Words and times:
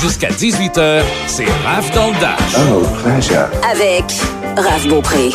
Jusqu'à 0.00 0.28
18h, 0.30 1.02
c'est 1.26 1.44
Raph 1.64 1.90
dans 1.94 2.06
le 2.08 2.18
Dash. 2.20 2.56
Oh, 2.56 2.82
pleasure. 3.02 3.48
Avec 3.70 4.04
Raph 4.56 4.86
Beaupré. 4.88 5.30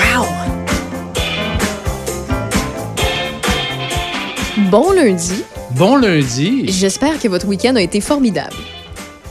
Bon 4.71 4.91
lundi. 4.91 5.43
Bon 5.71 5.97
lundi. 5.97 6.65
J'espère 6.67 7.19
que 7.19 7.27
votre 7.27 7.45
week-end 7.47 7.75
a 7.75 7.81
été 7.81 8.01
formidable. 8.01 8.55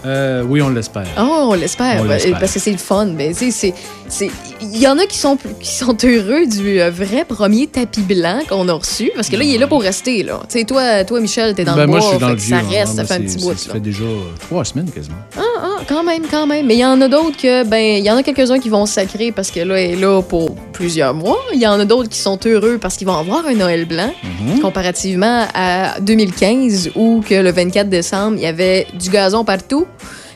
Euh, 0.06 0.42
oui, 0.46 0.60
on 0.62 0.68
l'espère. 0.68 1.06
Oh, 1.18 1.48
on 1.50 1.54
l'espère. 1.54 2.04
Bah. 2.04 2.16
Parce 2.38 2.52
que 2.52 2.60
c'est 2.60 2.72
le 2.72 2.76
fun. 2.78 3.06
Mais 3.06 3.28
tu 3.32 3.50
sais, 3.50 3.50
c'est- 3.50 3.74
c'est. 4.08 4.30
Il 4.72 4.80
y 4.80 4.86
en 4.88 4.98
a 4.98 5.06
qui 5.06 5.18
sont, 5.18 5.36
qui 5.60 5.70
sont 5.74 5.96
heureux 6.04 6.46
du 6.46 6.80
euh, 6.80 6.90
vrai 6.90 7.24
premier 7.28 7.66
tapis 7.66 8.00
blanc 8.00 8.38
qu'on 8.48 8.68
a 8.68 8.72
reçu. 8.72 9.10
Parce 9.14 9.28
que 9.28 9.36
là, 9.36 9.44
il 9.44 9.54
est 9.54 9.58
là 9.58 9.66
pour 9.66 9.82
rester. 9.82 10.22
Là. 10.22 10.40
Tu 10.48 10.58
sais, 10.60 10.64
toi, 10.64 11.04
toi, 11.04 11.20
Michel, 11.20 11.54
t'es 11.54 11.64
dans 11.64 11.74
Ben, 11.74 11.82
le 11.82 11.86
moi, 11.88 11.98
bois. 12.00 12.06
je 12.06 12.16
suis 12.16 12.18
dans 12.20 12.26
fait 12.28 12.32
le 12.32 12.38
que 12.38 12.42
vieux. 12.42 12.56
ça 12.56 12.62
hein. 12.62 12.68
reste, 12.70 12.94
ça 12.96 13.04
fait 13.04 13.14
un 13.14 13.20
petit 13.20 13.38
ça- 13.38 13.38
bout. 13.46 13.56
Ça 13.58 13.68
là. 13.68 13.74
fait 13.74 13.80
déjà 13.80 14.04
euh, 14.04 14.20
trois 14.40 14.64
semaines 14.64 14.90
quasiment. 14.90 15.16
Ah, 15.36 15.40
ah, 15.62 15.76
quand 15.88 16.02
même, 16.02 16.22
quand 16.30 16.46
même. 16.46 16.66
Mais 16.66 16.74
il 16.74 16.80
y 16.80 16.84
en 16.84 17.00
a 17.00 17.08
d'autres 17.08 17.36
que, 17.36 17.64
ben, 17.64 17.98
il 17.98 18.04
y 18.04 18.10
en 18.10 18.16
a 18.16 18.22
quelques-uns 18.22 18.58
qui 18.58 18.68
vont 18.68 18.86
sacrer 18.86 19.32
parce 19.32 19.50
que 19.50 19.60
là, 19.60 19.80
elle 19.80 19.92
est 19.92 19.96
là 19.96 20.22
pour 20.22 20.54
plusieurs 20.72 21.14
mois. 21.14 21.38
Il 21.52 21.60
y 21.60 21.66
en 21.66 21.78
a 21.80 21.84
d'autres 21.84 22.08
qui 22.08 22.18
sont 22.18 22.38
heureux 22.46 22.78
parce 22.80 22.96
qu'ils 22.96 23.06
vont 23.06 23.16
avoir 23.18 23.46
un 23.46 23.54
Noël 23.54 23.84
blanc, 23.86 24.12
Mhm. 24.40 24.60
comparativement 24.60 25.46
à 25.54 26.00
2015 26.00 26.90
où 26.94 27.22
que 27.28 27.34
le 27.34 27.50
24 27.52 27.88
décembre, 27.88 28.36
il 28.38 28.42
y 28.42 28.46
avait 28.46 28.86
du 28.98 29.10
gazon 29.10 29.44
partout. 29.44 29.86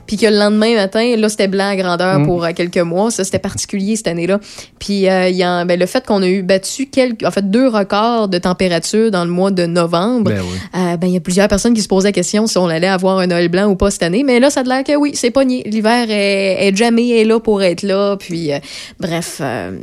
Puis 0.08 0.16
que 0.16 0.26
le 0.26 0.36
lendemain 0.36 0.74
matin, 0.74 1.14
là, 1.16 1.28
c'était 1.28 1.46
blanc 1.46 1.68
à 1.68 1.76
grandeur 1.76 2.18
Mhm. 2.18 2.26
pour 2.26 2.44
euh, 2.44 2.50
quelques 2.56 2.78
mois. 2.78 3.12
Ça, 3.12 3.22
c'était 3.22 3.38
particulier 3.38 3.94
cette 3.94 4.08
année-là. 4.08 4.40
Puis 4.80 5.08
euh, 5.08 5.28
il 5.28 5.36
y 5.36 5.44
a, 5.44 5.64
ben, 5.64 5.78
le 5.78 5.86
fait 5.86 6.04
qu'on 6.04 6.20
a 6.22 6.26
eu 6.26 6.42
battu 6.42 6.86
quelques, 6.86 7.22
en 7.24 7.30
fait, 7.30 7.48
deux 7.48 7.68
records 7.68 8.26
de 8.28 8.38
température 8.38 9.12
dans 9.12 9.24
le 9.24 9.30
mois 9.30 9.52
de 9.52 9.66
novembre, 9.66 10.30
Ben 10.30 10.40
oui. 10.40 10.58
euh, 10.80 10.96
ben, 10.96 11.06
il 11.06 11.12
y 11.12 11.16
a 11.16 11.20
plusieurs 11.20 11.46
personnes 11.46 11.74
qui 11.74 11.82
se 11.82 11.88
posaient 11.88 12.08
la 12.08 12.12
question 12.12 12.48
si 12.48 12.58
on 12.58 12.66
allait 12.66 12.88
avoir 12.88 13.18
un 13.18 13.28
Noël 13.28 13.48
blanc 13.48 13.66
ou 13.68 13.76
pas 13.76 13.90
cette 13.92 14.02
année. 14.02 14.24
Mais 14.24 14.40
là, 14.40 14.50
ça 14.50 14.60
a 14.60 14.62
l'air 14.64 14.82
que 14.82 14.96
oui, 14.96 15.12
c'est 15.14 15.30
pogné. 15.30 15.62
L'hiver 15.66 16.06
est, 16.10 16.66
est 16.68 16.74
jamais 16.76 17.08
est 17.20 17.24
là 17.24 17.38
pour 17.38 17.62
être 17.62 17.82
là. 17.82 18.16
Puis, 18.16 18.50
bref, 18.98 19.40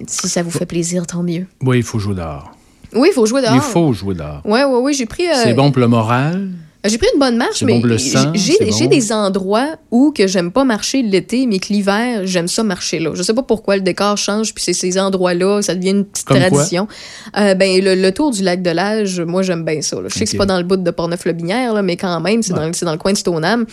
si 0.08 0.28
ça 0.28 0.42
vous 0.44 0.52
fait 0.52 0.66
plaisir, 0.66 1.06
tant 1.08 1.24
mieux. 1.24 1.46
Oui, 1.62 1.78
il 1.78 1.84
faut 1.84 2.00
jouer 2.00 2.16
dehors. 2.16 2.52
Oui, 2.94 3.10
il 3.12 3.14
faut 3.14 3.26
jouer 3.26 3.42
dehors. 3.42 3.54
Il 3.56 3.62
faut 3.62 3.94
jouer 3.94 4.16
dehors. 4.16 4.42
Ouais, 4.46 4.64
ouais, 4.64 4.80
ouais. 4.80 4.94
J'ai 4.94 5.06
pris. 5.06 5.28
euh, 5.28 5.34
C'est 5.44 5.54
bon 5.54 5.70
pour 5.72 5.82
le 5.82 5.88
moral. 5.88 6.50
J'ai 6.86 6.98
pris 6.98 7.08
une 7.14 7.20
bonne 7.20 7.38
marche, 7.38 7.64
mais 7.64 7.80
bon 7.80 7.98
j'ai 7.98 8.58
bon. 8.60 8.88
des 8.88 9.12
endroits 9.12 9.76
où 9.92 10.12
que 10.12 10.28
j'aime 10.28 10.52
pas 10.52 10.64
marcher 10.64 11.02
l'été, 11.02 11.48
mais 11.48 11.60
que 11.60 11.72
l'hiver, 11.74 12.22
j'aime 12.26 12.48
ça 12.48 12.64
marcher 12.64 13.00
là. 13.00 13.12
Je 13.14 13.24
sais 13.24 13.34
pas 13.34 13.44
pourquoi 13.44 13.76
le 13.76 13.82
décor 13.82 14.18
change, 14.18 14.54
puis 14.54 14.64
c'est 14.64 14.74
ces 14.74 14.98
endroits-là, 15.00 15.62
ça 15.62 15.76
devient 15.76 15.92
une 15.92 16.06
petite 16.06 16.28
Comme 16.28 16.38
tradition. 16.40 16.88
Euh, 17.38 17.54
ben 17.56 17.84
le, 17.84 17.96
le 17.96 18.12
tour 18.12 18.32
du 18.32 18.44
lac 18.44 18.62
de 18.62 18.70
l'Age, 18.72 19.20
moi 19.22 19.42
j'aime 19.42 19.64
bien 19.64 19.82
ça. 19.82 19.98
là. 19.98 20.08
Je 20.10 20.14
sais 20.18 20.26
que 20.26 20.30
c'est 20.32 20.38
pas 20.38 20.46
dans 20.46 20.58
le 20.58 20.64
bout 20.64 20.78
de 20.78 20.92
Portneuf-le-Binière, 20.92 21.74
là, 21.74 21.82
mais 21.82 21.98
quand 21.98 22.20
même, 22.22 22.42
c'est 22.44 22.54
Ouais. 22.54 22.72
dans, 22.82 22.92
le 22.92 22.98
coin 22.98 23.14
de 23.14 23.18
Stoneham. 23.18 23.66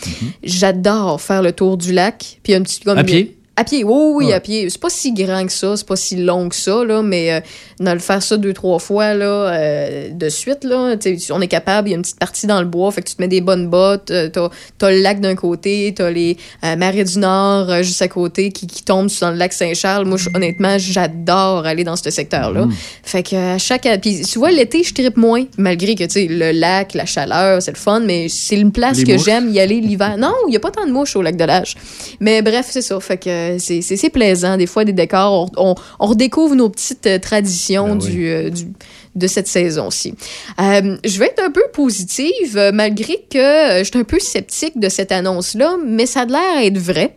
J'adore 0.42 1.20
faire 1.20 1.42
le 1.42 1.52
tour 1.52 1.76
du 1.76 1.92
lac, 1.92 2.38
puis 2.42 2.54
un 2.54 2.62
petit 2.62 2.80
comme 2.80 2.98
À 2.98 3.04
pied? 3.04 3.36
À 3.62 3.64
pied, 3.64 3.84
oui, 3.84 4.12
oui, 4.16 4.26
Ouais. 4.26 4.32
à 4.32 4.40
pied. 4.40 4.68
C'est 4.70 4.80
pas 4.80 4.90
si 4.90 5.12
grand 5.12 5.46
que 5.46 5.52
ça, 5.52 5.76
c'est 5.76 5.86
pas 5.86 5.94
si 5.94 6.16
long 6.16 6.48
que 6.48 6.56
ça, 6.56 6.84
là, 6.84 7.00
mais 7.00 7.32
euh, 7.32 7.40
dans 7.78 7.92
le 7.94 8.00
faire 8.00 8.20
ça 8.20 8.36
deux, 8.36 8.52
trois 8.52 8.80
fois 8.80 9.14
là, 9.14 9.24
euh, 9.24 10.08
de 10.10 10.28
suite, 10.28 10.64
là, 10.64 10.96
on 11.30 11.40
est 11.40 11.46
capable, 11.48 11.88
il 11.88 11.92
y 11.92 11.94
a 11.94 11.96
une 11.96 12.02
petite 12.02 12.18
partie 12.18 12.48
dans 12.48 12.60
le 12.60 12.66
bois, 12.66 12.90
fait 12.90 13.02
que 13.02 13.08
tu 13.08 13.14
te 13.14 13.22
mets 13.22 13.28
des 13.28 13.40
bonnes 13.40 13.68
bottes, 13.68 14.10
euh, 14.10 14.28
t'as 14.28 14.48
as 14.86 14.90
le 14.90 14.98
lac 15.00 15.20
d'un 15.20 15.36
côté, 15.36 15.92
t'as 15.96 16.10
les 16.10 16.36
euh, 16.64 16.74
marais 16.74 17.04
du 17.04 17.18
Nord 17.18 17.70
euh, 17.70 17.82
juste 17.84 18.02
à 18.02 18.08
côté 18.08 18.50
qui, 18.50 18.66
qui 18.66 18.82
tombent 18.82 19.10
dans 19.20 19.30
le 19.30 19.36
lac 19.36 19.52
Saint-Charles. 19.52 20.06
Moi, 20.06 20.18
honnêtement, 20.34 20.76
j'adore 20.78 21.64
aller 21.64 21.84
dans 21.84 21.94
ce 21.96 22.10
secteur-là. 22.10 22.66
Fait 23.04 23.22
que 23.22 23.54
à 23.54 23.58
chaque... 23.58 23.86
Puis 24.00 24.22
tu 24.22 24.38
vois, 24.40 24.50
l'été, 24.50 24.82
je 24.82 24.92
tripe 24.92 25.16
moins, 25.16 25.44
malgré 25.56 25.94
que, 25.94 26.02
tu 26.04 26.10
sais, 26.10 26.26
le 26.28 26.50
lac, 26.50 26.94
la 26.94 27.06
chaleur, 27.06 27.62
c'est 27.62 27.72
le 27.72 27.76
fun, 27.78 28.00
mais 28.00 28.28
c'est 28.28 28.56
une 28.56 28.72
place 28.72 28.98
Les 28.98 29.04
que 29.04 29.18
j'aime 29.18 29.50
y 29.52 29.60
aller 29.60 29.80
l'hiver. 29.80 30.16
Non, 30.18 30.34
il 30.48 30.54
y 30.54 30.56
a 30.56 30.60
pas 30.60 30.70
tant 30.70 30.86
de 30.86 30.90
mouches 30.92 31.14
au 31.16 31.22
lac 31.22 31.36
de 31.36 31.44
l'Âge. 31.44 31.76
Mais 32.20 32.42
bref, 32.42 32.66
c'est 32.70 32.82
ça. 32.82 32.98
Fait 33.00 33.18
que 33.18 33.51
c'est- 33.58 34.10
plaisant. 34.10 34.56
Des 34.56 34.66
fois, 34.66 34.84
des 34.84 34.92
décors, 34.92 35.50
on, 35.56 35.70
on- 35.70 35.74
on 36.00 36.06
redécouvre 36.06 36.54
nos 36.54 36.68
petites 36.68 37.06
euh, 37.06 37.18
traditions 37.18 37.88
Ben 37.96 38.02
oui. 38.02 38.10
du, 38.10 38.26
euh, 38.28 38.50
du- 38.50 38.72
de 39.14 39.26
cette 39.26 39.46
saison-ci. 39.48 40.14
Euh, 40.60 40.96
je 41.04 41.18
vais 41.18 41.26
être 41.26 41.42
un 41.44 41.50
peu 41.50 41.64
positive, 41.72 42.70
malgré 42.72 43.16
que 43.30 43.78
je 43.78 43.84
suis 43.84 43.98
un 43.98 44.04
peu 44.04 44.18
sceptique 44.18 44.78
de 44.80 44.88
cette 44.88 45.12
annonce-là, 45.12 45.76
mais 45.86 46.06
ça 46.06 46.20
a 46.22 46.24
l'air 46.26 46.58
être 46.62 46.78
vrai. 46.78 47.14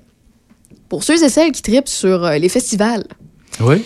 Pour 0.90 1.04
ceux 1.04 1.24
et 1.24 1.30
celles 1.30 1.52
qui 1.52 1.62
tripent 1.62 1.88
sur 1.88 2.30
les 2.30 2.50
festivals. 2.50 3.06
Oui. 3.62 3.84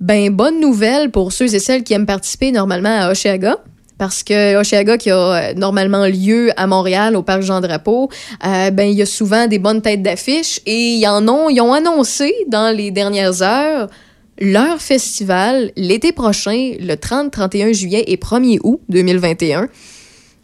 Ben, 0.00 0.30
bonne 0.30 0.60
nouvelle 0.60 1.10
pour 1.10 1.32
ceux 1.32 1.52
et 1.54 1.58
celles 1.58 1.82
qui 1.82 1.92
aiment 1.92 2.06
participer 2.06 2.52
normalement 2.52 3.00
à 3.02 3.10
Oshéaga. 3.10 3.56
Parce 3.98 4.22
que 4.22 4.56
Oshéaga, 4.56 4.96
qui 4.96 5.10
a 5.10 5.16
euh, 5.16 5.54
normalement 5.54 6.06
lieu 6.06 6.50
à 6.56 6.66
Montréal, 6.66 7.16
au 7.16 7.22
Parc 7.22 7.42
Jean-Drapeau, 7.42 8.08
euh, 8.46 8.70
ben, 8.70 8.88
il 8.88 8.96
y 8.96 9.02
a 9.02 9.06
souvent 9.06 9.48
des 9.48 9.58
bonnes 9.58 9.82
têtes 9.82 10.02
d'affiche 10.02 10.60
et 10.66 10.94
ils 10.94 11.06
en 11.08 11.26
ont, 11.28 11.50
ils 11.50 11.60
ont 11.60 11.72
annoncé 11.72 12.32
dans 12.46 12.74
les 12.74 12.90
dernières 12.92 13.42
heures 13.42 13.88
leur 14.40 14.80
festival 14.80 15.72
l'été 15.76 16.12
prochain, 16.12 16.74
le 16.78 16.94
30, 16.94 17.32
31 17.32 17.72
juillet 17.72 18.04
et 18.06 18.16
1er 18.16 18.60
août 18.62 18.80
2021. 18.88 19.68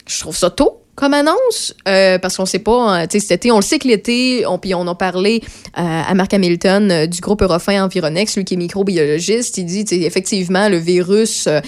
Je 0.05 0.19
trouve 0.19 0.35
ça 0.35 0.49
tôt 0.49 0.84
comme 0.95 1.13
annonce, 1.13 1.73
euh, 1.87 2.17
parce 2.19 2.37
qu'on 2.37 2.45
sait 2.45 2.59
pas, 2.59 3.01
euh, 3.01 3.07
tu 3.07 3.19
sais, 3.19 3.27
cet 3.27 3.31
été, 3.39 3.51
on 3.51 3.57
le 3.57 3.61
sait 3.61 3.79
que 3.79 3.87
l'été, 3.87 4.45
on, 4.47 4.57
puis 4.57 4.73
on 4.73 4.87
a 4.87 4.95
parlé 4.95 5.41
euh, 5.77 5.81
à 5.81 6.13
Marc 6.13 6.33
Hamilton 6.33 6.89
euh, 6.89 7.05
du 7.05 7.19
groupe 7.19 7.41
Eurofin 7.41 7.83
Environex, 7.83 8.37
lui 8.37 8.45
qui 8.45 8.53
est 8.53 8.57
microbiologiste, 8.57 9.57
il 9.57 9.65
dit, 9.65 9.85
effectivement, 10.05 10.69
le 10.69 10.77
virus 10.77 11.47
euh, 11.47 11.59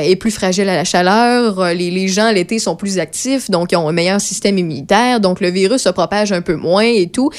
est 0.00 0.16
plus 0.16 0.30
fragile 0.30 0.68
à 0.70 0.74
la 0.76 0.84
chaleur, 0.84 1.74
les, 1.74 1.90
les 1.90 2.08
gens 2.08 2.30
l'été 2.32 2.58
sont 2.58 2.76
plus 2.76 2.98
actifs, 2.98 3.50
donc 3.50 3.72
ils 3.72 3.76
ont 3.76 3.88
un 3.88 3.92
meilleur 3.92 4.20
système 4.20 4.56
immunitaire, 4.56 5.20
donc 5.20 5.40
le 5.40 5.50
virus 5.50 5.82
se 5.82 5.88
propage 5.90 6.32
un 6.32 6.40
peu 6.40 6.54
moins 6.56 6.84
et 6.84 7.08
tout, 7.08 7.30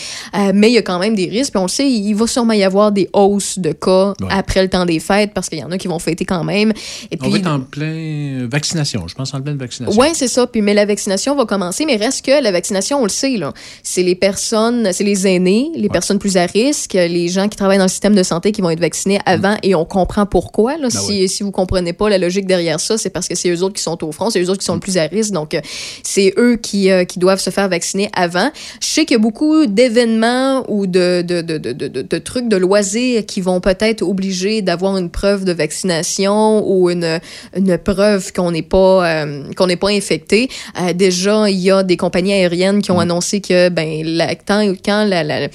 mais 0.53 0.69
il 0.69 0.73
y 0.73 0.77
a 0.77 0.81
quand 0.83 0.99
même 0.99 1.15
des 1.15 1.27
risques, 1.27 1.51
puis 1.53 1.59
on 1.59 1.63
le 1.63 1.67
sait, 1.69 1.89
il 1.89 2.13
va 2.13 2.27
sûrement 2.27 2.53
y 2.53 2.63
avoir 2.63 2.91
des 2.91 3.09
hausses 3.13 3.57
de 3.59 3.71
cas 3.71 4.13
Ouais. 4.21 4.27
après 4.31 4.61
le 4.61 4.69
temps 4.69 4.85
des 4.85 4.99
fêtes, 4.99 5.31
parce 5.33 5.49
qu'il 5.49 5.59
y 5.59 5.63
en 5.63 5.71
a 5.71 5.77
qui 5.77 5.87
vont 5.87 5.97
fêter 5.99 6.25
quand 6.25 6.43
même. 6.43 6.73
Et 7.11 7.17
On 7.21 7.29
va 7.29 7.37
être 7.37 7.47
en 7.47 7.59
plein 7.61 8.47
vaccination. 8.51 9.07
Je 9.07 9.15
pense 9.15 9.33
en 9.33 9.41
pleine 9.41 9.57
vaccination. 9.57 9.99
oui, 9.99 10.07
c'est 10.13 10.27
ça. 10.27 10.45
Puis, 10.45 10.61
mais 10.61 10.73
la 10.73 10.85
vaccination 10.85 11.22
va 11.35 11.45
commencer. 11.45 11.85
Mais 11.85 11.95
reste 11.95 12.25
que 12.25 12.41
la 12.43 12.51
vaccination, 12.51 12.99
on 12.99 13.03
le 13.03 13.09
sait, 13.09 13.37
là. 13.37 13.53
C'est 13.83 14.03
les 14.03 14.15
personnes, 14.15 14.89
c'est 14.93 15.03
les 15.03 15.25
aînés, 15.27 15.71
les 15.75 15.89
personnes 15.89 16.19
plus 16.19 16.37
à 16.37 16.45
risque, 16.45 16.93
les 16.93 17.27
gens 17.29 17.47
qui 17.49 17.57
travaillent 17.57 17.77
dans 17.77 17.83
le 17.85 17.89
système 17.89 18.15
de 18.15 18.23
santé 18.23 18.51
qui 18.51 18.61
vont 18.61 18.69
être 18.69 18.79
vaccinés 18.79 19.19
avant 19.25 19.55
et 19.63 19.75
on 19.75 19.85
comprend 19.85 20.25
pourquoi. 20.25 20.77
Là. 20.77 20.89
si, 20.89 20.97
Ben 20.97 21.03
oui. 21.07 21.29
si 21.29 21.43
vous 21.43 21.51
comprenez 21.51 21.93
pas 21.93 22.09
la 22.09 22.17
logique 22.17 22.45
derrière 22.45 22.79
ça, 22.79 22.97
c'est 22.97 23.09
parce 23.09 23.27
que 23.27 23.35
c'est 23.35 23.49
eux 23.49 23.63
autres 23.63 23.75
qui 23.75 23.81
sont 23.83 24.03
au 24.03 24.11
front, 24.11 24.29
c'est 24.29 24.41
eux 24.41 24.49
autres 24.49 24.59
qui 24.59 24.65
sont 24.65 24.73
le 24.75 24.79
plus 24.79 24.97
à 24.97 25.03
risque. 25.03 25.31
Donc, 25.31 25.53
euh, 25.53 25.61
c'est 26.03 26.33
eux 26.37 26.57
qui, 26.57 26.89
euh, 26.91 27.05
qui 27.05 27.19
doivent 27.19 27.39
se 27.39 27.49
faire 27.49 27.69
vacciner 27.69 28.09
avant. 28.13 28.49
Je 28.81 28.87
sais 28.87 29.05
qu'il 29.05 29.15
y 29.15 29.19
a 29.19 29.21
beaucoup 29.21 29.65
d'événements 29.65 30.63
ou 30.69 30.87
de, 30.87 31.21
de, 31.21 31.41
de, 31.41 31.57
de, 31.57 31.71
de, 31.73 31.87
de- 31.87 32.01
de 32.01 32.17
trucs 32.17 32.47
de 32.49 32.57
loisirs 32.57 33.25
qui 33.25 33.41
vont 33.41 33.59
peut-être 33.61 34.01
obliger 34.01 34.61
d'avoir 34.61 34.97
une 34.97 35.09
preuve 35.09 35.45
de 35.45 35.51
vaccination 35.53 36.67
ou 36.67 36.89
une, 36.89 37.19
une 37.55 37.77
preuve 37.77 38.33
qu'on 38.33 38.51
n'est 38.51 38.61
pas, 38.61 39.07
euh, 39.25 39.43
qu'on 39.55 39.67
n'est 39.67 39.75
pas 39.77 39.89
infecté. 39.89 40.49
Euh, 40.81 40.93
déjà, 40.93 41.12
il 41.47 41.59
y 41.59 41.71
a 41.71 41.83
des 41.83 41.97
compagnies 41.97 42.33
aériennes 42.33 42.81
qui 42.81 42.91
ont 42.91 42.99
annoncé 42.99 43.41
que 43.41 43.69
ben, 43.69 44.03
la, 44.03 44.35
tant- 44.35 44.73
quand 44.83 45.05
la, 45.05 45.47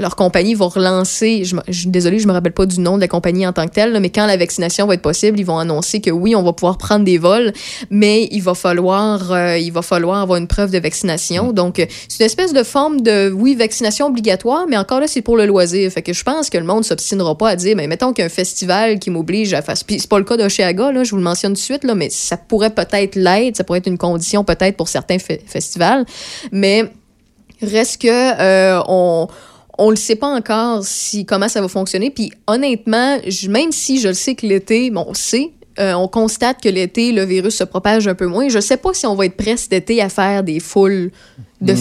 leur 0.00 0.16
compagnie 0.16 0.54
va 0.54 0.66
relancer, 0.66 1.44
je, 1.44 1.56
je 1.68 1.80
suis 1.80 1.88
désolée, 1.88 2.18
je 2.18 2.26
me 2.26 2.32
rappelle 2.32 2.52
pas 2.52 2.66
du 2.66 2.80
nom 2.80 2.96
de 2.96 3.00
la 3.00 3.08
compagnie 3.08 3.46
en 3.46 3.52
tant 3.52 3.66
que 3.66 3.72
telle, 3.72 3.92
là, 3.92 4.00
mais 4.00 4.10
quand 4.10 4.26
la 4.26 4.36
vaccination 4.36 4.86
va 4.86 4.94
être 4.94 5.02
possible, 5.02 5.38
ils 5.38 5.46
vont 5.46 5.58
annoncer 5.58 6.00
que 6.00 6.10
oui, 6.10 6.34
on 6.34 6.42
va 6.42 6.52
pouvoir 6.52 6.78
prendre 6.78 7.04
des 7.04 7.18
vols, 7.18 7.52
mais 7.90 8.28
il 8.30 8.40
va 8.40 8.54
falloir, 8.54 9.32
euh, 9.32 9.58
il 9.58 9.72
va 9.72 9.82
falloir 9.82 10.20
avoir 10.20 10.38
une 10.38 10.48
preuve 10.48 10.70
de 10.70 10.78
vaccination. 10.78 11.52
Donc, 11.52 11.78
euh, 11.78 11.86
c'est 12.08 12.20
une 12.20 12.26
espèce 12.26 12.52
de 12.52 12.62
forme 12.62 13.00
de, 13.00 13.30
oui, 13.30 13.54
vaccination 13.54 14.06
obligatoire, 14.06 14.66
mais 14.68 14.76
encore 14.76 15.00
là, 15.00 15.06
c'est 15.06 15.22
pour 15.22 15.36
le 15.36 15.46
loisir. 15.46 15.90
Fait 15.92 16.02
que 16.02 16.12
je 16.12 16.24
pense 16.24 16.50
que 16.50 16.58
le 16.58 16.64
monde 16.64 16.84
s'obstinera 16.84 17.38
pas 17.38 17.50
à 17.50 17.56
dire, 17.56 17.76
mais 17.76 17.86
mettons 17.86 18.12
qu'un 18.12 18.28
festival 18.28 18.98
qui 18.98 19.10
m'oblige 19.10 19.54
à 19.54 19.62
faire, 19.62 19.74
puis 19.86 20.00
c'est 20.00 20.10
pas 20.10 20.18
le 20.18 20.24
cas 20.24 20.36
d'Oshéaga, 20.36 20.90
là, 20.92 21.04
je 21.04 21.10
vous 21.10 21.16
le 21.18 21.22
mentionne 21.22 21.52
tout 21.52 21.60
de 21.60 21.64
suite, 21.64 21.84
là, 21.84 21.94
mais 21.94 22.10
ça 22.10 22.36
pourrait 22.36 22.70
peut-être 22.70 23.14
l'être, 23.14 23.56
ça 23.56 23.64
pourrait 23.64 23.78
être 23.78 23.86
une 23.86 23.98
condition 23.98 24.42
peut-être 24.42 24.65
pour 24.72 24.88
certains 24.88 25.16
fe- 25.18 25.40
festivals, 25.46 26.04
mais 26.52 26.84
reste 27.62 28.02
que 28.02 28.08
euh, 28.08 28.82
on 28.88 29.28
on 29.78 29.90
le 29.90 29.96
sait 29.96 30.16
pas 30.16 30.28
encore 30.28 30.84
si 30.84 31.26
comment 31.26 31.48
ça 31.48 31.60
va 31.60 31.68
fonctionner. 31.68 32.10
Puis 32.10 32.32
honnêtement, 32.46 33.18
même 33.48 33.72
si 33.72 34.00
je 34.00 34.08
le 34.08 34.14
sais 34.14 34.34
que 34.34 34.46
l'été, 34.46 34.90
bon, 34.90 35.04
on 35.06 35.12
sait, 35.12 35.50
euh, 35.78 35.92
on 35.92 36.08
constate 36.08 36.62
que 36.62 36.68
l'été, 36.70 37.12
le 37.12 37.24
virus 37.24 37.56
se 37.56 37.64
propage 37.64 38.08
un 38.08 38.14
peu 38.14 38.26
moins. 38.26 38.48
Je 38.48 38.58
sais 38.58 38.78
pas 38.78 38.94
si 38.94 39.06
on 39.06 39.14
va 39.14 39.26
être 39.26 39.36
prêt 39.36 39.58
cet 39.58 39.74
été 39.74 40.00
à 40.00 40.08
faire 40.08 40.42
des 40.42 40.60
foules 40.60 41.10
de. 41.60 41.74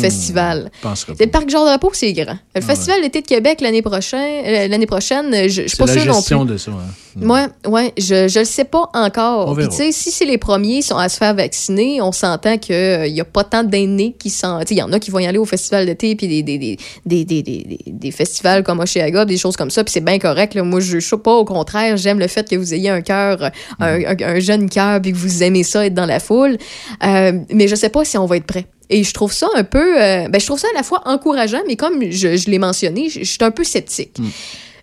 Je 0.75 0.81
penserais 0.81 1.13
Le 1.19 1.25
parc 1.27 1.49
Jean 1.49 1.65
Drapeau, 1.65 1.89
c'est 1.93 2.13
grand. 2.13 2.37
Le 2.55 2.61
festival 2.61 3.01
d'été 3.01 3.21
de 3.21 3.27
Québec 3.27 3.59
l'année 3.61 3.81
prochaine, 3.81 4.43
euh, 4.45 4.67
l'année 4.67 4.85
prochaine, 4.85 5.33
je, 5.49 5.63
je 5.63 5.67
suis 5.67 5.77
pas 5.77 5.85
la 5.85 5.93
sûre 5.93 6.05
non 6.13 6.21
plus. 6.45 6.53
de 6.53 6.57
ça. 6.57 6.71
hein. 6.71 7.21
Ouais, 7.21 7.45
ouais, 7.71 7.93
je 7.97 8.27
je 8.27 8.39
le 8.39 8.45
sais 8.45 8.65
pas 8.65 8.89
encore. 8.93 9.49
On 9.49 9.55
Puis 9.55 9.69
tu 9.69 9.75
sais, 9.77 9.91
si 9.93 10.11
c'est 10.11 10.25
les 10.25 10.37
premiers 10.37 10.81
sont 10.81 10.97
à 10.97 11.07
se 11.07 11.17
faire 11.17 11.33
vacciner, 11.33 12.01
on 12.01 12.11
s'entend 12.11 12.57
que 12.57 12.73
euh, 12.73 13.07
y 13.07 13.21
a 13.21 13.25
pas 13.25 13.43
tant 13.45 13.63
d'aînés 13.63 14.15
qui 14.19 14.29
sont, 14.29 14.59
sais, 14.59 14.73
il 14.75 14.77
y 14.77 14.81
en 14.81 14.91
a 14.91 14.99
qui 14.99 15.11
vont 15.11 15.19
y 15.19 15.25
aller 15.25 15.37
au 15.37 15.45
festival 15.45 15.85
d'été 15.85 16.15
puis 16.15 16.27
des 16.27 16.43
des, 16.43 16.57
des, 16.57 16.77
des, 17.05 17.23
des, 17.43 17.77
des, 17.87 18.11
festivals 18.11 18.63
comme 18.63 18.79
Oshéaga, 18.81 19.23
des 19.23 19.37
choses 19.37 19.55
comme 19.55 19.71
ça, 19.71 19.83
puis 19.85 19.91
c'est 19.93 20.03
bien 20.03 20.19
correct 20.19 20.55
là. 20.55 20.63
Moi 20.63 20.81
je 20.81 20.97
suis 20.97 21.17
pas 21.17 21.33
au 21.35 21.45
contraire, 21.45 21.95
j'aime 21.95 22.19
le 22.19 22.27
fait 22.27 22.49
que 22.49 22.55
vous 22.57 22.73
ayez 22.73 22.89
un 22.89 23.01
cœur 23.01 23.49
un, 23.79 24.03
un- 24.03 24.15
un 24.21 24.39
jeune 24.39 24.69
cœur 24.69 25.01
puis 25.01 25.13
que 25.13 25.17
vous 25.17 25.41
aimez 25.43 25.63
ça 25.63 25.85
être 25.85 25.93
dans 25.93 26.05
la 26.05 26.19
foule. 26.19 26.57
Euh, 27.05 27.31
mais 27.49 27.67
je 27.69 27.75
sais 27.75 27.89
pas 27.89 28.03
si 28.03 28.17
on 28.17 28.25
va 28.25 28.37
être 28.37 28.45
prêt. 28.45 28.65
Et 28.89 29.03
je 29.03 29.13
trouve 29.13 29.33
ça 29.33 29.47
un 29.55 29.63
peu, 29.63 30.01
euh, 30.01 30.27
ben, 30.29 30.39
je 30.39 30.45
trouve 30.45 30.59
ça 30.59 30.67
à 30.73 30.77
la 30.77 30.83
fois 30.83 31.01
encourageant, 31.05 31.61
mais 31.67 31.75
comme 31.75 32.03
je, 32.11 32.37
je 32.37 32.49
l'ai 32.49 32.59
mentionné, 32.59 33.09
je, 33.09 33.19
je 33.19 33.23
suis 33.25 33.37
un 33.41 33.51
peu 33.51 33.63
sceptique. 33.63 34.17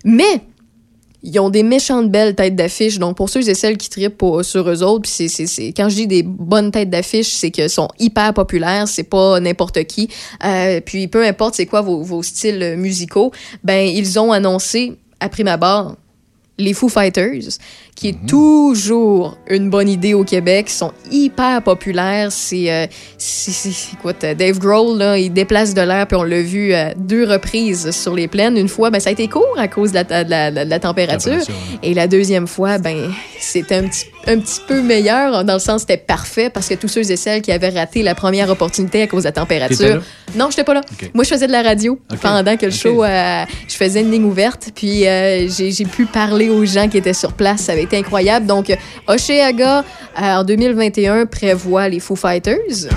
Mais 0.05 0.41
ils 1.25 1.39
ont 1.39 1.51
des 1.51 1.63
méchantes 1.63 2.11
belles 2.11 2.35
têtes 2.35 2.57
d'affiche. 2.57 2.99
Donc, 2.99 3.17
pour 3.17 3.29
ceux 3.31 3.49
et 3.49 3.55
celles 3.55 3.77
qui 3.77 3.89
trippent 3.89 4.19
pour- 4.19 4.45
sur 4.45 4.69
eux 4.69 4.83
autres, 4.83 5.03
puis 5.09 5.29
c'est- 5.29 5.67
quand 5.73 5.89
je 5.89 5.95
dis 5.95 6.07
des 6.09 6.25
bonnes 6.25 6.73
têtes 6.73 6.91
d'affiche, 6.91 7.29
c'est 7.29 7.53
qu'elles 7.53 7.71
sont 7.71 7.89
hyper 8.01 8.35
populaires. 8.35 8.89
C'est 8.89 9.05
pas 9.05 9.39
n'importe 9.39 9.85
qui. 9.85 10.09
Euh, 10.45 10.81
puis, 10.81 11.07
peu 11.07 11.25
importe 11.25 11.55
c'est 11.55 11.67
quoi 11.67 11.81
vos, 11.81 12.03
vos 12.03 12.25
styles 12.25 12.75
musicaux, 12.77 13.31
ben, 13.63 13.87
ils 13.87 14.19
ont 14.19 14.33
annoncé, 14.33 14.95
à 15.21 15.29
prime 15.29 15.47
abord, 15.47 15.95
les 16.59 16.75
Foo 16.75 16.89
Fighters, 16.89 17.51
qui 17.95 18.09
est 18.09 18.27
toujours 18.27 19.37
une 19.49 19.71
bonne 19.71 19.89
idée 19.89 20.15
au 20.15 20.25
Québec, 20.25 20.67
Ils 20.69 20.73
sont 20.73 20.93
hyper 21.11 21.63
populaires. 21.63 22.33
C'est, 22.33 22.71
euh, 22.73 22.87
t'as 24.19 24.35
Dave 24.35 24.59
Grohl, 24.59 24.99
là, 24.99 25.19
il 25.19 25.33
déplace 25.33 25.75
de 25.75 25.81
l'air, 25.83 26.07
puis 26.07 26.17
on 26.17 26.23
l'a 26.23 26.41
vu 26.43 26.73
à 26.75 26.95
deux 26.95 27.25
reprises 27.25 27.91
sur 27.93 28.15
les 28.15 28.29
plaines. 28.29 28.57
Une 28.57 28.69
fois, 28.69 28.91
ben, 28.91 28.99
ça 29.01 29.11
a 29.11 29.13
été 29.13 29.29
court 29.29 29.55
à 29.59 29.69
cause 29.69 29.93
de 29.93 29.97
la, 30.09 30.25
de 30.25 30.31
la- 30.31 30.51
de 30.51 30.69
la 30.71 30.79
température. 30.81 31.31
Température, 31.33 31.55
ouais. 31.83 31.91
Et 31.91 31.95
la 31.95 32.07
deuxième 32.09 32.47
fois, 32.47 32.79
ben, 32.79 33.11
c'était 33.39 33.77
un 33.77 33.85
petit, 33.89 34.07
un 34.27 34.39
petit 34.39 34.61
peu 34.67 34.81
meilleur, 34.83 35.45
dans 35.45 35.55
le 35.55 35.59
sens 35.61 35.83
c'était 35.83 35.97
parfait, 35.97 36.51
parce 36.51 36.69
que 36.69 36.75
tous 36.75 36.89
ceux 36.89 37.11
et 37.11 37.17
celles 37.17 37.43
qui 37.43 37.53
avaient 37.53 37.69
raté 37.69 38.03
la 38.03 38.15
première 38.15 38.49
opportunité 38.51 39.03
à 39.03 39.07
cause 39.07 39.23
de 39.25 39.29
la 39.29 39.33
température. 39.33 39.79
là? 39.97 40.01
Non, 40.35 40.49
j'étais 40.51 40.65
pas 40.65 40.75
là. 40.75 40.81
Moi, 41.15 41.25
je 41.25 41.29
faisais 41.31 41.47
de 41.47 41.53
la 41.53 41.63
radio 41.63 41.99
pendant 42.23 42.57
que 42.57 42.67
le 42.67 42.73
show, 42.73 43.05
euh, 43.05 43.45
je 43.69 43.75
faisais 43.77 44.01
une 44.01 44.11
ligne 44.11 44.25
ouverte, 44.25 44.71
puis 44.75 45.07
euh, 45.07 45.47
j'ai 45.49 45.85
pu 45.85 46.07
parler 46.07 46.49
aux 46.49 46.65
gens 46.65 46.89
qui 46.89 46.97
étaient 46.99 47.13
sur 47.13 47.33
place. 47.35 47.69
Avait 47.69 47.82
été 47.83 47.97
incroyable. 47.97 48.47
Donc, 48.47 48.73
Oshéaga, 49.07 49.81
euh, 49.81 49.83
en 50.21 50.45
2021, 50.45 51.27
prévoit 51.27 51.89
les 51.89 52.01
Foo 52.01 52.17
Fighters. 52.17 52.89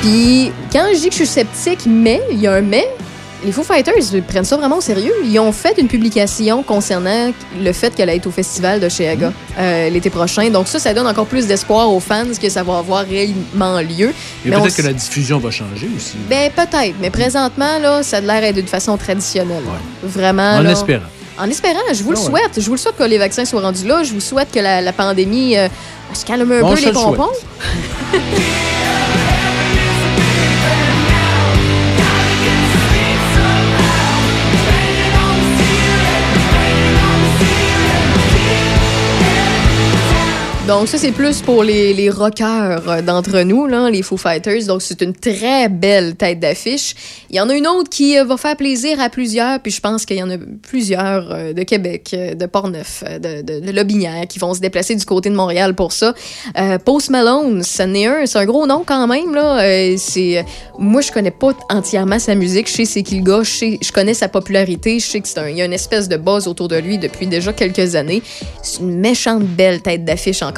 Puis, 0.00 0.52
quand 0.72 0.86
je 0.94 1.00
dis 1.00 1.08
que 1.08 1.14
je 1.14 1.24
suis 1.24 1.26
sceptique, 1.26 1.80
mais, 1.86 2.20
il 2.30 2.40
y 2.40 2.46
a 2.46 2.54
un 2.54 2.60
mais, 2.60 2.86
les 3.44 3.52
Foo 3.52 3.62
Fighters 3.62 3.94
ils 4.12 4.22
prennent 4.22 4.44
ça 4.44 4.56
vraiment 4.56 4.78
au 4.78 4.80
sérieux. 4.80 5.12
Ils 5.24 5.38
ont 5.38 5.52
fait 5.52 5.78
une 5.78 5.88
publication 5.88 6.62
concernant 6.62 7.32
le 7.60 7.72
fait 7.72 7.94
qu'elle 7.94 8.08
allait 8.08 8.18
être 8.18 8.26
au 8.26 8.30
festival 8.30 8.80
de 8.80 8.88
Cheaga 8.88 9.32
euh, 9.58 9.90
l'été 9.90 10.10
prochain. 10.10 10.50
Donc 10.50 10.68
ça, 10.68 10.78
ça 10.78 10.92
donne 10.94 11.06
encore 11.06 11.26
plus 11.26 11.46
d'espoir 11.46 11.92
aux 11.92 12.00
fans 12.00 12.24
que 12.40 12.48
ça 12.48 12.62
va 12.62 12.78
avoir 12.78 13.04
réellement 13.04 13.80
lieu. 13.80 14.12
Et 14.44 14.50
peut-être 14.50 14.76
que 14.76 14.82
la 14.82 14.92
diffusion 14.92 15.38
va 15.38 15.50
changer 15.50 15.88
aussi. 15.96 16.16
Ben 16.28 16.50
peut-être, 16.50 16.94
mais 17.00 17.10
présentement, 17.10 17.78
là, 17.80 18.02
ça 18.02 18.18
a 18.18 18.20
l'air 18.20 18.40
d'être 18.40 18.56
d'une 18.56 18.66
façon 18.66 18.96
traditionnelle. 18.96 19.62
Vraiment. 20.02 20.56
en 20.56 20.62
là. 20.62 20.72
espérant. 20.72 21.06
En 21.40 21.48
espérant, 21.48 21.78
je 21.92 22.02
vous 22.02 22.10
le 22.10 22.18
Ah 22.18 22.22
ouais. 22.22 22.40
souhaite. 22.40 22.60
Je 22.60 22.66
vous 22.66 22.72
le 22.72 22.78
souhaite 22.78 22.96
que 22.96 23.04
les 23.04 23.18
vaccins 23.18 23.44
soient 23.44 23.60
rendus 23.60 23.86
là. 23.86 24.02
Je 24.02 24.12
vous 24.12 24.20
souhaite 24.20 24.50
que 24.50 24.58
la, 24.58 24.80
la 24.80 24.92
pandémie 24.92 25.56
euh, 25.56 25.68
se 26.12 26.24
calme 26.24 26.50
un 26.50 26.74
peu 26.74 26.80
les 26.80 26.90
pompons. 26.92 27.28
Donc 40.68 40.86
ça, 40.86 40.98
c'est 40.98 41.12
plus 41.12 41.40
pour 41.40 41.64
les, 41.64 41.94
les 41.94 42.10
rockers 42.10 42.90
euh, 42.90 43.00
d'entre 43.00 43.40
nous, 43.40 43.66
les 43.66 44.02
Foo 44.02 44.18
Fighters. 44.18 44.66
Donc 44.66 44.82
c'est 44.82 45.00
une 45.00 45.14
très 45.14 45.70
belle 45.70 46.14
tête 46.14 46.40
d'affiche. 46.40 46.94
Il 47.30 47.36
y 47.36 47.40
en 47.40 47.48
a 47.48 47.54
une 47.54 47.66
autre 47.66 47.88
qui 47.88 48.18
euh, 48.18 48.24
va 48.24 48.36
faire 48.36 48.54
plaisir 48.54 49.00
à 49.00 49.08
plusieurs, 49.08 49.60
puis 49.60 49.72
je 49.72 49.80
pense 49.80 50.04
qu'il 50.04 50.18
y 50.18 50.22
en 50.22 50.28
a 50.28 50.36
plusieurs 50.36 51.32
euh, 51.32 51.52
de 51.54 51.62
Québec, 51.62 52.14
de 52.14 52.44
Portneuf, 52.44 53.02
de, 53.02 53.40
de, 53.40 53.60
de 53.60 53.72
Lobinière, 53.72 54.26
qui 54.28 54.38
vont 54.38 54.52
se 54.52 54.60
déplacer 54.60 54.94
du 54.94 55.06
côté 55.06 55.30
de 55.30 55.34
Montréal 55.34 55.74
pour 55.74 55.92
ça. 55.92 56.12
Post 56.84 57.08
Malone, 57.08 57.62
ça 57.62 57.86
n'est 57.86 58.04
un, 58.04 58.26
c'est 58.26 58.38
un 58.38 58.44
gros 58.44 58.66
nom 58.66 58.82
quand 58.84 59.06
même, 59.06 59.34
là. 59.34 59.62
Moi, 60.78 61.00
je 61.00 61.10
connais 61.10 61.30
pas 61.30 61.52
entièrement 61.70 62.18
sa 62.18 62.34
musique. 62.34 62.68
Je 62.68 62.74
sais 62.74 62.84
c'est 62.84 63.02
qui 63.02 63.22
je, 63.24 63.92
connais 63.92 64.12
sa 64.12 64.28
popularité, 64.28 64.98
je 64.98 65.06
sais 65.06 65.20
que 65.20 65.28
c'est 65.28 65.38
un, 65.38 65.48
il 65.48 65.56
y 65.56 65.62
a 65.62 65.64
une 65.64 65.72
espèce 65.72 66.08
de 66.08 66.18
buzz 66.18 66.46
autour 66.46 66.68
de 66.68 66.76
lui 66.76 66.98
depuis 66.98 67.26
déjà 67.26 67.54
quelques 67.54 67.94
années. 67.94 68.22
C'est 68.62 68.80
une 68.80 68.98
méchante 68.98 69.44
belle 69.44 69.80
tête 69.80 70.04
d'affiche 70.04 70.42
encore 70.42 70.57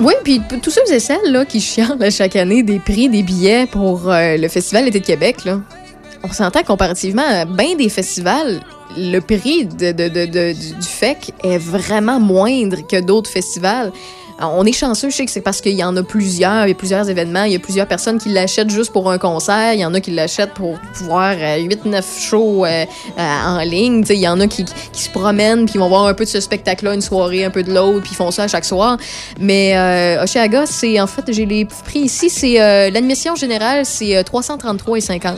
Oui, 0.00 0.14
puis 0.24 0.40
tous 0.62 0.70
ceux 0.70 0.94
et 0.94 0.98
celles 0.98 1.30
là, 1.30 1.44
qui 1.44 1.60
chialent 1.60 2.10
chaque 2.10 2.34
année 2.34 2.62
des 2.62 2.78
prix 2.78 3.10
des 3.10 3.22
billets 3.22 3.66
pour 3.66 4.10
euh, 4.10 4.38
le 4.38 4.48
Festival 4.48 4.84
d'été 4.86 5.00
de 5.00 5.04
Québec, 5.04 5.44
là, 5.44 5.60
on 6.22 6.32
s'entend 6.32 6.62
comparativement 6.62 7.26
à 7.26 7.44
bien 7.44 7.76
des 7.76 7.90
festivals, 7.90 8.60
le 8.96 9.20
prix 9.20 9.66
du 9.66 10.88
FEC 10.88 11.34
est 11.44 11.58
vraiment 11.58 12.18
moindre 12.18 12.78
que 12.88 12.98
d'autres 13.00 13.30
festivals. 13.30 13.92
On 14.42 14.64
est 14.64 14.72
chanceux, 14.72 15.10
je 15.10 15.16
sais 15.16 15.24
que 15.26 15.30
c'est 15.30 15.40
parce 15.40 15.60
qu'il 15.60 15.72
y 15.74 15.84
en 15.84 15.96
a 15.96 16.02
plusieurs, 16.02 16.64
il 16.66 16.68
y 16.70 16.72
a 16.72 16.74
plusieurs 16.74 17.08
événements, 17.10 17.44
il 17.44 17.52
y 17.52 17.56
a 17.56 17.58
plusieurs 17.58 17.86
personnes 17.86 18.18
qui 18.18 18.30
l'achètent 18.30 18.70
juste 18.70 18.92
pour 18.92 19.10
un 19.10 19.18
concert, 19.18 19.74
il 19.74 19.80
y 19.80 19.84
en 19.84 19.92
a 19.94 20.00
qui 20.00 20.10
l'achètent 20.12 20.54
pour 20.54 20.78
voir 20.94 21.34
8-9 21.34 22.02
shows 22.18 22.64
euh, 22.64 22.84
euh, 23.18 23.22
en 23.46 23.58
ligne, 23.60 24.04
il 24.08 24.16
y 24.16 24.26
en 24.28 24.40
a 24.40 24.46
qui, 24.46 24.64
qui 24.92 25.02
se 25.02 25.10
promènent, 25.10 25.66
puis 25.66 25.78
vont 25.78 25.88
voir 25.88 26.06
un 26.06 26.14
peu 26.14 26.24
de 26.24 26.28
ce 26.30 26.40
spectacle-là, 26.40 26.94
une 26.94 27.00
soirée, 27.02 27.44
un 27.44 27.50
peu 27.50 27.62
de 27.62 27.72
l'autre, 27.72 28.02
puis 28.02 28.14
font 28.14 28.30
ça 28.30 28.44
à 28.44 28.48
chaque 28.48 28.64
soir. 28.64 28.96
Mais 29.38 29.76
euh, 29.76 30.22
Oshéaga, 30.24 30.64
c'est 30.66 31.00
en 31.00 31.06
fait, 31.06 31.24
j'ai 31.32 31.46
les 31.46 31.66
prix 31.66 32.00
ici, 32.00 32.30
c'est 32.30 32.60
euh, 32.60 32.90
l'admission 32.90 33.34
générale, 33.34 33.84
c'est 33.84 34.16
euh, 34.16 34.22
333,50. 34.22 35.34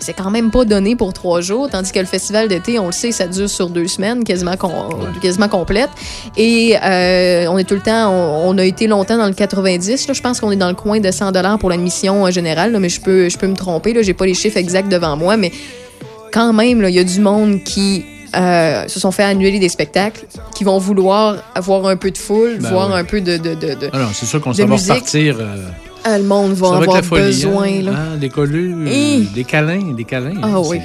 C'est 0.00 0.14
quand 0.14 0.30
même 0.30 0.50
pas 0.50 0.64
donné 0.64 0.96
pour 0.96 1.12
trois 1.12 1.40
jours, 1.40 1.68
tandis 1.70 1.92
que 1.92 1.98
le 1.98 2.06
festival 2.06 2.48
d'été, 2.48 2.78
on 2.78 2.86
le 2.86 2.92
sait, 2.92 3.12
ça 3.12 3.26
dure 3.26 3.50
sur 3.50 3.68
deux 3.68 3.86
semaines, 3.86 4.24
quasiment, 4.24 4.56
com- 4.56 4.72
quasiment 5.20 5.48
complète. 5.48 5.90
Et 6.36 6.76
euh, 6.82 7.46
on 7.48 7.58
est 7.58 7.64
tout 7.64 7.74
le 7.74 7.80
temps, 7.80 8.10
on, 8.10 8.27
on 8.28 8.56
a 8.58 8.64
été 8.64 8.86
longtemps 8.86 9.16
dans 9.18 9.26
le 9.26 9.32
90. 9.34 10.08
Là, 10.08 10.14
je 10.14 10.20
pense 10.20 10.40
qu'on 10.40 10.50
est 10.50 10.56
dans 10.56 10.68
le 10.68 10.74
coin 10.74 11.00
de 11.00 11.10
100 11.10 11.32
dollars 11.32 11.58
pour 11.58 11.70
l'admission 11.70 12.26
euh, 12.26 12.30
générale, 12.30 12.72
là, 12.72 12.78
mais 12.78 12.88
je 12.88 13.00
peux, 13.00 13.28
je 13.28 13.36
peux 13.38 13.46
me 13.46 13.54
tromper. 13.56 13.92
Là, 13.92 14.02
j'ai 14.02 14.14
pas 14.14 14.26
les 14.26 14.34
chiffres 14.34 14.56
exacts 14.58 14.88
devant 14.90 15.16
moi, 15.16 15.36
mais 15.36 15.52
quand 16.32 16.52
même, 16.52 16.84
il 16.88 16.94
y 16.94 16.98
a 16.98 17.04
du 17.04 17.20
monde 17.20 17.62
qui 17.64 18.04
euh, 18.36 18.86
se 18.88 19.00
sont 19.00 19.10
fait 19.10 19.22
annuler 19.24 19.58
des 19.58 19.68
spectacles, 19.70 20.26
qui 20.54 20.62
vont 20.64 20.78
vouloir 20.78 21.36
avoir 21.54 21.86
un 21.86 21.96
peu 21.96 22.10
de 22.10 22.18
foule, 22.18 22.58
Ben 22.60 22.70
voir 22.70 22.88
oui. 22.92 23.00
un 23.00 23.04
peu 23.04 23.20
de, 23.20 23.36
de, 23.38 23.54
de, 23.54 23.74
de- 23.74 23.90
Alors, 23.92 24.10
c'est 24.12 24.26
sûr 24.26 24.40
qu'on 24.40 24.52
s'en 24.52 24.66
va 24.66 24.76
repartir. 24.76 25.36
euh, 25.40 25.56
Ah, 26.04 26.18
le 26.18 26.24
monde 26.24 26.52
va 26.52 26.76
avoir 26.76 27.02
folie. 27.02 27.22
besoin. 27.22 27.64
hein, 27.64 27.82
Là. 27.82 27.90
hein, 27.92 28.16
des 28.18 28.28
collus, 28.28 28.74
des 29.34 29.44
câlins, 29.44 29.92
des 29.96 30.04
câlins. 30.04 30.34
Ah 30.42 30.46
hein, 30.56 30.62
oui. 30.66 30.78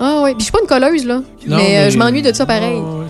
Euh, 0.00 0.04
ouais. 0.04 0.10
Ah 0.10 0.20
oui, 0.24 0.30
puis 0.34 0.40
je 0.40 0.44
suis 0.44 0.52
pas 0.52 0.60
une 0.60 0.66
colleuse, 0.68 1.04
là. 1.04 1.20
Non, 1.46 1.56
mais, 1.56 1.78
euh, 1.78 1.90
je 1.90 1.98
m'ennuie 1.98 2.22
de 2.22 2.32
ça 2.32 2.46
pareil. 2.46 2.78
Ouais, 2.78 3.06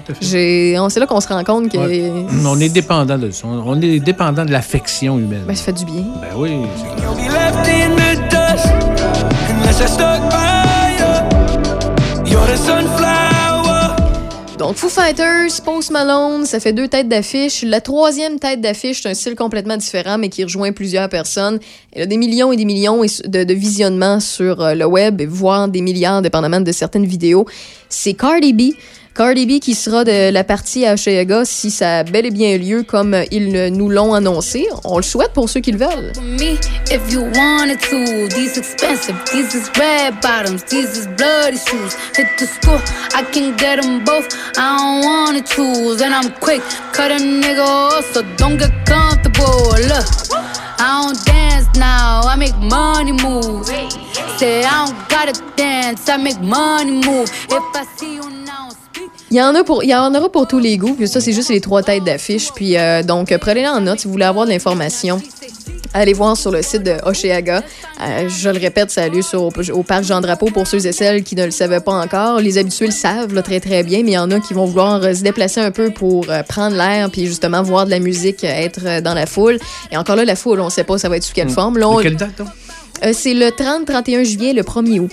c'est 0.90 1.00
là 1.00 1.07
qu'on 1.07 1.21
se 1.21 1.28
rend 1.28 1.42
compte 1.45 1.71
que 1.71 1.78
Ouais. 1.78 2.12
On 2.47 2.59
est 2.61 2.68
dépendant 2.68 3.18
de 3.18 3.30
ça. 3.30 3.47
On 3.47 3.80
est 3.80 4.00
dépendant 4.00 4.45
de 4.45 4.50
l'affection 4.52 5.18
humaine. 5.18 5.45
ben, 5.47 5.54
ça 5.54 5.64
fait 5.64 5.73
du 5.73 5.85
bien. 5.85 6.04
Ben 6.21 6.28
oui, 6.37 6.50
c'est 6.76 6.85
Donc, 14.58 14.74
Foo 14.74 14.88
Fighters, 14.88 15.62
Post 15.64 15.92
Malone, 15.92 16.44
ça 16.44 16.58
fait 16.58 16.72
deux 16.72 16.88
têtes 16.88 17.08
d'affiche. 17.08 17.62
La 17.62 17.80
troisième 17.80 18.40
tête 18.40 18.60
d'affiche, 18.60 19.02
c'est 19.02 19.08
un 19.08 19.14
style 19.14 19.36
complètement 19.36 19.76
différent, 19.76 20.18
mais 20.18 20.30
qui 20.30 20.42
rejoint 20.42 20.72
plusieurs 20.72 21.08
personnes. 21.08 21.60
Elle 21.92 22.02
a 22.02 22.06
des 22.06 22.16
millions 22.16 22.50
et 22.50 22.56
des 22.56 22.64
millions 22.64 23.02
de, 23.02 23.44
de 23.44 23.54
visionnements 23.54 24.18
sur 24.18 24.60
euh, 24.60 24.74
le 24.74 24.84
web, 24.84 25.22
voire 25.22 25.68
des 25.68 25.80
milliards, 25.80 26.22
dépendamment 26.22 26.60
de 26.60 26.72
certaines 26.72 27.06
vidéos. 27.06 27.46
C'est 27.88 28.14
Cardi 28.14 28.52
B. 28.52 28.72
Cardi 29.18 29.46
B 29.46 29.58
qui 29.58 29.75
sera 29.75 30.04
de 30.04 30.30
la 30.30 30.44
partie 30.44 30.87
à 30.87 30.92
Oshéaga 30.92 31.44
si 31.44 31.72
ça 31.72 31.98
a 31.98 32.04
bel 32.04 32.25
et 32.25 32.30
bien 32.30 32.56
lieu 32.56 32.84
comme 32.84 33.16
ils 33.32 33.72
nous 33.72 33.90
l'ont 33.90 34.14
annoncé. 34.14 34.68
On 34.84 34.96
le 34.96 35.02
souhaite 35.02 35.32
pour 35.32 35.48
ceux 35.48 35.58
qui 35.58 35.72
le 35.72 35.78
veulent. 35.78 36.12
I 50.80 51.02
don't 51.02 51.25
dance 51.25 51.66
now, 51.76 52.20
I 52.23 52.37
make 52.37 52.56
money 52.58 53.12
move. 53.12 53.66
say 54.38 54.62
I 54.64 54.87
don't 54.87 55.08
gotta 55.08 55.32
dance, 55.56 56.08
I 56.08 56.16
make 56.16 56.40
money 56.40 56.92
move. 56.92 57.28
If 57.50 57.62
I 57.75 57.85
see 57.97 58.14
you 58.14 58.30
now, 58.47 58.68
speak. 58.70 59.11
Il 59.30 59.37
y 59.37 59.42
en 59.42 59.54
a 59.54 59.64
pour, 59.64 59.82
il 59.82 59.90
y 59.90 59.94
en 59.94 60.14
aura 60.14 60.28
pour 60.30 60.47
tous 60.47 60.61
les 60.61 60.78
goûts. 60.78 60.94
Puis 60.94 61.08
ça, 61.08 61.20
c'est 61.20 61.32
juste 61.32 61.50
les 61.50 61.61
trois 61.61 61.82
têtes 61.82 62.04
d'affiche. 62.04 62.52
Puis 62.54 62.76
euh, 62.76 63.02
donc, 63.02 63.37
prenez-les 63.37 63.68
en 63.68 63.80
note 63.80 64.00
si 64.00 64.06
vous 64.06 64.12
voulez 64.12 64.25
avoir 64.25 64.47
de 64.47 64.52
l'information. 64.52 65.20
Allez 65.95 66.12
voir 66.12 66.37
sur 66.37 66.50
le 66.50 66.62
site 66.62 66.83
de 66.83 66.92
Oceaga. 67.04 67.62
Euh, 68.02 68.28
je 68.28 68.49
le 68.50 68.59
répète, 68.59 68.90
ça 68.90 69.02
a 69.04 69.09
lieu 69.09 69.23
sur, 69.23 69.42
au, 69.42 69.52
au 69.73 69.83
parc 69.83 70.04
Jean 70.04 70.21
Drapeau 70.21 70.47
pour 70.47 70.66
ceux 70.66 70.87
et 70.87 70.92
celles 70.92 71.23
qui 71.23 71.35
ne 71.35 71.45
le 71.47 71.50
savaient 71.50 71.80
pas 71.80 71.92
encore. 71.92 72.40
Les 72.40 72.59
habitués 72.59 72.87
le 72.87 72.92
savent 72.92 73.33
là, 73.35 73.42
très 73.42 73.59
très 73.61 73.83
bien, 73.83 74.02
mais 74.04 74.11
il 74.12 74.14
y 74.14 74.18
en 74.18 74.30
a 74.30 74.38
qui 74.38 74.52
vont 74.54 74.66
vouloir 74.66 75.02
euh, 75.02 75.14
se 75.14 75.23
déplacer 75.23 75.61
un 75.61 75.71
peu 75.71 75.90
pour 75.90 76.26
euh, 76.30 76.42
prendre 76.42 76.76
l'air 76.76 77.11
puis 77.11 77.26
justement 77.26 77.62
voir 77.62 77.87
de 77.87 77.90
la 77.90 78.00
musique 78.00 78.45
être 78.45 79.00
dans 79.02 79.14
la 79.14 79.26
foule. 79.26 79.59
Et 79.90 79.97
encore 79.97 80.16
là, 80.16 80.25
la 80.25 80.37
foule, 80.37 80.61
on 80.61 80.71
sait 80.71 80.85
pas 80.85 80.99
ça 80.99 81.09
va 81.09 81.16
être 81.16 81.25
sous 81.25 81.33
quelle 81.35 81.49
forme. 81.50 81.78
Là, 81.78 81.88
on- 81.88 81.97
quelle 82.02 82.16
date, 82.16 82.37
donc? 82.38 82.49
euh, 83.04 83.12
c'est 83.14 83.35
le 83.35 83.47
30-31 83.49 84.25
juillet, 84.25 84.52
le 84.52 84.62
1er 84.62 85.00
août. 85.00 85.11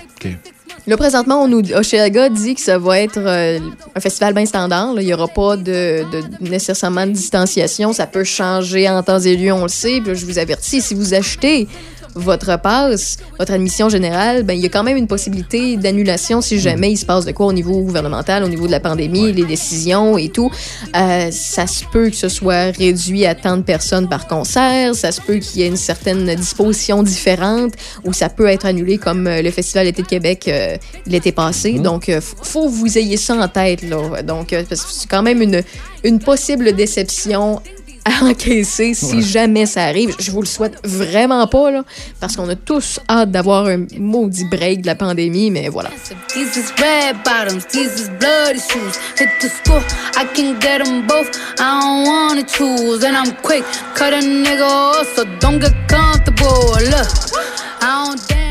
Là, 0.88 0.98
présentement, 0.98 1.42
on 1.44 1.48
nous, 1.48 1.62
Oceaga 1.74 2.30
dit 2.30 2.54
que 2.54 2.62
ça 2.62 2.78
va 2.78 3.00
être 3.00 3.18
euh, 3.18 3.58
un 3.96 4.00
festival 4.00 4.34
bien 4.36 4.46
standard. 4.46 4.94
Il 5.00 5.06
n'y 5.06 5.14
aura 5.16 5.28
pas 5.28 5.58
de, 5.58 6.04
de- 6.12 6.24
nécessairement 6.48 7.08
de 7.08 7.12
distanciation. 7.12 7.92
Ça 7.92 8.06
peut 8.06 8.24
changer 8.24 8.88
en 8.88 9.02
temps 9.02 9.20
et 9.20 9.36
lieu, 9.36 9.52
on 9.52 9.64
le 9.64 9.68
sait. 9.70 10.00
Je 10.06 10.26
vous 10.26 10.38
avertis, 10.38 10.82
si 10.82 10.94
vous 10.94 11.16
achetez 11.16 11.68
votre 12.16 12.60
passe, 12.60 13.18
votre 13.38 13.52
admission 13.54 13.90
générale, 13.90 14.44
ben, 14.44 14.54
il 14.54 14.62
y 14.62 14.66
a 14.66 14.70
quand 14.70 14.84
même 14.84 14.98
une 14.98 15.08
possibilité 15.08 15.78
d'annulation 15.78 16.42
si 16.42 16.60
jamais 16.60 16.92
il 16.92 16.98
se 16.98 17.06
passe 17.06 17.26
de 17.26 17.32
quoi 17.32 17.48
au 17.48 17.54
niveau 17.54 17.82
gouvernemental, 17.82 18.44
au 18.44 18.48
niveau 18.48 18.68
de 18.68 18.72
la 18.72 18.80
pandémie, 18.80 19.34
les 19.34 19.44
décisions 19.46 20.18
et 20.18 20.30
tout. 20.30 20.50
Euh, 20.96 21.30
ça 21.32 21.68
se 21.68 21.84
peut 21.92 22.10
que 22.10 22.16
ce 22.16 22.30
soit 22.30 22.76
réduit 22.78 23.26
à 23.26 23.36
tant 23.36 23.58
de 23.58 23.64
personnes 23.64 24.08
par 24.08 24.28
concert. 24.28 24.96
Ça 24.96 25.12
se 25.12 25.22
peut 25.22 25.36
qu'il 25.38 25.62
y 25.62 25.64
ait 25.64 25.68
une 25.68 25.76
certaine 25.78 26.34
disposition 26.36 27.04
différente 27.04 27.74
ou 28.04 28.14
ça 28.14 28.30
peut 28.30 28.48
être 28.48 28.66
annulé 28.66 28.98
comme 28.98 29.28
euh, 29.28 29.42
le 29.42 29.52
Festival 29.52 29.86
d'été 29.86 30.02
de 30.02 30.08
Québec 30.08 30.46
euh, 30.48 30.78
l'été 31.06 31.32
passé. 31.32 31.74
Donc, 31.74 32.10
euh, 32.10 32.20
f- 32.20 32.34
faut 32.44 32.66
que 32.66 32.72
vous 32.72 32.98
ayez 32.98 33.18
ça 33.18 33.36
en 33.36 33.48
tête. 33.48 33.82
Là. 33.84 34.22
Donc, 34.22 34.56
c'est 34.70 35.10
quand 35.10 35.22
même 35.24 35.42
une, 35.42 35.62
une 36.04 36.20
possible 36.20 36.74
déception 36.74 37.62
à 38.06 38.24
encaisser 38.24 38.94
si 38.94 39.22
jamais 39.22 39.66
ça 39.66 39.84
arrive. 39.84 40.16
Je 40.20 40.32
vous 40.32 40.42
le 40.42 40.48
souhaite 40.48 40.80
vraiment 40.84 41.46
pas, 41.48 41.72
là, 41.72 41.84
parce 42.20 42.36
qu'on 42.36 42.48
a 42.50 42.56
tous 42.56 43.00
hâte 43.10 43.32
d'avoir 43.32 43.66
un 43.66 43.86
maudit 43.98 44.46
break 44.46 44.82
de 44.82 44.88
la 44.88 44.96
pandémie, 44.96 45.52
mais 45.52 45.70
voilà. 45.70 45.90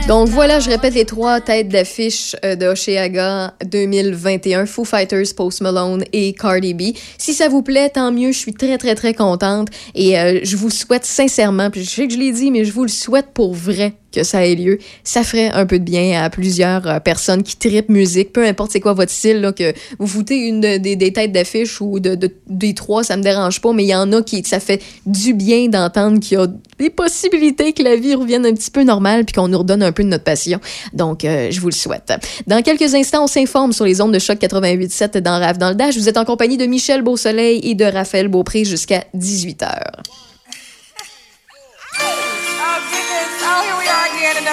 Donc 0.07 0.29
voilà, 0.29 0.61
je 0.61 0.69
répète 0.69 0.95
les 0.95 1.07
trois 1.07 1.41
têtes 1.41 1.69
d'affiche 1.69 2.37
euh, 2.45 2.57
de 2.57 2.67
Oceaga 2.67 3.55
2021, 3.65 4.67
Foo 4.67 4.85
Fighters, 4.85 5.35
Post 5.35 5.63
Malone 5.63 6.05
et 6.13 6.35
Cardi 6.35 6.75
B. 6.75 6.95
Si 7.17 7.33
ça 7.33 7.49
vous 7.49 7.63
plaît, 7.63 7.89
tant 7.89 8.13
mieux, 8.13 8.31
je 8.31 8.39
suis 8.39 8.53
très 8.53 8.77
très 8.77 8.95
très 8.95 9.15
contente. 9.15 9.69
Et 9.95 10.19
euh, 10.19 10.41
je 10.43 10.57
vous 10.57 10.69
souhaite 10.69 11.07
sincèrement, 11.07 11.71
puis 11.71 11.85
je 11.85 11.89
sais 11.89 12.07
que 12.07 12.13
je 12.13 12.19
l'ai 12.19 12.33
dit, 12.33 12.51
mais 12.51 12.67
je 12.67 12.73
vous 12.73 12.83
le 12.83 12.89
souhaite 12.89 13.29
pour 13.33 13.55
vrai 13.55 13.95
que 14.15 14.23
ça 14.23 14.47
ait 14.47 14.55
lieu. 14.55 14.79
Ça 15.03 15.23
ferait 15.25 15.51
un 15.51 15.67
peu 15.67 15.79
de 15.79 15.85
bien 15.85 16.23
à 16.23 16.31
plusieurs 16.31 16.87
euh, 16.87 17.01
personnes 17.01 17.43
qui 17.43 17.57
tripent 17.57 17.89
musique, 17.89 18.33
peu 18.33 18.47
importe 18.47 18.73
c'est 18.73 18.81
quoi 18.81 18.93
votre 18.95 19.11
style, 19.11 19.41
là, 19.41 19.53
que 19.53 19.73
vous 19.99 20.07
foutez 20.07 20.37
une 20.37 20.61
de- 20.61 20.77
des, 20.79 20.97
des 20.97 21.13
têtes 21.13 21.33
d'affiche 21.33 21.81
ou 21.81 22.01
de- 22.01 22.19
des 22.49 22.75
trois, 22.75 23.03
ça 23.05 23.17
me 23.17 23.23
dérange 23.23 23.61
pas, 23.61 23.73
mais 23.73 23.85
il 23.85 23.89
y 23.89 23.95
en 23.95 24.13
a 24.13 24.23
qui 24.23 24.43
ça 24.45 24.61
fait 24.61 24.83
du 25.07 25.35
bien 25.35 25.69
d'entendre 25.69 26.21
qu'il 26.21 26.39
y 26.39 26.41
a 26.41 26.47
des 26.79 26.91
possibilités 26.91 27.73
que 27.73 27.83
la 27.83 27.97
vie 27.97 28.15
revienne 28.15 28.47
un 28.47 28.53
petit 28.55 28.71
peu 28.71 28.83
normale 28.85 29.25
puis 29.25 29.35
qu'on 29.35 29.49
nous 29.49 29.59
redonne 29.59 29.83
un 29.83 29.93
peu 29.93 30.03
de 30.05 30.09
notre 30.09 30.25
passion. 30.25 30.61
Donc, 30.93 31.25
euh, 31.25 31.51
je 31.51 31.61
vous 31.61 31.69
le 31.69 31.75
souhaite. 31.75 32.13
Dans 32.47 32.63
quelques 32.63 32.95
instants, 32.95 33.25
on 33.25 33.29
s'informe 33.29 33.73
sur 33.73 33.85
les 33.85 34.01
ondes 34.01 34.13
de 34.13 34.19
choc 34.19 34.39
88.7 34.39 35.19
dans 35.19 35.39
Rave 35.41 35.59
dans 35.59 35.69
le 35.71 35.75
Dash. 35.75 35.97
Vous 35.97 36.09
êtes 36.09 36.17
en 36.17 36.25
compagnie 36.25 36.57
de 36.57 36.67
Michel 36.67 37.03
Beausoleil 37.03 37.61
et 37.63 37.75
de 37.75 37.85
Raphaël 37.85 38.29
Beaupré 38.29 38.65
jusqu'à 38.65 39.05
18h. 39.17 39.69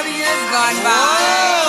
Year's 0.09 0.51
gone 0.51 0.83
by. 0.83 1.60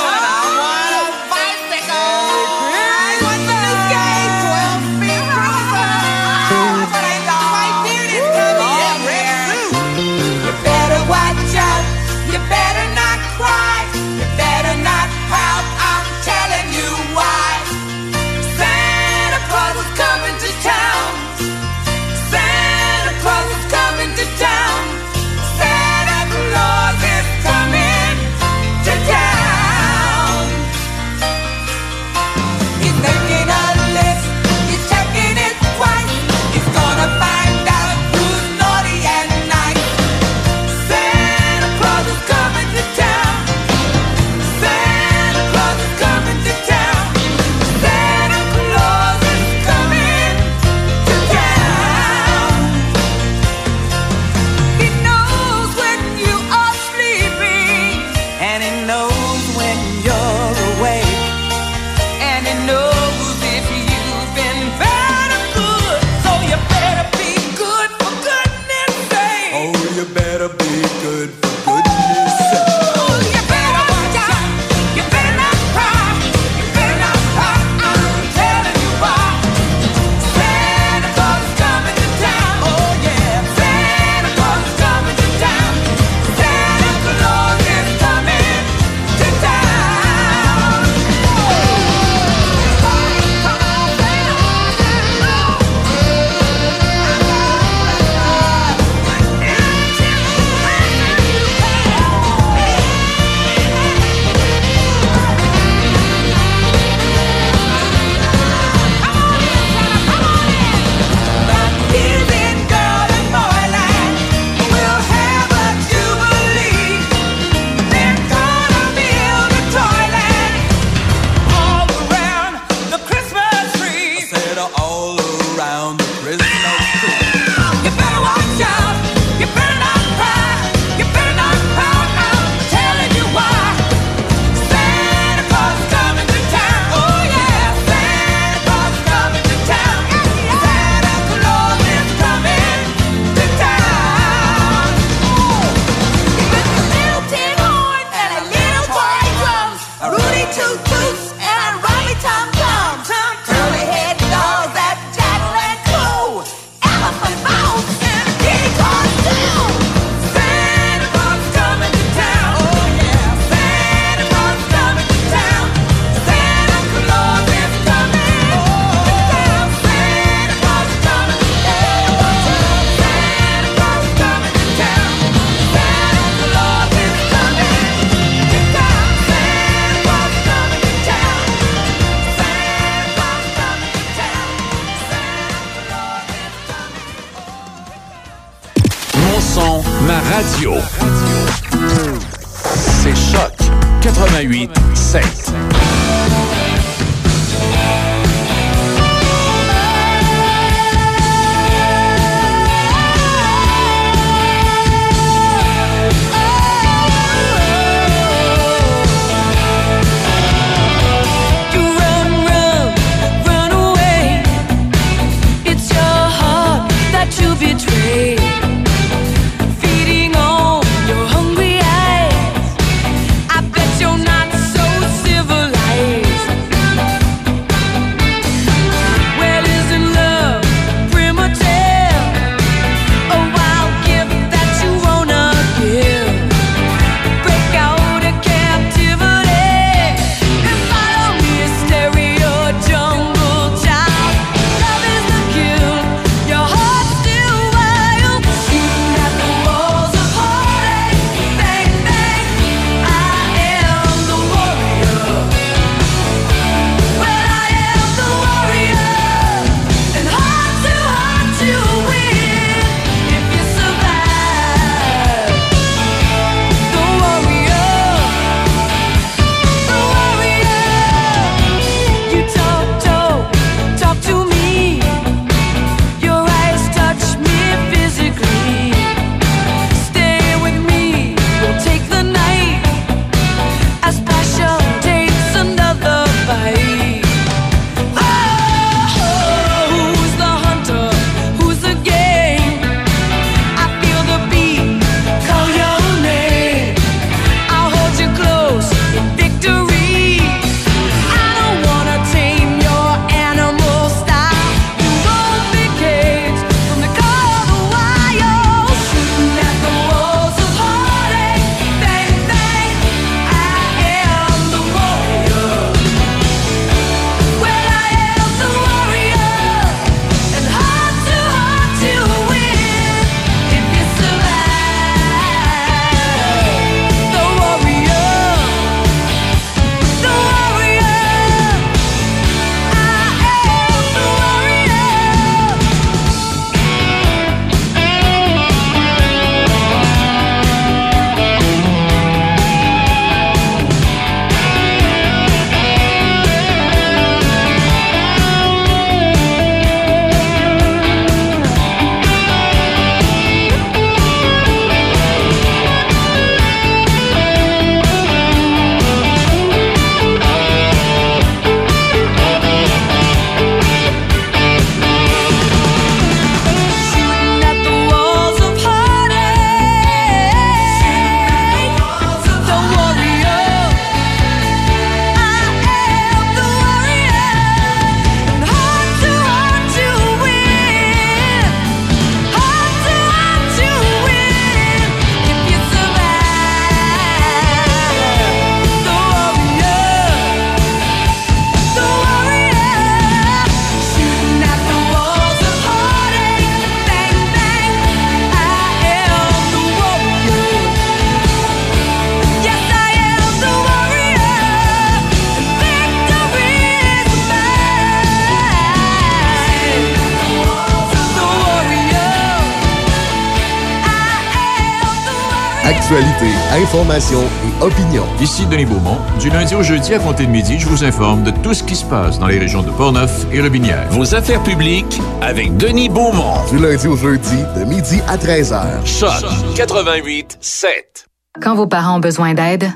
Information 416.92 417.40
et 417.40 417.82
opinion. 417.82 418.24
Ici 418.38 418.66
Denis 418.66 418.84
Beaumont. 418.84 419.16
Du 419.40 419.48
lundi 419.48 419.74
au 419.74 419.82
jeudi 419.82 420.12
à 420.12 420.18
compter 420.18 420.44
de 420.44 420.50
midi, 420.50 420.78
je 420.78 420.86
vous 420.86 421.04
informe 421.04 421.42
de 421.42 421.50
tout 421.62 421.72
ce 421.72 421.82
qui 421.82 421.96
se 421.96 422.04
passe 422.04 422.38
dans 422.38 422.46
les 422.48 422.58
régions 422.58 422.82
de 422.82 422.90
Portneuf 422.90 423.46
et 423.50 423.62
Robinière. 423.62 424.06
Vos 424.10 424.34
affaires 424.34 424.62
publiques 424.62 425.18
avec 425.40 425.74
Denis 425.78 426.10
Beaumont. 426.10 426.54
Du 426.70 426.78
lundi 426.78 427.08
au 427.08 427.16
jeudi, 427.16 427.56
de 427.78 427.84
midi 427.84 428.20
à 428.28 428.36
13h. 428.36 429.06
Choc 429.06 429.30
88 429.74 430.58
7. 430.60 431.28
Quand 431.62 431.74
vos 431.74 431.86
parents 431.86 432.16
ont 432.16 432.20
besoin 432.20 432.52
d'aide, 432.52 432.90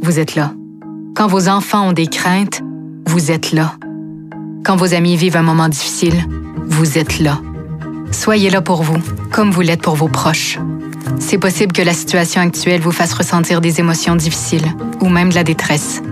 vous 0.00 0.18
êtes 0.18 0.36
là. 0.36 0.52
Quand 1.14 1.26
vos 1.26 1.50
enfants 1.50 1.88
ont 1.88 1.92
des 1.92 2.06
craintes, 2.06 2.62
vous 3.06 3.30
êtes 3.30 3.52
là. 3.52 3.74
Quand 4.64 4.76
vos 4.76 4.94
amis 4.94 5.16
vivent 5.16 5.36
un 5.36 5.42
moment 5.42 5.68
difficile, 5.68 6.16
vous 6.66 6.96
êtes 6.96 7.18
là. 7.18 7.40
Soyez 8.10 8.48
là 8.48 8.62
pour 8.62 8.82
vous, 8.82 9.02
comme 9.30 9.50
vous 9.50 9.60
l'êtes 9.60 9.82
pour 9.82 9.96
vos 9.96 10.08
proches. 10.08 10.58
C'est 11.18 11.38
possible 11.38 11.72
que 11.72 11.82
la 11.82 11.92
situation 11.92 12.40
actuelle 12.40 12.80
vous 12.80 12.92
fasse 12.92 13.12
ressentir 13.12 13.60
des 13.60 13.80
émotions 13.80 14.16
difficiles 14.16 14.66
ou 15.00 15.08
même 15.08 15.30
de 15.30 15.34
la 15.34 15.44
détresse. 15.44 16.02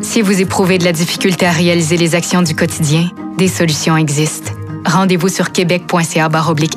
Si 0.00 0.20
vous 0.20 0.40
éprouvez 0.40 0.78
de 0.78 0.84
la 0.84 0.92
difficulté 0.92 1.46
à 1.46 1.52
réaliser 1.52 1.96
les 1.96 2.14
actions 2.14 2.42
du 2.42 2.54
quotidien, 2.54 3.08
des 3.38 3.48
solutions 3.48 3.96
existent. 3.96 4.52
Rendez-vous 4.84 5.28
sur 5.28 5.52
québec.ca 5.52 6.28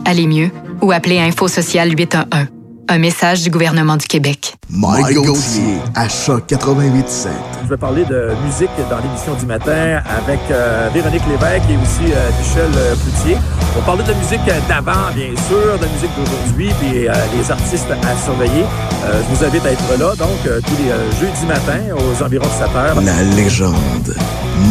aller 0.06 0.28
mieux 0.28 0.52
ou 0.82 0.92
appelez 0.92 1.20
Info 1.20 1.48
Social 1.48 1.92
811. 1.92 2.55
Un 2.88 3.00
message 3.00 3.42
du 3.42 3.50
gouvernement 3.50 3.98
du 3.98 4.06
Québec. 4.06 4.56
Mike 4.70 5.16
Gauthier 5.16 5.78
à 5.96 6.08
Choc 6.08 6.44
88.7. 6.48 7.30
Je 7.64 7.70
vais 7.70 7.78
parler 7.78 8.06
de 8.06 8.30
musique 8.46 8.70
dans 8.90 9.00
l'émission 9.00 9.34
du 9.34 9.46
matin 9.48 10.02
avec 10.06 10.40
euh, 10.52 10.88
Véronique 10.94 11.24
Lévesque 11.28 11.64
et 11.70 11.78
aussi 11.78 12.14
euh, 12.14 12.30
Michel 12.40 12.72
euh, 12.78 12.96
Cloutier. 12.96 13.38
On 13.78 13.82
parlait 13.82 14.04
de 14.04 14.14
musique 14.14 14.42
d'avant, 14.70 15.12
bien 15.16 15.32
sûr, 15.48 15.80
de 15.80 15.88
musique 15.94 16.12
d'aujourd'hui, 16.16 16.70
puis 16.80 17.08
euh, 17.08 17.14
les 17.36 17.52
artistes 17.52 17.88
à 17.90 18.24
surveiller. 18.24 18.64
Euh, 19.06 19.22
je 19.24 19.36
vous 19.36 19.44
invite 19.44 19.66
à 19.66 19.72
être 19.72 19.98
là, 20.00 20.16
donc, 20.16 20.30
euh, 20.46 20.62
tous 20.62 20.84
les 20.84 20.92
euh, 20.92 21.12
jeudis 21.20 21.46
matins, 21.48 21.82
aux 21.96 22.24
environs 22.24 22.46
de 22.46 22.52
7 22.52 22.76
heures. 22.76 23.02
La 23.02 23.24
légende 23.36 24.16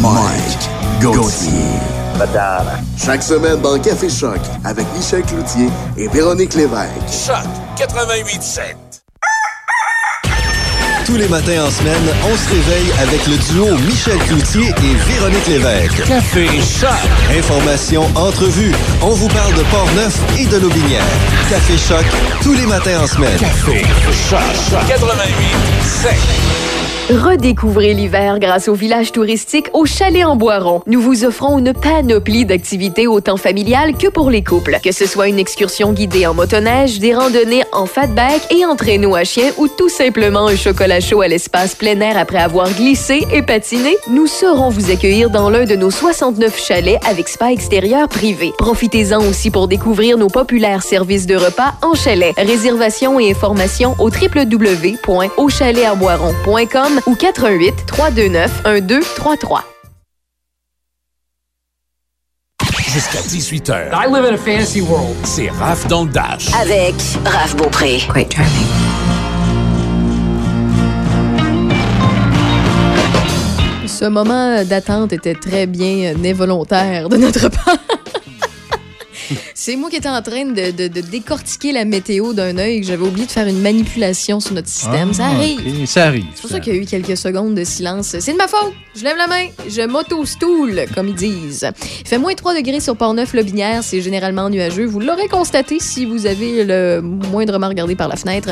Mike 0.01 0.69
Gauthier. 1.01 1.51
Madame. 2.17 2.67
Chaque 2.97 3.23
semaine 3.23 3.59
dans 3.61 3.77
Café 3.79 4.09
Choc 4.09 4.39
avec 4.63 4.85
Michel 4.95 5.23
Cloutier 5.23 5.69
et 5.97 6.07
Véronique 6.07 6.53
Lévesque. 6.53 6.91
Choc 7.09 7.45
88.7. 7.77 8.75
Tous 11.05 11.17
les 11.17 11.27
matins 11.27 11.63
en 11.63 11.69
semaine, 11.69 12.01
on 12.23 12.35
se 12.35 12.49
réveille 12.49 12.91
avec 12.99 13.27
le 13.27 13.37
duo 13.53 13.77
Michel 13.85 14.17
Cloutier 14.19 14.69
et 14.69 15.11
Véronique 15.11 15.47
Lévesque. 15.47 16.07
Café 16.07 16.47
Choc. 16.61 16.89
Information, 17.37 18.09
entrevue. 18.15 18.73
On 19.01 19.09
vous 19.11 19.27
parle 19.27 19.53
de 19.53 19.63
Port-Neuf 19.63 20.19
et 20.39 20.45
de 20.45 20.57
Lobinière. 20.57 21.03
Café 21.49 21.77
Choc, 21.77 22.05
tous 22.41 22.53
les 22.53 22.65
matins 22.65 23.01
en 23.03 23.07
semaine. 23.07 23.37
Café 23.37 23.83
Choc 24.29 24.39
88.7. 24.87 26.84
Redécouvrez 27.07 27.93
l'hiver 27.93 28.39
grâce 28.39 28.67
au 28.67 28.73
village 28.73 29.11
touristique 29.11 29.67
au 29.73 29.85
Chalet 29.85 30.25
en 30.25 30.35
Boiron. 30.35 30.81
Nous 30.87 30.99
vous 30.99 31.23
offrons 31.23 31.59
une 31.59 31.71
panoplie 31.71 32.45
d'activités 32.45 33.05
autant 33.05 33.37
familiales 33.37 33.95
que 33.95 34.07
pour 34.07 34.31
les 34.31 34.43
couples. 34.43 34.79
Que 34.83 34.91
ce 34.91 35.05
soit 35.05 35.27
une 35.27 35.37
excursion 35.37 35.93
guidée 35.93 36.25
en 36.25 36.33
motoneige, 36.33 36.97
des 36.97 37.13
randonnées 37.13 37.63
en 37.73 37.85
fatback 37.85 38.51
et 38.51 38.65
en 38.65 38.75
traîneau 38.75 39.13
à 39.13 39.23
chien 39.23 39.51
ou 39.59 39.67
tout 39.67 39.87
simplement 39.87 40.47
un 40.47 40.55
chocolat 40.55 40.99
chaud 40.99 41.21
à 41.21 41.27
l'espace 41.27 41.75
plein 41.75 41.99
air 41.99 42.17
après 42.17 42.39
avoir 42.39 42.73
glissé 42.73 43.23
et 43.31 43.43
patiné, 43.43 43.95
nous 44.09 44.25
saurons 44.25 44.69
vous 44.69 44.89
accueillir 44.89 45.29
dans 45.29 45.51
l'un 45.51 45.65
de 45.65 45.75
nos 45.75 45.91
69 45.91 46.59
chalets 46.59 46.99
avec 47.07 47.29
spa 47.29 47.51
extérieur 47.51 48.09
privé. 48.09 48.51
Profitez-en 48.57 49.19
aussi 49.19 49.51
pour 49.51 49.67
découvrir 49.67 50.17
nos 50.17 50.29
populaires 50.29 50.81
services 50.81 51.27
de 51.27 51.35
repas 51.35 51.75
en 51.83 51.93
chalet. 51.93 52.33
Réservation 52.35 53.19
et 53.19 53.29
informations 53.29 53.93
au 53.99 54.09
ou 57.05 57.15
88 57.15 57.73
329 57.87 58.63
1233. 58.81 59.63
Jusqu'à 62.93 63.19
18h. 63.19 63.89
I 63.93 64.07
live 64.07 64.23
in 64.25 64.33
a 64.35 64.37
fantasy 64.37 64.79
world. 64.81 65.15
C'est 65.25 65.49
Raph 65.49 65.85
dans 65.87 66.05
le 66.05 66.11
Dash. 66.11 66.53
Avec 66.53 66.95
Raph 67.25 67.55
Beaupré. 67.57 67.97
Quite 68.13 68.33
charming. 68.33 68.67
Ce 73.87 74.05
moment 74.05 74.63
d'attente 74.63 75.13
était 75.13 75.35
très 75.35 75.67
bien 75.67 76.13
euh, 76.13 76.29
involontaire 76.29 77.07
de 77.09 77.17
notre 77.17 77.49
part. 77.65 77.77
C'est 79.53 79.75
moi 79.75 79.89
qui 79.89 79.95
étais 79.97 80.09
en 80.09 80.21
train 80.21 80.45
de, 80.45 80.71
de- 80.71 80.87
de 80.87 81.01
décortiquer 81.01 81.71
la 81.71 81.85
météo 81.85 82.33
d'un 82.33 82.57
œil 82.57 82.81
que 82.81 82.87
j'avais 82.87 83.05
oublié 83.05 83.25
de 83.25 83.31
faire 83.31 83.47
une 83.47 83.61
manipulation 83.61 84.39
sur 84.39 84.53
notre 84.53 84.67
système. 84.69 85.13
ça 85.13 85.25
Ah, 85.27 85.35
arrive. 85.35 85.85
Ça 85.85 86.05
arrive. 86.05 86.25
C'est 86.35 86.41
pour 86.41 86.49
ça 86.51 86.59
qu'il 86.59 86.73
y 86.75 86.77
a 86.77 86.81
eu 86.81 86.85
quelques 86.85 87.17
secondes 87.17 87.55
de 87.55 87.63
silence. 87.63 88.15
C'est 88.19 88.31
de 88.33 88.37
ma 88.37 88.47
faute. 88.47 88.73
Je 88.95 89.03
lève 89.03 89.17
la 89.17 89.27
main. 89.27 89.47
Je 89.67 89.81
m'auto-stoule, 89.81 90.85
comme 90.93 91.09
ils 91.09 91.15
disent. 91.15 91.69
Il 92.01 92.07
fait 92.07 92.17
moins 92.17 92.33
3 92.33 92.55
degrés 92.55 92.79
sur 92.79 92.95
Port-Neuf-Lobinière. 92.95 93.83
C'est 93.83 94.01
généralement 94.01 94.49
nuageux. 94.49 94.85
Vous 94.85 94.99
l'aurez 94.99 95.27
constaté 95.27 95.77
si 95.79 96.05
vous 96.05 96.25
avez 96.25 96.63
le 96.63 97.01
moindrement 97.01 97.67
regardé 97.67 97.95
par 97.95 98.07
la 98.07 98.15
fenêtre 98.15 98.49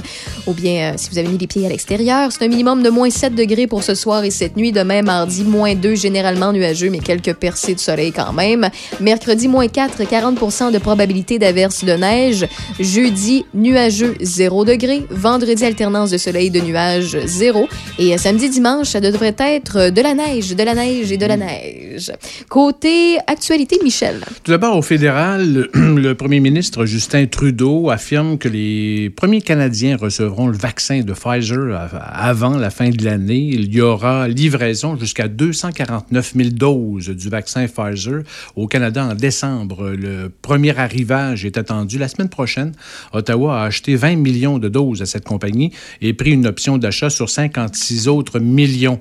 ou 0.47 0.53
bien 0.53 0.91
euh, 0.91 0.93
si 0.97 1.09
vous 1.09 1.17
avez 1.17 1.27
mis 1.29 1.38
les 1.38 1.47
pieds 1.47 1.65
à 1.65 1.69
l'extérieur. 1.69 2.31
C'est 2.31 2.43
un 2.43 2.47
minimum 2.49 2.83
de 2.83 2.89
moins 2.89 3.09
7 3.09 3.36
degrés 3.36 3.67
pour 3.67 3.83
ce 3.83 3.95
soir 3.95 4.23
et 4.25 4.31
cette 4.31 4.57
nuit. 4.57 4.71
Demain, 4.71 5.01
mardi, 5.01 5.43
moins 5.43 5.75
2, 5.75 5.95
généralement 5.95 6.51
nuageux, 6.51 6.89
mais 6.89 6.99
quelques 6.99 7.33
percées 7.36 7.75
de 7.75 7.79
soleil 7.79 8.12
quand 8.12 8.33
même. 8.33 8.69
Mercredi, 8.99 9.47
moins 9.47 9.67
4, 9.67 10.03
40 10.07 10.39
de 10.71 10.78
probabilité 10.78 11.39
d'averse 11.39 11.84
de 11.84 11.93
neige. 11.93 12.45
Jeudi, 12.80 13.45
nuageux, 13.54 14.15
0 14.21 14.65
degré. 14.65 15.04
Vendredi, 15.10 15.63
alternance 15.65 16.12
de 16.12 16.17
soleil 16.17 16.47
et 16.47 16.49
de 16.49 16.60
nuages, 16.60 17.17
0. 17.26 17.67
Et 17.99 18.13
euh, 18.13 18.17
samedi, 18.17 18.49
dimanche, 18.49 18.88
ça 18.89 18.99
devrait 19.02 19.36
être 19.39 19.78
euh, 19.78 19.89
de 19.91 20.02
la 20.02 20.13
neige, 20.13 20.56
de 20.56 20.63
la 20.63 20.73
neige 20.73 21.12
et 21.12 21.17
de 21.17 21.26
la 21.26 21.38
neige. 21.38 22.12
Côté 22.49 23.17
actualité, 23.28 23.80
Michel. 23.84 24.21
Tout 24.43 24.52
d'abord, 24.52 24.78
au 24.78 24.82
fédéral, 24.82 25.69
le, 25.73 26.13
premier 26.13 26.39
ministre 26.39 26.86
Justin 26.86 27.26
Trudeau 27.26 27.89
affirme 27.89 28.38
que 28.38 28.47
les 28.47 29.10
premiers 29.10 29.41
Canadiens 29.41 29.97
recevront 29.97 30.47
le 30.47 30.58
vaccin 30.58 31.02
de 31.02 31.13
Pfizer 31.13 31.76
av- 31.76 32.02
avant 32.02 32.58
la 32.58 32.69
fin 32.69 32.89
de 32.89 33.04
l'année. 33.04 33.49
Il 33.54 33.73
y 33.73 33.82
aura 33.82 34.28
livraison 34.28 34.97
jusqu'à 34.97 35.28
249 35.28 36.34
000 36.36 36.49
doses 36.52 37.10
du 37.10 37.30
vaccin 37.30 37.67
Pfizer 37.67 38.21
au 38.56 38.67
Canada 38.67 39.06
en 39.12 39.15
décembre. 39.15 39.89
Le 39.91 40.30
premier 40.53 40.77
arrivage 40.77 41.45
est 41.45 41.57
attendu 41.57 41.97
la 41.97 42.07
semaine 42.07 42.29
prochaine. 42.29 42.73
Ottawa 43.11 43.63
a 43.63 43.65
acheté 43.65 43.95
20 43.95 44.17
millions 44.17 44.59
de 44.59 44.69
doses 44.69 45.01
à 45.01 45.07
cette 45.07 45.25
compagnie 45.25 45.71
et 45.99 46.13
pris 46.13 46.29
une 46.29 46.45
option 46.45 46.77
d'achat 46.77 47.09
sur 47.09 47.27
56 47.27 48.07
autres 48.07 48.37
millions. 48.37 48.99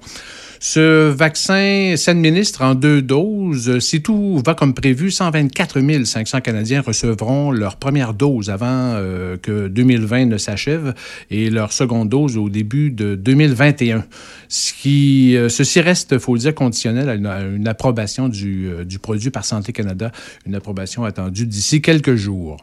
Ce 0.65 1.11
vaccin 1.11 1.95
s'administre 1.97 2.63
en 2.63 2.77
deux 2.77 3.03
doses. 3.03 3.81
Si 3.81 4.01
tout 4.01 4.41
va 4.47 4.55
comme 4.55 4.75
prévu, 4.75 5.11
124 5.11 6.05
500 6.05 6.41
Canadiens 6.41 6.83
recevront 6.83 7.51
leur 7.51 7.75
première 7.75 8.15
dose 8.15 8.49
avant 8.49 8.69
euh, 8.69 9.37
que 9.37 9.67
2020 9.67 10.27
ne 10.27 10.39
s'achève 10.39 10.95
et 11.33 11.51
leur 11.51 11.73
seconde 11.73 12.11
dose 12.11 12.37
au 12.37 12.49
début 12.49 12.93
de 12.93 13.17
2021. 13.17 14.05
Ce 14.49 14.73
qui, 14.73 15.37
euh, 15.37 15.49
ceci 15.49 15.81
reste, 15.81 16.19
faut 16.19 16.35
le 16.35 16.39
dire, 16.39 16.55
conditionnel 16.55 17.09
à 17.09 17.15
une, 17.15 17.67
approbation 17.67 18.29
du, 18.29 18.69
euh, 18.69 18.85
du 18.85 19.01
produit 19.01 19.31
par 19.31 19.45
Santé 19.45 19.73
Canada, 19.73 20.13
une 20.47 20.55
approbation 20.55 21.05
attendue 21.05 21.47
d'ici 21.47 21.83
quelques 21.83 22.15
jours. 22.15 22.59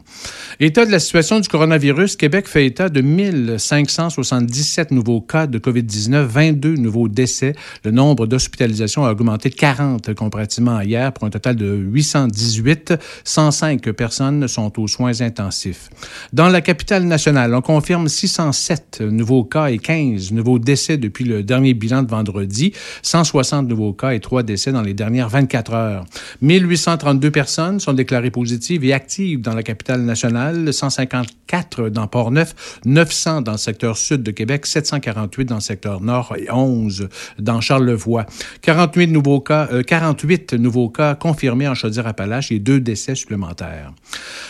État 0.58 0.86
de 0.86 0.90
la 0.90 1.00
situation 1.00 1.38
du 1.38 1.48
coronavirus, 1.48 2.16
Québec 2.16 2.48
fait 2.48 2.64
état 2.64 2.88
de 2.88 3.02
1577 3.02 4.90
nouveaux 4.90 5.20
cas 5.20 5.46
de 5.46 5.58
COVID-19, 5.58 6.22
22 6.24 6.76
nouveaux 6.76 7.08
décès. 7.08 7.54
Nombre 7.90 8.26
d'hospitalisations 8.26 9.04
a 9.04 9.12
augmenté 9.12 9.50
de 9.50 9.54
40 9.54 10.14
comparativement 10.14 10.76
à 10.76 10.84
hier 10.84 11.12
pour 11.12 11.24
un 11.24 11.30
total 11.30 11.56
de 11.56 11.66
818. 11.66 12.94
105 13.24 13.90
personnes 13.92 14.46
sont 14.48 14.78
aux 14.80 14.88
soins 14.88 15.20
intensifs. 15.20 15.90
Dans 16.32 16.48
la 16.48 16.60
capitale 16.60 17.04
nationale, 17.04 17.54
on 17.54 17.60
confirme 17.60 18.08
607 18.08 19.00
nouveaux 19.00 19.44
cas 19.44 19.66
et 19.66 19.78
15 19.78 20.32
nouveaux 20.32 20.58
décès 20.58 20.96
depuis 20.96 21.24
le 21.24 21.42
dernier 21.42 21.74
bilan 21.74 22.02
de 22.02 22.10
vendredi. 22.10 22.72
160 23.02 23.68
nouveaux 23.68 23.92
cas 23.92 24.12
et 24.12 24.20
3 24.20 24.42
décès 24.42 24.72
dans 24.72 24.82
les 24.82 24.94
dernières 24.94 25.28
24 25.28 25.72
heures. 25.74 26.04
1832 26.42 27.30
personnes 27.30 27.80
sont 27.80 27.92
déclarées 27.92 28.30
positives 28.30 28.84
et 28.84 28.92
actives 28.92 29.40
dans 29.40 29.54
la 29.54 29.62
capitale 29.62 30.02
nationale, 30.02 30.72
154 30.72 31.88
dans 31.88 32.06
Port-Neuf, 32.06 32.80
900 32.84 33.42
dans 33.42 33.52
le 33.52 33.58
secteur 33.58 33.96
sud 33.96 34.22
de 34.22 34.30
Québec, 34.30 34.66
748 34.66 35.44
dans 35.46 35.56
le 35.56 35.60
secteur 35.60 36.00
nord 36.00 36.34
et 36.38 36.50
11 36.50 37.08
dans 37.38 37.60
Charlevoix. 37.80 38.26
48 38.62 39.06
nouveaux 39.08 39.40
cas, 39.40 39.68
euh, 39.72 39.82
48 39.82 40.54
nouveaux 40.54 40.88
cas 40.90 41.14
confirmés 41.14 41.68
en 41.68 41.74
Chaudière-Appalaches 41.74 42.52
et 42.52 42.58
deux 42.58 42.80
décès 42.80 43.14
supplémentaires. 43.14 43.92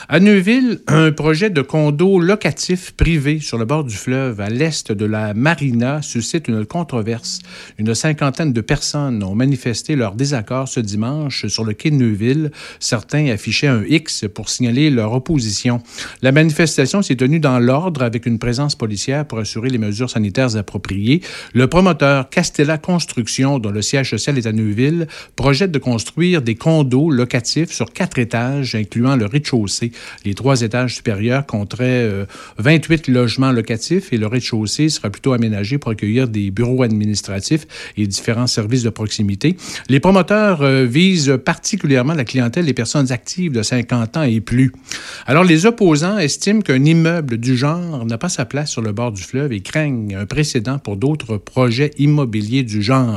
À 0.09 0.21
Neuville, 0.21 0.81
un 0.87 1.13
projet 1.13 1.51
de 1.51 1.63
condo 1.63 2.19
locatif 2.19 2.93
privé 2.93 3.39
sur 3.41 3.59
le 3.59 3.65
bord 3.65 3.85
du 3.85 3.95
fleuve 3.95 4.41
à 4.41 4.49
l'est 4.49 4.91
de 4.91 5.05
la 5.05 5.35
marina 5.35 6.03
suscite 6.03 6.49
une 6.49 6.67
controverse. 6.67 7.41
Une 7.79 7.95
cinquantaine 7.95 8.53
de 8.53 8.61
personnes 8.61 9.23
ont 9.23 9.35
manifesté 9.35 9.95
leur 9.95 10.15
désaccord 10.15 10.69
ce 10.69 10.81
dimanche 10.81 11.47
sur 11.47 11.65
le 11.65 11.73
quai 11.73 11.91
de 11.91 11.97
Neuville. 11.97 12.51
Certains 12.81 13.29
affichaient 13.29 13.69
un 13.69 13.85
X 13.85 14.25
pour 14.35 14.49
signaler 14.49 14.91
leur 14.91 15.13
opposition. 15.13 15.83
La 16.23 16.33
manifestation 16.33 17.03
s'est 17.03 17.17
tenue 17.17 17.41
dans 17.41 17.59
l'ordre 17.59 18.03
avec 18.03 18.27
une 18.27 18.39
présence 18.39 18.75
policière 18.75 19.27
pour 19.27 19.39
assurer 19.39 19.71
les 19.71 19.79
mesures 19.79 20.11
sanitaires 20.11 20.57
appropriées. 20.57 21.21
Le 21.55 21.67
promoteur 21.67 22.29
Castella 22.31 22.79
Construction, 22.79 23.20
dont 23.61 23.71
le 23.71 23.83
siège 23.83 24.11
social 24.11 24.39
est 24.39 24.47
à 24.47 24.53
Neuville, 24.53 25.07
projette 25.37 25.71
de 25.71 25.79
construire 25.79 26.43
des 26.43 26.55
condos 26.55 27.11
locatifs 27.11 27.71
sur 27.71 27.93
quatre 27.93 28.19
étages, 28.19 28.75
incluant 28.75 29.17
le 29.17 29.27
rez-de-chaussée. 29.27 29.93
Les 30.25 30.35
trois 30.35 30.63
étages 30.63 30.95
supérieurs 30.95 31.47
compteraient 31.47 32.05
euh, 32.05 32.25
28 32.59 33.09
logements 33.09 33.53
locatifs 33.53 34.13
et 34.13 34.17
le 34.17 34.27
rez-de-chaussée 34.27 34.89
sera 34.89 35.11
plutôt 35.11 35.33
aménagé 35.33 35.79
pour 35.79 35.91
accueillir 35.91 36.29
des 36.29 36.51
bureaux 36.51 36.83
administratifs 36.83 37.67
et 37.97 38.07
différents 38.07 38.47
services 38.47 38.83
de 38.83 38.91
proximité. 38.91 39.57
Les 39.89 40.01
promoteurs 40.01 40.63
euh, 40.63 40.85
visent 40.85 41.39
particulièrement 41.45 42.15
la 42.15 42.25
clientèle 42.25 42.67
des 42.67 42.75
personnes 42.75 43.13
actives 43.13 43.53
de 43.53 43.63
50 43.63 44.17
ans 44.17 44.23
et 44.23 44.41
plus. 44.41 44.73
Alors, 45.27 45.45
les 45.45 45.67
opposants 45.67 46.19
estiment 46.19 46.61
qu'un 46.61 46.85
immeuble 46.85 47.37
du 47.37 47.57
genre 47.57 48.05
n'a 48.07 48.19
pas 48.19 48.29
sa 48.29 48.45
place 48.45 48.71
sur 48.71 48.83
le 48.83 48.93
bord 48.93 49.13
du 49.13 49.23
fleuve 49.23 49.53
et 49.53 49.61
craignent 49.61 50.17
un 50.17 50.27
précédent 50.27 50.79
pour 50.79 50.97
d'autres 50.97 51.37
projets 51.37 51.91
immobiliers 51.99 52.63
du 52.63 52.83
genre. 52.83 53.10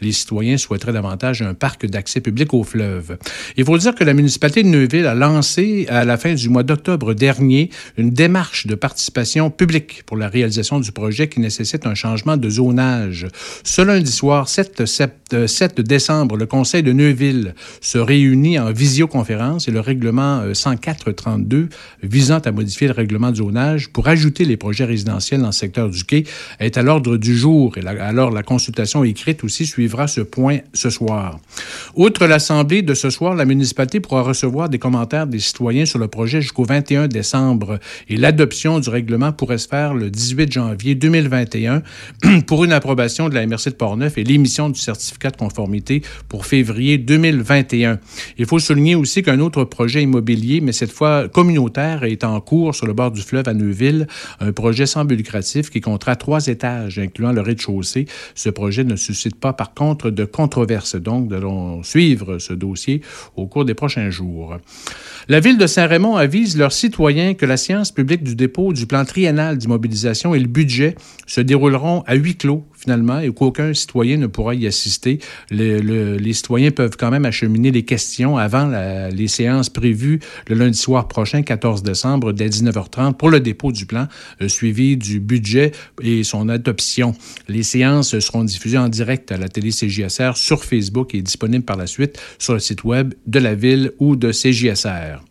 Les 0.00 0.12
citoyens 0.12 0.56
souhaiteraient 0.56 0.92
davantage 0.92 1.42
un 1.42 1.54
parc 1.54 1.86
d'accès 1.86 2.20
public 2.20 2.52
au 2.54 2.64
fleuve. 2.64 3.18
Il 3.56 3.64
faut 3.64 3.78
dire 3.78 3.94
que 3.94 4.04
la 4.04 4.14
municipalité 4.14 4.62
de 4.62 4.68
Neuville 4.68 5.06
a 5.06 5.14
lancé 5.14 5.86
à 5.88 6.04
la 6.04 6.16
fin 6.16 6.34
du 6.34 6.48
mois 6.48 6.62
d'octobre 6.62 7.14
dernier 7.14 7.70
une 7.96 8.10
démarche 8.10 8.66
de 8.66 8.74
participation 8.74 9.50
publique 9.50 10.02
pour 10.06 10.16
la 10.16 10.28
réalisation 10.28 10.80
du 10.80 10.92
projet 10.92 11.28
qui 11.28 11.40
nécessite 11.40 11.86
un 11.86 11.94
changement 11.94 12.36
de 12.36 12.48
zonage. 12.48 13.26
Ce 13.64 13.82
lundi 13.82 14.10
soir, 14.12 14.48
7, 14.48 14.86
sept- 14.86 15.12
euh, 15.32 15.46
7 15.46 15.80
décembre, 15.80 16.36
le 16.36 16.46
Conseil 16.46 16.82
de 16.82 16.92
Neuville 16.92 17.54
se 17.80 17.98
réunit 17.98 18.58
en 18.58 18.72
visioconférence 18.72 19.68
et 19.68 19.70
le 19.70 19.80
règlement 19.80 20.40
euh, 20.40 20.52
104-32 20.52 21.68
visant 22.02 22.38
à 22.38 22.52
modifier 22.52 22.86
le 22.86 22.92
règlement 22.94 23.30
de 23.30 23.36
zonage 23.36 23.88
pour 23.90 24.08
ajouter 24.08 24.44
les 24.44 24.56
projets 24.56 24.84
résidentiels 24.84 25.40
dans 25.40 25.46
le 25.48 25.52
secteur 25.52 25.90
du 25.90 26.04
quai 26.04 26.24
est 26.60 26.76
à 26.78 26.82
l'ordre 26.82 27.16
du 27.16 27.36
jour. 27.36 27.74
Alors, 28.00 28.30
la 28.30 28.42
consultation 28.42 29.04
écrite 29.04 29.25
écrite 29.26 29.42
aussi 29.42 29.66
suivra 29.66 30.06
ce 30.06 30.20
point 30.20 30.58
ce 30.72 30.88
soir. 30.88 31.40
Outre 31.96 32.26
l'Assemblée 32.26 32.82
de 32.82 32.94
ce 32.94 33.10
soir, 33.10 33.34
la 33.34 33.44
municipalité 33.44 33.98
pourra 33.98 34.22
recevoir 34.22 34.68
des 34.68 34.78
commentaires 34.78 35.26
des 35.26 35.40
citoyens 35.40 35.84
sur 35.84 35.98
le 35.98 36.06
projet 36.06 36.40
jusqu'au 36.40 36.62
21 36.62 37.08
décembre 37.08 37.80
et 38.08 38.16
l'adoption 38.16 38.78
du 38.78 38.88
règlement 38.88 39.32
pourrait 39.32 39.58
se 39.58 39.66
faire 39.66 39.94
le 39.94 40.10
18 40.10 40.52
janvier 40.52 40.94
2021 40.94 41.82
pour 42.46 42.64
une 42.64 42.72
approbation 42.72 43.28
de 43.28 43.34
la 43.34 43.44
MRC 43.44 43.70
de 43.70 43.74
Portneuf 43.74 44.16
et 44.16 44.22
l'émission 44.22 44.70
du 44.70 44.78
certificat 44.78 45.30
de 45.30 45.36
conformité 45.36 46.02
pour 46.28 46.46
février 46.46 46.96
2021. 46.96 47.98
Il 48.38 48.46
faut 48.46 48.60
souligner 48.60 48.94
aussi 48.94 49.24
qu'un 49.24 49.40
autre 49.40 49.64
projet 49.64 50.04
immobilier, 50.04 50.60
mais 50.60 50.72
cette 50.72 50.92
fois 50.92 51.28
communautaire, 51.28 52.04
est 52.04 52.22
en 52.22 52.40
cours 52.40 52.76
sur 52.76 52.86
le 52.86 52.92
bord 52.92 53.10
du 53.10 53.22
fleuve 53.22 53.48
à 53.48 53.54
Neuville, 53.54 54.06
un 54.38 54.52
projet 54.52 54.86
sans 54.86 55.04
but 55.04 55.16
lucratif 55.16 55.70
qui 55.70 55.80
comptera 55.80 56.14
trois 56.14 56.46
étages, 56.46 57.00
incluant 57.00 57.32
le 57.32 57.40
rez-de-chaussée. 57.40 58.06
Ce 58.36 58.50
projet 58.50 58.84
ne 58.84 58.94
suscite 58.94 59.15
pas, 59.34 59.52
par 59.52 59.74
contre, 59.74 60.10
de 60.10 60.24
controverse. 60.24 60.96
Donc, 60.96 61.30
nous 61.30 61.36
allons 61.36 61.82
suivre 61.82 62.38
ce 62.38 62.52
dossier 62.52 63.00
au 63.36 63.46
cours 63.46 63.64
des 63.64 63.74
prochains 63.74 64.10
jours. 64.10 64.56
La 65.28 65.40
ville 65.40 65.58
de 65.58 65.66
Saint-Raymond 65.66 66.16
avise 66.16 66.56
leurs 66.56 66.72
citoyens 66.72 67.34
que 67.34 67.46
la 67.46 67.56
séance 67.56 67.92
publique 67.92 68.22
du 68.22 68.36
dépôt 68.36 68.72
du 68.72 68.86
plan 68.86 69.04
triennal 69.04 69.58
d'immobilisation 69.58 70.34
et 70.34 70.38
le 70.38 70.48
budget 70.48 70.94
se 71.26 71.40
dérouleront 71.40 72.04
à 72.06 72.14
huis 72.14 72.36
clos 72.36 72.64
finalement 72.76 73.18
et 73.20 73.32
qu'aucun 73.32 73.72
citoyen 73.74 74.16
ne 74.18 74.26
pourra 74.26 74.54
y 74.54 74.66
assister. 74.66 75.18
Le- 75.50 75.80
le- 75.80 76.16
les 76.16 76.32
citoyens 76.32 76.70
peuvent 76.70 76.96
quand 76.98 77.10
même 77.10 77.24
acheminer 77.24 77.70
les 77.70 77.84
questions 77.84 78.36
avant 78.38 78.70
les 79.12 79.28
séances 79.28 79.70
prévues 79.70 80.20
le 80.48 80.54
lundi 80.56 80.78
soir 80.78 81.08
prochain, 81.08 81.42
14 81.42 81.82
décembre, 81.82 82.32
dès 82.32 82.48
19h30, 82.48 83.14
pour 83.16 83.30
le 83.30 83.40
dépôt 83.40 83.72
du 83.72 83.86
plan, 83.86 84.08
euh, 84.42 84.48
suivi 84.48 84.96
du 84.96 85.20
budget 85.20 85.72
et 86.02 86.24
son 86.24 86.48
adoption. 86.48 87.14
Les 87.48 87.62
séances 87.62 88.18
seront 88.18 88.44
diffusées 88.44 88.78
en 88.78 88.88
direct 88.88 89.32
à 89.32 89.36
la 89.36 89.48
télé 89.48 89.70
CJSR 89.70 90.36
sur 90.36 90.64
Facebook 90.64 91.14
et 91.14 91.22
disponibles 91.22 91.64
par 91.64 91.76
la 91.76 91.86
suite 91.86 92.18
sur 92.38 92.52
le 92.54 92.58
site 92.60 92.84
web 92.84 93.14
de 93.26 93.38
la 93.38 93.54
ville 93.54 93.92
ou 93.98 94.16
de 94.16 94.32
CJSR. 94.32 95.22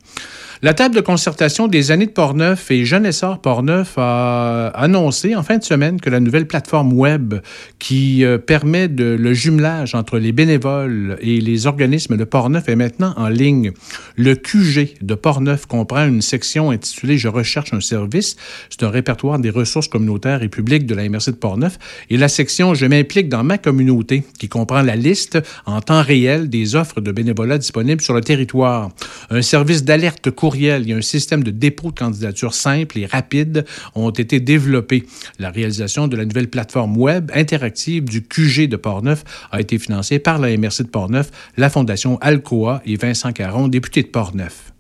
La 0.66 0.74
table 0.74 0.96
de 0.96 1.02
concertation 1.02 1.68
des 1.68 1.92
années 1.92 2.08
de 2.08 2.12
Portneuf 2.12 2.72
et 2.72 2.86
Jeune 2.86 3.06
Essor 3.06 3.40
Portneuf 3.40 4.00
a 4.00 4.70
annoncé 4.70 5.36
en 5.36 5.44
fin 5.44 5.60
de 5.60 5.64
semaine 5.64 6.02
que 6.02 6.10
la 6.10 6.20
nouvelle 6.20 6.48
plateforme 6.48 6.92
web 6.92 7.36
qui 7.78 8.26
euh, 8.26 8.40
permet 8.40 8.88
le 8.88 9.34
jumelage 9.36 9.94
entre 9.94 10.18
les 10.18 10.32
bénévoles 10.32 11.20
et 11.22 11.40
les 11.40 11.68
organismes 11.68 12.18
de 12.18 12.24
Portneuf 12.24 12.68
est 12.68 12.76
maintenant 12.76 13.14
en 13.16 13.28
ligne. 13.28 13.74
Le 14.16 14.34
QG 14.34 15.04
de 15.04 15.14
Portneuf 15.14 15.68
comprend 15.68 16.08
une 16.08 16.24
section 16.24 16.72
intitulée 16.72 17.20
Je 17.20 17.28
recherche 17.28 17.72
un 17.72 17.80
service. 17.80 18.36
C'est 18.72 18.82
un 18.82 18.90
répertoire 18.90 19.38
des 19.38 19.52
ressources 19.52 19.88
communautaires 19.88 20.42
et 20.42 20.50
publiques 20.50 20.88
de 20.88 20.96
la 20.96 21.08
MRC 21.08 21.28
de 21.28 21.36
Portneuf. 21.36 21.78
Et 22.10 22.18
la 22.18 22.28
section 22.28 22.74
Je 22.74 22.88
m'implique 22.88 23.30
dans 23.30 23.44
ma 23.44 23.60
communauté 23.60 24.24
qui 24.40 24.50
comprend 24.50 24.82
la 24.82 24.96
liste 24.96 25.38
en 25.68 25.80
temps 25.82 26.02
réel 26.02 26.50
des 26.50 26.76
offres 26.76 27.02
de 27.02 27.12
bénévolat 27.12 27.60
disponibles 27.60 28.02
sur 28.02 28.16
le 28.16 28.22
territoire. 28.22 28.90
Un 29.30 29.44
service 29.44 29.84
d'alerte 29.84 30.32
courriel 30.32 30.55
et 30.64 30.94
un 30.94 31.02
système 31.02 31.44
de 31.44 31.52
dépôt 31.52 31.92
de 31.92 32.00
candidature 32.00 32.54
simple 32.54 32.98
et 32.98 33.06
rapide 33.06 33.66
ont 33.94 34.10
été 34.10 34.40
développés. 34.40 35.06
La 35.40 35.50
réalisation 35.50 36.08
de 36.08 36.16
la 36.16 36.26
nouvelle 36.26 36.50
plateforme 36.50 36.98
web 36.98 37.32
interactive 37.34 38.06
du 38.06 38.24
QG 38.24 38.68
de 38.68 38.78
Portneuf 38.78 39.24
a 39.52 39.60
été 39.60 39.78
financée 39.78 40.20
par 40.20 40.40
la 40.40 40.56
MRC 40.56 40.84
de 40.84 40.90
Portneuf, 40.90 41.32
la 41.58 41.70
Fondation 41.70 42.18
Alcoa 42.22 42.82
et 42.86 42.96
Vincent 42.96 43.32
Caron, 43.34 43.68
député 43.68 44.04
de 44.04 44.08
Portneuf. 44.08 44.75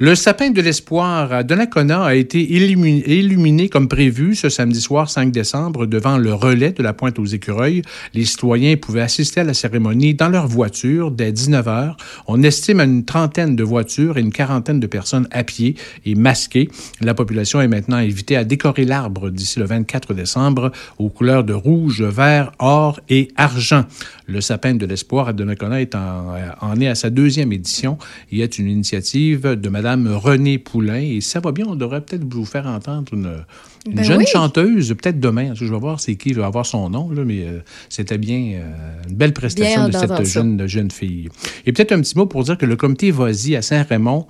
Le 0.00 0.16
sapin 0.16 0.50
de 0.50 0.60
l'espoir 0.60 1.32
à 1.32 1.44
Donnacona 1.44 2.02
a 2.02 2.14
été 2.16 2.42
illuminé 2.42 3.68
comme 3.68 3.86
prévu 3.86 4.34
ce 4.34 4.48
samedi 4.48 4.80
soir 4.80 5.08
5 5.08 5.30
décembre 5.30 5.86
devant 5.86 6.18
le 6.18 6.34
relais 6.34 6.72
de 6.72 6.82
la 6.82 6.92
Pointe 6.92 7.20
aux 7.20 7.24
Écureuils. 7.24 7.82
Les 8.12 8.24
citoyens 8.24 8.74
pouvaient 8.76 9.02
assister 9.02 9.42
à 9.42 9.44
la 9.44 9.54
cérémonie 9.54 10.14
dans 10.14 10.28
leur 10.28 10.48
voiture 10.48 11.12
dès 11.12 11.30
19 11.30 11.66
h. 11.66 11.92
On 12.26 12.42
estime 12.42 12.80
à 12.80 12.84
une 12.84 13.04
trentaine 13.04 13.54
de 13.54 13.62
voitures 13.62 14.18
et 14.18 14.20
une 14.20 14.32
quarantaine 14.32 14.80
de 14.80 14.88
personnes 14.88 15.28
à 15.30 15.44
pied 15.44 15.76
et 16.04 16.16
masquées. 16.16 16.68
La 17.00 17.14
population 17.14 17.60
est 17.60 17.68
maintenant 17.68 17.98
invitée 17.98 18.36
à 18.36 18.42
décorer 18.42 18.84
l'arbre 18.84 19.30
d'ici 19.30 19.60
le 19.60 19.64
24 19.64 20.12
décembre 20.12 20.72
aux 20.98 21.08
couleurs 21.08 21.44
de 21.44 21.52
rouge, 21.52 22.02
vert, 22.02 22.50
or 22.58 22.98
et 23.08 23.28
argent. 23.36 23.84
Le 24.26 24.40
sapin 24.40 24.74
de 24.74 24.86
l'espoir 24.86 25.28
à 25.28 25.32
Donnacona 25.32 25.80
est 25.80 25.94
en, 25.94 26.34
en 26.60 26.80
est 26.80 26.88
à 26.88 26.94
sa 26.94 27.10
deuxième 27.10 27.52
édition 27.52 27.98
et 28.32 28.40
est 28.40 28.58
une 28.58 28.68
initiative 28.68 29.42
de 29.42 29.68
Madame 29.68 30.08
Renée 30.08 30.58
Poulain. 30.58 31.00
Et 31.00 31.20
ça 31.20 31.40
va 31.40 31.52
bien, 31.52 31.66
on 31.68 31.74
devrait 31.74 32.00
peut-être 32.00 32.24
vous 32.24 32.46
faire 32.46 32.66
entendre 32.66 33.12
une, 33.12 33.44
une 33.86 33.96
Ben 33.96 34.02
jeune 34.02 34.18
oui. 34.18 34.26
chanteuse, 34.26 34.88
peut-être 34.94 35.20
demain. 35.20 35.52
Je 35.54 35.66
vais 35.66 35.78
voir 35.78 36.00
c'est 36.00 36.16
qui, 36.16 36.30
je 36.30 36.40
vais 36.40 36.46
avoir 36.46 36.64
son 36.64 36.88
nom, 36.88 37.10
là, 37.10 37.22
mais 37.24 37.44
euh, 37.44 37.58
c'était 37.90 38.16
bien 38.16 38.54
euh, 38.54 39.08
une 39.08 39.14
belle 39.14 39.34
prestation 39.34 39.88
Bien 39.88 40.00
de 40.00 40.06
cette 40.06 40.24
jeune, 40.24 40.56
de 40.56 40.66
jeune 40.66 40.90
fille. 40.90 41.28
Et 41.66 41.72
peut-être 41.72 41.92
un 41.92 42.00
petit 42.00 42.16
mot 42.16 42.26
pour 42.26 42.44
dire 42.44 42.56
que 42.56 42.66
le 42.66 42.76
comité 42.76 43.10
Voisy 43.10 43.56
à 43.56 43.62
Saint-Raymond, 43.62 44.26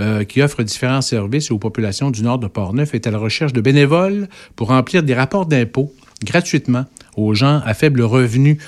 euh, 0.00 0.24
qui 0.24 0.42
offre 0.42 0.62
différents 0.62 1.00
services 1.00 1.50
aux 1.50 1.58
populations 1.58 2.10
du 2.10 2.22
nord 2.22 2.38
de 2.38 2.46
Portneuf, 2.48 2.94
est 2.94 3.06
à 3.06 3.10
la 3.10 3.18
recherche 3.18 3.52
de 3.52 3.60
bénévoles 3.60 4.28
pour 4.56 4.68
remplir 4.68 5.02
des 5.02 5.14
rapports 5.14 5.46
d'impôts 5.46 5.92
gratuitement 6.24 6.84
aux 7.16 7.34
gens 7.34 7.60
à 7.64 7.74
faible 7.74 8.02
revenu. 8.02 8.58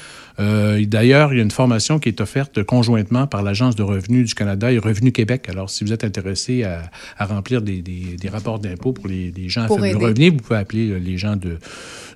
Euh, 0.41 0.85
D'ailleurs, 0.87 1.33
il 1.33 1.37
y 1.37 1.41
a 1.41 1.43
une 1.43 1.51
formation 1.51 1.99
qui 1.99 2.09
est 2.09 2.21
offerte 2.21 2.63
conjointement 2.63 3.27
par 3.27 3.43
l'Agence 3.43 3.77
de 3.77 3.83
revenus 3.83 4.27
du 4.29 4.35
Canada 4.35 4.73
et 4.73 4.79
Revenu 4.79 5.13
Québec. 5.13 5.49
Alors, 5.49 5.69
si 5.71 5.85
vous 5.85 5.93
êtes 5.93 6.05
intéressé 6.05 6.65
à, 6.65 6.91
à 7.19 7.27
remplir 7.27 7.63
des, 7.63 7.83
des- 7.83 8.17
des 8.19 8.29
rapports 8.29 8.59
d'impôts 8.59 8.93
pour 8.93 9.07
les, 9.09 9.31
les 9.37 9.49
gens 9.49 9.63
à 9.63 9.69
faible 9.91 9.99
revenu, 10.07 10.31
vous 10.31 10.37
pouvez 10.39 10.59
appeler 10.59 10.91
euh, 10.91 10.99
les 10.99 11.19
gens 11.19 11.37
de, 11.37 11.59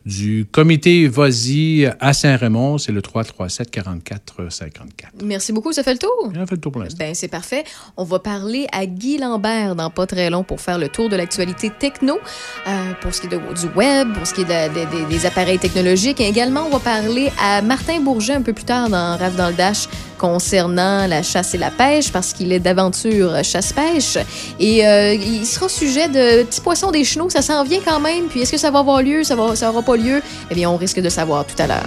du 0.04 0.46
comité 0.50 1.08
Voisy 1.08 1.86
à 2.00 2.12
Saint-Raymond. 2.12 2.78
C'est 2.78 2.92
le 2.92 3.00
337 3.02 3.70
44 3.70 4.50
54. 4.50 5.12
Merci 5.24 5.52
beaucoup, 5.52 5.72
ça 5.72 5.82
fait 5.82 5.92
le 5.94 5.98
tour? 5.98 6.10
On 6.24 6.40
a 6.40 6.46
fait 6.46 6.54
le 6.56 6.60
tour 6.60 6.72
pour 6.72 6.82
l'instant. 6.82 6.98
Ben, 6.98 7.14
c'est 7.14 7.28
parfait. 7.28 7.64
On 7.96 8.04
va 8.04 8.18
parler 8.18 8.66
à 8.72 8.84
Guy 8.86 9.18
Lambert 9.18 9.74
dans 9.74 9.90
pas 9.90 10.06
très 10.06 10.28
long 10.30 10.44
pour 10.44 10.60
faire 10.60 10.78
le 10.78 10.88
tour 10.88 11.08
de 11.08 11.16
l'actualité 11.16 11.70
techno, 11.70 12.18
euh, 12.66 12.92
pour 13.00 13.14
ce 13.14 13.20
qui 13.22 13.28
est 13.28 13.30
de- 13.30 13.36
du 13.38 13.66
web, 13.74 14.12
pour 14.12 14.26
ce 14.26 14.34
qui 14.34 14.42
est 14.42 14.44
de- 14.44 14.74
de- 14.74 15.04
de- 15.04 15.08
des 15.10 15.26
appareils 15.26 15.58
technologiques. 15.58 16.20
Et 16.20 16.28
également, 16.28 16.66
on 16.66 16.70
va 16.70 16.80
parler 16.80 17.30
à 17.40 17.62
Martin 17.62 18.00
Bourget 18.00 18.34
un 18.34 18.42
peu 18.42 18.52
plus 18.52 18.64
tard 18.64 18.88
dans 18.90 19.16
Rave 19.16 19.36
dans 19.36 19.48
le 19.48 19.54
Dash 19.54 19.88
concernant 20.24 21.06
la 21.06 21.22
chasse 21.22 21.54
et 21.54 21.58
la 21.58 21.70
pêche, 21.70 22.10
parce 22.10 22.32
qu'il 22.32 22.50
est 22.52 22.58
d'aventure 22.58 23.44
chasse-pêche. 23.44 24.16
Et 24.58 24.86
euh, 24.86 25.12
il 25.12 25.44
sera 25.44 25.68
sujet 25.68 26.08
de 26.08 26.44
petits 26.44 26.62
poissons 26.62 26.90
des 26.90 27.04
chenaux. 27.04 27.28
Ça 27.28 27.42
s'en 27.42 27.62
vient 27.62 27.80
quand 27.84 28.00
même. 28.00 28.24
Puis 28.30 28.40
est-ce 28.40 28.52
que 28.52 28.56
ça 28.56 28.70
va 28.70 28.78
avoir 28.78 29.02
lieu? 29.02 29.22
Ça 29.22 29.36
va, 29.36 29.54
ça 29.54 29.70
aura 29.70 29.82
pas 29.82 29.96
lieu? 29.96 30.22
Eh 30.50 30.54
bien, 30.54 30.70
on 30.70 30.76
risque 30.76 31.00
de 31.00 31.10
savoir 31.10 31.44
tout 31.44 31.60
à 31.62 31.66
l'heure. 31.66 31.86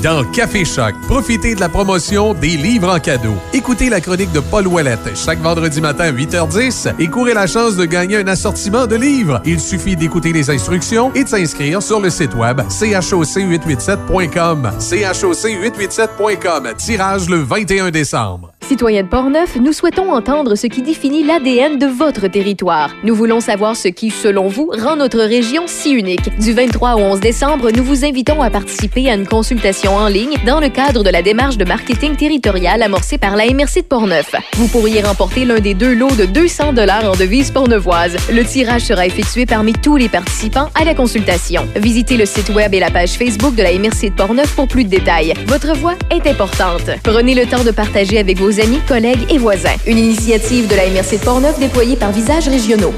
Dans 0.00 0.24
Café 0.32 0.64
Choc, 0.64 0.94
profitez 1.06 1.54
de 1.54 1.60
la 1.60 1.68
promotion 1.68 2.32
des 2.34 2.56
livres 2.56 2.92
en 2.92 2.98
cadeau. 2.98 3.34
Écoutez 3.52 3.88
la 3.88 4.00
chronique 4.00 4.32
de 4.32 4.40
Paul 4.40 4.66
Ouellette 4.66 5.14
chaque 5.14 5.38
vendredi 5.40 5.80
matin 5.80 6.04
à 6.04 6.12
8h10 6.12 6.94
et 6.98 7.06
courez 7.08 7.34
la 7.34 7.46
chance 7.46 7.76
de 7.76 7.84
gagner 7.84 8.16
un 8.16 8.26
assortiment 8.26 8.86
de 8.88 8.96
livres. 8.96 9.40
Il 9.44 9.60
suffit 9.60 9.94
d'écouter 9.94 10.32
les 10.32 10.50
instructions 10.50 11.12
et 11.14 11.22
de 11.22 11.28
s'inscrire 11.28 11.80
sur 11.82 12.00
le 12.00 12.10
site 12.10 12.34
web 12.34 12.60
choc887.com. 12.62 14.70
choc887.com. 14.80 16.72
Tirage 16.78 17.28
le 17.28 17.36
21 17.36 17.90
décembre. 17.90 18.50
Citoyens 18.66 19.02
de 19.02 19.08
Portneuf, 19.08 19.56
nous 19.56 19.72
souhaitons 19.72 20.12
entendre 20.12 20.54
ce 20.54 20.66
qui 20.68 20.82
définit 20.82 21.24
l'ADN 21.24 21.78
de 21.78 21.86
votre 21.86 22.28
territoire. 22.28 22.90
Nous 23.04 23.14
voulons 23.14 23.40
savoir 23.40 23.76
ce 23.76 23.88
qui, 23.88 24.10
selon 24.10 24.48
vous, 24.48 24.70
rend 24.72 24.96
notre 24.96 25.18
région 25.18 25.64
si 25.66 25.90
unique. 25.90 26.36
Du 26.38 26.52
23 26.52 26.94
au 26.94 27.00
11 27.00 27.20
décembre, 27.20 27.70
nous 27.70 27.84
vous 27.84 28.04
invitons 28.04 28.40
à 28.40 28.50
participer 28.50 29.10
à 29.10 29.14
une 29.14 29.26
consultation 29.26 29.81
en 29.90 30.08
ligne 30.08 30.36
dans 30.46 30.60
le 30.60 30.68
cadre 30.68 31.02
de 31.02 31.10
la 31.10 31.22
démarche 31.22 31.56
de 31.56 31.64
marketing 31.64 32.16
territorial 32.16 32.82
amorcée 32.82 33.18
par 33.18 33.36
la 33.36 33.46
MRC 33.46 33.82
de 33.82 33.86
Portneuf. 33.88 34.34
Vous 34.54 34.68
pourriez 34.68 35.02
remporter 35.02 35.44
l'un 35.44 35.60
des 35.60 35.74
deux 35.74 35.94
lots 35.94 36.10
de 36.10 36.24
200 36.24 36.72
dollars 36.72 37.04
en 37.04 37.16
devises 37.16 37.50
portneuvoises. 37.50 38.16
Le 38.30 38.44
tirage 38.44 38.82
sera 38.82 39.06
effectué 39.06 39.46
parmi 39.46 39.72
tous 39.72 39.96
les 39.96 40.08
participants 40.08 40.68
à 40.74 40.84
la 40.84 40.94
consultation. 40.94 41.66
Visitez 41.76 42.16
le 42.16 42.26
site 42.26 42.50
web 42.50 42.74
et 42.74 42.80
la 42.80 42.90
page 42.90 43.12
Facebook 43.12 43.54
de 43.54 43.62
la 43.62 43.72
MRC 43.72 44.10
de 44.10 44.14
Portneuf 44.14 44.54
pour 44.54 44.68
plus 44.68 44.84
de 44.84 44.90
détails. 44.90 45.34
Votre 45.46 45.76
voix 45.76 45.94
est 46.10 46.26
importante. 46.26 46.90
Prenez 47.02 47.34
le 47.34 47.46
temps 47.46 47.64
de 47.64 47.70
partager 47.70 48.18
avec 48.18 48.38
vos 48.38 48.60
amis, 48.60 48.80
collègues 48.86 49.30
et 49.30 49.38
voisins. 49.38 49.76
Une 49.86 49.98
initiative 49.98 50.68
de 50.68 50.76
la 50.76 50.86
MRC 50.88 51.18
de 51.18 51.24
Portneuf 51.24 51.58
déployée 51.58 51.96
par 51.96 52.12
Visages 52.12 52.48
Régionaux. 52.48 52.94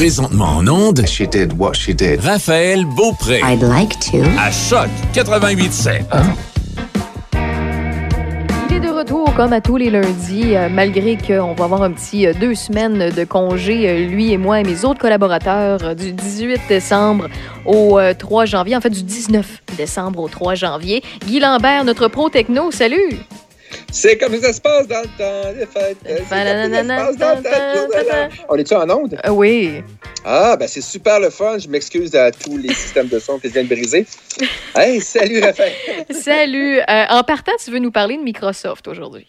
Présentement 0.00 0.56
en 0.56 0.66
onde. 0.66 1.06
She 1.06 1.28
did 1.28 1.52
what 1.58 1.74
she 1.74 1.90
did. 1.94 2.20
Raphaël 2.20 2.86
Beaupré. 2.96 3.42
I'd 3.44 3.60
like 3.60 4.00
to. 4.10 4.22
À 4.38 4.50
Choc 4.50 4.88
88.7. 5.12 6.04
Il 8.70 8.76
est 8.76 8.80
de 8.80 8.88
retour 8.88 9.34
comme 9.34 9.52
à 9.52 9.60
tous 9.60 9.76
les 9.76 9.90
lundis, 9.90 10.56
euh, 10.56 10.70
malgré 10.70 11.18
qu'on 11.18 11.52
va 11.52 11.64
avoir 11.64 11.82
un 11.82 11.90
petit 11.90 12.26
euh, 12.26 12.32
deux 12.32 12.54
semaines 12.54 13.10
de 13.10 13.24
congé, 13.24 13.90
euh, 13.90 14.06
lui 14.06 14.32
et 14.32 14.38
moi 14.38 14.60
et 14.60 14.64
mes 14.64 14.86
autres 14.86 15.00
collaborateurs, 15.00 15.94
du 15.94 16.12
18 16.12 16.62
décembre 16.66 17.26
au 17.66 17.98
euh, 17.98 18.14
3 18.14 18.46
janvier, 18.46 18.76
en 18.76 18.80
fait 18.80 18.88
du 18.88 19.02
19 19.02 19.64
décembre 19.76 20.20
au 20.20 20.28
3 20.28 20.54
janvier. 20.54 21.02
Guy 21.26 21.40
Lambert, 21.40 21.84
notre 21.84 22.08
pro 22.08 22.30
techno, 22.30 22.70
salut! 22.70 23.18
C'est 23.92 24.16
comme 24.18 24.40
ça 24.40 24.52
se 24.52 24.60
passe 24.60 24.86
dans 24.88 25.00
le 25.02 25.08
temps 25.18 25.52
des 25.58 25.66
fêtes. 25.66 25.98
C'est 26.04 26.16
comme 26.18 26.28
ça 26.28 26.82
se 26.82 26.88
passe 26.88 27.16
dans 27.16 27.36
le 27.36 27.42
temps 27.42 27.88
de 28.02 28.08
la- 28.08 28.28
On 28.48 28.56
est-tu 28.56 28.74
en 28.74 28.90
onde? 28.90 29.18
Euh, 29.24 29.30
oui. 29.30 29.82
Ah, 30.24 30.56
ben 30.58 30.68
c'est 30.68 30.80
super 30.82 31.18
le 31.20 31.30
fun. 31.30 31.58
Je 31.58 31.68
m'excuse 31.68 32.14
à 32.14 32.30
tous 32.30 32.56
les 32.58 32.72
systèmes 32.74 33.08
de 33.08 33.18
son 33.18 33.38
que 33.38 33.48
je 33.48 33.52
viens 33.54 33.64
de 33.64 33.68
briser. 33.68 34.06
Hey, 34.76 35.00
salut 35.00 35.40
Raphaël. 35.40 35.72
Salut! 36.10 36.78
Euh, 36.80 37.04
en 37.10 37.22
partant, 37.22 37.52
tu 37.64 37.70
veux 37.70 37.78
nous 37.78 37.90
parler 37.90 38.16
de 38.16 38.22
Microsoft 38.22 38.86
aujourd'hui? 38.88 39.26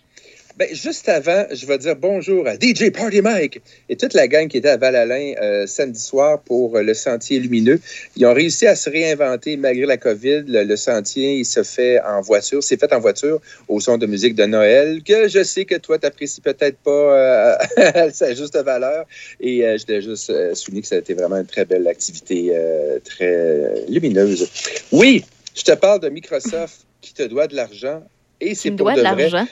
Ben, 0.62 0.76
juste 0.76 1.10
avant, 1.10 1.48
je 1.52 1.66
vais 1.66 1.80
dire 1.80 1.96
bonjour 1.96 2.48
à 2.48 2.54
DJ 2.54 2.92
Party 2.92 3.24
Mike 3.24 3.62
et 3.90 3.96
toute 3.96 4.14
la 4.14 4.28
gang 4.28 4.48
qui 4.48 4.58
était 4.58 4.70
à 4.70 4.78
Val-Alain 4.78 5.34
euh, 5.42 5.66
samedi 5.66 6.00
soir 6.00 6.40
pour 6.40 6.78
euh, 6.78 6.84
le 6.84 6.94
Sentier 6.94 7.40
Lumineux. 7.40 7.80
Ils 8.16 8.28
ont 8.28 8.34
réussi 8.36 8.68
à 8.68 8.76
se 8.76 8.88
réinventer 8.88 9.58
malgré 9.58 9.88
la 9.88 9.98
COVID. 9.98 10.44
Le, 10.46 10.64
le 10.64 10.76
sentier, 10.76 11.38
il 11.38 11.46
se 11.46 11.64
fait 11.64 12.00
en 12.02 12.22
voiture, 12.22 12.62
c'est 12.62 12.80
fait 12.80 12.94
en 12.94 13.00
voiture 13.00 13.42
au 13.70 13.80
son 13.80 13.98
de 13.98 14.06
musique 14.06 14.36
de 14.36 14.46
Noël 14.46 15.02
que 15.02 15.28
je 15.28 15.42
sais 15.42 15.66
que 15.66 15.74
toi, 15.74 15.98
t'apprécies 15.98 16.42
peut-être 16.42 16.78
pas 16.78 16.92
euh, 16.92 17.56
à 17.78 18.12
sa 18.12 18.36
juste 18.36 18.56
valeur. 18.56 19.08
Et 19.40 19.66
euh, 19.66 19.80
je 19.80 19.86
voulais 19.88 20.02
juste 20.04 20.54
souligner 20.54 20.84
que 20.84 20.88
ça 20.88 20.98
a 20.98 21.00
été 21.00 21.16
vraiment 21.16 21.38
une 21.38 21.48
très 21.48 21.66
belle 21.66 21.88
activité, 21.88 22.56
très 23.04 23.88
lumineuse. 23.90 24.48
Oui, 24.92 25.26
je 25.56 25.64
te 25.64 25.72
parle 25.72 26.02
de 26.02 26.10
Microsoft 26.10 26.86
qui 27.02 27.16
te 27.16 27.24
doit 27.24 27.48
de 27.48 27.56
l'argent 27.56 28.04
et 28.40 28.54
c'est 28.54 28.70
pour 28.70 28.92
de 28.92 28.98
de 28.98 29.02
vrai. 29.02 29.18
l'argent? 29.18 29.48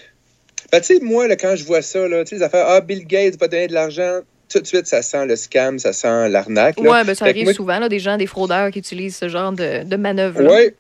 Ben, 0.71 0.79
tu 0.81 0.95
sais, 0.95 0.99
moi, 1.01 1.27
là, 1.27 1.35
quand 1.35 1.55
je 1.55 1.63
vois 1.63 1.81
ça, 1.81 2.07
là, 2.07 2.23
tu 2.23 2.29
sais, 2.29 2.35
les 2.35 2.43
affaires, 2.43 2.65
ah, 2.67 2.81
Bill 2.81 3.05
Gates 3.05 3.39
va 3.39 3.47
donner 3.47 3.67
de 3.67 3.73
l'argent, 3.73 4.19
tout 4.51 4.59
de 4.59 4.67
suite, 4.67 4.87
ça 4.87 5.01
sent 5.01 5.25
le 5.25 5.35
scam, 5.35 5.79
ça 5.79 5.93
sent 5.93 6.29
l'arnaque. 6.29 6.79
Ouais, 6.79 7.03
ben 7.03 7.13
ça 7.15 7.25
Fait 7.25 7.31
arrive 7.31 7.43
moi- 7.45 7.53
souvent, 7.53 7.79
là, 7.79 7.89
des 7.89 7.99
gens, 7.99 8.17
des 8.17 8.27
fraudeurs 8.27 8.71
qui 8.71 8.79
utilisent 8.79 9.15
ce 9.17 9.29
genre 9.29 9.51
de, 9.51 9.83
de 9.83 9.95
manœuvre. 9.95 10.41
Oui. 10.43 10.71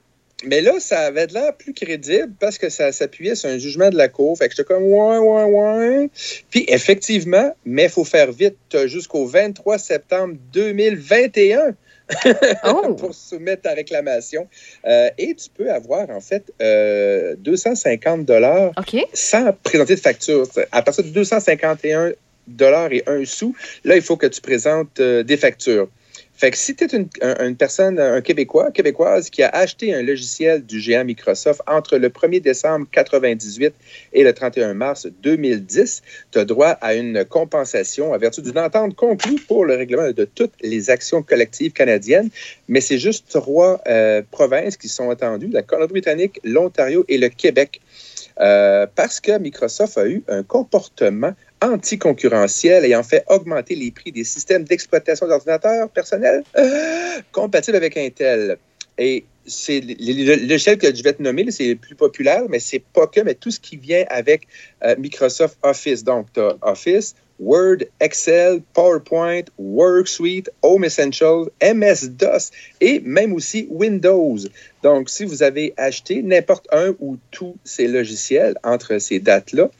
Mais 0.45 0.61
là, 0.61 0.79
ça 0.79 1.01
avait 1.01 1.27
de 1.27 1.33
l'air 1.33 1.53
plus 1.53 1.73
crédible 1.73 2.31
parce 2.39 2.57
que 2.57 2.69
ça 2.69 2.93
s'appuyait 2.93 3.35
sur 3.35 3.49
un 3.49 3.57
jugement 3.57 3.89
de 3.89 3.97
la 3.97 4.07
Cour. 4.07 4.37
Fait 4.37 4.47
que 4.47 4.55
j'étais 4.55 4.65
comme, 4.73 4.83
ouais, 4.83 5.17
ouais, 5.17 5.43
ouais. 5.43 6.09
Puis 6.49 6.63
effectivement, 6.69 7.53
mais 7.65 7.83
il 7.83 7.89
faut 7.89 8.05
faire 8.05 8.31
vite. 8.31 8.55
Jusqu'au 8.85 9.25
23 9.25 9.77
septembre 9.77 10.35
2021 10.53 11.75
pour 12.97 13.13
soumettre 13.13 13.63
ta 13.63 13.73
réclamation. 13.73 14.47
Euh, 14.85 15.09
et 15.17 15.35
tu 15.35 15.49
peux 15.49 15.71
avoir, 15.71 16.09
en 16.09 16.21
fait, 16.21 16.51
euh, 16.61 17.35
250 17.37 18.25
dollars 18.25 18.71
sans 19.13 19.53
présenter 19.63 19.95
de 19.95 19.99
facture. 19.99 20.47
À 20.71 20.81
partir 20.81 21.03
de 21.03 21.09
251 21.09 22.13
dollars 22.47 22.91
et 22.91 23.03
un 23.07 23.25
sou, 23.25 23.55
là, 23.83 23.95
il 23.95 24.01
faut 24.01 24.17
que 24.17 24.27
tu 24.27 24.41
présentes 24.41 24.99
euh, 24.99 25.23
des 25.23 25.37
factures. 25.37 25.87
Fait 26.39 26.51
que 26.51 26.57
si 26.57 26.73
tu 26.73 26.85
es 26.85 26.87
une, 26.87 27.09
un- 27.21 27.47
une 27.49 27.57
personne, 27.57 27.99
un 27.99 28.21
Québécois, 28.21 28.71
Québécoise 28.71 29.29
qui 29.29 29.43
a 29.43 29.49
acheté 29.49 29.93
un 29.93 30.01
logiciel 30.01 30.65
du 30.65 30.79
géant 30.79 31.03
Microsoft 31.03 31.61
entre 31.67 31.97
le 31.97 32.07
1er 32.07 32.39
décembre 32.39 32.87
98 32.93 33.73
et 34.13 34.23
le 34.23 34.31
31 34.33 34.73
mars 34.73 35.05
2010, 35.21 36.01
tu 36.31 36.39
as 36.39 36.45
droit 36.45 36.77
à 36.79 36.93
une 36.93 37.25
compensation 37.25 38.13
à 38.13 38.17
vertu 38.17 38.41
d'une 38.41 38.57
entente 38.57 38.95
conclue 38.95 39.35
pour 39.49 39.65
le 39.65 39.75
règlement 39.75 40.09
de 40.11 40.23
toutes 40.23 40.53
les 40.61 40.89
actions 40.89 41.21
collectives 41.23 41.73
canadiennes. 41.73 42.29
Mais 42.69 42.79
c'est 42.79 42.99
juste 42.99 43.27
trois 43.29 43.81
euh, 43.87 44.21
provinces 44.31 44.77
qui 44.77 44.87
sont 44.87 45.09
attendues, 45.09 45.49
la 45.51 45.61
Colombie-Britannique, 45.61 46.39
l'Ontario 46.45 47.03
et 47.09 47.17
le 47.17 47.27
Québec. 47.27 47.81
Euh, 48.39 48.87
parce 48.95 49.19
que 49.19 49.37
Microsoft 49.37 49.97
a 49.97 50.07
eu 50.07 50.23
un 50.29 50.43
comportement 50.43 51.33
anticoncurrentiel 51.61 52.85
ayant 52.85 53.03
fait 53.03 53.23
augmenter 53.27 53.75
les 53.75 53.91
prix 53.91 54.11
des 54.11 54.23
systèmes 54.23 54.63
d'exploitation 54.63 55.27
d'ordinateurs 55.27 55.89
personnels 55.89 56.43
euh, 56.57 57.21
compatibles 57.31 57.77
avec 57.77 57.97
Intel. 57.97 58.57
Et 58.97 59.25
c'est 59.45 59.79
le- 59.81 59.95
le 59.99 60.35
le 60.35 60.45
logiciel 60.47 60.77
que 60.77 60.93
je 60.93 61.01
vais 61.03 61.13
te 61.13 61.21
nommer, 61.23 61.49
c'est 61.51 61.67
le 61.69 61.75
plus 61.75 61.95
populaire, 61.95 62.43
mais 62.49 62.59
c'est 62.59 62.83
pas 62.93 63.07
que, 63.07 63.21
mais 63.21 63.33
tout 63.33 63.51
ce 63.51 63.59
qui 63.59 63.77
vient 63.77 64.05
avec 64.09 64.47
euh, 64.83 64.95
Microsoft 64.97 65.57
Office. 65.63 66.03
Donc, 66.03 66.27
tu 66.33 66.39
as 66.41 66.55
Office, 66.61 67.15
Word, 67.39 67.77
Excel, 68.01 68.61
PowerPoint, 68.73 69.43
Worksuite, 69.57 70.49
Home 70.61 70.83
Essentials, 70.83 71.45
MS-DOS 71.63 72.51
et 72.81 72.99
même 72.99 73.33
aussi 73.33 73.67
Windows. 73.69 74.37
Donc, 74.83 75.09
si 75.09 75.23
vous 75.23 75.41
avez 75.41 75.73
acheté 75.77 76.21
n'importe 76.21 76.67
un 76.73 76.93
ou 76.99 77.17
tous 77.31 77.55
ces 77.63 77.87
logiciels 77.87 78.55
entre 78.63 78.97
ces 78.99 79.19
dates-là, 79.19 79.71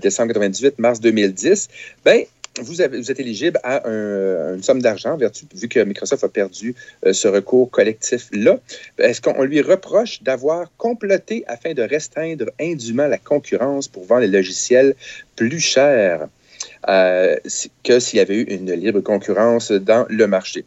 décembre 0.00 0.32
98, 0.32 0.78
mars 0.78 1.00
2010, 1.00 1.68
ben, 2.04 2.24
vous, 2.60 2.80
avez- 2.80 2.98
vous 2.98 3.10
êtes 3.10 3.18
éligible 3.18 3.58
à 3.64 3.88
un- 3.88 4.54
une 4.54 4.62
somme 4.62 4.80
d'argent, 4.80 5.18
vu 5.54 5.68
que 5.68 5.80
Microsoft 5.80 6.22
a 6.22 6.28
perdu 6.28 6.74
euh, 7.04 7.12
ce 7.12 7.26
recours 7.26 7.68
collectif-là. 7.70 8.60
Est-ce 8.98 9.20
qu'on 9.20 9.42
lui 9.42 9.60
reproche 9.60 10.22
d'avoir 10.22 10.70
comploté 10.76 11.42
afin 11.48 11.74
de 11.74 11.82
restreindre 11.82 12.46
indûment 12.60 13.08
la 13.08 13.18
concurrence 13.18 13.88
pour 13.88 14.04
vendre 14.04 14.20
les 14.22 14.28
logiciels 14.28 14.94
plus 15.34 15.58
chers 15.58 16.28
euh, 16.88 17.36
que 17.82 17.98
s'il 17.98 18.18
y 18.18 18.20
avait 18.20 18.36
eu 18.36 18.44
une 18.44 18.72
libre 18.72 19.00
concurrence 19.00 19.72
dans 19.72 20.06
le 20.08 20.26
marché? 20.28 20.64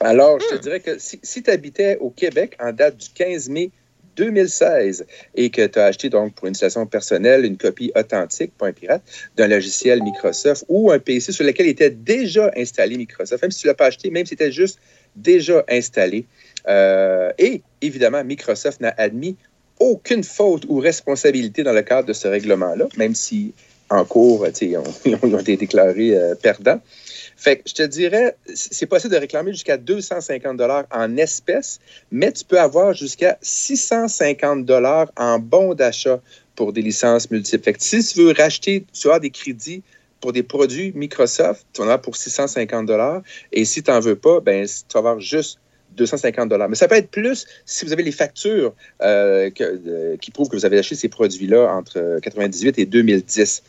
Alors, 0.00 0.38
je 0.40 0.56
te 0.56 0.60
dirais 0.60 0.80
que 0.80 0.98
si, 0.98 1.18
si 1.22 1.42
tu 1.42 1.50
habitais 1.50 1.96
au 2.00 2.10
Québec 2.10 2.54
en 2.60 2.72
date 2.72 2.98
du 2.98 3.06
15 3.14 3.48
mai 3.48 3.70
2016 4.16 5.06
et 5.34 5.50
que 5.50 5.66
tu 5.66 5.78
as 5.78 5.84
acheté 5.84 6.08
donc 6.08 6.34
pour 6.34 6.46
une 6.46 6.52
utilisation 6.52 6.86
personnelle 6.86 7.44
une 7.44 7.56
copie 7.56 7.92
authentique, 7.94 8.52
pas 8.58 8.72
pirate, 8.72 9.02
d'un 9.36 9.46
logiciel 9.46 10.02
Microsoft 10.02 10.64
ou 10.68 10.90
un 10.90 10.98
PC 10.98 11.32
sur 11.32 11.44
lequel 11.44 11.66
était 11.66 11.90
déjà 11.90 12.50
installé 12.56 12.96
Microsoft, 12.96 13.42
même 13.42 13.50
si 13.50 13.60
tu 13.60 13.66
ne 13.66 13.70
l'as 13.70 13.76
pas 13.76 13.86
acheté, 13.86 14.10
même 14.10 14.26
si 14.26 14.30
c'était 14.30 14.52
juste 14.52 14.78
déjà 15.14 15.64
installé. 15.68 16.26
Euh, 16.68 17.30
et 17.38 17.62
évidemment, 17.80 18.22
Microsoft 18.24 18.80
n'a 18.80 18.94
admis 18.96 19.36
aucune 19.78 20.24
faute 20.24 20.64
ou 20.68 20.78
responsabilité 20.78 21.62
dans 21.62 21.72
le 21.72 21.82
cadre 21.82 22.08
de 22.08 22.12
ce 22.12 22.28
règlement-là, 22.28 22.86
même 22.96 23.14
si 23.14 23.52
en 23.88 24.04
cours, 24.04 24.46
ils 24.60 24.76
ont 24.76 25.38
été 25.38 25.56
déclarés 25.56 26.16
euh, 26.16 26.34
perdants. 26.34 26.80
Fait 27.36 27.62
je 27.66 27.74
te 27.74 27.82
dirais, 27.82 28.36
c'est 28.54 28.86
possible 28.86 29.14
de 29.14 29.18
réclamer 29.18 29.52
jusqu'à 29.52 29.76
250 29.76 30.56
dollars 30.56 30.84
en 30.90 31.16
espèces, 31.16 31.80
mais 32.10 32.32
tu 32.32 32.44
peux 32.44 32.58
avoir 32.58 32.94
jusqu'à 32.94 33.38
650 33.42 34.64
dollars 34.64 35.10
en 35.16 35.38
bons 35.38 35.74
d'achat 35.74 36.20
pour 36.54 36.72
des 36.72 36.82
licences 36.82 37.30
multiples. 37.30 37.64
Fait 37.64 37.72
que 37.74 37.82
si 37.82 38.02
tu 38.02 38.20
veux 38.20 38.32
racheter, 38.32 38.86
tu 38.92 39.10
as 39.10 39.18
des 39.18 39.30
crédits 39.30 39.82
pour 40.20 40.32
des 40.32 40.42
produits 40.42 40.92
Microsoft, 40.94 41.66
tu 41.74 41.82
en 41.82 41.88
as 41.88 41.98
pour 41.98 42.16
650 42.16 42.86
dollars. 42.86 43.22
Et 43.52 43.64
si 43.64 43.82
tu 43.82 43.90
n'en 43.90 44.00
veux 44.00 44.16
pas, 44.16 44.40
ben, 44.40 44.66
tu 44.66 44.94
vas 44.94 44.98
avoir 44.98 45.20
juste 45.20 45.58
250 45.96 46.48
dollars. 46.48 46.68
Mais 46.68 46.76
ça 46.76 46.88
peut 46.88 46.94
être 46.94 47.10
plus 47.10 47.46
si 47.64 47.84
vous 47.84 47.92
avez 47.92 48.02
les 48.02 48.12
factures 48.12 48.74
euh, 49.02 49.50
euh, 49.60 50.16
qui 50.18 50.30
prouvent 50.30 50.48
que 50.48 50.56
vous 50.56 50.64
avez 50.64 50.78
acheté 50.78 50.94
ces 50.94 51.08
produits-là 51.08 51.74
entre 51.74 52.18
98 52.22 52.78
et 52.78 52.86
2010. 52.86 53.62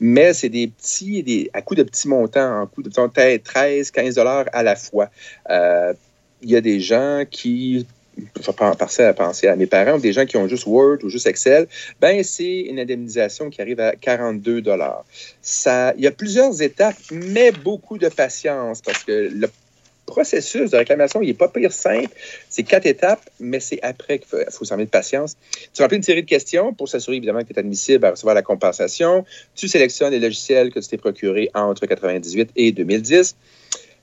Mais 0.00 0.32
c'est 0.32 0.48
des 0.48 0.68
petits, 0.68 1.50
à 1.52 1.62
coût 1.62 1.74
de 1.74 1.82
petits 1.82 2.08
montants, 2.08 2.62
en 2.62 2.66
coût 2.66 2.82
de 2.82 2.88
disons, 2.88 3.08
13, 3.08 3.90
15 3.90 4.14
dollars 4.14 4.46
à 4.52 4.62
la 4.62 4.76
fois. 4.76 5.10
Euh, 5.50 5.92
Il 6.42 6.50
y 6.50 6.56
a 6.56 6.60
des 6.60 6.80
gens 6.80 7.24
qui 7.30 7.86
penser 8.52 9.02
à 9.02 9.14
penser 9.14 9.46
à 9.46 9.56
mes 9.56 9.66
parents, 9.66 9.96
ou 9.96 10.00
des 10.00 10.12
gens 10.12 10.26
qui 10.26 10.36
ont 10.36 10.48
juste 10.48 10.66
Word 10.66 10.98
ou 11.02 11.08
juste 11.08 11.26
Excel, 11.26 11.66
ben 12.00 12.22
c'est 12.22 12.60
une 12.60 12.78
indemnisation 12.78 13.50
qui 13.50 13.60
arrive 13.62 13.80
à 13.80 13.94
42 13.96 14.60
dollars. 14.60 15.04
Ça, 15.40 15.94
il 15.96 16.04
y 16.04 16.06
a 16.06 16.10
plusieurs 16.10 16.60
étapes, 16.60 16.96
mais 17.10 17.52
beaucoup 17.52 17.98
de 17.98 18.08
patience 18.08 18.82
parce 18.82 19.04
que 19.04 19.30
le 19.32 19.48
processus 20.12 20.70
de 20.70 20.76
réclamation, 20.76 21.22
il 21.22 21.28
n'est 21.28 21.34
pas 21.34 21.48
pire 21.48 21.72
simple. 21.72 22.14
C'est 22.50 22.64
quatre 22.64 22.86
étapes, 22.86 23.22
mais 23.40 23.60
c'est 23.60 23.80
après 23.82 24.18
qu'il 24.18 24.28
faut, 24.28 24.36
faut 24.50 24.64
s'en 24.66 24.76
mettre 24.76 24.90
de 24.90 24.98
patience. 24.98 25.36
Tu 25.72 25.80
remplis 25.80 25.96
une 25.96 26.02
série 26.02 26.22
de 26.22 26.28
questions 26.28 26.74
pour 26.74 26.86
s'assurer 26.88 27.16
évidemment 27.16 27.40
que 27.40 27.46
tu 27.46 27.54
es 27.54 27.58
admissible 27.58 28.04
à 28.04 28.10
recevoir 28.10 28.34
la 28.34 28.42
compensation. 28.42 29.24
Tu 29.54 29.68
sélectionnes 29.68 30.12
les 30.12 30.20
logiciels 30.20 30.70
que 30.70 30.80
tu 30.80 30.88
t'es 30.88 30.98
procurés 30.98 31.50
entre 31.54 31.86
98 31.86 32.50
et 32.56 32.72
2010. 32.72 33.36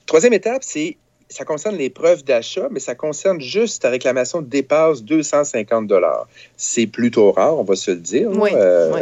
Troisième 0.07 0.33
étape, 0.33 0.63
c'est 0.63 0.97
ça 1.29 1.45
concerne 1.45 1.75
les 1.77 1.91
preuves 1.91 2.23
d'achat, 2.23 2.67
mais 2.71 2.79
ça 2.79 2.95
concerne 2.95 3.39
juste 3.39 3.83
ta 3.83 3.89
réclamation 3.89 4.41
dépasse 4.41 5.03
250 5.03 5.85
dollars. 5.85 6.27
C'est 6.57 6.87
plutôt 6.87 7.31
rare, 7.31 7.57
on 7.57 7.63
va 7.63 7.75
se 7.75 7.91
le 7.91 7.97
dire. 7.97 8.29
Oui, 8.33 8.49
euh, 8.53 8.91
oui. 8.93 9.01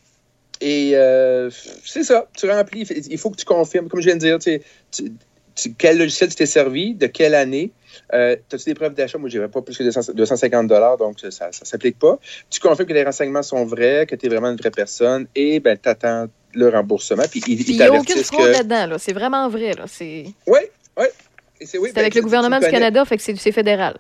Et 0.61 0.97
euh, 0.97 1.51
c'est 1.85 2.05
ça, 2.05 2.29
tu 2.37 2.49
remplis. 2.49 2.83
Il 2.83 3.19
faut 3.19 3.31
que 3.31 3.37
tu 3.37 3.45
confirmes, 3.45 3.89
comme 3.89 4.01
je 4.01 4.07
viens 4.07 4.15
de 4.15 4.21
dire, 4.21 4.39
tu, 4.39 4.53
sais, 4.53 4.63
tu- 4.93 5.13
tu- 5.55 5.75
quel 5.75 5.99
logiciel 5.99 6.31
tu 6.31 6.37
t'es 6.37 6.47
servi, 6.47 6.95
de 6.95 7.07
quelle 7.07 7.35
année. 7.35 7.73
Euh, 8.15 8.37
As-tu 8.53 8.65
des 8.67 8.75
preuves 8.75 8.95
d'achat? 8.95 9.19
Moi, 9.19 9.29
je 9.29 9.41
pas 9.41 9.63
plus 9.63 9.77
que 9.77 9.83
200 9.83 10.13
250 10.15 10.69
donc 10.99 11.19
ça 11.31 11.49
ne 11.49 11.53
s'applique 11.53 11.99
pas. 11.99 12.19
Tu 12.49 12.61
confirmes 12.61 12.89
que 12.89 12.95
les 12.95 13.05
renseignements 13.05 13.43
sont 13.43 13.65
vrais, 13.65 14.07
que 14.07 14.15
tu 14.15 14.27
es 14.27 14.29
vraiment 14.29 14.51
une 14.51 14.57
vraie 14.57 14.71
personne, 14.71 15.27
et 15.35 15.59
ben, 15.61 15.77
tu 15.77 15.89
attends 15.89 16.29
le 16.55 16.69
remboursement. 16.69 17.25
Puis 17.31 17.43
ils, 17.47 17.69
il 17.71 17.77
n'y 17.77 17.83
a 17.83 17.93
aucune 17.93 18.23
fraude 18.25 18.47
que. 18.47 18.53
là-dedans. 18.53 18.87
Là. 18.87 18.99
C'est 18.99 19.13
vraiment 19.13 19.49
vrai. 19.49 19.73
Là. 19.75 19.85
C'est 19.87 20.25
Oui, 20.47 20.61
oui. 20.99 21.07
C'est 21.65 21.79
oui, 21.79 21.91
ben, 21.95 22.01
avec 22.01 22.15
le 22.15 22.23
gouvernement 22.23 22.59
du. 22.59 22.73
Canada, 22.73 23.05
fait 23.05 23.17
que 23.17 23.23
c'est 23.23 23.53
fédéral. 23.53 23.97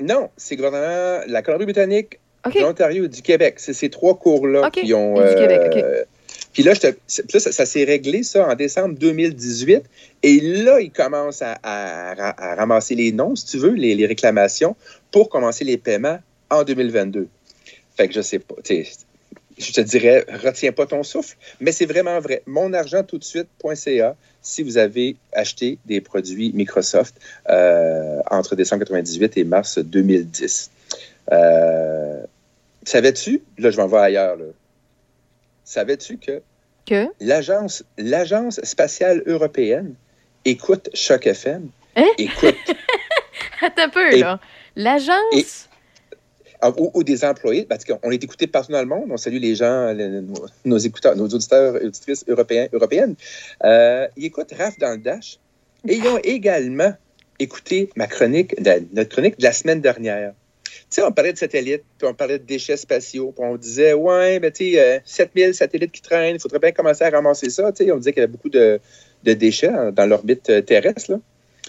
Non, 0.00 0.30
c'est 0.36 0.56
le 0.56 0.62
gouvernement, 0.64 1.24
la 1.28 1.42
Colombie-Britannique, 1.42 2.18
de 2.60 2.60
l'Ontario 2.62 3.04
et 3.04 3.08
du 3.08 3.22
Québec. 3.22 3.54
C'est 3.58 3.74
ces 3.74 3.90
trois 3.90 4.18
cours-là 4.18 4.62
qui 4.82 4.94
ont. 4.94 5.14
Du 5.28 5.34
Québec, 5.34 5.60
OK. 5.66 5.76
euh, 5.76 6.04
Puis 6.54 6.62
là, 6.62 6.72
je 6.74 6.80
te- 6.80 6.96
ça, 7.38 7.52
ça 7.52 7.66
s'est 7.66 7.84
réglé, 7.84 8.22
ça, 8.22 8.48
en 8.48 8.54
décembre 8.54 8.96
2018. 8.98 9.82
Et 10.22 10.40
là, 10.40 10.80
ils 10.80 10.90
commencent 10.90 11.42
à, 11.42 11.58
à 11.62 12.14
ra- 12.14 12.34
à 12.38 12.54
ramasser 12.56 12.94
les 12.94 13.12
noms, 13.12 13.36
si 13.36 13.46
tu 13.46 13.58
veux, 13.58 13.72
les, 13.74 13.94
les 13.94 14.06
réclamations, 14.06 14.74
pour 15.10 15.28
commencer 15.28 15.64
les 15.64 15.76
paiements 15.76 16.18
en 16.50 16.64
2022. 16.64 17.28
Fait 17.96 18.08
que 18.08 18.14
je 18.14 18.22
sais 18.22 18.38
pas. 18.38 18.54
Je 19.58 19.72
te 19.72 19.80
dirais, 19.80 20.24
retiens 20.44 20.72
pas 20.72 20.86
ton 20.86 21.02
souffle, 21.02 21.36
mais 21.60 21.72
c'est 21.72 21.86
vraiment 21.86 22.18
vrai. 22.20 22.42
Monargenttoutdesuite.ca 22.46 24.16
si 24.44 24.62
vous 24.62 24.76
avez 24.78 25.16
acheté 25.32 25.78
des 25.84 26.00
produits 26.00 26.50
Microsoft 26.52 27.14
euh, 27.48 28.20
entre 28.30 28.56
décembre 28.56 28.80
98 28.84 29.36
et 29.36 29.44
mars 29.44 29.78
2010. 29.78 30.70
Euh, 31.30 32.22
Savais-tu, 32.84 33.42
là 33.58 33.70
je 33.70 33.76
m'en 33.76 33.86
vais 33.86 33.98
ailleurs, 33.98 34.36
là. 34.36 34.44
savais-tu 35.64 36.16
que 36.18 36.42
Que? 36.84 37.06
l'agence, 37.20 37.84
l'agence 37.96 38.60
spatiale 38.64 39.22
européenne 39.26 39.94
écoute 40.44 40.90
Choc 40.94 41.26
FM, 41.28 41.68
Hein? 41.94 42.08
écoute, 42.18 42.56
Attends 43.60 43.82
un 43.84 43.88
peu, 43.90 44.12
Et- 44.12 44.18
là. 44.20 44.40
L'agence? 44.74 45.68
Ou, 46.76 46.90
ou 46.94 47.02
des 47.02 47.24
employés, 47.24 47.64
parce 47.64 47.84
qu'on 47.84 48.10
est 48.10 48.22
écouté 48.22 48.46
partout 48.46 48.72
dans 48.72 48.80
le 48.80 48.86
monde, 48.86 49.06
on 49.10 49.16
salue 49.16 49.38
les 49.38 49.54
gens, 49.54 49.94
nos, 50.64 50.78
écouteurs, 50.78 51.16
nos 51.16 51.28
auditeurs 51.28 51.82
et 51.82 51.86
auditrices 51.86 52.24
européens, 52.28 52.68
européennes, 52.72 53.16
Euh, 53.64 54.08
ils 54.16 54.26
écoutent 54.26 54.52
RAF 54.56 54.78
dans 54.78 54.92
le 54.92 54.98
Dash 54.98 55.38
et 55.88 55.96
ils 55.96 56.06
ont 56.06 56.18
également 56.22 56.92
écouté 57.38 57.90
ma 57.96 58.06
chronique, 58.06 58.54
notre 58.92 59.10
chronique 59.10 59.38
de 59.38 59.44
la 59.44 59.52
semaine 59.52 59.80
dernière. 59.80 60.32
Tu 60.64 61.00
sais, 61.00 61.02
on 61.02 61.12
parlait 61.12 61.32
de 61.32 61.38
satellites, 61.38 61.84
puis 61.98 62.06
on 62.06 62.14
parlait 62.14 62.38
de 62.38 62.44
déchets 62.44 62.76
spatiaux, 62.76 63.32
puis 63.32 63.44
on 63.44 63.56
disait, 63.56 63.94
ouais, 63.94 64.38
ben, 64.38 64.50
tu 64.50 64.72
sais, 64.72 64.80
euh, 64.80 64.98
7000 65.04 65.54
satellites 65.54 65.92
qui 65.92 66.02
traînent, 66.02 66.36
il 66.36 66.40
faudrait 66.40 66.58
bien 66.58 66.72
commencer 66.72 67.04
à 67.04 67.10
ramasser 67.10 67.50
ça. 67.50 67.72
Tu 67.72 67.84
sais, 67.84 67.92
on 67.92 67.96
disait 67.96 68.12
qu'il 68.12 68.20
y 68.20 68.24
avait 68.24 68.32
beaucoup 68.32 68.50
de, 68.50 68.80
déchets 69.24 69.92
dans 69.92 70.06
l'orbite 70.06 70.50
euh, 70.50 70.60
terrestre. 70.60 71.18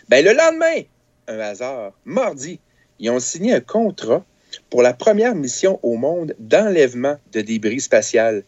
Ben, 0.10 0.24
le 0.24 0.34
lendemain, 0.34 0.84
un 1.28 1.40
hasard, 1.40 1.94
mardi, 2.06 2.60
ils 3.00 3.10
ont 3.10 3.20
signé 3.20 3.54
un 3.54 3.62
contrat 3.62 4.26
pour 4.74 4.82
la 4.82 4.94
première 4.96 5.36
mission 5.36 5.80
au 5.84 5.98
monde 5.98 6.34
d'enlèvement 6.40 7.18
de 7.32 7.42
débris 7.42 7.80
spatial. 7.80 8.42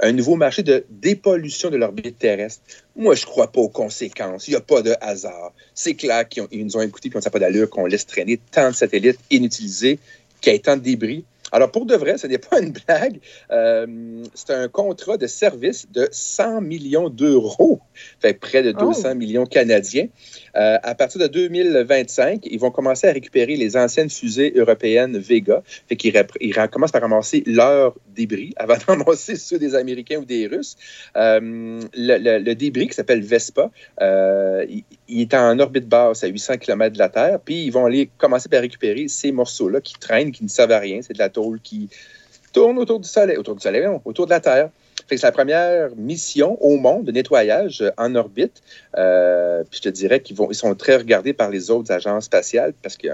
Un 0.00 0.12
nouveau 0.12 0.34
marché 0.34 0.62
de 0.62 0.86
dépollution 0.88 1.68
de 1.68 1.76
l'orbite 1.76 2.18
terrestre. 2.18 2.62
Moi, 2.96 3.14
je 3.14 3.26
crois 3.26 3.52
pas 3.52 3.60
aux 3.60 3.68
conséquences. 3.68 4.48
Il 4.48 4.52
n'y 4.52 4.56
a 4.56 4.62
pas 4.62 4.80
de 4.80 4.94
hasard. 5.02 5.52
C'est 5.74 5.92
clair 5.92 6.26
qu'ils 6.30 6.64
nous 6.64 6.78
ont 6.78 6.80
écoutés 6.80 7.08
et 7.08 7.12
on 7.14 7.18
ne 7.18 7.28
pas 7.28 7.38
d'allure 7.38 7.68
qu'on 7.68 7.84
laisse 7.84 8.06
traîner 8.06 8.40
tant 8.52 8.70
de 8.70 8.74
satellites 8.74 9.20
inutilisés, 9.30 9.98
qu'il 10.40 10.54
y 10.54 10.56
ait 10.56 10.60
tant 10.60 10.78
de 10.78 10.80
débris. 10.80 11.26
Alors, 11.52 11.70
pour 11.70 11.84
de 11.84 11.94
vrai, 11.94 12.16
ce 12.16 12.26
n'est 12.26 12.38
pas 12.38 12.58
une 12.58 12.72
blague. 12.72 13.20
Euh, 13.50 14.24
c'est 14.34 14.54
un 14.54 14.68
contrat 14.68 15.18
de 15.18 15.26
service 15.26 15.86
de 15.92 16.08
100 16.10 16.62
millions 16.62 17.10
d'euros, 17.10 17.80
fait 18.20 18.32
près 18.32 18.62
de 18.62 18.72
200 18.72 19.14
millions 19.14 19.44
canadiens. 19.44 20.08
Euh, 20.56 20.78
à 20.82 20.94
partir 20.94 21.20
de 21.20 21.26
2025, 21.26 22.46
ils 22.46 22.58
vont 22.58 22.70
commencer 22.70 23.08
à 23.08 23.12
récupérer 23.12 23.56
les 23.56 23.76
anciennes 23.76 24.10
fusées 24.10 24.52
européennes 24.56 25.18
Vega. 25.18 25.62
Fait 25.88 25.96
qu'ils 25.96 26.14
commencent 26.70 26.92
par 26.92 27.02
ramasser 27.02 27.42
leurs 27.46 27.94
débris 28.14 28.52
avant 28.56 28.76
de 28.76 28.84
ramasser 28.84 29.36
ceux 29.36 29.58
des 29.58 29.74
Américains 29.74 30.18
ou 30.18 30.24
des 30.24 30.46
Russes. 30.46 30.76
Euh, 31.16 31.80
le, 31.94 32.54
débris 32.54 32.88
qui 32.88 32.94
s'appelle 32.94 33.22
Vespa, 33.22 33.70
euh, 34.00 34.64
il, 34.68 34.84
il 35.08 35.20
est 35.20 35.34
en 35.34 35.58
orbite 35.58 35.88
basse 35.88 36.24
à 36.24 36.28
800 36.28 36.58
km 36.58 36.94
de 36.94 36.98
la 36.98 37.08
Terre. 37.08 37.38
Puis 37.44 37.64
ils 37.64 37.70
vont 37.70 37.84
aller 37.84 38.08
commencer 38.18 38.48
par 38.48 38.60
récupérer 38.60 39.08
ces 39.08 39.32
morceaux-là 39.32 39.80
qui 39.80 39.94
traînent, 39.94 40.32
qui 40.32 40.42
ne 40.42 40.48
servent 40.48 40.72
à 40.72 40.78
rien. 40.78 41.00
C'est 41.02 41.12
de 41.12 41.18
la 41.18 41.28
tôle 41.28 41.60
qui 41.60 41.88
tourne 42.52 42.78
autour 42.78 43.00
du 43.00 43.08
Soleil, 43.08 43.36
autour 43.36 43.54
du 43.54 43.60
Soleil, 43.60 43.84
non, 43.84 44.00
autour 44.04 44.24
de 44.24 44.30
la 44.30 44.40
Terre. 44.40 44.70
Fait 45.08 45.14
que 45.14 45.20
c'est 45.20 45.26
la 45.26 45.32
première 45.32 45.90
mission 45.96 46.60
au 46.62 46.76
monde 46.76 47.04
de 47.04 47.12
nettoyage 47.12 47.80
euh, 47.80 47.90
en 47.96 48.14
orbite. 48.14 48.62
Euh, 48.96 49.62
puis 49.70 49.78
je 49.78 49.82
te 49.82 49.88
dirais 49.88 50.20
qu'ils 50.20 50.36
vont, 50.36 50.50
ils 50.50 50.54
sont 50.56 50.74
très 50.74 50.96
regardés 50.96 51.32
par 51.32 51.50
les 51.50 51.70
autres 51.70 51.92
agences 51.92 52.24
spatiales 52.24 52.72
parce 52.82 52.96
que 52.96 53.08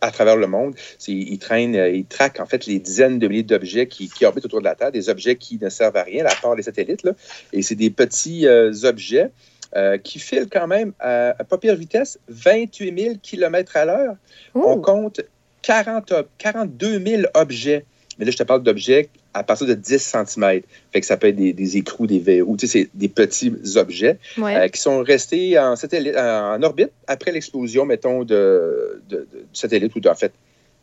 à 0.00 0.10
travers 0.10 0.36
le 0.36 0.46
monde. 0.46 0.74
Ils 1.08 1.38
traînent, 1.38 1.74
euh, 1.74 1.90
ils 1.90 2.04
traquent 2.06 2.40
en 2.40 2.46
fait 2.46 2.66
les 2.66 2.78
dizaines 2.78 3.18
de 3.18 3.26
milliers 3.28 3.42
d'objets 3.42 3.88
qui, 3.88 4.08
qui 4.08 4.24
orbitent 4.24 4.44
autour 4.44 4.60
de 4.60 4.64
la 4.64 4.74
Terre, 4.74 4.92
des 4.92 5.08
objets 5.08 5.36
qui 5.36 5.58
ne 5.60 5.68
servent 5.68 5.96
à 5.96 6.04
rien, 6.04 6.24
à 6.24 6.34
part 6.40 6.54
les 6.54 6.62
satellites. 6.62 7.02
Là. 7.02 7.12
Et 7.52 7.62
c'est 7.62 7.74
des 7.74 7.90
petits 7.90 8.46
euh, 8.46 8.72
objets 8.84 9.30
euh, 9.76 9.98
qui 9.98 10.18
filent 10.18 10.48
quand 10.50 10.66
même 10.68 10.92
à, 11.00 11.30
à 11.30 11.44
pas 11.44 11.58
pire 11.58 11.74
vitesse, 11.74 12.18
28 12.28 13.02
000 13.02 13.14
km 13.20 13.76
à 13.76 13.84
l'heure. 13.84 14.14
On 14.54 14.80
compte 14.80 15.20
40, 15.62 16.12
ob- 16.12 16.28
42 16.38 17.04
000 17.04 17.22
objets. 17.34 17.84
Mais 18.18 18.24
là, 18.24 18.30
je 18.30 18.36
te 18.36 18.42
parle 18.42 18.62
d'objets 18.62 19.08
à 19.34 19.42
partir 19.44 19.66
de 19.66 19.74
10 19.74 19.98
cm. 19.98 20.60
Fait 20.92 21.00
que 21.00 21.06
ça 21.06 21.16
peut 21.16 21.28
être 21.28 21.36
des, 21.36 21.52
des 21.52 21.76
écrous, 21.76 22.06
des 22.06 22.18
verrous. 22.18 22.56
Tu 22.56 22.66
sais, 22.66 22.80
c'est 22.80 22.88
des 22.94 23.08
petits 23.08 23.52
objets 23.76 24.18
Ouais. 24.36 24.56
euh, 24.56 24.68
qui 24.68 24.80
sont 24.80 25.02
restés 25.02 25.58
en, 25.58 25.76
satellite, 25.76 26.16
en 26.16 26.60
orbite 26.62 26.90
après 27.06 27.30
l'explosion, 27.32 27.84
mettons, 27.86 28.24
de, 28.24 29.00
de- 29.08 29.16
de- 29.18 29.24
du 29.38 29.44
satellite 29.52 29.94
ou 29.94 30.00
de- 30.00 30.08
en 30.08 30.14
fait 30.14 30.32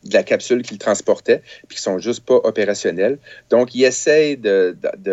de 0.04 0.14
la 0.14 0.22
capsule 0.22 0.62
qu'ils 0.62 0.78
transportaient, 0.78 1.42
puis 1.68 1.76
qui 1.76 1.82
sont 1.82 1.98
juste 1.98 2.24
pas 2.24 2.36
opérationnels. 2.44 3.18
Donc, 3.50 3.74
ils 3.74 3.84
essayent 3.84 4.36
de, 4.36 4.76
de- 4.80 4.90
de- 4.98 5.10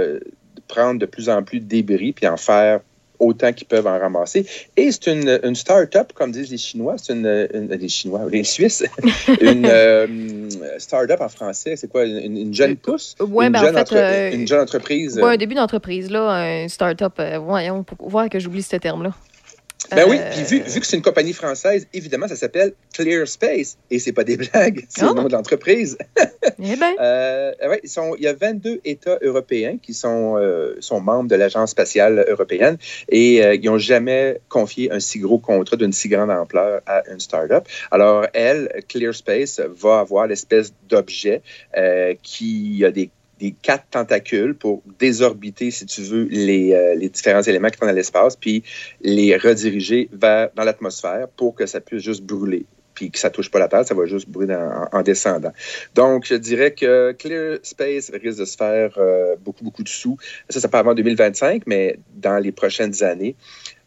de 0.56 0.62
prendre 0.68 1.00
de 1.00 1.06
plus 1.06 1.30
en 1.30 1.42
plus 1.44 1.60
de 1.60 1.66
débris 1.66 2.14
puis 2.14 2.28
en 2.28 2.38
faire 2.38 2.80
autant 3.20 3.54
qu'ils 3.54 3.68
peuvent 3.68 3.88
en 3.88 3.98
ramasser. 4.00 4.46
Et 4.78 4.92
c'est 4.92 5.08
une, 5.08 5.40
une 5.44 5.56
start-up, 5.56 6.12
comme 6.14 6.32
disent 6.32 6.52
les 6.52 6.58
Chinois, 6.58 6.96
c'est 6.98 7.14
une, 7.14 7.48
une- 7.54 7.70
les 7.70 7.88
Chinois, 7.90 8.22
les 8.30 8.44
Suisses, 8.44 8.84
une 9.42 9.66
euh, 9.66 10.08
start-up 10.78 11.22
en 11.22 11.30
français, 11.30 11.76
c'est 11.76 11.90
quoi, 11.90 12.06
une, 12.06 12.38
une 12.38 12.54
jeune 12.54 12.76
pousse? 12.76 13.16
ouais, 13.20 13.48
une, 13.48 13.52
ben, 13.54 13.60
en 13.60 13.64
jeune 13.64 13.86
fait, 13.86 13.96
euh, 13.96 14.32
une 14.36 14.48
jeune 14.48 14.62
entreprise. 14.62 15.18
Ouais, 15.18 15.34
un 15.34 15.38
début 15.38 15.56
d'entreprise, 15.56 16.10
là, 16.10 16.30
un 16.32 16.68
start-up. 16.68 17.14
euh, 17.20 17.38
voyons, 17.40 17.84
pour 17.84 18.10
voir 18.10 18.30
que 18.30 18.40
j'oublie 18.40 18.64
ce 18.64 18.76
terme-là. 18.76 19.12
Ben 19.92 20.06
oui, 20.08 20.18
Euh, 20.20 20.32
puis 20.32 20.44
vu, 20.44 20.64
vu 20.64 20.80
que 20.80 20.86
c'est 20.86 20.96
une 20.96 21.04
compagnie 21.04 21.34
française, 21.34 21.88
évidemment, 21.94 22.28
ça 22.28 22.36
s'appelle 22.36 22.74
Clear 22.94 23.28
Space. 23.28 23.78
Et 23.92 24.00
c'est 24.00 24.14
pas 24.14 24.24
des 24.24 24.38
blagues, 24.52 24.86
c'est 24.90 25.06
le 25.06 25.14
nom 25.14 25.24
de 25.24 25.34
l'entreprise. 25.34 25.98
Eh 26.66 26.76
ben. 26.76 26.94
Euh, 27.00 27.52
ouais, 27.68 27.82
ils 27.84 27.90
sont, 27.90 28.16
il 28.18 28.24
y 28.24 28.28
a 28.28 28.34
22 28.34 28.82
États 28.86 29.18
européens 29.22 29.78
qui 29.82 29.94
sont, 29.94 30.38
euh, 30.38 30.76
sont 30.80 31.02
membres 31.02 31.30
de 31.30 31.36
l'Agence 31.36 31.72
spatiale 31.72 32.26
européenne 32.30 32.78
et 33.10 33.44
euh, 33.44 33.56
ils 33.56 33.66
n'ont 33.66 33.78
jamais 33.78 34.40
confié 34.50 34.92
un 34.92 35.00
si 35.00 35.20
gros 35.20 35.40
contrat 35.40 35.76
d'une 35.76 35.92
si 35.92 36.10
grande 36.10 36.32
ampleur 36.32 36.82
à 36.86 37.04
une 37.12 37.20
start-up. 37.20 37.68
Alors, 37.92 38.28
elle, 38.34 38.70
Clear 38.88 39.14
Space, 39.14 39.62
va 39.76 40.00
avoir 40.00 40.28
l'espèce 40.28 40.74
d'objet 40.90 41.42
euh, 41.78 42.14
qui 42.22 42.84
a 42.86 42.92
des 42.92 43.10
quatre 43.52 43.86
tentacules 43.92 44.56
pour 44.56 44.82
désorbiter, 45.00 45.72
si 45.72 45.86
tu 45.86 46.02
veux, 46.02 46.24
les, 46.30 46.74
euh, 46.74 47.10
différents 47.10 47.42
éléments 47.42 47.70
qui 47.70 47.78
sont 47.78 47.86
dans 47.86 47.92
l'espace, 47.92 48.36
puis 48.36 48.64
les 49.02 49.36
rediriger 49.36 50.10
vers, 50.14 50.50
dans 50.56 50.64
l'atmosphère 50.64 51.28
pour 51.36 51.56
que 51.56 51.66
ça 51.66 51.82
puisse 51.82 52.04
juste 52.04 52.24
brûler 52.24 52.66
puis 52.94 53.12
que 53.12 53.20
ça 53.20 53.30
touche 53.30 53.50
pas 53.50 53.60
la 53.60 53.68
Terre, 53.68 53.86
ça 53.86 53.96
va 53.96 54.06
juste 54.06 54.30
brûler 54.30 54.56
en, 54.56 54.88
en 54.92 55.02
descendant. 55.02 55.52
Donc, 55.96 56.26
je 56.26 56.36
dirais 56.36 56.74
que 56.74 57.12
Clear 57.14 57.58
Space 57.64 58.12
risque 58.14 58.40
de 58.40 58.46
se 58.46 58.56
faire 58.56 58.94
euh, 58.98 59.36
beaucoup, 59.40 59.64
beaucoup 59.64 59.84
de 59.84 59.90
sous. 59.90 60.18
Ça, 60.50 60.60
c'est 60.60 60.70
pas 60.70 60.80
avant 60.80 60.94
2025, 60.94 61.64
mais 61.66 61.98
dans 62.16 62.38
les 62.38 62.52
prochaines 62.52 63.04
années, 63.04 63.36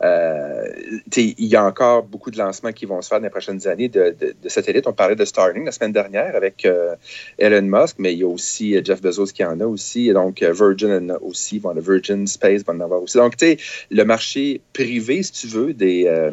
il 0.03 1.35
y 1.47 1.57
a 1.57 1.65
encore 1.65 2.03
beaucoup 2.03 2.31
de 2.31 2.39
lancements 2.39 2.73
qui 2.73 2.87
vont 2.87 3.01
se 3.03 3.09
faire 3.09 3.19
dans 3.19 3.25
les 3.25 3.31
prochaines 3.31 3.67
années 3.67 3.89
de, 3.89 4.15
satellites. 4.47 4.87
On 4.87 4.93
parlait 4.93 5.17
de 5.17 5.25
Starlink 5.25 5.67
la 5.67 5.73
semaine 5.73 5.93
dernière 5.93 6.37
avec 6.37 6.65
euh, 6.65 6.95
Elon 7.39 7.63
Musk, 7.63 7.97
mais 7.99 8.13
il 8.13 8.21
y 8.21 8.23
a 8.23 8.29
aussi 8.29 8.77
euh, 8.77 8.83
Jeff 8.85 9.01
Bezos 9.01 9.27
qui 9.27 9.45
en 9.45 9.61
a 9.61 9.67
aussi. 9.67 10.09
Et 10.09 10.13
donc, 10.13 10.43
euh, 10.43 10.53
Virgin 10.53 10.93
en 10.93 11.15
a 11.15 11.19
aussi. 11.19 11.59
Bon, 11.59 11.73
le 11.73 11.81
Virgin 11.81 12.27
Space 12.27 12.63
va 12.65 12.75
en 12.75 12.81
avoir 12.81 13.03
aussi. 13.03 13.17
Donc, 13.17 13.35
le 13.91 14.05
marché 14.05 14.61
privé, 14.73 15.23
si 15.23 15.33
tu 15.33 15.47
veux, 15.47 15.73
des, 15.73 16.05
euh, 16.07 16.31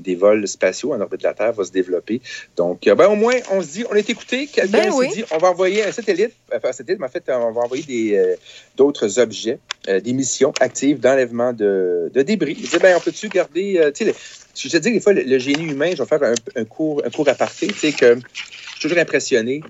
des 0.00 0.16
vols 0.16 0.46
spatiaux 0.48 0.92
en 0.92 1.00
orbite 1.00 1.20
de 1.20 1.26
la 1.26 1.34
Terre 1.34 1.52
va 1.52 1.64
se 1.64 1.72
développer. 1.72 2.20
Donc, 2.56 2.86
euh, 2.86 2.94
ben, 2.94 3.08
au 3.08 3.14
moins, 3.14 3.36
on 3.52 3.62
se 3.62 3.68
dit, 3.68 3.84
on 3.90 3.94
est 3.94 4.08
écouté. 4.10 4.46
Quelqu'un 4.46 4.72
Ben 4.72 4.90
s'est 4.90 4.96
oui. 4.96 5.08
dit, 5.14 5.24
on 5.30 5.38
va 5.38 5.50
envoyer 5.50 5.84
un 5.84 5.92
satellite, 5.92 6.32
euh, 6.52 6.58
pas 6.58 6.70
un 6.70 6.72
satellite, 6.72 7.00
mais 7.00 7.06
en 7.06 7.10
fait, 7.10 7.24
on 7.28 7.52
va 7.52 7.60
envoyer 7.60 7.84
des, 7.84 8.16
euh, 8.16 8.36
d'autres 8.76 9.18
objets, 9.18 9.58
euh, 9.88 10.00
des 10.00 10.12
missions 10.12 10.52
actives 10.60 10.98
d'enlèvement 11.00 11.52
de, 11.52 12.10
de 12.12 12.22
débris. 12.22 12.68
Ben, 12.80 12.96
on 12.96 13.00
peut-tu 13.00 13.28
garder, 13.28 13.78
euh, 13.78 13.90
tu 13.92 14.06
sais, 14.06 14.14
je 14.56 14.68
te 14.68 14.76
dis, 14.78 14.92
des 14.92 15.00
fois, 15.00 15.12
le, 15.12 15.22
le 15.22 15.38
génie 15.38 15.64
humain, 15.70 15.92
je 15.94 16.02
vais 16.02 16.08
faire 16.08 16.22
un, 16.22 16.34
un 16.56 16.64
cours, 16.64 17.02
un 17.04 17.10
cours 17.10 17.28
aparté, 17.28 17.68
tu 17.68 17.74
sais, 17.74 17.92
que 17.92 18.16
je 18.16 18.70
suis 18.72 18.80
toujours 18.80 18.98
impressionné. 18.98 19.62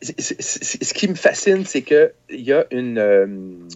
Ce 0.00 0.94
qui 0.94 1.08
me 1.08 1.16
fascine, 1.16 1.64
c'est 1.66 1.82
qu'il 1.82 2.12
y 2.30 2.52
a 2.52 2.64
une. 2.70 3.68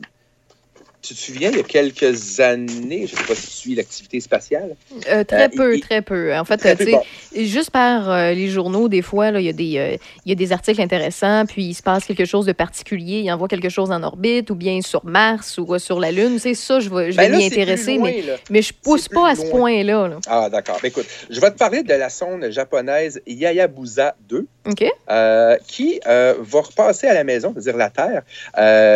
Tu 1.03 1.15
te 1.15 1.19
souviens, 1.19 1.51
il 1.51 1.57
y 1.57 1.61
a 1.61 1.65
quelques 1.65 2.39
années, 2.41 3.07
je 3.09 3.15
ne 3.15 3.19
sais 3.21 3.27
pas 3.27 3.35
si 3.35 3.47
tu 3.47 3.51
suis 3.57 3.75
l'activité 3.75 4.21
spatiale. 4.21 4.77
Euh, 5.11 5.25
très 5.25 5.45
Euh, 5.47 5.49
peu, 5.49 5.77
il- 5.77 5.81
très 5.81 6.01
peu. 6.01 6.35
En 6.37 6.45
fait, 6.45 6.57
Très 6.59 6.77
peu, 6.77 6.85
tu 6.85 6.91
sais, 6.93 6.97
bon. 6.97 7.45
juste 7.45 7.71
par 7.71 8.09
euh, 8.11 8.33
les 8.33 8.49
journaux, 8.49 8.89
des 8.89 9.03
fois, 9.03 9.29
il 9.31 9.43
y, 9.45 9.49
a 9.49 9.53
des, 9.53 9.99
il 10.25 10.29
y 10.29 10.33
a 10.33 10.35
des 10.37 10.53
articles 10.53 10.81
intéressants, 10.81 11.45
puis 11.47 11.65
il 11.65 11.75
se 11.75 11.83
passe 11.83 12.05
quelque 12.05 12.25
chose 12.25 12.47
de 12.47 12.53
particulier, 12.53 13.19
il 13.21 13.33
envoie 13.33 13.49
quelque 13.49 13.69
chose 13.69 13.91
en 13.91 14.03
orbite, 14.03 14.51
ou 14.51 14.55
bien 14.55 14.81
sur 14.81 15.05
Mars, 15.05 15.59
ou 15.59 15.77
sur 15.79 15.99
la 15.99 16.13
Lune. 16.13 16.39
C'est 16.39 16.55
ça, 16.55 16.79
je 16.81 16.89
vais, 16.89 17.11
je 17.11 17.17
Ben 17.17 17.35
m'y 17.35 17.45
intéresser, 17.47 17.97
loin, 17.97 18.11
mais, 18.51 18.63
je 18.63 18.73
pousse 18.73 19.03
C'est 19.03 19.13
pas 19.15 19.31
à 19.31 19.35
ce 19.35 19.47
point-là. 19.51 20.07
là. 20.09 20.19
Ah, 20.29 20.49
d'accord. 20.51 20.79
Ben, 20.83 20.89
écoute, 20.89 21.07
je 21.31 21.41
vais 21.41 21.51
te 21.51 21.57
parler 21.59 21.83
de 21.83 21.95
la 21.95 22.11
sonde 22.11 22.49
japonaise 22.51 23.21
Yayabusa 23.27 24.15
2. 24.29 24.47
OK? 24.71 24.85
euh, 25.11 25.57
qui 25.67 25.99
va 26.07 26.61
repasser 26.61 27.09
à 27.09 27.15
la 27.15 27.25
maison, 27.25 27.53
c'est-à-dire 27.55 27.77
la 27.77 27.91
Terre, 27.91 28.23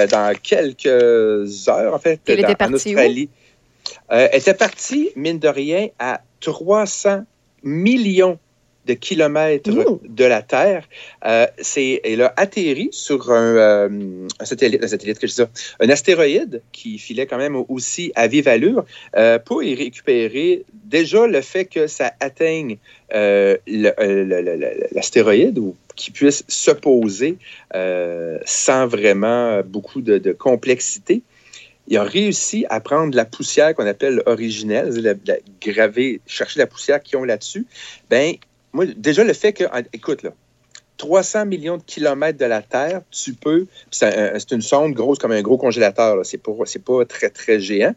dans 0.09 0.33
quelques 0.41 1.69
heures, 1.69 1.96
en 1.97 1.99
fait, 1.99 2.21
Elle 2.27 2.37
dans- 2.43 2.49
était 2.49 2.53
en 2.65 2.71
partie 2.71 2.73
où? 2.95 2.99
Australie. 2.99 3.29
Euh, 4.13 4.29
elle 4.33 4.41
était 4.41 4.55
partie, 4.55 5.11
mine 5.17 5.39
de 5.39 5.49
rien, 5.49 5.89
à 5.99 6.21
300 6.41 7.25
millions 7.63 8.39
de 8.87 8.95
kilomètres 8.95 9.69
de 10.09 10.25
la 10.25 10.43
Terre. 10.43 10.85
Euh, 11.25 11.47
c'est, 11.61 12.01
elle 12.05 12.23
a 12.23 12.33
atterri 12.37 12.89
sur 12.93 13.33
un, 13.33 13.57
euh, 13.57 13.89
un 14.39 14.45
satellite, 14.45 14.85
un 14.85 14.87
satellite, 14.87 15.19
que 15.19 15.27
je 15.27 15.33
dis 15.33 15.37
ça, 15.39 15.49
un 15.81 15.89
astéroïde 15.89 16.63
qui 16.71 16.99
filait 16.99 17.27
quand 17.27 17.37
même 17.39 17.57
aussi 17.69 18.13
à 18.15 18.29
vive 18.29 18.47
allure 18.47 18.85
euh, 19.17 19.41
pour 19.41 19.65
y 19.65 19.75
récupérer 19.75 20.65
déjà 20.85 21.27
le 21.27 21.41
fait 21.41 21.65
que 21.65 21.89
ça 21.89 22.13
atteigne 22.21 22.77
l'astéroïde 24.93 25.59
ou 25.59 25.75
qu'il 25.97 26.13
puisse 26.13 26.45
se 26.47 26.71
poser 26.71 27.39
sans 28.45 28.87
vraiment 28.87 29.63
beaucoup 29.65 30.01
de, 30.01 30.19
de 30.19 30.33
complexité. 30.33 31.23
Il 31.89 31.97
a 31.97 32.03
réussi 32.05 32.67
à 32.69 32.81
prendre 32.81 33.15
la 33.15 33.25
poussière 33.25 33.75
qu'on 33.75 33.87
appelle 33.87 34.23
originelle, 34.27 34.89
la, 35.27 35.37
graver, 35.61 36.21
chercher 36.27 36.59
la 36.59 36.67
poussière 36.67 37.03
qu'ils 37.03 37.19
ont 37.19 37.25
là-dessus. 37.25 37.67
Ben, 38.11 38.35
moi, 38.73 38.87
déjà 38.87 39.25
le 39.25 39.33
fait 39.33 39.53
que, 39.53 39.65
écoute 39.93 40.23
là, 40.23 40.31
300 40.97 41.47
millions 41.47 41.77
de 41.77 41.83
kilomètres 41.83 42.39
de 42.39 42.45
la 42.47 42.63
Terre, 42.63 43.03
tu 43.11 43.35
peux, 43.35 43.67
c'est 43.91 44.07
un- 44.07 44.39
c'est 44.39 44.53
une 44.53 44.63
sonde 44.63 44.95
grosse 44.95 45.19
comme 45.19 45.33
un 45.33 45.43
gros 45.43 45.59
congélateur, 45.59 46.25
c'est 46.25 46.39
pas, 46.39 46.53
pas 46.85 47.05
très 47.05 47.31
très 47.31 47.61
géant. 47.61 47.95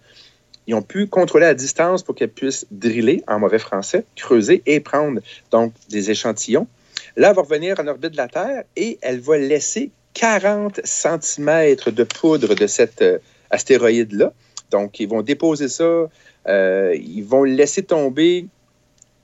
Ils 0.67 0.75
ont 0.75 0.81
pu 0.83 1.07
contrôler 1.07 1.45
la 1.47 1.53
distance 1.55 2.03
pour 2.03 2.13
qu'elle 2.13 2.29
puisse 2.29 2.67
driller, 2.69 3.23
en 3.27 3.39
mauvais 3.39 3.57
français, 3.57 4.03
creuser 4.15 4.61
et 4.65 4.79
prendre 4.81 5.21
donc 5.49 5.73
des 5.89 6.11
échantillons. 6.11 6.67
Là, 7.15 7.29
elle 7.29 7.35
va 7.35 7.41
revenir 7.41 7.79
en 7.79 7.87
orbite 7.87 8.11
de 8.11 8.17
la 8.17 8.27
Terre 8.27 8.63
et 8.75 8.99
elle 9.01 9.19
va 9.19 9.37
laisser 9.37 9.89
40 10.13 10.79
cm 10.83 11.75
de 11.87 12.03
poudre 12.03 12.53
de 12.53 12.67
cet 12.67 13.01
euh, 13.01 13.17
astéroïde-là. 13.49 14.33
Donc, 14.71 14.99
ils 14.99 15.07
vont 15.07 15.21
déposer 15.21 15.67
ça, 15.67 16.07
euh, 16.47 16.95
ils 16.95 17.23
vont 17.23 17.43
le 17.43 17.51
laisser 17.51 17.83
tomber 17.83 18.45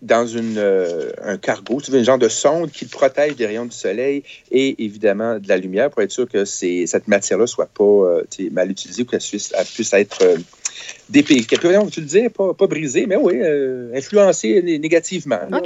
dans 0.02 0.28
une, 0.28 0.58
euh, 0.58 1.12
un 1.24 1.38
cargo, 1.38 1.82
tu 1.82 1.90
veux, 1.90 2.00
un 2.00 2.04
genre 2.04 2.18
de 2.20 2.28
sonde 2.30 2.70
qui 2.70 2.86
protège 2.86 3.36
des 3.36 3.46
rayons 3.46 3.66
du 3.66 3.76
soleil 3.76 4.24
et 4.52 4.84
évidemment 4.84 5.40
de 5.40 5.48
la 5.48 5.58
lumière 5.58 5.90
pour 5.90 6.02
être 6.02 6.12
sûr 6.12 6.28
que 6.30 6.46
c'est- 6.46 6.86
cette 6.86 7.08
matière-là 7.08 7.48
soit 7.48 7.68
pas 7.68 7.84
euh, 7.84 8.24
mal 8.52 8.70
utilisée 8.70 9.04
ou 9.04 9.06
qu'elle 9.06 9.20
puisse, 9.20 9.94
être 9.94 10.22
euh, 10.24 10.38
dépayée. 11.10 11.44
Quelque 11.44 11.72
chose, 11.74 11.92
tu 11.92 12.02
le 12.02 12.06
disais, 12.06 12.30
pas, 12.30 12.54
pas 12.54 12.68
brisée, 12.68 13.06
mais 13.08 13.16
oui, 13.16 13.42
influencée 13.96 14.62
né- 14.62 14.78
négativement. 14.78 15.40
là, 15.50 15.60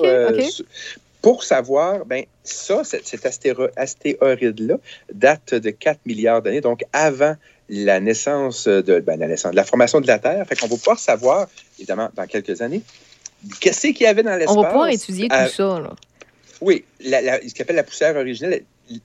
pour 1.21 1.43
savoir, 1.43 2.05
ben 2.05 2.23
ça, 2.43 2.83
cet, 2.85 3.05
cet 3.05 3.25
astéro- 3.25 3.69
astéroïde-là 3.75 4.77
date 5.13 5.53
de 5.53 5.69
4 5.69 5.99
milliards 6.05 6.41
d'années, 6.41 6.61
donc 6.61 6.83
avant 6.93 7.35
la 7.69 7.99
naissance 7.99 8.67
de 8.67 8.99
ben, 8.99 9.19
la 9.19 9.27
naissance, 9.27 9.51
de 9.51 9.55
la 9.55 9.63
formation 9.63 10.01
de 10.01 10.07
la 10.07 10.19
Terre. 10.19 10.45
Fait 10.47 10.55
qu'on 10.55 10.67
va 10.67 10.75
pouvoir 10.75 10.99
savoir, 10.99 11.47
évidemment, 11.77 12.09
dans 12.15 12.25
quelques 12.25 12.61
années, 12.61 12.81
qu'est-ce 13.59 13.87
qu'il 13.87 14.01
y 14.01 14.05
avait 14.05 14.23
dans 14.23 14.35
l'espace. 14.35 14.57
On 14.57 14.61
va 14.61 14.69
pouvoir 14.69 14.89
étudier 14.89 15.27
tout 15.29 15.35
ça. 15.55 15.79
Là. 15.79 15.95
oui, 16.61 16.83
la, 16.99 17.21
la- 17.21 17.41
ce 17.41 17.53
qu'on 17.53 17.63
appelle 17.63 17.75
la 17.75 17.83
poussière 17.83 18.15
originelle, 18.15 18.63
elle, 18.89 18.99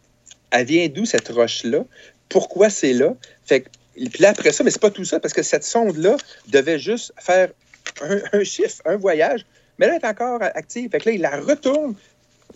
elle 0.51 0.67
vient 0.67 0.89
d'où 0.89 1.05
cette 1.05 1.29
roche-là? 1.29 1.85
Pourquoi 2.29 2.71
c'est 2.71 2.95
là? 2.95 3.15
Fait 3.45 3.61
que, 3.63 3.69
puis 3.95 4.11
là, 4.23 4.31
après 4.31 4.51
ça, 4.53 4.65
mais 4.65 4.71
c'est 4.71 4.81
pas 4.81 4.91
tout 4.91 5.05
ça, 5.05 5.21
parce 5.21 5.35
que 5.35 5.43
cette 5.43 5.65
sonde-là 5.65 6.17
devait 6.49 6.79
juste 6.79 7.13
faire 7.19 7.51
un, 8.03 8.19
un 8.33 8.45
chiffre, 8.45 8.81
un 8.87 8.97
voyage, 8.97 9.45
mais 9.79 9.87
là, 9.87 9.95
elle 9.97 10.05
est 10.05 10.09
encore 10.09 10.43
active. 10.43 10.91
Fait 10.91 11.01
que 11.01 11.11
là, 11.11 11.15
il 11.15 11.21
la 11.21 11.39
retourne 11.41 11.95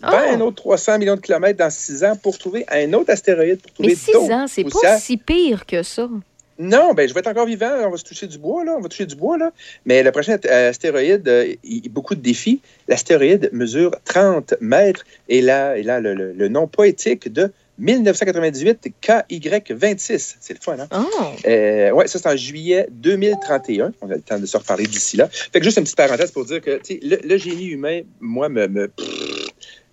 ben 0.01 0.35
un 0.35 0.41
autre 0.41 0.55
300 0.57 0.99
millions 0.99 1.15
de 1.15 1.21
kilomètres 1.21 1.57
dans 1.59 1.69
6 1.69 2.03
ans 2.03 2.15
pour 2.15 2.37
trouver 2.37 2.65
un 2.71 2.91
autre 2.93 3.11
astéroïde. 3.11 3.61
Pour 3.61 3.71
trouver 3.73 3.89
Mais 3.89 3.95
six 3.95 4.11
d'autres 4.13 4.31
ans, 4.31 4.45
c'est 4.47 4.63
pas 4.63 4.97
si 4.97 5.17
pire 5.17 5.65
que 5.65 5.83
ça. 5.83 6.07
Non, 6.61 6.93
ben 6.93 7.07
je 7.07 7.13
vais 7.13 7.21
être 7.21 7.27
encore 7.27 7.45
vivant. 7.45 7.71
On 7.85 7.89
va 7.91 7.95
se 7.97 8.03
toucher 8.03 8.27
du 8.27 8.37
bois, 8.37 8.65
là. 8.65 8.75
On 8.77 8.81
va 8.81 8.89
toucher 8.89 9.05
du 9.05 9.15
bois, 9.15 9.37
là. 9.37 9.51
Mais 9.85 10.03
le 10.03 10.11
prochain 10.11 10.37
euh, 10.45 10.69
astéroïde, 10.71 11.25
euh, 11.29 11.53
il 11.63 11.85
y 11.85 11.87
a 11.87 11.89
beaucoup 11.89 12.15
de 12.15 12.19
défis. 12.21 12.59
L'astéroïde 12.89 13.49
mesure 13.53 13.91
30 14.03 14.55
mètres 14.59 15.05
et 15.29 15.41
là, 15.41 15.77
et 15.77 15.83
là 15.83 16.01
le, 16.01 16.13
le- 16.13 16.33
le 16.33 16.47
nom 16.49 16.67
poétique 16.67 17.31
de 17.31 17.51
1998 17.77 18.89
KY26. 19.01 20.35
C'est 20.41 20.53
le 20.53 20.59
fun, 20.59 20.75
hein? 20.79 20.87
Euh, 21.47 21.91
ouais, 21.91 22.07
ça, 22.07 22.19
c'est 22.19 22.27
en 22.27 22.35
juillet 22.35 22.87
2031. 22.91 23.93
On 24.01 24.09
a 24.11 24.15
le 24.15 24.21
temps 24.21 24.37
de 24.37 24.45
se 24.45 24.57
reparler 24.57 24.85
d'ici 24.85 25.15
là. 25.15 25.29
Fait 25.31 25.59
que 25.59 25.63
juste 25.63 25.77
une 25.77 25.83
petite 25.83 25.95
parenthèse 25.95 26.31
pour 26.31 26.43
dire 26.43 26.59
que 26.59 26.77
tu 26.77 26.95
sais, 26.95 26.99
le, 27.01 27.19
le 27.23 27.37
génie 27.37 27.67
humain, 27.67 28.01
moi, 28.19 28.49
me, 28.49 28.67
me, 28.67 28.91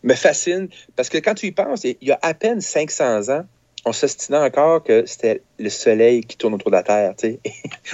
me 0.03 0.15
fascine 0.15 0.69
parce 0.95 1.09
que 1.09 1.19
quand 1.19 1.35
tu 1.35 1.47
y 1.47 1.53
penses, 1.53 1.85
il 1.85 1.97
y 2.01 2.13
a 2.13 2.19
à 2.23 2.35
peine 2.35 2.61
500 2.61 3.29
ans, 3.31 3.45
on 3.85 3.93
s'ostinait 3.93 4.39
encore 4.39 4.83
que 4.83 5.07
c'était 5.07 5.43
le 5.59 5.71
soleil 5.71 6.23
qui 6.23 6.37
tourne 6.37 6.55
autour 6.55 6.71
de 6.71 6.77
la 6.77 6.83
Terre, 6.83 7.15
tu 7.17 7.29
sais, 7.29 7.41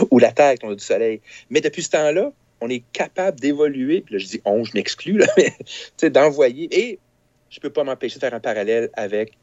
ou 0.11 0.19
la 0.19 0.33
Terre 0.33 0.55
qui 0.55 0.61
tourne 0.61 0.73
autour 0.73 0.81
du 0.81 0.85
soleil. 0.85 1.21
Mais 1.51 1.61
depuis 1.61 1.83
ce 1.83 1.91
temps-là, 1.91 2.33
on 2.63 2.69
est 2.71 2.83
capable 2.93 3.39
d'évoluer. 3.41 4.01
Puis 4.01 4.15
là, 4.15 4.19
je 4.19 4.27
dis 4.27 4.41
on, 4.45 4.65
je 4.65 4.73
m'exclus, 4.75 5.19
là, 5.19 5.27
mais 5.37 5.53
tu 5.59 5.75
sais, 5.97 6.11
d'envoyer. 6.11 6.69
Et 6.71 6.99
je 7.51 7.61
peux 7.61 7.71
pas 7.71 7.85
m'empêcher 7.85 8.17
de 8.17 8.21
faire 8.21 8.35
un 8.35 8.41
parallèle 8.41 8.89
avec 8.95 9.37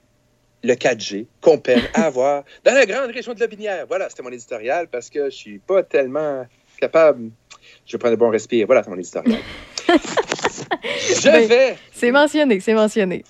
le 0.64 0.74
4G 0.74 1.28
qu'on 1.40 1.60
peine 1.60 1.84
à 1.94 2.04
avoir 2.06 2.44
dans 2.64 2.74
la 2.74 2.86
grande 2.86 3.12
région 3.12 3.34
de 3.34 3.40
la 3.40 3.48
Binière. 3.48 3.86
Voilà, 3.88 4.10
c'était 4.10 4.24
mon 4.24 4.32
éditorial 4.32 4.88
parce 4.88 5.10
que 5.10 5.26
je 5.26 5.36
suis 5.36 5.60
pas 5.60 5.84
tellement 5.84 6.48
capable. 6.80 7.30
Je 7.86 7.94
vais 7.94 8.00
prendre 8.00 8.16
un 8.16 8.18
bon 8.18 8.30
respire. 8.30 8.66
Voilà, 8.66 8.84
c'est 8.84 8.90
mon 8.90 8.98
éditorial. 8.98 9.40
je 10.84 11.30
Ben, 11.32 11.48
vais. 11.48 11.78
C'est 11.92 12.12
mentionné, 12.12 12.60
c'est 12.60 12.74
mentionné. 12.74 13.24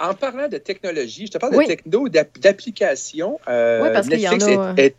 En 0.00 0.14
parlant 0.14 0.48
de 0.48 0.58
technologie, 0.58 1.26
je 1.26 1.32
te 1.32 1.38
parle 1.38 1.56
Oui. 1.56 1.64
de 1.64 1.70
techno, 1.70 2.08
d'app- 2.08 2.38
d'applications. 2.38 3.38
Euh, 3.48 3.82
Oui, 3.82 3.88
parce 3.92 4.08
qu'il 4.08 4.20
y 4.20 4.28
en 4.28 4.38
a, 4.38 4.74
est- 4.76 4.86
est- 4.86 4.96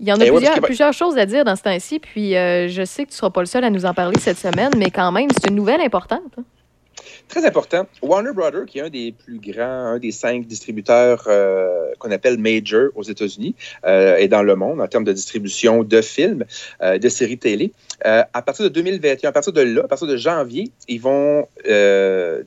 Il 0.00 0.08
y 0.08 0.12
en 0.12 0.20
a 0.20 0.24
Eh 0.24 0.30
plusieurs, 0.32 0.54
que- 0.56 0.60
plusieurs 0.62 0.92
choses 0.92 1.16
à 1.16 1.26
dire 1.26 1.44
dans 1.44 1.54
ce 1.54 1.62
temps-ci, 1.62 2.00
puis 2.00 2.34
euh, 2.36 2.66
je 2.68 2.84
sais 2.84 3.04
que 3.04 3.10
tu 3.10 3.14
ne 3.14 3.18
seras 3.18 3.30
pas 3.30 3.40
le 3.40 3.46
seul 3.46 3.62
à 3.62 3.70
nous 3.70 3.86
en 3.86 3.94
parler 3.94 4.18
cette 4.18 4.38
semaine, 4.38 4.72
mais 4.76 4.90
quand 4.90 5.12
même, 5.12 5.28
c'est 5.40 5.48
une 5.48 5.54
nouvelle 5.54 5.80
importante. 5.80 6.22
hein. 6.38 6.42
Très 7.28 7.44
important. 7.44 7.86
Warner 8.02 8.32
Brothers, 8.32 8.66
qui 8.66 8.78
est 8.78 8.82
un 8.82 8.90
des 8.90 9.12
plus 9.12 9.38
grands, 9.38 9.94
un 9.94 9.98
des 9.98 10.12
cinq 10.12 10.46
distributeurs 10.46 11.24
euh, 11.26 11.92
qu'on 11.98 12.10
appelle 12.10 12.38
major 12.38 12.90
aux 12.94 13.02
États-Unis 13.02 13.54
euh, 13.84 14.16
et 14.16 14.28
dans 14.28 14.42
le 14.42 14.54
monde 14.56 14.80
en 14.80 14.86
termes 14.86 15.04
de 15.04 15.12
distribution 15.12 15.82
de 15.82 16.00
films, 16.02 16.44
euh, 16.82 16.98
de 16.98 17.08
séries 17.08 17.38
télé. 17.38 17.72
À 18.04 18.42
partir 18.42 18.64
de 18.64 18.68
2021, 18.70 19.28
à 19.28 19.32
partir 19.32 19.52
de 19.52 19.60
là, 19.60 19.82
à 19.84 19.88
partir 19.88 20.08
de 20.08 20.16
janvier, 20.16 20.72
ils 20.88 21.00
vont 21.00 21.46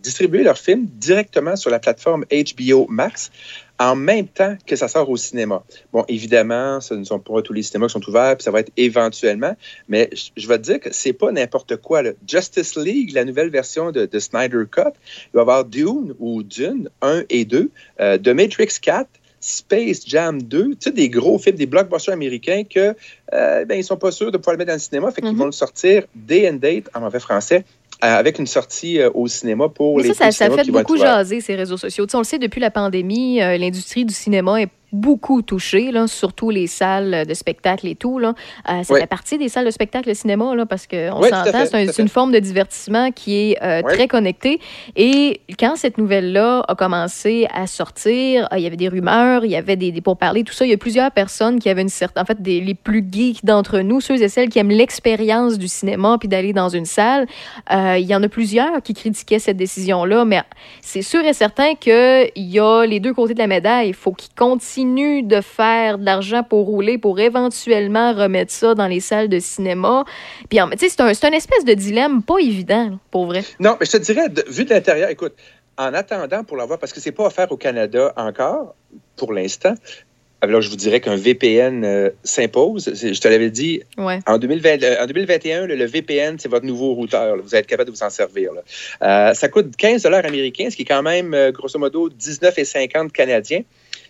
distribuer 0.04 0.44
leurs 0.44 0.58
films 0.58 0.86
directement 0.86 1.56
sur 1.56 1.70
la 1.70 1.80
plateforme 1.80 2.26
HBO 2.30 2.88
Max 2.90 3.32
en 3.80 3.96
même 3.96 4.28
temps 4.28 4.56
que 4.66 4.76
ça 4.76 4.88
sort 4.88 5.10
au 5.10 5.18
cinéma. 5.18 5.64
Bon, 5.92 6.06
évidemment, 6.08 6.80
ce 6.80 6.94
ne 6.94 7.04
sont 7.04 7.20
pas 7.20 7.42
tous 7.42 7.52
les 7.54 7.62
cinémas 7.64 7.88
qui 7.88 7.94
sont 7.94 8.08
ouverts, 8.10 8.38
puis 8.38 8.44
ça 8.44 8.52
va 8.52 8.62
être 8.62 8.72
éventuellement, 8.78 9.56
mais 9.90 10.10
je- 10.38 10.48
vais 10.48 10.58
te 10.58 10.64
dire 10.64 10.80
que 10.80 10.90
c'est 10.94 11.14
pas 11.14 11.32
n'importe 11.32 11.76
quoi. 11.78 12.02
là. 12.02 12.12
Justice 12.28 12.78
League, 12.78 13.12
la 13.14 13.26
nouvelle 13.26 13.50
version 13.50 13.92
de, 13.92 14.06
de 14.06 14.20
Snyder 14.20 14.64
Cut, 14.72 14.82
il 14.86 15.32
va 15.34 15.40
y 15.40 15.42
avoir 15.42 15.66
Dune 15.66 16.14
ou 16.20 16.42
Dune 16.44 16.90
1 17.02 17.24
et 17.30 17.44
2, 17.46 17.70
euh, 18.00 18.18
The 18.18 18.30
Matrix 18.30 18.80
4, 18.82 19.10
Space 19.42 20.02
Jam 20.08 20.42
2, 20.42 20.70
tu 20.70 20.76
sais, 20.80 20.92
des 20.92 21.08
gros 21.10 21.38
films, 21.38 21.56
des 21.58 21.68
blockbusters 21.68 22.14
américains 22.14 22.64
que, 22.64 22.96
euh, 23.34 23.66
ben, 23.66 23.78
ils 23.78 23.84
sont 23.84 23.98
pas 23.98 24.10
sûrs 24.12 24.32
de 24.32 24.38
pouvoir 24.38 24.54
le 24.54 24.58
mettre 24.60 24.70
dans 24.70 24.74
le 24.76 24.80
cinéma, 24.80 25.12
fait 25.12 25.22
qu'ils 25.22 25.36
vont 25.38 25.46
le 25.46 25.52
sortir 25.52 26.04
day 26.16 26.50
and 26.50 26.54
date, 26.56 26.90
en 26.96 27.02
mauvais 27.02 27.20
français, 27.20 27.64
avec 28.02 28.40
une 28.40 28.48
sortie 28.48 29.00
euh, 29.00 29.10
au 29.14 29.28
cinéma 29.28 29.70
pour 29.70 29.98
Mais 29.98 30.04
les 30.04 30.14
ça, 30.14 30.32
ça, 30.32 30.50
ça 30.50 30.52
fait 30.52 30.70
beaucoup 30.72 30.98
jaser 30.98 31.42
ces 31.42 31.56
réseaux 31.56 31.78
sociaux. 31.78 32.06
On 32.14 32.20
le 32.20 32.24
sait, 32.24 32.40
depuis 32.40 32.60
la 32.60 32.72
pandémie, 32.72 33.42
euh, 33.42 33.58
l'industrie 33.58 34.06
du 34.06 34.14
cinéma 34.14 34.62
est 34.62 34.70
beaucoup 34.96 35.42
touchée, 35.42 35.92
là, 35.92 36.08
surtout 36.08 36.50
les 36.50 36.68
salles 36.68 37.26
de 37.28 37.34
spectacle 37.34 37.88
et 37.88 37.96
tout. 37.96 38.20
Là. 38.20 38.34
Euh, 38.70 38.84
ça 38.84 38.94
fait 39.02 39.08
partie 39.08 39.38
des 39.38 39.50
salles 39.50 39.66
de 39.66 39.72
spectacle, 39.72 40.10
le 40.10 40.16
cinéma, 40.16 40.56
là, 40.56 40.66
parce 40.66 40.88
qu'on 40.88 41.22
à 41.22 41.30
s'entend, 41.30 41.66
c'est 41.70 41.76
un- 41.76 42.04
une 42.04 42.08
forme 42.10 42.32
de 42.32 42.40
divertissement 42.40 43.12
qui 43.12 43.52
est 43.52 43.58
euh, 43.64 43.82
très 43.84 44.08
connectée. 44.08 44.60
Et 44.96 45.42
quand 45.60 45.76
cette 45.76 45.98
nouvelle-là 45.98 46.64
a 46.68 46.76
commencé 46.76 47.48
à 47.54 47.68
sortir, 47.68 48.48
euh, 48.52 48.58
il 48.58 48.64
y 48.64 48.68
avait 48.68 48.76
des 48.78 48.88
rumeurs, 48.90 49.46
il 49.46 49.52
y 49.52 49.56
avait 49.56 49.76
des, 49.76 49.92
des 49.92 50.02
pourparlers, 50.02 50.44
tout 50.44 50.54
ça. 50.54 50.66
Il 50.66 50.72
y 50.72 50.74
a 50.74 50.78
plusieurs 50.78 51.12
personnes 51.12 51.60
qui 51.60 51.70
avaient 51.70 51.82
une 51.82 51.90
certaine... 51.90 52.24
En 52.24 52.26
fait, 52.26 52.42
des, 52.42 52.62
les 52.62 52.76
plus 52.76 53.04
geeks 53.12 53.44
d'entre 53.44 53.80
nous, 53.80 54.00
ceux 54.02 54.22
et 54.22 54.30
celles 54.30 54.50
qui 54.50 54.60
aiment 54.60 54.70
l'expérience 54.72 55.58
du 55.58 55.68
cinéma 55.68 56.18
puis 56.20 56.28
d'aller 56.30 56.54
dans 56.54 56.70
une 56.70 56.86
salle, 56.86 57.28
euh, 57.74 57.98
il 57.98 58.06
y 58.06 58.16
en 58.16 58.24
a 58.24 58.30
plusieurs 58.30 58.82
qui 58.84 58.94
critiquaient 58.94 59.40
cette 59.40 59.58
décision-là, 59.58 60.24
mais 60.26 60.42
c'est 60.82 61.02
sûr 61.02 61.24
et 61.26 61.34
certain 61.34 61.76
qu'il 61.76 62.30
y 62.36 62.60
a 62.60 62.86
les 62.86 63.00
deux 63.00 63.14
côtés 63.14 63.34
de 63.34 63.40
la 63.40 63.48
médaille. 63.48 63.90
Il 63.90 63.94
faut 63.94 64.12
qu'ils 64.12 64.34
continuent 64.36 64.85
de 64.86 65.42
faire 65.42 65.98
de 65.98 66.06
l'argent 66.06 66.44
pour 66.44 66.66
rouler, 66.66 66.98
pour 66.98 67.20
éventuellement 67.20 68.14
remettre 68.14 68.52
ça 68.52 68.76
dans 68.76 68.88
les 68.88 69.00
salles 69.00 69.30
de 69.30 69.40
cinéma. 69.40 70.06
Puis, 70.50 70.62
en- 70.62 70.70
tu 70.70 70.78
sais, 70.78 70.90
c'est 70.90 71.02
un, 71.02 71.14
c'est 71.14 71.26
un 71.28 71.32
espèce 71.32 71.66
de 71.66 71.74
dilemme 71.74 72.22
pas 72.22 72.38
évident, 72.40 72.90
là, 72.92 72.98
pour 73.12 73.26
vrai. 73.26 73.44
Non, 73.60 73.76
mais 73.80 73.86
je 73.86 73.92
te 73.92 73.98
dirais, 73.98 74.30
de- 74.30 74.46
vu 74.48 74.64
de 74.66 74.70
l'intérieur, 74.70 75.10
écoute, 75.10 75.34
en 75.78 75.94
attendant 75.94 76.44
pour 76.44 76.56
l'avoir, 76.58 76.80
parce 76.80 76.94
que 76.94 77.00
c'est 77.00 77.12
pas 77.12 77.26
offert 77.26 77.52
au 77.52 77.58
Canada 77.58 78.14
encore, 78.16 78.76
pour 79.18 79.34
l'instant, 79.34 79.74
alors 80.42 80.62
je 80.62 80.70
vous 80.70 80.76
dirais 80.76 81.00
qu'un 81.00 81.16
VPN 81.16 81.84
euh, 81.84 82.10
s'impose. 82.24 82.92
Je 82.94 83.20
te 83.20 83.28
l'avais 83.28 83.50
dit, 83.50 83.82
Ouais. 83.98 84.20
en, 84.28 84.38
2020, 84.38 84.84
euh, 84.84 85.04
en 85.04 85.08
2021, 85.08 85.66
le, 85.66 85.76
le 85.76 85.86
VPN, 85.86 86.38
c'est 86.38 86.50
votre 86.50 86.66
nouveau 86.66 86.94
routeur. 86.94 87.36
là. 87.38 87.42
Vous 87.44 87.56
êtes 87.56 87.66
capable 87.66 87.90
de 87.90 87.96
vous 87.96 88.04
en 88.04 88.10
servir. 88.12 88.52
là. 88.54 88.62
Euh, 89.02 89.34
ça 89.34 89.48
coûte 89.50 89.76
15 89.76 90.06
américains, 90.06 90.70
ce 90.70 90.76
qui 90.76 90.84
est 90.84 90.86
quand 90.86 91.02
même, 91.02 91.36
grosso 91.52 91.80
modo, 91.80 92.10
19,50 92.10 93.12
canadiens. 93.12 93.62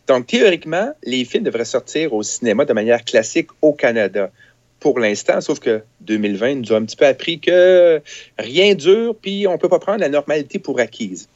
Donc, 0.07 0.27
théoriquement, 0.27 0.93
les 1.03 1.25
films 1.25 1.43
devraient 1.43 1.65
sortir 1.65 2.13
au 2.13 2.23
cinéma 2.23 2.65
de 2.65 2.73
manière 2.73 3.03
classique 3.03 3.47
au 3.61 3.73
Canada 3.73 4.31
pour 4.79 4.99
l'instant, 4.99 5.41
sauf 5.41 5.59
que 5.59 5.81
2020 6.01 6.55
nous 6.55 6.73
a 6.73 6.77
un 6.77 6.85
petit 6.85 6.95
peu 6.95 7.07
appris 7.07 7.39
que 7.39 8.01
rien 8.37 8.75
dure, 8.75 9.15
puis 9.19 9.47
on 9.47 9.53
ne 9.53 9.57
peut 9.57 9.69
pas 9.69 9.79
prendre 9.79 9.99
la 9.99 10.09
normalité 10.09 10.59
pour 10.59 10.79
acquise. 10.79 11.27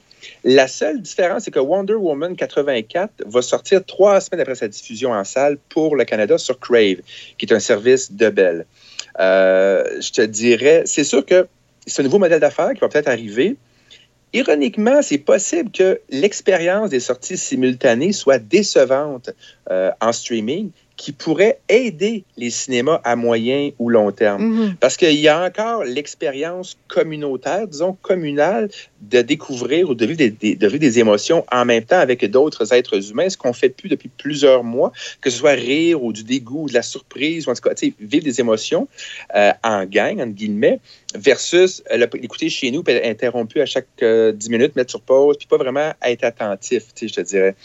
La 0.43 0.67
seule 0.67 1.01
différence, 1.01 1.45
c'est 1.45 1.51
que 1.51 1.59
Wonder 1.59 1.95
Woman 1.95 2.35
84 2.35 3.23
va 3.25 3.41
sortir 3.41 3.83
trois 3.83 4.21
semaines 4.21 4.41
après 4.41 4.55
sa 4.55 4.67
diffusion 4.67 5.11
en 5.11 5.23
salle 5.23 5.57
pour 5.69 5.95
le 5.95 6.05
Canada 6.05 6.37
sur 6.37 6.59
Crave, 6.59 6.97
qui 7.37 7.45
est 7.45 7.53
un 7.53 7.59
service 7.59 8.11
de 8.11 8.29
Bell. 8.29 8.65
Euh, 9.19 9.99
je 9.99 10.11
te 10.11 10.21
dirais, 10.21 10.83
c'est 10.85 11.03
sûr 11.03 11.25
que 11.25 11.47
un 11.97 12.03
nouveau 12.03 12.19
modèle 12.19 12.39
d'affaires 12.39 12.73
qui 12.73 12.81
va 12.81 12.89
peut-être 12.89 13.07
arriver. 13.07 13.55
Ironiquement, 14.33 15.01
c'est 15.01 15.17
possible 15.17 15.71
que 15.71 16.01
l'expérience 16.09 16.91
des 16.91 16.99
sorties 16.99 17.37
simultanées 17.37 18.11
soit 18.11 18.37
décevante 18.37 19.31
euh, 19.71 19.91
en 20.01 20.11
streaming, 20.11 20.71
qui 20.99 21.13
pourrait 21.13 21.59
aider 21.69 22.25
les 22.35 22.49
cinémas 22.49 22.99
à 23.05 23.15
moyen 23.15 23.71
ou 23.79 23.89
long 23.89 24.11
terme. 24.11 24.43
Mhm. 24.43 24.75
Parce 24.81 24.97
qu'il 24.97 25.13
y 25.15 25.29
a 25.29 25.41
encore 25.45 25.85
l'expérience 25.85 26.77
communautaire, 26.89 27.69
disons 27.69 27.93
communale, 28.01 28.67
de 28.99 29.21
découvrir 29.21 29.89
ou 29.89 29.95
de 29.95 30.05
vivre 30.05 30.17
des, 30.17 30.29
des- 30.29 30.55
de 30.57 30.67
vivre 30.67 30.81
des 30.81 30.99
émotions 30.99 31.45
en 31.53 31.63
même 31.63 31.83
temps 31.85 31.99
avec 31.99 32.25
d'autres 32.29 32.73
êtres 32.73 33.11
humains, 33.11 33.29
ce 33.29 33.37
qu'on 33.37 33.53
fait 33.53 33.69
plus 33.69 33.87
depuis 33.87 34.09
plusieurs 34.09 34.65
mois, 34.65 34.91
que 35.21 35.29
ce 35.29 35.37
soit 35.37 35.51
rire 35.51 36.03
ou 36.03 36.11
du 36.11 36.23
dégoût, 36.25 36.63
ou 36.63 36.67
de 36.67 36.73
la 36.73 36.81
surprise, 36.81 37.47
ou 37.47 37.51
en 37.51 37.53
tout 37.53 37.61
cas, 37.61 37.73
vivre 38.01 38.25
des 38.25 38.41
émotions 38.41 38.89
euh, 39.35 39.51
en 39.63 39.85
gang, 39.85 40.19
entre 40.19 40.33
guillemets, 40.33 40.81
versus 41.15 41.81
euh, 41.93 42.07
l'écouter 42.21 42.49
chez 42.49 42.71
nous, 42.71 42.83
puis 42.83 42.93
être 42.93 43.05
interrompu 43.07 43.61
à 43.61 43.65
chaque 43.65 43.87
euh, 44.03 44.33
10 44.33 44.49
minutes, 44.49 44.75
mettre 44.75 44.89
sur 44.91 44.99
pause, 45.01 45.37
puis 45.37 45.47
pas 45.47 45.55
vraiment 45.57 45.93
être 46.05 46.25
attentif, 46.25 46.93
tu 46.93 47.07
sais, 47.07 47.07
je 47.07 47.13
te 47.13 47.21
dirais. 47.21 47.55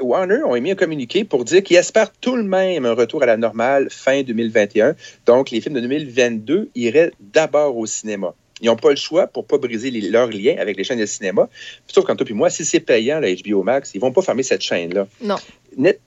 Warner 0.00 0.42
ont 0.44 0.54
émis 0.56 0.72
un 0.72 0.74
communiqué 0.74 1.24
pour 1.24 1.44
dire 1.44 1.62
qu'ils 1.62 1.76
espèrent 1.76 2.12
tout 2.20 2.36
de 2.36 2.42
même 2.42 2.84
un 2.86 2.92
retour 2.94 3.22
à 3.22 3.26
la 3.26 3.36
normale 3.36 3.88
fin 3.90 4.22
2021. 4.22 4.94
Donc, 5.26 5.50
les 5.50 5.60
films 5.60 5.74
de 5.74 5.80
2022 5.80 6.70
iraient 6.74 7.12
d'abord 7.20 7.76
au 7.76 7.86
cinéma. 7.86 8.34
Ils 8.62 8.66
n'ont 8.66 8.76
pas 8.76 8.90
le 8.90 8.96
choix 8.96 9.26
pour 9.26 9.44
ne 9.44 9.48
pas 9.48 9.58
briser 9.58 9.90
les- 9.90 10.02
leurs 10.10 10.28
liens 10.28 10.56
avec 10.58 10.76
les 10.76 10.84
chaînes 10.84 10.98
de 11.00 11.06
cinéma. 11.06 11.48
Sauf 11.86 12.04
qu'en 12.04 12.14
toi 12.16 12.24
puis 12.26 12.34
moi, 12.34 12.50
si 12.50 12.64
c'est 12.64 12.80
payant, 12.80 13.18
la 13.20 13.28
HBO 13.34 13.62
Max, 13.62 13.92
ils 13.94 13.98
ne 13.98 14.02
vont 14.02 14.12
pas 14.12 14.20
fermer 14.22 14.42
cette 14.42 14.60
chaîne-là. 14.62 15.06
Non. 15.22 15.36
Net- 15.78 16.00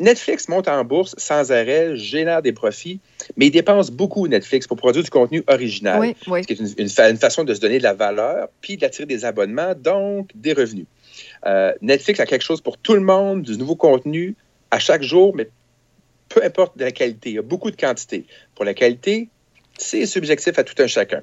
Netflix 0.00 0.48
monte 0.48 0.68
en 0.68 0.84
bourse 0.84 1.14
sans 1.18 1.50
arrêt, 1.50 1.96
génère 1.96 2.42
des 2.42 2.52
profits, 2.52 3.00
mais 3.36 3.46
ils 3.46 3.50
dépensent 3.50 3.90
beaucoup 3.90 4.28
Netflix 4.28 4.66
pour 4.66 4.76
produire 4.76 5.02
du 5.02 5.08
contenu 5.10 5.42
original. 5.46 5.98
Oui, 5.98 6.14
oui. 6.28 6.42
Ce 6.42 6.46
qui 6.46 6.52
est 6.52 6.56
une, 6.60 6.68
une 6.78 6.88
fa- 6.90 7.08
une 7.10 7.16
façon 7.16 7.42
de 7.42 7.52
se 7.54 7.60
donner 7.60 7.78
de 7.78 7.82
la 7.82 7.94
valeur, 7.94 8.48
puis 8.60 8.76
d'attirer 8.76 9.06
des 9.06 9.24
abonnements, 9.24 9.74
donc 9.74 10.28
des 10.34 10.52
revenus. 10.52 10.84
Euh, 11.46 11.72
Netflix 11.80 12.20
a 12.20 12.26
quelque 12.26 12.44
chose 12.44 12.60
pour 12.60 12.78
tout 12.78 12.94
le 12.94 13.00
monde, 13.00 13.42
du 13.42 13.56
nouveau 13.56 13.76
contenu 13.76 14.36
à 14.70 14.78
chaque 14.78 15.02
jour, 15.02 15.34
mais 15.34 15.48
peu 16.28 16.42
importe 16.42 16.78
de 16.78 16.84
la 16.84 16.92
qualité. 16.92 17.30
Il 17.30 17.34
y 17.34 17.38
a 17.38 17.42
beaucoup 17.42 17.70
de 17.70 17.76
quantité. 17.76 18.26
Pour 18.54 18.64
la 18.64 18.74
qualité, 18.74 19.28
c'est 19.78 20.06
subjectif 20.06 20.58
à 20.58 20.64
tout 20.64 20.80
un 20.80 20.86
chacun. 20.86 21.22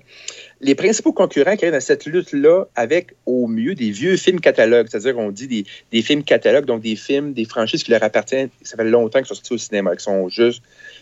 Les 0.60 0.76
principaux 0.76 1.14
concurrents 1.14 1.56
qui 1.56 1.66
arrivent 1.66 1.74
dans 1.74 1.82
cette 1.82 2.06
lutte-là 2.06 2.66
avec, 2.76 3.14
au 3.26 3.48
mieux, 3.48 3.76
des 3.76 3.92
vieux 3.92 4.18
films 4.18 4.40
catalogues, 4.40 4.88
c'est-à-dire 4.90 5.18
on 5.18 5.32
dit 5.32 5.48
des, 5.48 5.66
des 5.92 6.02
films 6.02 6.24
catalogues, 6.24 6.66
donc 6.66 6.82
des 6.82 6.96
films, 6.96 7.34
des 7.34 7.46
franchises 7.46 7.84
qui 7.84 7.92
leur 7.92 8.04
appartiennent, 8.04 8.50
ça 8.62 8.76
fait 8.76 8.84
longtemps 8.84 9.20
qu'ils 9.20 9.28
sont 9.28 9.36
sortis 9.36 9.54
au 9.54 9.58
cinéma, 9.58 9.96
qui 9.96 10.04
sont 10.04 10.30
juste... 10.30 10.62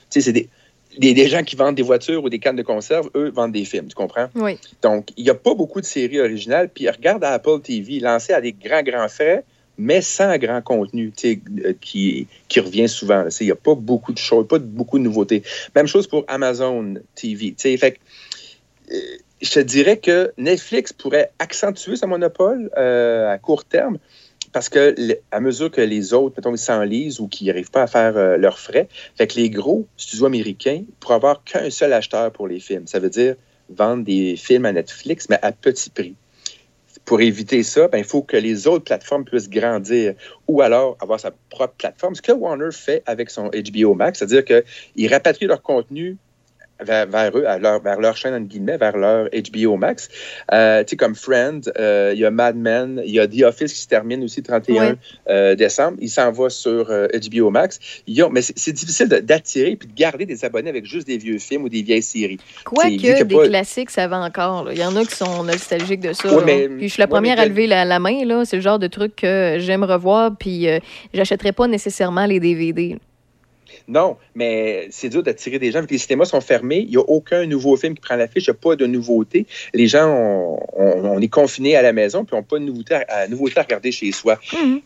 Tu 0.09 0.19
sais, 0.19 0.21
c'est 0.21 0.33
des... 0.33 0.49
des, 0.97 1.27
gens 1.27 1.43
qui 1.43 1.55
vendent 1.55 1.75
des 1.75 1.83
voitures 1.83 2.23
ou 2.23 2.29
des 2.29 2.39
cannes 2.39 2.55
de 2.55 2.63
conserve, 2.63 3.09
eux, 3.15 3.29
vendent 3.29 3.51
des 3.51 3.65
films, 3.65 3.87
tu 3.87 3.95
comprends? 3.95 4.27
Oui. 4.35 4.57
Donc, 4.81 5.09
il 5.17 5.23
n'y 5.23 5.29
a 5.29 5.35
pas 5.35 5.53
beaucoup 5.53 5.81
de 5.81 5.85
séries 5.85 6.19
originales. 6.19 6.69
Puis 6.73 6.89
regarde 6.89 7.23
Apple 7.23 7.61
TV, 7.61 7.99
lancé 7.99 8.33
à 8.33 8.41
des 8.41 8.53
grands, 8.53 8.83
grands 8.83 9.07
frais, 9.07 9.43
mais 9.77 10.01
sans 10.01 10.37
grand 10.37 10.61
contenu 10.61 11.11
tu 11.15 11.33
sais, 11.33 11.39
euh, 11.65 11.73
qui, 11.79 12.27
qui 12.47 12.59
revient 12.59 12.89
souvent. 12.89 13.25
Il 13.39 13.45
n'y 13.45 13.51
a 13.51 13.55
pas 13.55 13.75
beaucoup 13.75 14.11
de 14.11 14.17
choses, 14.17 14.47
pas 14.47 14.59
de- 14.59 14.65
beaucoup 14.65 14.97
de 14.97 15.03
nouveautés. 15.03 15.43
Même 15.75 15.87
chose 15.87 16.07
pour 16.07 16.23
Amazon 16.27 16.95
TV. 17.15 17.49
tu 17.49 17.55
sais. 17.57 17.77
Fait 17.77 17.91
que, 17.93 17.97
euh, 18.91 18.99
je 19.41 19.51
te 19.51 19.59
dirais 19.59 19.97
que 19.97 20.31
Netflix 20.37 20.93
pourrait 20.93 21.31
accentuer 21.37 21.95
son 21.95 22.07
monopole 22.07 22.71
euh, 22.75 23.31
à 23.31 23.37
court 23.37 23.65
terme 23.65 23.99
parce 24.51 24.69
que 24.69 24.95
à 25.31 25.39
mesure 25.39 25.71
que 25.71 25.81
les 25.81 26.13
autres, 26.13 26.35
mettons, 26.37 26.53
ils 26.53 26.57
s'enlisent 26.57 27.19
ou 27.19 27.27
qu'ils 27.27 27.47
n'arrivent 27.47 27.71
pas 27.71 27.83
à 27.83 27.87
faire 27.87 28.17
euh, 28.17 28.37
leurs 28.37 28.59
frais, 28.59 28.87
les 29.35 29.49
gros 29.49 29.87
studios 29.97 30.25
américains 30.25 30.83
pourraient 30.99 31.15
avoir 31.15 31.43
qu'un 31.43 31.69
seul 31.69 31.93
acheteur 31.93 32.31
pour 32.31 32.47
les 32.47 32.59
films. 32.59 32.87
Ça 32.87 32.99
veut 32.99 33.09
dire 33.09 33.35
vendre 33.69 34.03
des 34.03 34.35
films 34.37 34.65
à 34.65 34.71
Netflix, 34.71 35.27
mais 35.29 35.39
à 35.41 35.51
petit 35.51 35.89
prix. 35.89 36.15
Pour 37.05 37.21
éviter 37.21 37.63
ça, 37.63 37.87
ben, 37.87 37.99
il 37.99 38.03
faut 38.03 38.21
que 38.21 38.35
les 38.35 38.67
autres 38.67 38.83
plateformes 38.83 39.23
puissent 39.23 39.49
grandir 39.49 40.13
ou 40.47 40.61
alors 40.61 40.97
avoir 40.99 41.19
sa 41.19 41.31
propre 41.49 41.73
plateforme. 41.77 42.15
Ce 42.15 42.21
que 42.21 42.31
Warner 42.31 42.71
fait 42.71 43.01
avec 43.05 43.29
son 43.29 43.49
HBO 43.49 43.93
Max, 43.93 44.19
c'est-à-dire 44.19 44.43
qu'ils 44.43 45.07
rapatrient 45.07 45.47
leur 45.47 45.61
contenu 45.61 46.17
vers, 46.83 47.07
vers 47.07 47.37
eux, 47.37 47.45
à 47.45 47.57
leur, 47.57 47.81
vers 47.81 47.99
leur 47.99 48.15
chaîne, 48.17 48.33
entre 48.33 48.47
guillemets, 48.47 48.77
vers 48.77 48.97
leur 48.97 49.27
HBO 49.29 49.77
Max. 49.77 50.09
Euh, 50.53 50.83
tu 50.83 50.91
sais, 50.91 50.95
comme 50.95 51.15
Friends, 51.15 51.61
euh, 51.79 52.11
il 52.13 52.19
y 52.19 52.25
a 52.25 52.31
Mad 52.31 52.55
Men, 52.55 53.01
il 53.05 53.13
y 53.13 53.19
a 53.19 53.27
The 53.27 53.43
Office 53.43 53.73
qui 53.73 53.79
se 53.81 53.87
termine 53.87 54.23
aussi 54.23 54.41
le 54.41 54.45
31 54.45 54.75
Ouais. 54.91 54.95
euh, 55.29 55.55
décembre. 55.55 55.97
Il 56.01 56.09
s'en 56.09 56.31
va 56.31 56.49
sur 56.49 56.89
euh, 56.89 57.07
HBO 57.29 57.49
Max. 57.49 57.79
Ils 58.07 58.21
ont- 58.23 58.29
mais 58.29 58.41
c'est 58.41 58.71
difficile 58.73 59.07
d'attirer 59.07 59.75
puis 59.75 59.87
de 59.87 59.93
garder 59.95 60.25
des 60.25 60.45
abonnés 60.45 60.69
avec 60.69 60.85
juste 60.85 61.07
des 61.07 61.17
vieux 61.17 61.39
films 61.39 61.63
ou 61.63 61.69
des 61.69 61.81
vieilles 61.81 62.01
séries. 62.01 62.39
Quoique 62.63 62.87
a 63.11 63.23
des 63.23 63.35
pas- 63.35 63.47
classiques, 63.47 63.89
ça 63.89 64.07
va 64.07 64.19
encore. 64.19 64.71
Il 64.71 64.77
y 64.79 64.83
en 64.83 64.95
a 64.95 65.03
qui 65.05 65.15
sont 65.15 65.43
nostalgiques 65.43 66.01
de 66.01 66.13
ça. 66.13 66.29
Mais- 66.45 66.67
puis 66.69 66.87
je 66.87 66.93
suis 66.93 67.01
la 67.01 67.07
première 67.07 67.37
mais 67.37 67.41
à 67.43 67.45
lever 67.47 67.67
la, 67.67 67.85
la 67.85 67.99
main. 67.99 68.43
C'est 68.45 68.57
le 68.57 68.61
genre 68.61 68.79
de 68.79 68.87
truc 68.87 69.15
que 69.15 69.55
j'aime 69.59 69.83
revoir. 69.83 70.31
Puis 70.37 70.67
euh, 70.67 70.79
j'achèterais 71.13 71.51
pas 71.51 71.67
nécessairement 71.67 72.25
les 72.25 72.39
DVD. 72.39 72.97
Non, 73.87 74.17
mais 74.35 74.87
c'est 74.91 75.07
dur 75.09 75.23
d'attirer 75.23 75.59
des 75.59 75.71
gens. 75.71 75.79
Vu 75.81 75.87
que 75.87 75.93
les 75.93 75.97
cinémas 75.97 76.25
sont 76.25 76.41
fermés, 76.41 76.79
il 76.79 76.89
n'y 76.89 76.97
a 76.97 77.01
aucun 77.07 77.45
nouveau 77.45 77.77
film 77.77 77.95
qui 77.95 78.01
prend 78.01 78.15
l'affiche, 78.17 78.45
il 78.47 78.49
n'y 78.49 78.55
a 78.57 78.59
pas 78.61 78.75
de 78.75 78.85
nouveauté. 78.85 79.45
Les 79.73 79.87
gens, 79.87 80.07
on, 80.09 80.59
on- 80.75 81.05
on 81.17 81.21
est 81.21 81.27
confinés 81.29 81.75
à 81.77 81.81
la 81.81 81.93
maison, 81.93 82.25
puis 82.25 82.35
n'ont 82.35 82.43
pas 82.43 82.59
de 82.59 82.65
nouveauté 82.65 82.95
à, 82.95 83.05
à- 83.07 83.27
nouveauté 83.27 83.59
à 83.59 83.63
regarder 83.63 83.91
chez 83.93 84.11
soi. 84.11 84.39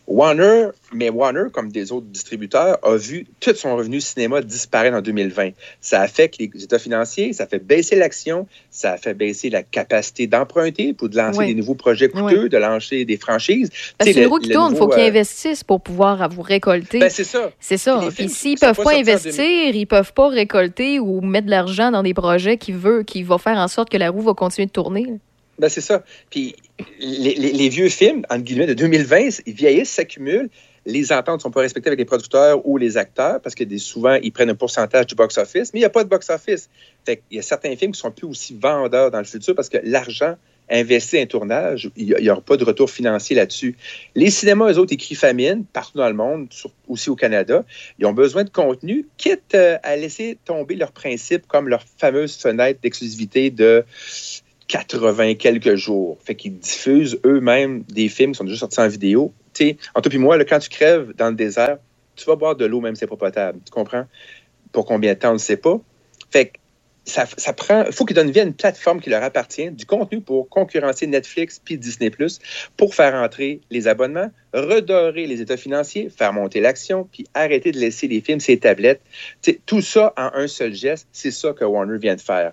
Warner, 0.06 0.68
mais 0.92 1.10
Warner, 1.10 1.44
comme 1.52 1.70
des 1.72 1.92
autres 1.92 2.06
distributeurs, 2.06 2.78
a 2.82 2.96
vu 2.96 3.26
tout 3.40 3.54
son 3.54 3.76
revenu 3.76 4.00
cinéma 4.00 4.40
disparaître 4.40 4.96
en 4.96 5.00
2020. 5.02 5.50
Ça 5.80 6.00
affecte 6.00 6.38
les 6.38 6.50
états 6.62 6.78
financiers, 6.78 7.32
ça 7.32 7.46
fait 7.46 7.58
baisser 7.58 7.96
l'action, 7.96 8.46
ça 8.70 8.92
a 8.92 8.96
fait 8.98 9.14
baisser 9.14 9.50
la 9.50 9.62
capacité 9.62 10.26
d'emprunter 10.26 10.92
pour 10.92 11.08
de 11.08 11.16
lancer 11.16 11.38
Ouais. 11.40 11.46
des 11.48 11.54
nouveaux 11.54 11.74
projets 11.74 12.08
coûteux, 12.08 12.42
Ouais. 12.44 12.48
de 12.48 12.56
lancer 12.56 13.04
des 13.04 13.16
franchises. 13.16 13.70
C'est 14.00 14.12
le- 14.12 14.26
roue 14.28 14.38
qui 14.38 14.48
le 14.48 14.54
tourne, 14.54 14.74
il 14.74 14.78
faut 14.78 14.88
qu'ils 14.88 15.00
euh, 15.02 15.08
investissent 15.08 15.64
pour 15.64 15.80
pouvoir 15.80 16.22
à 16.22 16.28
vous 16.28 16.42
récolter. 16.42 16.98
Ben, 17.00 17.10
c'est 17.10 17.24
ça. 17.24 17.50
C'est 17.58 17.78
ça. 17.78 18.00
Puis 18.14 18.28
s'ils 18.28 18.58
sont 18.58 18.66
peuvent 18.66 18.76
pas 18.84 18.91
pas 18.92 19.12
investir, 19.12 19.74
ils 19.76 19.86
peuvent 19.86 20.12
pas 20.12 20.28
récolter 20.28 20.98
ou 20.98 21.20
mettre 21.20 21.46
de 21.46 21.50
l'argent 21.50 21.90
dans 21.90 22.02
des 22.02 22.14
projets 22.14 22.56
qui 22.56 22.72
veut, 22.72 23.02
qui 23.02 23.22
va 23.22 23.38
faire 23.38 23.56
en 23.58 23.68
sorte 23.68 23.90
que 23.90 23.96
la 23.96 24.10
roue 24.10 24.20
va 24.22 24.34
continuer 24.34 24.66
de 24.66 24.72
tourner. 24.72 25.06
Ben, 25.58 25.68
c'est 25.68 25.80
ça. 25.80 26.02
Puis 26.30 26.56
les, 26.98 27.34
les- 27.34 27.52
les 27.52 27.68
vieux 27.68 27.88
films, 27.88 28.22
entre 28.30 28.42
guillemets, 28.42 28.66
de 28.66 28.74
2020, 28.74 29.40
ils 29.46 29.52
vieillissent, 29.54 29.90
s'accumulent. 29.90 30.48
Les 30.84 31.12
ententes 31.12 31.36
ne 31.36 31.42
sont 31.42 31.50
pas 31.52 31.60
respectées 31.60 31.88
avec 31.90 31.98
les 32.00 32.04
producteurs 32.04 32.66
ou 32.66 32.76
les 32.76 32.96
acteurs 32.96 33.40
parce 33.40 33.54
que 33.54 33.62
des, 33.62 33.78
souvent, 33.78 34.14
ils 34.20 34.32
prennent 34.32 34.50
un 34.50 34.56
pourcentage 34.56 35.06
du 35.06 35.14
box-office, 35.14 35.72
mais 35.72 35.78
il 35.78 35.82
n'y 35.82 35.86
a 35.86 35.90
pas 35.90 36.02
de 36.02 36.08
box-office. 36.08 36.68
Fait 37.06 37.22
il 37.30 37.36
y 37.36 37.38
a 37.38 37.42
certains 37.42 37.76
films 37.76 37.92
qui 37.92 38.00
sont 38.00 38.10
plus 38.10 38.26
aussi 38.26 38.58
vendeurs 38.60 39.10
dans 39.12 39.18
le 39.18 39.24
futur 39.24 39.54
parce 39.54 39.68
que 39.68 39.78
l'argent 39.84 40.34
investi 40.70 41.18
un 41.18 41.26
tournage, 41.26 41.90
il 41.96 42.16
n'y 42.18 42.30
aura 42.30 42.40
pas 42.40 42.56
de 42.56 42.64
retour 42.64 42.90
financier 42.90 43.36
là-dessus. 43.36 43.76
Les 44.14 44.30
cinémas, 44.30 44.72
eux 44.72 44.78
autres, 44.78 44.92
écrits 44.92 45.14
famine, 45.14 45.64
partout 45.64 45.98
dans 45.98 46.08
le 46.08 46.14
monde, 46.14 46.48
aussi 46.88 47.10
au 47.10 47.16
Canada, 47.16 47.64
ils 47.98 48.06
ont 48.06 48.12
besoin 48.12 48.44
de 48.44 48.50
contenu, 48.50 49.06
quitte 49.16 49.54
euh, 49.54 49.78
à 49.82 49.96
laisser 49.96 50.38
tomber 50.44 50.76
leurs 50.76 50.92
principes 50.92 51.46
comme 51.46 51.68
leur 51.68 51.84
fameuse 51.98 52.36
fenêtre 52.36 52.80
d'exclusivité 52.82 53.50
de 53.50 53.84
80 54.68 55.34
quelques 55.34 55.74
jours. 55.74 56.18
Fait 56.24 56.34
qu'ils 56.34 56.58
diffusent 56.58 57.18
eux-mêmes 57.24 57.82
des 57.82 58.08
films 58.08 58.32
qui 58.32 58.38
sont 58.38 58.44
déjà 58.44 58.58
sortis 58.58 58.80
en 58.80 58.88
vidéo. 58.88 59.32
Tu 59.52 59.68
sais, 59.68 59.76
en 59.94 60.00
toi 60.00 60.08
puis 60.08 60.18
moi, 60.18 60.42
quand 60.44 60.58
tu 60.58 60.70
crèves 60.70 61.12
dans 61.16 61.28
le 61.28 61.34
désert, 61.34 61.78
tu 62.16 62.24
vas 62.24 62.36
boire 62.36 62.56
de 62.56 62.64
l'eau 62.64 62.80
même 62.80 62.94
si 62.94 63.00
c'est 63.00 63.06
pas 63.06 63.16
potable. 63.16 63.58
Tu 63.64 63.70
comprends? 63.70 64.06
Pour 64.72 64.86
combien 64.86 65.12
de 65.12 65.18
temps, 65.18 65.30
on 65.30 65.34
ne 65.34 65.38
sait 65.38 65.58
pas. 65.58 65.78
Fait 66.30 66.46
que 66.46 66.58
ça, 67.04 67.26
ça 67.36 67.52
prend. 67.52 67.84
Il 67.84 67.92
faut 67.92 68.04
qu'ils 68.04 68.14
donnent 68.14 68.30
vie 68.30 68.40
à 68.40 68.44
une 68.44 68.54
plateforme 68.54 69.00
qui 69.00 69.10
leur 69.10 69.22
appartient, 69.22 69.70
du 69.70 69.86
contenu 69.86 70.20
pour 70.20 70.48
concurrencer 70.48 71.06
Netflix 71.06 71.60
puis 71.62 71.76
Disney 71.76 72.10
pour 72.76 72.94
faire 72.94 73.14
entrer 73.14 73.60
les 73.70 73.88
abonnements, 73.88 74.30
redorer 74.52 75.26
les 75.26 75.40
états 75.40 75.56
financiers, 75.56 76.10
faire 76.10 76.32
monter 76.32 76.60
l'action, 76.60 77.08
puis 77.10 77.26
arrêter 77.34 77.72
de 77.72 77.78
laisser 77.78 78.06
les 78.06 78.20
films 78.20 78.40
ces 78.40 78.58
tablettes. 78.58 79.00
Tout 79.66 79.82
ça 79.82 80.12
en 80.16 80.30
un 80.34 80.46
seul 80.46 80.74
geste, 80.74 81.08
c'est 81.12 81.32
ça 81.32 81.52
que 81.52 81.64
Warner 81.64 81.98
vient 81.98 82.14
de 82.14 82.20
faire. 82.20 82.52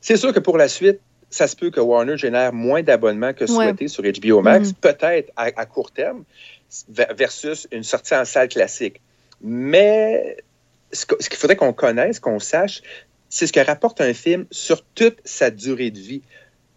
C'est 0.00 0.16
sûr 0.16 0.32
que 0.32 0.38
pour 0.40 0.56
la 0.58 0.68
suite, 0.68 1.00
ça 1.28 1.48
se 1.48 1.56
peut 1.56 1.70
que 1.70 1.80
Warner 1.80 2.16
génère 2.16 2.52
moins 2.52 2.82
d'abonnements 2.82 3.32
que 3.32 3.44
Ouais. 3.44 3.48
souhaité 3.48 3.88
sur 3.88 4.04
HBO 4.04 4.42
Max, 4.42 4.68
Mhm. 4.68 4.74
peut-être 4.74 5.32
à, 5.34 5.46
à 5.56 5.66
court 5.66 5.90
terme, 5.90 6.22
ver- 6.88 7.12
versus 7.16 7.66
une 7.72 7.82
sortie 7.82 8.14
en 8.14 8.24
salle 8.24 8.48
classique. 8.48 9.00
Mais 9.40 10.36
ce 10.92 11.04
qu'il 11.04 11.36
faudrait 11.36 11.56
qu'on 11.56 11.72
connaisse, 11.72 12.20
qu'on 12.20 12.38
sache, 12.38 12.80
c'est 13.28 13.46
ce 13.46 13.52
que 13.52 13.60
rapporte 13.60 14.00
un 14.00 14.14
film 14.14 14.46
sur 14.50 14.82
toute 14.94 15.18
sa 15.24 15.50
durée 15.50 15.90
de 15.90 15.98
vie. 15.98 16.22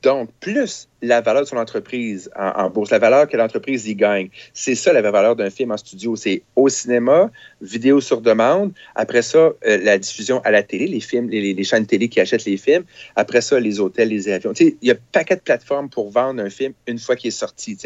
Donc, 0.02 0.30
plus 0.40 0.88
la 1.02 1.20
valeur 1.20 1.44
de 1.44 1.48
son 1.48 1.58
entreprise 1.58 2.32
en, 2.38 2.70
bourse, 2.70 2.90
la 2.90 3.00
valeur 3.00 3.28
que 3.28 3.36
l'entreprise 3.36 3.86
y 3.86 3.96
gagne. 3.96 4.30
C'est 4.54 4.76
ça 4.76 4.94
la 4.94 5.02
valeur 5.02 5.36
d'un 5.36 5.50
film 5.50 5.72
en 5.72 5.78
studio. 5.78 6.16
C'est 6.16 6.42
au 6.56 6.70
cinéma, 6.70 7.30
vidéo 7.62 8.00
sur 8.00 8.22
demande. 8.22 8.72
Après 8.96 9.22
ça, 9.22 9.38
euh, 9.38 9.54
la 9.66 9.98
diffusion 9.98 10.40
à 10.46 10.52
la 10.52 10.64
télé, 10.64 10.88
les 10.88 11.02
films, 11.02 11.30
les, 11.30 11.64
chaînes 11.66 11.86
télé 11.86 12.08
qui 12.08 12.22
achètent 12.22 12.46
les 12.46 12.56
films. 12.56 12.86
Après 13.18 13.42
ça, 13.42 13.60
les 13.60 13.82
hôtels, 13.82 14.08
les 14.08 14.30
avions. 14.30 14.54
Il 14.58 14.78
y 14.82 14.92
a 14.92 14.94
un 14.94 14.98
paquet 15.12 15.36
de 15.36 15.42
plateformes 15.42 15.90
pour 15.90 16.10
vendre 16.12 16.42
un 16.42 16.50
film 16.50 16.74
une 16.88 17.00
fois 17.00 17.18
qu'il 17.18 17.28
est 17.28 17.32
sorti. 17.32 17.78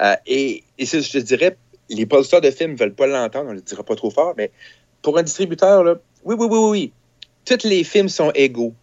Euh, 0.00 0.14
et, 0.26 0.64
et 0.78 0.86
je 0.86 1.18
dirais, 1.18 1.58
les 1.90 2.06
producteurs 2.06 2.40
de 2.40 2.50
films 2.50 2.72
ne 2.72 2.76
veulent 2.78 2.94
pas 2.94 3.06
l'entendre, 3.06 3.48
on 3.48 3.52
ne 3.52 3.56
le 3.56 3.62
dira 3.62 3.82
pas 3.82 3.96
trop 3.96 4.10
fort, 4.10 4.34
mais 4.36 4.50
pour 5.02 5.18
un 5.18 5.22
distributeur, 5.22 5.84
oui, 6.24 6.36
oui, 6.38 6.46
oui, 6.50 6.58
oui. 6.70 6.92
Tous 7.44 7.64
les 7.64 7.84
films 7.84 8.08
sont 8.08 8.30
égaux, 8.34 8.74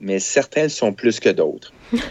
mais 0.00 0.18
certains 0.18 0.68
sont 0.68 0.92
plus 0.92 1.20
que 1.20 1.28
d'autres. 1.28 1.72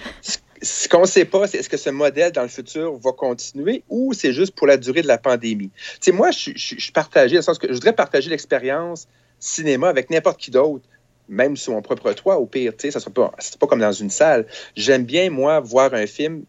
Ce- 0.62 0.90
qu'on 0.90 1.02
ne 1.02 1.06
sait 1.06 1.24
pas, 1.24 1.48
c'est 1.48 1.60
est-ce 1.60 1.70
que 1.70 1.78
ce 1.78 1.90
modèle 1.90 2.34
dans 2.34 2.42
le 2.42 2.50
futur 2.50 2.98
va 2.98 3.14
continuer 3.14 3.84
ou 3.88 4.14
c'est 4.14 4.34
juste 4.34 4.54
pour 4.54 4.68
la 4.68 4.76
durée 4.76 5.02
de 5.02 5.08
la 5.08 5.18
pandémie. 5.18 5.70
Tu 5.70 5.98
sais, 6.02 6.12
moi, 6.12 6.32
je, 6.32 6.52
suis 6.58 6.92
partagé, 6.92 7.36
dans 7.36 7.40
le 7.40 7.44
sens 7.44 7.58
que 7.58 7.68
je 7.70 7.74
voudrais 7.74 7.94
partager 7.94 8.30
l'expérience 8.30 9.08
cinéma 9.40 9.88
avec 9.88 10.10
n'importe 10.10 10.38
qui 10.38 10.52
d'autre, 10.52 10.84
même 11.30 11.56
sur 11.56 11.72
mon 11.72 11.82
propre 11.82 12.12
toit, 12.12 12.38
au 12.40 12.46
pire. 12.46 12.74
Tu 12.78 12.92
sais, 12.92 13.00
ça 13.00 13.00
ne 13.00 13.14
pas, 13.14 13.32
pas 13.60 13.68
comme 13.68 13.80
dans 13.80 13.94
une 13.94 14.10
salle. 14.10 14.48
J'aime 14.76 15.06
bien, 15.06 15.30
moi, 15.30 15.62
voir 15.62 15.94
un 15.94 16.08
film, 16.08 16.44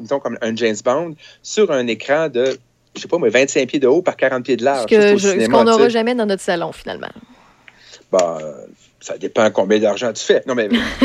disons, 0.00 0.20
comme 0.20 0.38
un 0.40 0.54
James 0.54 0.76
Bond, 0.84 1.16
sur 1.42 1.72
un 1.72 1.88
écran 1.88 2.28
de, 2.28 2.56
je 2.94 3.00
sais 3.00 3.08
pas, 3.08 3.18
moi, 3.18 3.30
25 3.30 3.68
pieds 3.68 3.80
de 3.80 3.88
haut 3.88 4.02
par 4.02 4.16
40 4.16 4.44
pieds 4.44 4.56
de 4.56 4.64
large. 4.64 4.88
ce 4.88 5.50
qu'on 5.50 5.64
n'aura 5.64 5.88
jamais 5.88 6.14
dans 6.14 6.26
notre 6.26 6.42
salon, 6.42 6.70
finalement. 6.70 7.08
Bah, 8.12 8.38
euh, 8.40 8.66
ça 9.06 9.18
dépend 9.18 9.48
combien 9.52 9.78
d'argent 9.78 10.12
tu 10.12 10.24
fais. 10.24 10.42
Non, 10.46 10.54
mais 10.56 10.68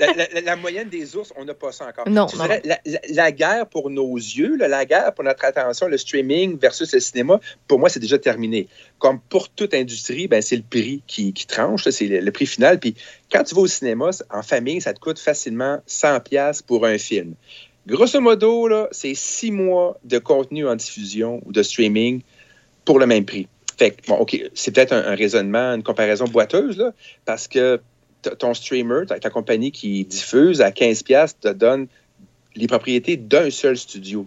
la, 0.00 0.12
la- 0.16 0.28
la- 0.34 0.40
la 0.40 0.56
moyenne 0.56 0.88
des 0.88 1.14
ours, 1.16 1.32
on 1.36 1.44
n'a 1.44 1.52
pas 1.52 1.70
ça 1.70 1.86
encore. 1.86 2.08
Non, 2.08 2.26
Je 2.28 2.36
non, 2.38 2.44
dirais, 2.44 2.62
La, 3.10 3.30
guerre 3.30 3.66
pour 3.66 3.90
nos 3.90 4.16
yeux, 4.16 4.56
là, 4.56 4.68
la 4.68 4.86
guerre 4.86 5.12
pour 5.12 5.22
notre 5.24 5.44
attention, 5.44 5.86
le 5.86 5.98
streaming 5.98 6.58
versus 6.58 6.90
le 6.94 7.00
cinéma, 7.00 7.40
pour 7.68 7.78
moi, 7.78 7.90
c'est 7.90 8.00
déjà 8.00 8.18
terminé. 8.18 8.68
Comme 8.98 9.20
pour 9.28 9.50
toute 9.50 9.74
industrie, 9.74 10.28
ben, 10.28 10.40
c'est 10.40 10.56
le 10.56 10.62
prix 10.62 11.02
qui, 11.06 11.34
qui 11.34 11.46
tranche, 11.46 11.86
c'est 11.90 12.06
le, 12.06 12.20
le 12.20 12.32
prix 12.32 12.46
final. 12.46 12.80
Puis 12.80 12.94
quand 13.30 13.44
tu 13.44 13.54
vas 13.54 13.60
au 13.60 13.66
cinéma, 13.66 14.10
en 14.30 14.42
famille, 14.42 14.80
ça 14.80 14.94
te 14.94 14.98
coûte 14.98 15.18
facilement 15.18 15.78
100$ 15.86 16.22
piastres 16.22 16.64
pour 16.64 16.86
un 16.86 16.96
film. 16.96 17.34
Grosso 17.86 18.20
modo, 18.20 18.68
c'est 18.92 19.14
six 19.14 19.50
mois 19.50 19.98
de 20.04 20.18
contenu 20.18 20.66
en 20.66 20.76
diffusion 20.76 21.42
ou 21.44 21.52
de 21.52 21.62
streaming 21.62 22.22
pour 22.86 22.98
le 22.98 23.06
même 23.06 23.24
prix. 23.26 23.46
Fait 23.76 23.96
bon, 24.06 24.16
OK, 24.16 24.40
c'est 24.54 24.74
peut-être 24.74 24.92
un, 24.92 25.14
raisonnement, 25.14 25.74
une 25.74 25.82
comparaison 25.82 26.24
boiteuse, 26.24 26.92
parce 27.24 27.48
que 27.48 27.80
ton 28.38 28.54
streamer, 28.54 29.06
ta, 29.06 29.30
compagnie 29.30 29.72
qui 29.72 30.04
diffuse 30.04 30.60
à 30.60 30.70
15$ 30.70 31.02
piastres, 31.04 31.40
te 31.40 31.48
donne 31.48 31.86
les 32.54 32.66
propriétés 32.66 33.16
d'un 33.16 33.50
seul 33.50 33.76
studio. 33.76 34.26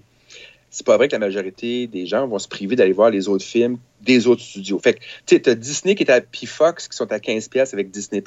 C'est 0.70 0.86
pas 0.86 0.98
vrai 0.98 1.08
que 1.08 1.14
la 1.14 1.20
majorité 1.20 1.88
des 1.88 2.06
gens 2.06 2.28
vont 2.28 2.40
se 2.40 2.50
priver 2.50 2.76
d'aller 2.76 2.92
voir 2.92 3.10
les 3.10 3.30
autres 3.30 3.46
films 3.46 3.78
des 4.02 4.28
autres 4.28 4.42
studios. 4.42 4.78
Fait 4.80 4.96
que, 4.96 5.00
tu 5.26 5.42
sais, 5.42 5.56
Disney 5.56 5.96
qui 5.96 6.04
est 6.04 6.12
à 6.12 6.20
puis 6.20 6.48
Fox 6.48 6.90
qui 6.90 6.98
sont 6.98 7.10
à 7.14 7.18
15$ 7.18 7.50
piastres 7.50 7.76
avec 7.76 7.92
Disney+. 7.92 8.22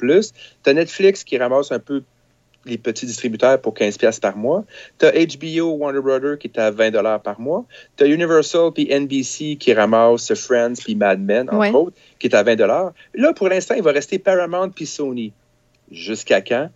T'as 0.63 0.73
Netflix 0.73 1.23
qui 1.23 1.37
ramasse 1.37 1.71
un 1.71 1.79
peu 1.79 2.01
les 2.65 2.77
petits 2.77 3.05
distributeurs 3.05 3.59
pour 3.61 3.73
15$ 3.73 3.97
piastres 3.97 4.21
par 4.21 4.35
mois. 4.37 4.65
Tu 4.99 5.05
as 5.05 5.11
HBO 5.11 5.77
Warner 5.77 6.01
Brother 6.01 6.37
qui 6.37 6.47
est 6.47 6.59
à 6.59 6.71
20$ 6.71 7.21
par 7.21 7.39
mois. 7.39 7.65
Tu 7.97 8.03
as 8.03 8.07
Universal 8.07 8.71
puis 8.73 8.87
NBC 8.91 9.55
qui 9.57 9.73
ramasse 9.73 10.33
Friends 10.33 10.75
puis 10.83 10.95
Mad 10.95 11.19
Men, 11.21 11.49
entre 11.49 11.57
Ouais. 11.57 11.71
autres, 11.71 11.95
qui 12.19 12.27
est 12.27 12.35
à 12.35 12.43
20$. 12.43 12.93
Là, 13.15 13.33
pour 13.33 13.49
l'instant, 13.49 13.75
il 13.75 13.83
va 13.83 13.91
rester 13.91 14.19
Paramount 14.19 14.69
puis 14.69 14.85
Sony. 14.85 15.31
Jusqu'à 15.91 16.41
quand? 16.41 16.69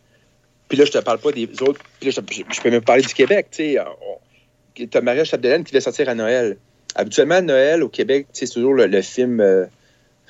Puis 0.70 0.78
là, 0.78 0.86
je 0.86 0.92
te 0.92 0.98
parle 1.00 1.20
pas 1.20 1.32
des 1.32 1.48
autres. 1.62 1.82
Puis 2.00 2.10
là, 2.10 2.22
je, 2.50 2.62
peux 2.62 2.70
même 2.70 2.82
parler 2.82 3.04
du 3.04 3.14
Québec. 3.14 3.48
Tu 3.52 3.78
as 3.78 5.02
Maria 5.02 5.24
Chapdelaine 5.24 5.64
qui 5.64 5.74
va 5.74 5.82
sortir 5.82 6.10
à 6.10 6.16
Noël. 6.16 6.58
Habituellement, 6.96 7.36
à 7.36 7.42
Noël, 7.42 7.84
au 7.84 7.90
Québec, 7.90 8.28
c'est 8.34 8.50
toujours 8.50 8.74
le, 8.74 8.88
le 8.88 9.02
film 9.02 9.40
euh, 9.40 9.66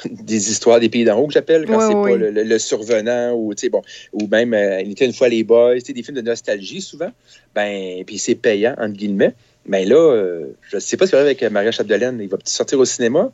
des 0.09 0.49
histoires 0.51 0.79
des 0.79 0.89
pays 0.89 1.03
d'en 1.05 1.17
haut 1.19 1.27
que 1.27 1.33
j'appelle, 1.33 1.65
quand 1.65 1.77
Ouais, 1.77 1.87
c'est 1.87 1.93
pas 2.11 2.17
le, 2.17 2.31
le- 2.31 2.43
le 2.43 2.59
survenant 2.59 3.33
ou, 3.33 3.53
tu 3.53 3.61
sais, 3.61 3.69
bon, 3.69 3.81
ou 4.13 4.27
même 4.27 4.53
euh, 4.53 4.81
Il 4.81 4.91
était 4.91 5.05
une 5.05 5.13
fois 5.13 5.29
les 5.29 5.43
boys, 5.43 5.75
des 5.79 6.03
films 6.03 6.17
de 6.17 6.21
nostalgie 6.21 6.81
souvent. 6.81 7.11
Ben, 7.55 8.03
puis 8.05 8.17
c'est 8.17 8.35
payant, 8.35 8.75
entre 8.77 8.93
guillemets. 8.95 9.33
Mais 9.65 9.85
là, 9.85 9.95
euh, 9.95 10.47
je 10.69 10.77
sais 10.79 10.97
pas 10.97 11.05
ce 11.05 11.11
qu'il 11.11 11.17
aura 11.17 11.25
avec 11.25 11.41
euh, 11.43 11.49
Maria 11.49 11.71
Chapdelaine. 11.71 12.19
Il 12.21 12.27
va 12.27 12.37
peut-être 12.37 12.49
sortir 12.49 12.79
au 12.79 12.85
cinéma, 12.85 13.31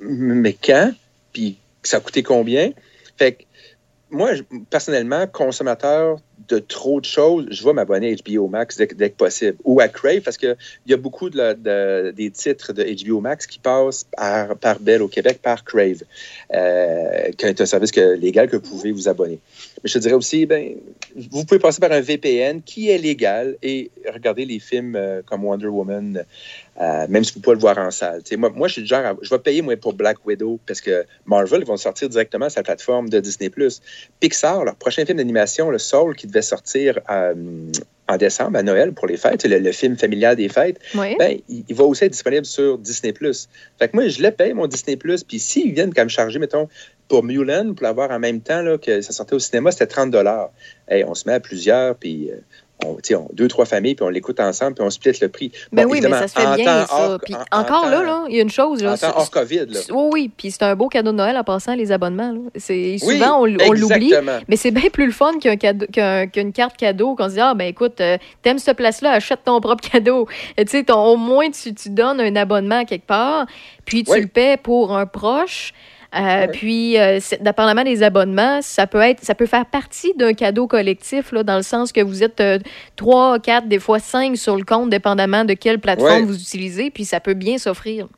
mais 0.00 0.52
quand? 0.54 0.92
Puis 1.32 1.56
ça 1.82 1.98
a 1.98 2.00
coûté 2.00 2.22
combien? 2.22 2.72
Fait 3.16 3.32
que 3.32 3.42
moi, 4.10 4.30
personnellement, 4.70 5.26
consommateur 5.26 6.18
de 6.48 6.58
trop 6.58 7.00
de 7.00 7.04
choses, 7.04 7.46
je 7.50 7.64
vais 7.64 7.72
m'abonner 7.72 8.12
à 8.12 8.14
HBO 8.16 8.48
Max 8.48 8.76
dès, 8.76 8.86
que- 8.88 9.08
possible. 9.08 9.56
Ou 9.64 9.80
à 9.80 9.88
Crave, 9.88 10.20
parce 10.20 10.36
qu'il 10.36 10.56
y 10.86 10.92
a 10.92 10.96
beaucoup 10.96 11.30
des 11.30 12.30
titres 12.32 12.72
de 12.72 12.82
HBO 12.82 13.20
Max 13.20 13.46
qui 13.46 13.58
passent 13.58 14.04
par, 14.16 14.56
par 14.56 14.80
Bell 14.80 15.02
au 15.02 15.08
Québec, 15.08 15.40
par 15.42 15.64
Crave, 15.64 16.02
euh, 16.52 17.30
qui 17.36 17.46
est 17.46 17.60
un 17.60 17.66
service 17.66 17.94
légal 17.94 18.48
que 18.48 18.56
vous 18.56 18.68
pouvez 18.68 18.90
vous 18.90 19.08
abonner. 19.08 19.38
Mais 19.82 19.88
je 19.88 19.94
te 19.94 19.98
dirais 19.98 20.14
aussi, 20.14 20.46
ben, 20.46 20.74
vous 21.30 21.44
pouvez 21.44 21.60
passer 21.60 21.80
par 21.80 21.92
un 21.92 22.00
VPN 22.00 22.62
qui 22.62 22.90
est 22.90 22.98
légal 22.98 23.56
et 23.62 23.90
regarder 24.12 24.44
les 24.44 24.58
films 24.58 24.96
euh, 24.96 25.22
comme 25.24 25.44
Wonder 25.44 25.66
Woman, 25.66 26.24
euh, 26.80 27.06
même 27.08 27.24
si 27.24 27.32
vous 27.34 27.40
ne 27.40 27.42
pouvez 27.44 27.56
pas 27.56 27.68
le 27.70 27.74
voir 27.74 27.78
en 27.86 27.90
salle. 27.90 28.22
Moi, 28.38 28.50
moi, 28.54 28.66
je 28.68 28.72
suis 28.74 28.82
du 28.82 28.88
genre, 28.88 29.04
à- 29.04 29.16
je 29.20 29.28
vais 29.28 29.38
payer 29.38 29.60
moi, 29.60 29.76
pour 29.76 29.92
Black 29.92 30.24
Widow 30.26 30.58
parce 30.66 30.80
que 30.80 31.04
Marvel 31.26 31.60
ils 31.60 31.66
vont 31.66 31.76
sortir 31.76 32.08
directement 32.08 32.48
sur 32.48 32.60
la 32.60 32.64
plateforme 32.64 33.08
de 33.10 33.20
Disney+. 33.20 33.50
Pixar, 34.20 34.64
leur 34.64 34.76
prochain 34.76 35.04
film 35.04 35.18
d'animation, 35.18 35.70
le 35.70 35.78
Soul, 35.78 36.16
qui 36.16 36.26
devait 36.26 36.42
sortir 36.42 36.98
euh, 37.10 37.34
en 38.08 38.16
décembre, 38.16 38.58
à 38.58 38.62
Noël, 38.62 38.92
pour 38.92 39.06
les 39.06 39.16
fêtes, 39.16 39.44
le, 39.44 39.58
le 39.58 39.72
film 39.72 39.96
familial 39.96 40.34
des 40.36 40.48
fêtes, 40.48 40.78
ben, 41.18 41.38
il, 41.48 41.64
il 41.68 41.74
va 41.76 41.84
aussi 41.84 42.04
être 42.04 42.12
disponible 42.12 42.44
sur 42.46 42.76
Disney+. 42.78 43.12
Fait 43.78 43.88
que 43.88 43.90
moi, 43.94 44.08
je 44.08 44.22
le 44.22 44.30
paye, 44.30 44.52
mon 44.52 44.66
Disney+, 44.66 44.96
puis 44.96 45.38
s'ils 45.38 45.72
viennent 45.72 45.94
quand 45.94 46.04
me 46.04 46.08
charger, 46.08 46.38
mettons, 46.38 46.68
pour 47.08 47.22
Mulan, 47.24 47.74
pour 47.74 47.84
l'avoir 47.84 48.10
en 48.10 48.18
même 48.18 48.40
temps 48.40 48.62
là, 48.62 48.78
que 48.78 49.00
ça 49.00 49.12
sortait 49.12 49.34
au 49.34 49.38
cinéma, 49.38 49.70
c'était 49.70 49.86
30 49.86 50.14
hey, 50.88 51.04
On 51.04 51.14
se 51.14 51.28
met 51.28 51.34
à 51.34 51.40
plusieurs, 51.40 51.94
puis... 51.96 52.30
euh, 52.30 52.36
on, 52.84 52.96
on- 53.16 53.28
deux, 53.32 53.48
trois 53.48 53.64
familles, 53.64 53.94
puis 53.94 54.04
on 54.04 54.08
l'écoute 54.08 54.40
ensemble, 54.40 54.74
puis 54.74 54.84
on 54.84 54.90
split 54.90 55.12
le 55.20 55.28
prix. 55.28 55.52
Ben 55.72 55.84
Bon, 55.86 55.92
oui, 55.92 56.00
mais 56.02 56.10
ça 56.10 56.28
se 56.28 56.38
fait 56.38 56.46
en 56.46 56.54
bien, 56.54 56.64
temps 56.64 56.86
ça. 56.86 57.10
hors- 57.10 57.18
Puis 57.24 57.34
en- 57.34 57.38
en 57.56 57.60
encore 57.60 57.82
temps- 57.82 57.88
là, 57.90 58.24
il 58.28 58.36
y 58.36 58.38
a 58.38 58.42
une 58.42 58.50
chose. 58.50 58.82
Là, 58.82 58.92
en 58.92 58.96
temps 58.96 59.12
hors 59.16 59.30
COVID, 59.30 59.66
là. 59.68 59.80
Oui, 59.90 60.08
oui, 60.12 60.30
puis 60.36 60.50
c'est 60.50 60.62
un 60.62 60.74
beau 60.76 60.88
cadeau 60.88 61.12
de 61.12 61.16
Noël 61.16 61.36
en 61.36 61.44
passant 61.44 61.74
les 61.74 61.92
abonnements. 61.92 62.34
C'est 62.56 62.96
souvent 62.98 63.40
on, 63.42 63.46
l'oublie, 63.46 64.12
mais 64.48 64.56
c'est 64.56 64.70
bien 64.70 64.90
plus 64.90 65.06
le 65.06 65.12
fun 65.12 65.38
qu'un 65.40 65.56
cadeau- 65.56 65.86
qu'un- 65.92 66.26
qu'une 66.26 66.52
carte 66.52 66.76
cadeau 66.76 67.14
qu'on 67.14 67.28
se 67.28 67.34
dit 67.34 67.40
ah 67.40 67.54
ben 67.54 67.66
écoute, 67.68 68.00
euh, 68.00 68.16
t'aimes 68.42 68.58
cette 68.58 68.76
place-là, 68.76 69.12
achète 69.12 69.40
ton 69.44 69.60
propre 69.60 69.88
cadeau. 69.88 70.26
Tu 70.56 70.64
sais, 70.66 70.84
au 70.92 71.16
moins 71.16 71.50
tu, 71.50 71.74
tu 71.74 71.90
donnes 71.90 72.20
un 72.20 72.36
abonnement 72.36 72.84
quelque 72.84 73.06
part, 73.06 73.46
puis 73.84 74.04
tu 74.04 74.10
Oui. 74.12 74.20
le 74.22 74.26
paies 74.26 74.56
pour 74.56 74.96
un 74.96 75.06
proche. 75.06 75.72
Euh, 76.14 76.48
Puis, 76.48 76.98
euh, 76.98 77.20
dépendamment 77.40 77.84
des 77.84 78.02
abonnements, 78.02 78.62
ça 78.62 78.86
peut 78.86 79.00
être, 79.00 79.22
ça 79.22 79.34
peut 79.34 79.46
faire 79.46 79.66
partie 79.66 80.12
d'un 80.14 80.34
cadeau 80.34 80.66
collectif, 80.66 81.30
là, 81.32 81.42
dans 81.44 81.56
le 81.56 81.62
sens 81.62 81.92
que 81.92 82.00
vous 82.00 82.22
êtes 82.22 82.40
euh, 82.40 82.58
trois, 82.96 83.38
quatre, 83.38 83.68
des 83.68 83.78
fois 83.78 84.00
cinq 84.00 84.36
sur 84.36 84.56
le 84.56 84.64
compte, 84.64 84.90
dépendamment 84.90 85.44
de 85.44 85.54
quelle 85.54 85.78
plateforme 85.78 86.24
vous 86.24 86.40
utilisez, 86.40 86.90
puis 86.90 87.04
ça 87.04 87.20
peut 87.20 87.34
bien 87.34 87.58
s'offrir. 87.58 88.08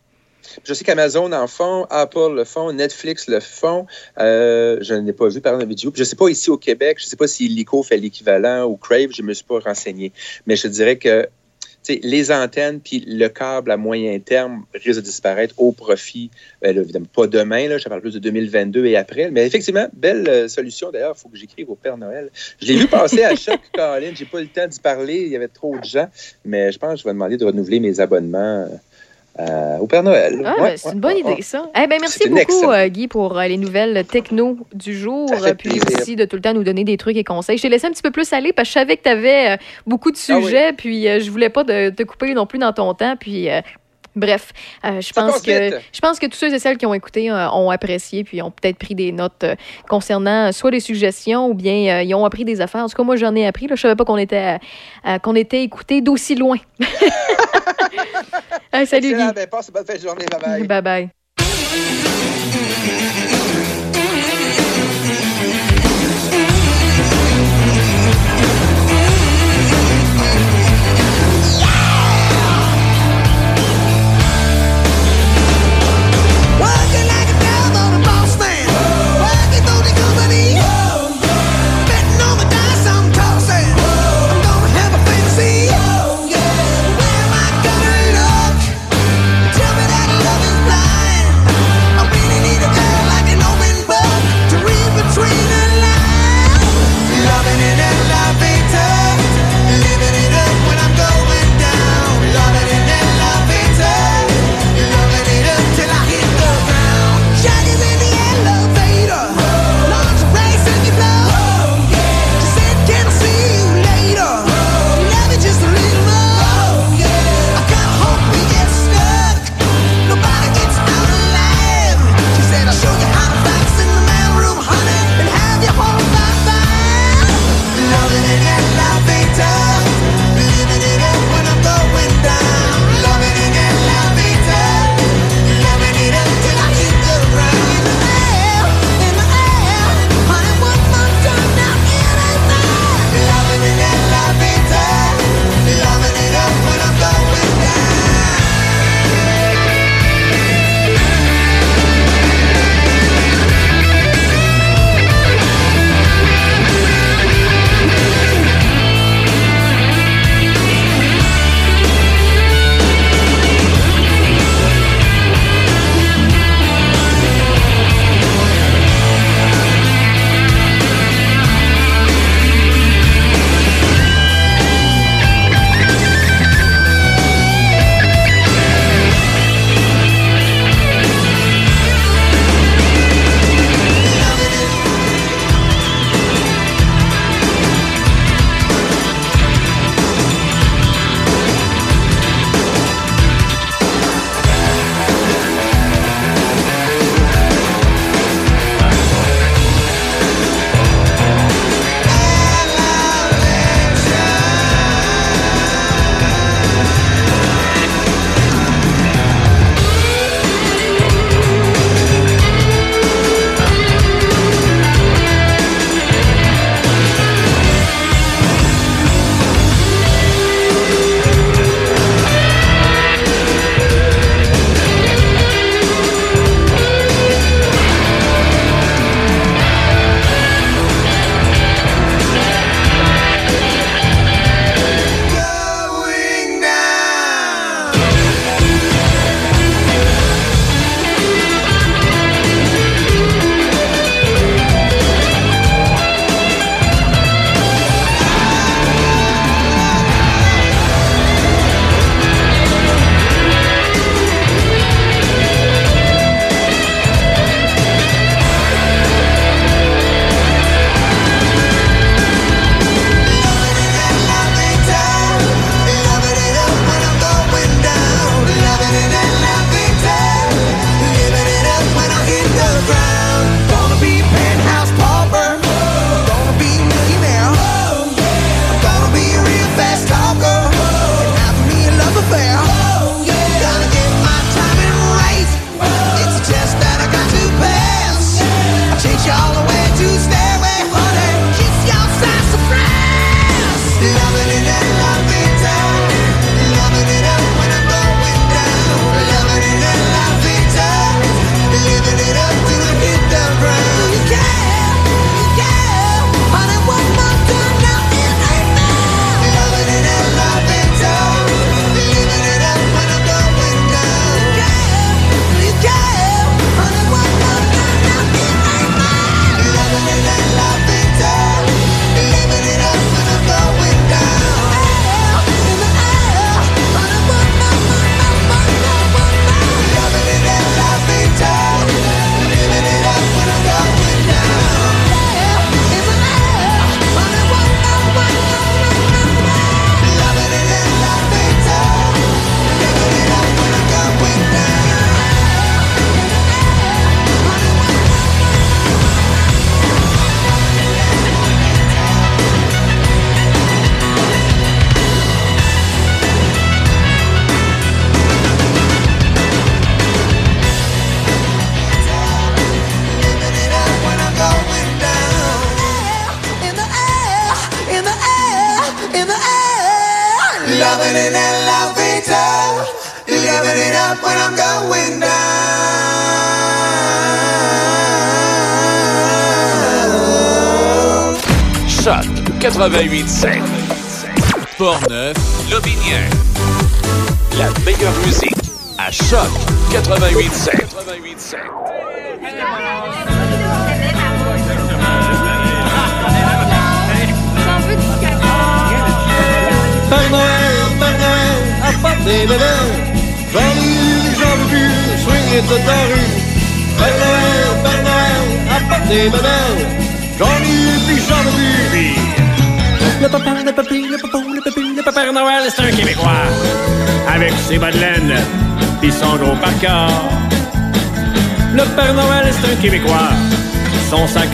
Je 0.64 0.74
sais 0.74 0.84
qu'Amazon 0.84 1.32
en 1.32 1.46
font, 1.46 1.86
Apple 1.90 2.34
le 2.34 2.44
font, 2.44 2.72
Netflix 2.72 3.28
le 3.28 3.40
font. 3.40 3.86
Euh, 4.18 4.78
je 4.80 4.94
n'ai 4.94 5.12
pas 5.12 5.28
vu 5.28 5.40
par 5.40 5.56
la 5.56 5.64
vidéo. 5.64 5.92
Je 5.94 6.00
ne 6.00 6.04
sais 6.04 6.16
pas 6.16 6.28
ici 6.28 6.50
au 6.50 6.58
Québec, 6.58 6.98
je 6.98 7.06
ne 7.06 7.08
sais 7.08 7.16
pas 7.16 7.28
si 7.28 7.48
Lico 7.48 7.82
fait 7.82 7.96
l'équivalent 7.96 8.64
ou 8.64 8.76
Crave, 8.76 9.10
je 9.12 9.22
ne 9.22 9.28
me 9.28 9.34
suis 9.34 9.44
pas 9.44 9.60
renseigné. 9.60 10.12
Mais 10.46 10.56
je 10.56 10.68
dirais 10.68 10.96
que 10.96 11.28
les 11.88 12.30
antennes 12.30 12.80
puis 12.80 13.04
le 13.06 13.28
câble 13.28 13.70
à 13.70 13.76
moyen 13.76 14.18
terme 14.18 14.64
risquent 14.74 15.00
de 15.00 15.04
disparaître 15.04 15.54
au 15.58 15.72
profit, 15.72 16.30
euh, 16.64 16.72
évidemment, 16.72 17.06
pas 17.12 17.26
demain, 17.26 17.68
là, 17.68 17.78
je 17.78 17.88
parle 17.88 18.00
plus 18.00 18.14
de 18.14 18.18
2022 18.18 18.86
et 18.86 18.96
après. 18.96 19.30
Mais 19.30 19.46
effectivement, 19.46 19.86
belle 19.92 20.28
euh, 20.28 20.48
solution. 20.48 20.90
D'ailleurs, 20.90 21.14
il 21.16 21.20
faut 21.20 21.28
que 21.28 21.36
j'écrive 21.36 21.70
au 21.70 21.74
Père 21.74 21.96
Noël. 21.96 22.30
Je 22.60 22.66
l'ai 22.66 22.76
vu 22.76 22.88
passer 22.88 23.24
à 23.24 23.34
Choc, 23.34 23.60
Colin. 23.74 24.12
J'ai 24.14 24.24
pas 24.24 24.40
eu 24.40 24.44
le 24.44 24.48
temps 24.48 24.66
d'y 24.66 24.80
parler, 24.80 25.22
il 25.22 25.28
y 25.28 25.36
avait 25.36 25.48
trop 25.48 25.78
de 25.78 25.84
gens. 25.84 26.08
Mais 26.44 26.72
je 26.72 26.78
pense 26.78 26.94
que 26.94 26.98
je 27.00 27.04
vais 27.04 27.12
demander 27.12 27.36
de 27.36 27.44
renouveler 27.44 27.80
mes 27.80 28.00
abonnements 28.00 28.68
euh, 29.40 29.78
au 29.78 29.86
Père 29.86 30.02
Noël. 30.02 30.42
Ah, 30.44 30.54
Ouais, 30.62 30.70
ben, 30.70 30.76
c'est 30.76 30.88
ouais, 30.88 30.94
une 30.94 31.00
bonne 31.00 31.12
ouais, 31.14 31.20
idée, 31.20 31.28
ouais. 31.30 31.42
ça. 31.42 31.70
Eh 31.74 31.86
ben, 31.86 31.98
merci 32.00 32.28
beaucoup, 32.28 32.70
euh, 32.70 32.88
Guy, 32.88 33.08
pour 33.08 33.38
euh, 33.38 33.46
les 33.46 33.56
nouvelles 33.56 34.04
techno 34.04 34.58
du 34.74 34.96
jour. 34.96 35.28
Ça 35.28 35.38
fait 35.38 35.54
Puis 35.54 35.70
plaisir. 35.70 35.98
aussi 36.00 36.16
de 36.16 36.24
tout 36.24 36.36
le 36.36 36.42
temps 36.42 36.52
nous 36.54 36.64
donner 36.64 36.84
des 36.84 36.96
trucs 36.96 37.16
et 37.16 37.24
conseils. 37.24 37.56
Je 37.56 37.62
t'ai 37.62 37.68
laissé 37.68 37.86
un 37.86 37.90
petit 37.90 38.02
peu 38.02 38.10
plus 38.10 38.32
aller 38.32 38.52
parce 38.52 38.68
que 38.68 38.72
je 38.74 38.78
savais 38.80 38.96
que 38.96 39.02
tu 39.04 39.08
avais 39.08 39.58
beaucoup 39.86 40.10
de 40.10 40.18
Ah 40.28 40.36
oui. 40.36 40.44
sujets. 40.44 40.72
Puis 40.74 41.08
euh, 41.08 41.20
je 41.20 41.30
voulais 41.30 41.48
pas 41.50 41.64
de- 41.64 41.90
te 41.90 42.02
couper 42.02 42.34
non 42.34 42.46
plus 42.46 42.58
dans 42.58 42.72
ton 42.72 42.92
temps. 42.94 43.14
Puis. 43.18 43.48
Bref, 44.14 44.52
euh, 44.84 45.00
je 45.00 45.12
pense 45.12 45.40
que 45.40 45.70
je 45.92 46.00
pense 46.00 46.18
que 46.18 46.26
tous 46.26 46.36
ceux 46.36 46.52
et 46.52 46.58
celles 46.58 46.76
qui 46.76 46.84
ont 46.84 46.92
écouté 46.92 47.30
euh, 47.30 47.48
ont 47.50 47.70
apprécié 47.70 48.24
puis 48.24 48.42
ont 48.42 48.50
peut-être 48.50 48.76
pris 48.76 48.94
des 48.94 49.10
notes 49.10 49.44
euh, 49.44 49.54
concernant 49.88 50.52
soit 50.52 50.70
des 50.70 50.80
suggestions 50.80 51.48
ou 51.48 51.54
bien 51.54 52.02
ils 52.02 52.14
ont 52.14 52.24
appris 52.24 52.44
des 52.44 52.60
affaires. 52.60 52.84
En 52.84 52.88
tout 52.88 52.96
cas, 52.96 53.02
moi 53.04 53.16
j'en 53.16 53.34
ai 53.34 53.46
appris. 53.46 53.66
Là, 53.68 53.74
je 53.74 53.80
savais 53.80 53.96
pas 53.96 54.04
qu'on 54.04 54.18
était 54.18 54.58
qu'on 55.22 55.34
était 55.34 55.62
écouté 55.62 56.00
d'aussi 56.00 56.34
loin. 56.34 56.58
Hey, 58.74 58.86
salut. 58.86 59.14
Guy. 59.14 59.32
Ben, 59.34 59.46
passe 59.46 59.70
bonne 59.70 59.84
fin 59.84 59.96
de 59.96 60.00
journée. 60.00 60.24
Bye 60.24 60.66
bye. 60.66 60.82
Bye 60.82 61.10
bye. 62.98 63.21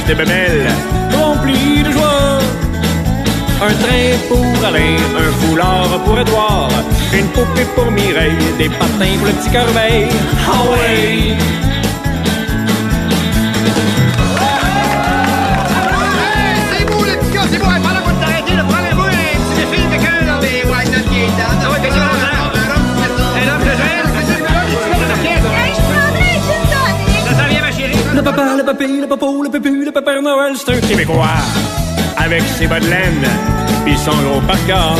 De 0.08 0.14
bébelles, 0.14 0.68
rempli 1.12 1.82
de 1.82 1.90
joie. 1.92 2.38
Un 3.60 3.74
train 3.82 4.16
pour 4.28 4.64
Alain, 4.66 4.96
un 5.18 5.30
foulard 5.40 6.00
pour 6.04 6.18
Édouard, 6.18 6.70
une 7.12 7.26
poupée 7.26 7.66
pour 7.74 7.90
Mireille, 7.90 8.38
des 8.56 8.70
patins 8.70 9.16
pour 9.18 9.26
le 9.26 9.32
petit 9.32 9.50
corbeil. 9.50 10.08
Ah 10.46 10.62
ouais! 10.70 11.36
Le 28.14 28.22
papa, 28.24 28.56
le 28.56 28.64
papi, 28.64 29.00
le 29.00 29.06
papa, 29.06 29.26
le 29.44 29.48
papi, 29.48 29.77
le 29.98 30.04
papa 30.04 30.20
Noël, 30.20 30.52
c'est 30.56 30.72
un 30.72 30.80
Québécois. 30.80 31.40
Avec 32.16 32.42
ses 32.56 32.66
bas 32.66 32.78
de 32.78 32.86
laine, 32.86 33.26
pis 33.84 33.96
son 33.96 34.16
gros 34.22 34.40
parka. 34.40 34.94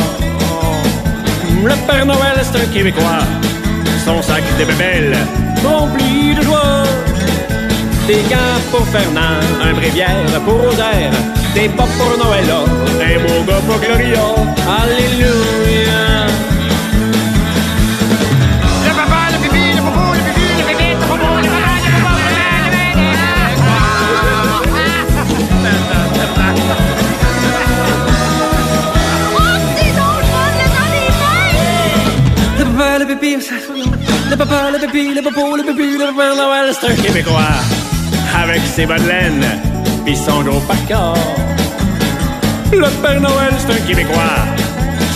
Le 1.63 1.75
Père 1.87 2.05
Noël, 2.05 2.37
c'est 2.43 2.59
un 2.59 2.65
Québécois. 2.65 3.23
Son 4.03 4.21
sac 4.21 4.43
de 4.59 4.65
bébelles, 4.65 5.17
rempli 5.63 6.35
de 6.35 6.41
joie. 6.41 6.83
Des 8.07 8.23
gants 8.29 8.59
pour 8.71 8.85
Fernand, 8.87 9.39
un 9.63 9.73
bréviaire 9.73 10.41
pour 10.45 10.55
Rosaire. 10.55 11.11
Des 11.53 11.69
pop 11.69 11.87
pour 11.97 12.17
Noëlla, 12.17 12.59
un 13.01 13.19
beau 13.21 13.43
gars 13.47 13.61
pour 13.67 13.79
Gloria. 13.79 14.25
Alléluia. 14.81 15.98
Le 34.29 34.35
papa, 34.35 34.71
le 34.71 34.79
pipi, 34.79 35.13
le 35.13 35.21
popo, 35.21 35.55
le 35.55 35.63
pipi, 35.63 35.97
le 35.97 36.05
papa 36.07 36.35
Noël, 36.35 36.73
c'est 36.79 36.91
un 36.91 36.95
Québécois. 36.95 37.57
Avec 38.41 38.61
ses 38.75 38.85
bas 38.85 38.99
de 38.99 39.07
laine, 39.07 39.45
pis 40.05 40.15
son 40.15 40.41
gros. 40.41 40.61
Le 42.71 42.89
Père 43.01 43.19
Noël, 43.19 43.53
c'est 43.57 43.73
un 43.73 43.87
Québécois. 43.87 44.45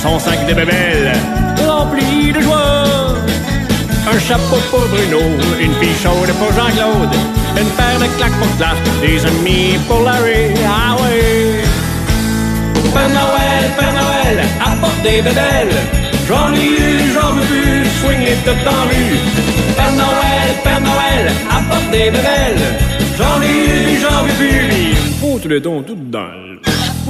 Son 0.02 0.20
sac 0.20 0.46
de 0.48 0.54
bébelles, 0.54 1.14
rempli 1.66 2.32
de 2.34 2.42
joie. 2.42 2.84
Un 4.12 4.20
chapeau 4.20 4.58
pour 4.70 4.82
Bruno, 4.88 5.22
une 5.62 5.74
fille 5.76 5.96
chaude 6.04 6.34
pour 6.40 6.52
Jean-Claude. 6.52 7.16
Une 7.56 7.70
paire 7.78 8.00
de 8.00 8.08
claques 8.18 8.38
pour 8.40 8.58
Clark, 8.58 8.78
des 9.02 9.26
amis 9.26 9.78
pour 9.88 10.02
Larry. 10.02 10.54
Ah 10.68 10.96
ouais! 10.96 11.64
Père 12.94 13.10
Noël, 13.10 13.64
Père 13.78 13.94
Noël, 13.94 14.46
apporte 14.60 15.02
des 15.04 15.22
bébelles. 15.22 16.13
J'en 16.28 16.54
ai 16.54 16.66
eu, 16.66 17.12
j'en 17.14 17.32
veux 17.34 17.46
plus, 17.46 17.86
swing 18.02 18.20
les 18.20 18.36
toutes 18.46 18.68
en 18.68 18.84
rue. 18.90 19.18
Père 19.76 19.92
Noël, 19.92 20.50
Père 20.64 20.82
Noël, 20.82 21.32
apporte 21.50 21.90
des 21.92 22.10
bébelles. 22.12 22.62
J'en 23.18 23.42
ai 23.42 23.94
eu, 23.94 24.00
j'en 24.02 24.24
veux 24.24 24.34
plus. 24.34 24.96
Oh, 25.24 25.40
tout 25.42 25.50
le 25.50 25.60
don, 25.60 25.82
tout 25.84 25.96
dans 25.96 26.20
le... 26.22 26.60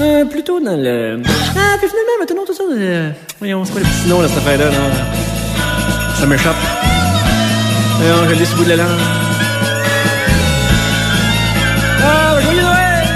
Euh, 0.02 0.26
plutôt 0.26 0.60
dans 0.60 0.76
le... 0.76 1.22
Ah, 1.56 1.78
puis 1.80 1.88
finalement, 1.88 2.18
maintenant, 2.20 2.44
tout 2.48 2.54
ça... 2.54 2.64
euh, 2.72 3.12
Voyons, 3.40 3.64
c'est 3.64 3.72
quoi 3.74 3.82
le 3.82 3.88
petit 3.88 4.10
nom, 4.10 4.22
là, 4.22 4.28
cette 4.28 4.38
affaire-là, 4.40 4.66
là? 4.66 4.72
Ça 6.16 6.26
m'échappe. 6.26 6.56
Voyons, 8.00 8.30
je 8.30 8.34
l'ai 8.40 8.46
sous 8.46 8.54
le 8.54 8.58
bout 8.58 8.64
de 8.66 8.70
la 8.70 8.76
langue. 8.78 9.00
Ah, 12.02 12.42
joyeux 12.42 12.62
Noël! 12.62 13.08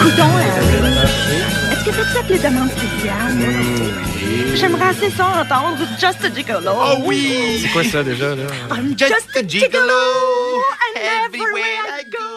Coudon, 0.00 0.30
est-ce 0.38 1.31
que 1.92 1.96
tu 1.96 2.00
acceptes 2.00 2.30
les 2.30 2.38
demandes 2.38 2.70
spéciales? 2.70 3.38
J'aimerais 4.54 4.88
assez 4.88 5.10
ça 5.10 5.26
entendre 5.40 5.78
Just 6.00 6.24
a 6.24 6.34
Gigolo. 6.34 6.70
Oh 6.74 6.96
oui! 7.04 7.60
C'est 7.62 7.68
quoi 7.68 7.84
ça, 7.84 8.02
déjà, 8.02 8.34
là? 8.34 8.44
I'm 8.70 8.96
just 8.96 9.36
a 9.36 9.42
gigolo 9.46 10.60
and 10.80 11.00
everywhere 11.26 11.84
I 12.00 12.04
go. 12.10 12.21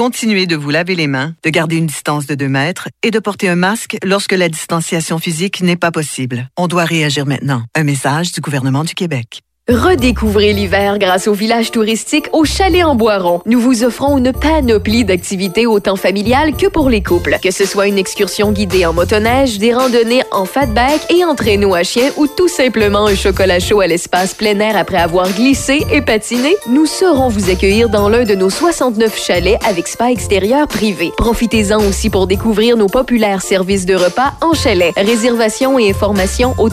Continuez 0.00 0.46
de 0.46 0.56
vous 0.56 0.70
laver 0.70 0.94
les 0.94 1.06
mains, 1.06 1.34
de 1.44 1.50
garder 1.50 1.76
une 1.76 1.86
distance 1.86 2.24
de 2.24 2.34
2 2.34 2.48
mètres 2.48 2.88
et 3.02 3.10
de 3.10 3.18
porter 3.18 3.50
un 3.50 3.54
masque 3.54 3.98
lorsque 4.02 4.32
la 4.32 4.48
distanciation 4.48 5.18
physique 5.18 5.60
n'est 5.60 5.76
pas 5.76 5.90
possible. 5.90 6.48
On 6.56 6.68
doit 6.68 6.86
réagir 6.86 7.26
maintenant. 7.26 7.64
Un 7.74 7.84
message 7.84 8.32
du 8.32 8.40
gouvernement 8.40 8.82
du 8.82 8.94
Québec. 8.94 9.42
Redécouvrez 9.70 10.52
l'hiver 10.52 10.98
grâce 10.98 11.28
au 11.28 11.32
village 11.32 11.70
touristique 11.70 12.26
au 12.32 12.44
Chalet 12.44 12.82
en 12.82 12.96
Boiron. 12.96 13.40
Nous 13.46 13.60
vous 13.60 13.84
offrons 13.84 14.18
une 14.18 14.32
panoplie 14.32 15.04
d'activités 15.04 15.64
autant 15.64 15.94
familiales 15.94 16.56
que 16.56 16.66
pour 16.66 16.90
les 16.90 17.04
couples. 17.04 17.36
Que 17.40 17.52
ce 17.52 17.64
soit 17.64 17.86
une 17.86 17.96
excursion 17.96 18.50
guidée 18.50 18.84
en 18.84 18.92
motoneige, 18.92 19.58
des 19.58 19.72
randonnées 19.72 20.24
en 20.32 20.44
fatback 20.44 21.12
et 21.12 21.24
en 21.24 21.36
traîneau 21.36 21.76
à 21.76 21.84
chien 21.84 22.10
ou 22.16 22.26
tout 22.26 22.48
simplement 22.48 23.06
un 23.06 23.14
chocolat 23.14 23.60
chaud 23.60 23.80
à 23.80 23.86
l'espace 23.86 24.34
plein 24.34 24.58
air 24.58 24.76
après 24.76 24.96
avoir 24.96 25.30
glissé 25.30 25.86
et 25.92 26.02
patiné, 26.02 26.56
nous 26.68 26.86
saurons 26.86 27.28
vous 27.28 27.48
accueillir 27.48 27.88
dans 27.88 28.08
l'un 28.08 28.24
de 28.24 28.34
nos 28.34 28.50
69 28.50 29.16
chalets 29.24 29.64
avec 29.64 29.86
spa 29.86 30.10
extérieur 30.10 30.66
privé. 30.66 31.12
Profitez-en 31.16 31.78
aussi 31.86 32.10
pour 32.10 32.26
découvrir 32.26 32.76
nos 32.76 32.88
populaires 32.88 33.40
services 33.40 33.86
de 33.86 33.94
repas 33.94 34.32
en 34.40 34.52
chalet. 34.52 34.92
Réservation 34.96 35.78
et 35.78 35.90
informations 35.90 36.56
au 36.58 36.68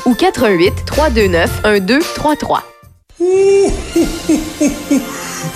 www.auchaletarboiron.com 0.00 0.04
ou 0.04 0.14
88 0.14 0.84
329 0.84 1.60
1233. 1.62 2.62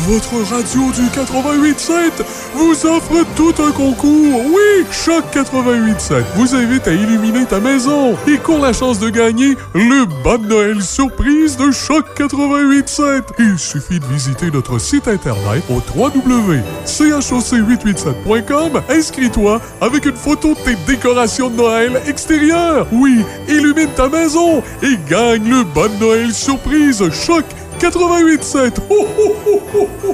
Votre 0.01 0.43
radio 0.51 0.91
du 0.93 1.03
88.7 1.09 2.25
vous 2.55 2.87
offre 2.87 3.25
tout 3.37 3.55
un 3.63 3.71
concours. 3.73 4.41
Oui, 4.47 4.85
Choc 4.91 5.25
88.7 5.33 6.25
vous 6.37 6.55
invite 6.55 6.87
à 6.89 6.93
illuminer 6.93 7.45
ta 7.47 7.61
maison 7.61 8.17
et 8.27 8.37
court 8.39 8.61
la 8.61 8.73
chance 8.73 8.99
de 8.99 9.09
gagner 9.09 9.57
le 9.75 10.05
bas 10.23 10.37
de 10.39 10.47
Noël 10.47 10.83
surprise 10.83 11.57
de 11.57 11.71
Choc 11.71 12.05
88.7. 12.19 13.23
Il 13.39 13.59
suffit 13.59 14.01
de 14.01 14.07
visiter 14.07 14.51
notre 14.51 14.79
site 14.79 15.09
internet 15.09 15.63
au 15.71 15.81
www.choc887.com. 15.97 18.83
Inscris-toi 18.89 19.61
avec 19.81 20.07
une 20.07 20.17
photo 20.17 20.55
de 20.55 20.61
tes 20.61 20.77
décorations 20.87 21.51
de 21.51 21.57
Noël 21.57 22.01
extérieures. 22.07 22.87
Oui, 22.93 23.25
illumine 23.49 23.89
ta 23.97 24.09
maison 24.09 24.63
et 24.83 24.97
gagne 25.09 25.49
le 25.49 25.65
bas 25.65 25.89
de 25.89 25.97
Noël 26.01 26.33
surprise 26.33 27.03
Choc 27.11 27.45
88.7. 27.45 27.64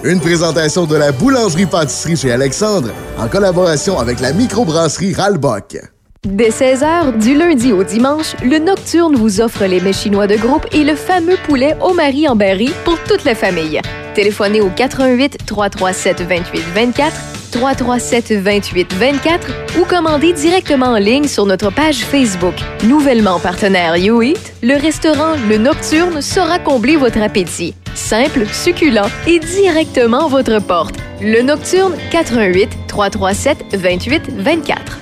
Une 0.03 0.19
présentation 0.19 0.87
de 0.87 0.97
la 0.97 1.13
boulangerie-pâtisserie 1.13 2.17
chez 2.17 2.33
Alexandre 2.33 2.91
en 3.17 3.29
collaboration 3.29 3.97
avec 3.99 4.19
la 4.19 4.33
microbrasserie 4.33 5.15
Ralbock. 5.15 5.79
Dès 6.27 6.51
16h, 6.51 7.17
du 7.19 7.37
lundi 7.37 7.73
au 7.73 7.85
dimanche, 7.85 8.35
le 8.43 8.59
Nocturne 8.59 9.15
vous 9.15 9.41
offre 9.41 9.65
les 9.67 9.81
mets 9.81 9.93
chinois 9.93 10.27
de 10.27 10.37
groupe 10.37 10.67
et 10.73 10.83
le 10.83 10.97
fameux 10.97 11.37
poulet 11.47 11.77
au 11.81 11.95
mari 11.95 12.27
en 12.27 12.35
berry 12.35 12.73
pour 12.85 12.99
toute 13.05 13.25
la 13.25 13.37
famille. 13.37 13.81
Téléphonez 14.15 14.61
au 14.61 14.71
88 14.71 15.39
337 15.47 16.23
28 16.23 16.63
24 16.75 17.40
337 17.51 18.33
28 18.33 18.95
24 18.95 19.49
ou 19.81 19.85
commandez 19.85 20.33
directement 20.33 20.87
en 20.87 20.99
ligne 20.99 21.27
sur 21.27 21.47
notre 21.47 21.71
page 21.71 21.99
Facebook. 21.99 22.55
Nouvellement 22.85 23.39
partenaire 23.41 23.97
YouEat, 23.97 24.55
le 24.63 24.75
restaurant 24.81 25.35
Le 25.49 25.59
Nocturne 25.59 26.23
saura 26.23 26.59
combler 26.59 26.97
votre 26.97 27.21
appétit. 27.21 27.75
Simple, 27.95 28.47
succulent 28.47 29.11
et 29.27 29.39
directement 29.39 30.27
à 30.27 30.29
votre 30.29 30.61
porte. 30.61 30.95
Le 31.21 31.43
Nocturne 31.43 31.95
88 32.11 32.71
337 32.89 33.77
28 33.77 34.23
24. 34.39 34.99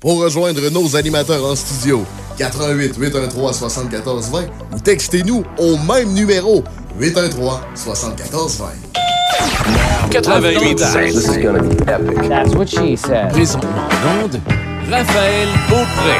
Pour 0.00 0.22
rejoindre 0.22 0.68
nos 0.70 0.96
animateurs 0.96 1.44
en 1.44 1.54
studio, 1.54 2.04
88 2.38 2.96
813 2.96 3.56
74 3.56 4.30
20 4.30 4.40
ou 4.74 4.80
textez-nous 4.80 5.44
au 5.58 5.76
même 5.76 6.12
numéro 6.14 6.64
813 6.98 7.36
74 7.74 8.58
20. 8.58 8.99
88 10.10 10.76
This 10.76 11.28
is 11.28 11.36
gonna 11.38 11.62
be 11.62 11.76
epic. 11.88 12.28
That's 12.28 12.54
what 12.54 12.66
she 12.68 12.96
said. 12.96 13.30
Présentement 13.32 13.70
en 13.70 14.24
onde, 14.24 14.40
Raphaël 14.90 15.48
Beaupré. 15.68 16.16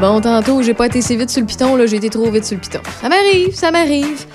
Bon, 0.00 0.20
tantôt, 0.20 0.62
j'ai 0.62 0.74
pas 0.74 0.86
été 0.86 1.00
si 1.00 1.16
vite 1.16 1.30
sur 1.30 1.40
le 1.40 1.46
piton, 1.46 1.76
là, 1.76 1.86
j'ai 1.86 1.96
été 1.96 2.10
trop 2.10 2.30
vite 2.30 2.44
sur 2.44 2.56
le 2.56 2.60
piton. 2.60 2.80
Ça 3.00 3.08
m'arrive, 3.08 3.54
ça 3.54 3.70
m'arrive. 3.70 4.26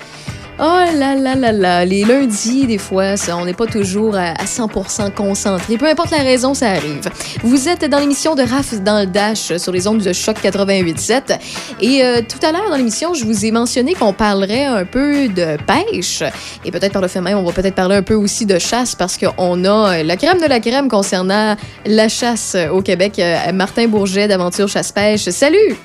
Oh 0.58 0.84
là 0.98 1.16
là 1.16 1.34
là 1.34 1.50
là, 1.50 1.84
les 1.84 2.04
lundis, 2.04 2.66
des 2.66 2.76
fois, 2.76 3.16
ça, 3.16 3.36
on 3.38 3.46
n'est 3.46 3.54
pas 3.54 3.66
toujours 3.66 4.14
à, 4.16 4.32
à 4.32 4.44
100% 4.44 5.10
concentré. 5.12 5.78
Peu 5.78 5.86
importe 5.86 6.10
la 6.10 6.18
raison, 6.18 6.52
ça 6.52 6.68
arrive. 6.70 7.00
Vous 7.42 7.68
êtes 7.70 7.86
dans 7.86 7.98
l'émission 7.98 8.34
de 8.34 8.42
Raph 8.42 8.74
dans 8.82 9.00
le 9.00 9.06
Dash 9.06 9.56
sur 9.56 9.72
les 9.72 9.88
ondes 9.88 10.02
de 10.02 10.12
Choc 10.12 10.36
88.7. 10.42 11.38
Et 11.80 12.04
euh, 12.04 12.20
tout 12.20 12.38
à 12.46 12.52
l'heure 12.52 12.68
dans 12.68 12.76
l'émission, 12.76 13.14
je 13.14 13.24
vous 13.24 13.46
ai 13.46 13.50
mentionné 13.50 13.94
qu'on 13.94 14.12
parlerait 14.12 14.66
un 14.66 14.84
peu 14.84 15.28
de 15.28 15.56
pêche. 15.66 16.22
Et 16.64 16.70
peut-être 16.70 16.92
par 16.92 17.02
le 17.02 17.08
fait 17.08 17.22
même, 17.22 17.38
on 17.38 17.44
va 17.44 17.52
peut-être 17.52 17.74
parler 17.74 17.96
un 17.96 18.02
peu 18.02 18.14
aussi 18.14 18.44
de 18.44 18.58
chasse 18.58 18.94
parce 18.94 19.16
qu'on 19.16 19.64
a 19.64 19.94
euh, 20.00 20.02
la 20.02 20.16
crème 20.16 20.38
de 20.40 20.46
la 20.46 20.60
crème 20.60 20.88
concernant 20.88 21.56
la 21.86 22.08
chasse 22.08 22.54
euh, 22.56 22.68
au 22.68 22.82
Québec. 22.82 23.18
Euh, 23.18 23.52
Martin 23.52 23.88
Bourget 23.88 24.28
d'Aventure 24.28 24.68
Chasse-Pêche. 24.68 25.30
Salut! 25.30 25.76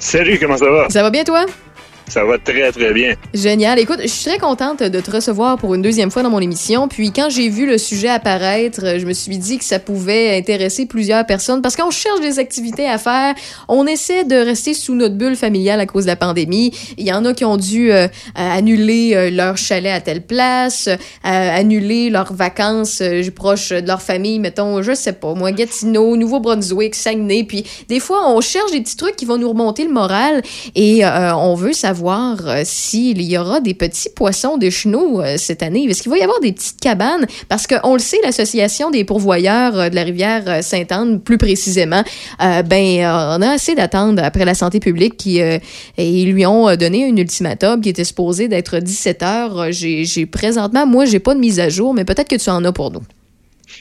Salut, 0.00 0.38
comment 0.38 0.56
ça 0.56 0.68
va? 0.68 0.88
Ça 0.90 1.00
va 1.00 1.10
bien, 1.10 1.22
toi? 1.24 1.46
Ça 2.06 2.22
va 2.24 2.38
très, 2.38 2.70
très 2.70 2.92
bien. 2.92 3.14
Génial. 3.32 3.78
Écoute, 3.78 4.00
je 4.02 4.08
suis 4.08 4.30
très 4.30 4.38
contente 4.38 4.82
de 4.82 5.00
te 5.00 5.10
recevoir 5.10 5.56
pour 5.56 5.74
une 5.74 5.80
deuxième 5.80 6.10
fois 6.10 6.22
dans 6.22 6.30
mon 6.30 6.40
émission. 6.40 6.86
Puis 6.86 7.12
quand 7.12 7.30
j'ai 7.30 7.48
vu 7.48 7.66
le 7.66 7.78
sujet 7.78 8.08
apparaître, 8.08 8.98
je 8.98 9.06
me 9.06 9.14
suis 9.14 9.38
dit 9.38 9.58
que 9.58 9.64
ça 9.64 9.78
pouvait 9.78 10.36
intéresser 10.36 10.84
plusieurs 10.84 11.24
personnes 11.24 11.62
parce 11.62 11.76
qu'on 11.76 11.90
cherche 11.90 12.20
des 12.20 12.38
activités 12.38 12.86
à 12.86 12.98
faire. 12.98 13.34
On 13.68 13.86
essaie 13.86 14.24
de 14.24 14.36
rester 14.36 14.74
sous 14.74 14.94
notre 14.94 15.14
bulle 15.14 15.34
familiale 15.34 15.80
à 15.80 15.86
cause 15.86 16.04
de 16.04 16.08
la 16.08 16.16
pandémie. 16.16 16.72
Il 16.98 17.06
y 17.06 17.12
en 17.12 17.24
a 17.24 17.32
qui 17.32 17.46
ont 17.46 17.56
dû 17.56 17.90
euh, 17.90 18.06
annuler 18.36 19.14
euh, 19.14 19.30
leur 19.30 19.56
chalet 19.56 19.92
à 19.92 20.00
telle 20.00 20.22
place, 20.22 20.88
euh, 20.88 20.96
annuler 21.24 22.10
leurs 22.10 22.34
vacances 22.34 23.00
euh, 23.00 23.22
proches 23.34 23.70
de 23.70 23.86
leur 23.86 24.02
famille, 24.02 24.38
mettons, 24.38 24.82
je 24.82 24.94
sais 24.94 25.14
pas, 25.14 25.34
moi, 25.34 25.52
Gatineau, 25.52 26.16
Nouveau-Brunswick, 26.16 26.94
Saguenay. 26.94 27.44
Puis 27.44 27.64
des 27.88 27.98
fois, 27.98 28.28
on 28.28 28.40
cherche 28.42 28.70
des 28.72 28.82
petits 28.82 28.96
trucs 28.96 29.16
qui 29.16 29.24
vont 29.24 29.38
nous 29.38 29.48
remonter 29.48 29.84
le 29.84 29.92
moral 29.92 30.42
et 30.74 31.02
on 31.04 31.54
veut 31.54 31.72
savoir 31.72 31.93
euh, 32.02 32.62
s'il 32.64 33.22
y 33.22 33.38
aura 33.38 33.60
des 33.60 33.74
petits 33.74 34.08
poissons 34.10 34.56
de 34.56 34.70
chenaux 34.70 35.20
euh, 35.20 35.36
cette 35.36 35.62
année. 35.62 35.84
Est-ce 35.84 36.02
qu'il 36.02 36.10
va 36.10 36.18
y 36.18 36.22
avoir 36.22 36.40
des 36.40 36.52
petites 36.52 36.80
cabanes? 36.80 37.26
Parce 37.48 37.66
qu'on 37.66 37.94
le 37.94 38.00
sait, 38.00 38.18
l'Association 38.22 38.90
des 38.90 39.04
pourvoyeurs 39.04 39.78
euh, 39.78 39.88
de 39.88 39.94
la 39.94 40.02
rivière 40.02 40.62
Sainte-Anne, 40.62 41.20
plus 41.20 41.38
précisément, 41.38 42.02
euh, 42.42 42.62
ben, 42.62 43.00
on 43.06 43.42
a 43.42 43.50
assez 43.50 43.74
d'attendre 43.74 44.22
après 44.22 44.44
la 44.44 44.54
santé 44.54 44.80
publique 44.80 45.16
qui 45.16 45.40
lui 45.98 46.46
ont 46.46 46.74
donné 46.76 47.08
un 47.08 47.16
ultimatum 47.16 47.80
qui 47.80 47.88
était 47.88 48.04
supposé 48.04 48.48
d'être 48.48 48.78
17 48.78 49.22
heures. 49.22 49.72
J'ai 49.72 50.26
présentement, 50.26 50.86
moi, 50.86 51.04
j'ai 51.04 51.20
pas 51.20 51.34
de 51.34 51.40
mise 51.40 51.60
à 51.60 51.68
jour, 51.68 51.94
mais 51.94 52.04
peut-être 52.04 52.28
que 52.28 52.36
tu 52.36 52.50
en 52.50 52.64
as 52.64 52.72
pour 52.72 52.90
nous. 52.90 53.02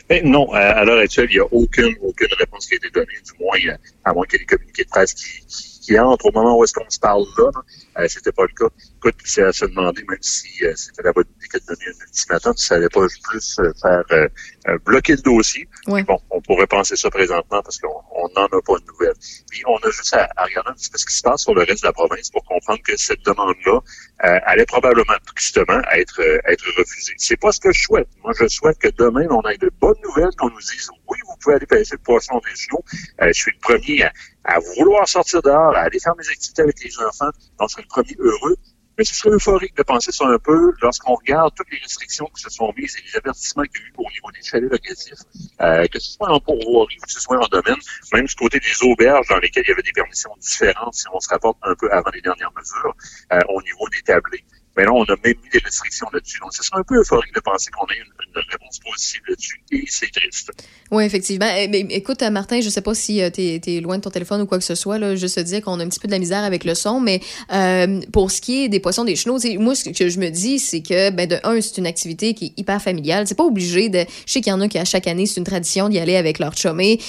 Ben, 0.09 0.27
non, 0.27 0.51
à, 0.53 0.83
l'heure 0.83 0.99
actuelle, 0.99 1.27
il 1.29 1.35
n'y 1.35 1.39
a 1.39 1.47
aucune, 1.51 1.95
aucune 2.01 2.27
réponse 2.37 2.67
qui 2.67 2.73
a 2.73 2.77
été 2.77 2.89
donnée, 2.89 3.07
du 3.25 3.43
moins, 3.43 3.75
à 4.05 4.13
moins 4.13 4.25
qu'il 4.25 4.39
y 4.39 4.41
ait 4.41 4.45
des 4.45 4.45
communiqués 4.45 4.83
de 4.83 4.89
presse 4.89 5.13
qui, 5.13 5.72
qui 5.83 5.99
entrent 5.99 6.25
au 6.25 6.31
moment 6.31 6.57
où 6.57 6.63
est-ce 6.63 6.73
qu'on 6.73 6.89
se 6.89 6.99
parle 6.99 7.25
là. 7.37 7.49
là. 7.53 7.61
Euh, 8.01 8.07
c'était 8.07 8.31
pas 8.31 8.43
le 8.43 8.53
cas. 8.55 8.73
Écoute, 8.97 9.15
c'est 9.25 9.43
à 9.43 9.51
se 9.51 9.65
demander, 9.65 10.03
même 10.09 10.17
si 10.21 10.47
euh, 10.63 10.73
c'était 10.75 11.03
la 11.03 11.11
bonne 11.11 11.25
idée 11.37 11.47
que 11.47 11.57
de 11.57 11.65
donner 11.65 11.87
un 11.87 12.05
ultimatum, 12.05 12.53
si 12.55 12.65
ça 12.67 12.75
allait 12.75 12.89
pas 12.89 13.05
plus 13.29 13.59
euh, 13.59 13.71
faire 13.81 14.03
euh, 14.11 14.27
euh, 14.69 14.77
bloquer 14.85 15.13
le 15.15 15.21
dossier. 15.21 15.67
Ouais. 15.87 16.03
Bon, 16.03 16.17
on 16.29 16.41
pourrait 16.41 16.67
penser 16.67 16.95
ça 16.95 17.09
présentement 17.09 17.61
parce 17.61 17.77
qu'on 17.79 18.01
on 18.15 18.29
n'en 18.35 18.45
a 18.45 18.61
pas 18.61 18.77
de 18.79 18.85
nouvelles. 18.87 19.13
Puis 19.51 19.61
on 19.67 19.75
a 19.77 19.91
juste 19.91 20.13
à, 20.13 20.29
à 20.37 20.45
regarder 20.45 20.69
un 20.69 20.73
petit 20.73 20.89
peu 20.89 20.97
ce 20.97 21.05
qui 21.05 21.15
se 21.15 21.21
passe 21.21 21.41
sur 21.41 21.53
le 21.53 21.63
reste 21.63 21.83
de 21.83 21.87
la 21.87 21.93
province 21.93 22.29
pour 22.29 22.43
comprendre 22.45 22.81
que 22.83 22.95
cette 22.95 23.23
demande-là 23.25 23.79
euh, 24.23 24.39
allait 24.45 24.65
probablement 24.65 25.17
justement 25.35 25.81
être 25.91 26.21
euh, 26.21 26.39
être 26.45 26.65
refusée. 26.77 27.13
C'est 27.17 27.39
pas 27.39 27.51
ce 27.51 27.59
que 27.59 27.71
je 27.73 27.83
souhaite. 27.83 28.07
Moi, 28.23 28.31
je 28.39 28.47
souhaite 28.47 28.79
que 28.79 28.89
demain 28.97 29.27
on 29.29 29.41
ait 29.49 29.57
de 29.57 29.71
bonnes 29.81 29.99
nouvelles, 30.03 30.33
qu'on 30.37 30.49
nous 30.49 30.59
dise 30.59 30.89
oui, 31.09 31.17
vous 31.27 31.35
pouvez 31.41 31.55
aller 31.55 31.65
pêcher 31.65 31.95
le 31.95 32.03
poisson 32.03 32.39
des 32.39 32.55
genoux. 32.55 32.83
Euh, 33.21 33.27
je 33.27 33.33
suis 33.33 33.51
le 33.51 33.59
premier 33.59 34.03
à, 34.03 34.13
à 34.45 34.59
vouloir 34.59 35.07
sortir 35.07 35.41
dehors, 35.41 35.75
à 35.75 35.81
aller 35.81 35.99
faire 35.99 36.15
mes 36.17 36.27
activités 36.27 36.61
avec 36.61 36.83
les 36.83 36.97
enfants. 36.99 37.31
Donc, 37.59 37.69
je 37.69 37.73
serai 37.73 37.81
le 37.83 37.87
premier 37.87 38.15
heureux. 38.19 38.55
Mais 38.97 39.03
ce 39.03 39.15
serait 39.15 39.31
euphorique 39.31 39.75
de 39.75 39.81
penser 39.81 40.11
ça 40.11 40.27
un 40.27 40.37
peu 40.37 40.71
lorsqu'on 40.81 41.15
regarde 41.15 41.51
toutes 41.55 41.71
les 41.71 41.79
restrictions 41.79 42.29
qui 42.35 42.43
se 42.43 42.49
sont 42.51 42.71
mises 42.77 42.95
et 42.97 43.01
les 43.01 43.17
avertissements 43.17 43.63
qu'il 43.63 43.81
y 43.81 43.85
a 43.85 43.87
eu 43.87 43.93
au 43.97 44.09
niveau 44.11 44.31
des 44.31 44.41
chalets 44.43 44.71
locatifs, 44.71 45.19
euh, 45.61 45.87
que 45.87 45.99
ce 45.99 46.11
soit 46.11 46.29
en 46.29 46.39
pourvoirie 46.39 46.97
ou 47.01 47.05
que 47.05 47.11
ce 47.11 47.19
soit 47.19 47.43
en 47.43 47.47
domaine, 47.47 47.79
même 48.13 48.25
du 48.25 48.35
côté 48.35 48.59
des 48.59 48.87
auberges 48.87 49.27
dans 49.29 49.39
lesquelles 49.39 49.63
il 49.65 49.69
y 49.69 49.73
avait 49.73 49.81
des 49.81 49.93
permissions 49.93 50.31
différentes 50.39 50.93
si 50.93 51.05
on 51.11 51.19
se 51.19 51.29
rapporte 51.29 51.57
un 51.63 51.73
peu 51.73 51.91
avant 51.91 52.11
les 52.13 52.21
dernières 52.21 52.51
mesures 52.55 52.95
euh, 53.31 53.39
au 53.49 53.61
niveau 53.63 53.89
des 53.89 54.01
tablés. 54.03 54.45
Mais 54.75 54.85
là, 54.85 54.91
on 54.91 55.03
a 55.03 55.15
même 55.23 55.35
mis 55.43 55.49
des 55.51 55.59
restrictions 55.59 56.07
là-dessus. 56.11 56.39
Donc, 56.39 56.51
ce 56.53 56.63
serait 56.63 56.79
un 56.79 56.83
peu 56.83 56.99
euphorique 56.99 57.33
de 57.35 57.39
penser 57.41 57.69
qu'on 57.71 57.85
ait 57.87 57.97
une, 57.97 58.41
réponse 58.51 58.79
positive 58.79 59.21
là-dessus. 59.27 59.61
Et 59.71 59.83
c'est 59.87 60.11
triste. 60.11 60.51
Oui, 60.89 61.03
effectivement. 61.03 61.47
Eh, 61.55 61.67
Mais 61.67 61.81
écoute, 61.91 62.23
euh, 62.23 62.31
Martin, 62.31 62.59
je 62.61 62.69
sais 62.69 62.81
pas 62.81 62.95
si 62.95 63.21
euh, 63.21 63.29
t'es 63.29 63.61
es 63.63 63.81
loin 63.81 63.97
de 63.97 64.01
ton 64.01 64.09
téléphone 64.09 64.41
ou 64.41 64.47
quoi 64.47 64.57
que 64.57 64.63
ce 64.63 64.73
soit. 64.73 64.97
Là, 64.97 65.15
juste 65.15 65.35
te 65.35 65.41
dire 65.41 65.61
qu'on 65.61 65.79
a 65.79 65.83
un 65.83 65.89
petit 65.89 65.99
peu 65.99 66.07
de 66.07 66.13
la 66.13 66.17
misère 66.17 66.43
avec 66.43 66.63
le 66.63 66.73
son, 66.73 66.99
mais 66.99 67.21
euh, 67.51 68.01
pour 68.11 68.31
ce 68.31 68.41
qui 68.41 68.63
est 68.63 68.69
des 68.69 68.79
poissons 68.79 69.03
des 69.03 69.15
chenaux, 69.15 69.39
tu 69.39 69.57
moi, 69.59 69.75
ce 69.75 69.89
que 69.89 70.09
je 70.09 70.19
me 70.19 70.29
dis, 70.29 70.57
c'est 70.57 70.81
que, 70.81 71.11
ben, 71.11 71.27
de 71.27 71.37
un, 71.43 71.61
c'est 71.61 71.77
une 71.77 71.87
activité 71.87 72.33
qui 72.33 72.45
est 72.45 72.53
hyper 72.59 72.81
familiale. 72.81 73.27
C'est 73.27 73.35
pas 73.35 73.45
obligé 73.45 73.89
de. 73.89 73.99
Je 74.25 74.33
sais 74.33 74.41
qu'il 74.41 74.51
y 74.51 74.53
en 74.53 74.61
a 74.61 74.67
qui, 74.67 74.79
à 74.79 74.85
chaque 74.85 75.05
année, 75.05 75.27
c'est 75.27 75.39
une 75.39 75.45
tradition 75.45 75.87
d'y 75.89 75.99
aller 75.99 76.15
avec 76.15 76.39
leur 76.39 76.57
chumé, 76.57 76.99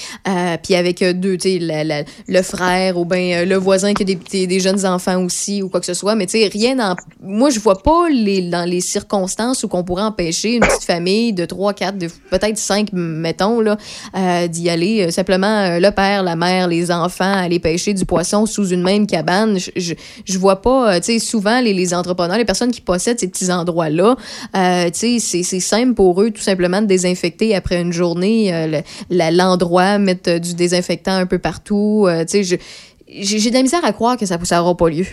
puis 0.63 0.75
avec 0.75 1.03
deux, 1.03 1.37
tu 1.37 1.59
sais, 1.59 2.05
le 2.27 2.41
frère 2.43 2.97
ou 2.97 3.05
ben 3.05 3.47
le 3.47 3.55
voisin 3.55 3.93
qui 3.93 4.03
a 4.03 4.05
des, 4.05 4.47
des, 4.47 4.59
jeunes 4.59 4.85
enfants 4.85 5.23
aussi 5.23 5.63
ou 5.63 5.69
quoi 5.69 5.79
que 5.79 5.85
ce 5.85 5.93
soit. 5.95 6.13
Mais 6.15 6.27
tu 6.27 6.39
sais, 6.39 6.47
rien 6.47 6.75
dans. 6.75 6.95
Moi, 7.21 7.49
je 7.55 7.59
vois 7.61 7.81
pas 7.81 8.09
les, 8.09 8.41
dans 8.49 8.69
les 8.69 8.81
circonstances 8.81 9.63
où 9.63 9.67
qu'on 9.69 9.83
pourrait 9.83 10.03
empêcher 10.03 10.55
une 10.55 10.59
petite 10.59 10.83
famille 10.83 11.31
de 11.31 11.45
trois, 11.45 11.73
quatre, 11.73 11.97
de- 11.97 12.09
peut-être 12.29 12.57
cinq, 12.57 12.89
mettons, 12.91 13.61
là, 13.61 13.77
euh, 14.15 14.47
d'y 14.47 14.69
aller. 14.69 15.05
Euh, 15.07 15.11
simplement, 15.11 15.47
euh, 15.61 15.79
le 15.79 15.89
père, 15.91 16.21
la 16.21 16.35
mère, 16.35 16.67
les 16.67 16.91
enfants, 16.91 17.31
aller 17.31 17.59
pêcher 17.59 17.93
du 17.93 18.05
poisson 18.05 18.45
sous 18.45 18.67
une 18.69 18.81
même 18.83 19.07
cabane. 19.07 19.57
Je, 19.57 19.71
je, 19.77 19.93
je 20.25 20.37
vois 20.37 20.61
pas, 20.61 20.99
tu 20.99 21.05
sais, 21.13 21.19
souvent, 21.19 21.61
les, 21.61 21.73
les 21.73 21.93
entrepreneurs, 21.93 22.37
les 22.37 22.45
personnes 22.45 22.71
qui 22.71 22.81
possèdent 22.81 23.19
ces 23.19 23.27
petits 23.29 23.51
endroits-là, 23.51 24.15
tu 24.53 24.91
sais, 24.93 25.19
c'est- 25.19 25.59
simple 25.61 25.93
pour 25.93 26.21
eux, 26.21 26.31
tout 26.31 26.41
simplement, 26.41 26.81
de 26.81 26.87
désinfecter 26.87 27.55
après 27.55 27.81
une 27.81 27.93
journée 27.93 28.81
l'endroit, 29.09 29.97
mettre 29.97 30.37
du 30.39 30.53
désinfectant 30.53 31.13
un 31.13 31.25
peu 31.25 31.39
partout. 31.39 32.07
tu 32.29 32.43
sais, 32.43 32.59
j'ai 33.07 33.49
de 33.49 33.55
la 33.55 33.61
misère 33.61 33.85
à 33.85 33.93
croire 33.93 34.17
que 34.17 34.25
ça 34.25 34.37
n'aura 34.37 34.75
pas 34.75 34.89
lieu. 34.89 35.05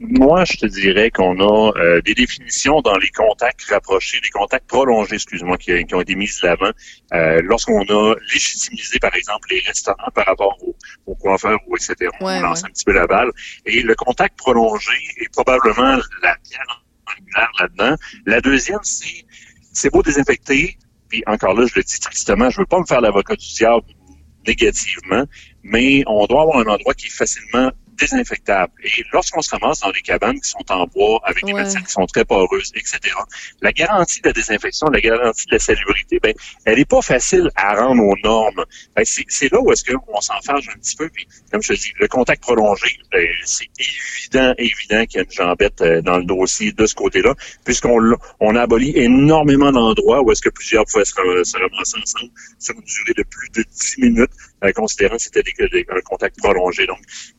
Moi, 0.00 0.44
je 0.44 0.56
te 0.56 0.66
dirais 0.66 1.10
qu'on 1.10 1.38
a 1.40 1.72
euh, 1.76 2.00
des 2.02 2.14
définitions 2.14 2.80
dans 2.80 2.96
les 2.96 3.08
contacts 3.10 3.64
rapprochés, 3.64 4.18
les 4.22 4.30
contacts 4.30 4.66
prolongés, 4.66 5.16
excuse-moi, 5.16 5.58
qui, 5.58 5.84
qui 5.84 5.94
ont 5.94 6.00
été 6.00 6.14
mises 6.14 6.40
de 6.40 6.46
l'avant. 6.46 6.70
Euh, 7.12 7.40
Lorsqu'on 7.44 7.82
a 7.82 8.14
légitimisé, 8.32 8.98
par 8.98 9.14
exemple, 9.14 9.48
les 9.50 9.60
restaurants 9.60 10.10
par 10.14 10.26
rapport 10.26 10.56
aux, 10.62 10.74
aux 11.06 11.14
coiffeurs 11.14 11.58
ou 11.66 11.76
etc., 11.76 11.94
on 12.20 12.26
Ouais, 12.26 12.40
lance 12.40 12.62
ouais. 12.62 12.68
un 12.68 12.72
petit 12.72 12.84
peu 12.84 12.92
la 12.92 13.06
balle. 13.06 13.30
Et 13.66 13.82
le 13.82 13.94
contact 13.94 14.36
prolongé 14.38 14.92
est 15.18 15.32
probablement 15.32 15.96
la 16.22 16.36
pierre 16.48 16.84
angulaire 17.06 17.50
là-dedans. 17.60 17.96
La 18.26 18.40
deuxième, 18.40 18.80
c'est 18.82 19.24
c'est 19.72 19.90
beau 19.92 20.02
désinfecter, 20.02 20.78
puis 21.10 21.22
encore 21.26 21.52
là, 21.52 21.66
je 21.66 21.74
le 21.76 21.82
dis 21.82 22.00
tristement, 22.00 22.48
je 22.48 22.60
veux 22.60 22.66
pas 22.66 22.80
me 22.80 22.86
faire 22.86 23.02
l'avocat 23.02 23.36
du 23.36 23.46
diable 23.46 23.84
négativement, 24.46 25.24
mais 25.62 26.02
on 26.06 26.24
doit 26.26 26.42
avoir 26.42 26.58
un 26.58 26.66
endroit 26.72 26.94
qui 26.94 27.08
est 27.08 27.10
facilement 27.10 27.70
désinfectable. 27.98 28.72
Et 28.84 29.04
lorsqu'on 29.12 29.42
se 29.42 29.50
ramasse 29.50 29.80
dans 29.80 29.90
des 29.90 30.02
cabanes 30.02 30.40
qui 30.40 30.50
sont 30.50 30.64
en 30.72 30.86
bois, 30.86 31.20
avec 31.24 31.44
des 31.44 31.52
matières 31.64 31.82
qui 31.84 31.92
sont 31.92 32.06
très 32.06 32.24
poreuses, 32.24 32.72
etc., 32.74 32.98
la 33.62 33.72
garantie 33.72 34.20
de 34.20 34.28
la 34.28 34.32
désinfection, 34.32 34.88
la 34.88 35.00
garantie 35.00 35.46
de 35.46 35.52
la 35.52 35.58
salubrité, 35.58 36.18
ben, 36.22 36.34
elle 36.64 36.78
est 36.78 36.88
pas 36.88 37.02
facile 37.02 37.50
à 37.56 37.74
rendre 37.74 38.02
aux 38.02 38.16
normes. 38.24 38.64
Ben, 38.94 39.04
c'est 39.04 39.50
là 39.52 39.60
où 39.60 39.72
est-ce 39.72 39.84
qu'on 39.84 40.20
s'enfarge 40.20 40.68
un 40.74 40.78
petit 40.78 40.96
peu. 40.96 41.08
Puis, 41.08 41.26
comme 41.50 41.62
je 41.62 41.74
te 41.74 41.78
dis, 41.78 41.92
le 41.98 42.08
contact 42.08 42.42
prolongé, 42.42 42.98
ben, 43.12 43.26
c'est 43.44 43.68
évident, 43.78 44.54
évident 44.58 45.04
qu'il 45.06 45.18
y 45.18 45.20
a 45.20 45.24
une 45.24 45.30
jambette 45.32 45.80
euh, 45.80 46.02
dans 46.02 46.18
le 46.18 46.24
dossier 46.24 46.72
de 46.72 46.86
ce 46.86 46.94
côté-là, 46.94 47.34
puisqu'on 47.64 47.98
l'a- 47.98 48.16
on 48.40 48.54
a 48.56 48.62
aboli 48.62 48.92
énormément 48.96 49.72
d'endroits 49.72 50.22
où 50.22 50.32
est-ce 50.32 50.42
que 50.42 50.50
plusieurs 50.50 50.84
pouvaient 50.86 51.04
se, 51.04 51.12
se 51.12 51.56
ramasser 51.56 51.98
ensemble 52.02 52.30
sur 52.58 52.74
une 52.74 52.82
durée 52.82 53.14
de 53.16 53.22
plus 53.22 53.50
de 53.50 53.62
10 53.62 53.98
minutes. 53.98 54.30
Considérant 54.72 55.16
que 55.16 55.22
c'était 55.22 55.42
un 55.88 56.00
contact 56.04 56.36
prolongé. 56.38 56.86
Donc, 56.86 56.98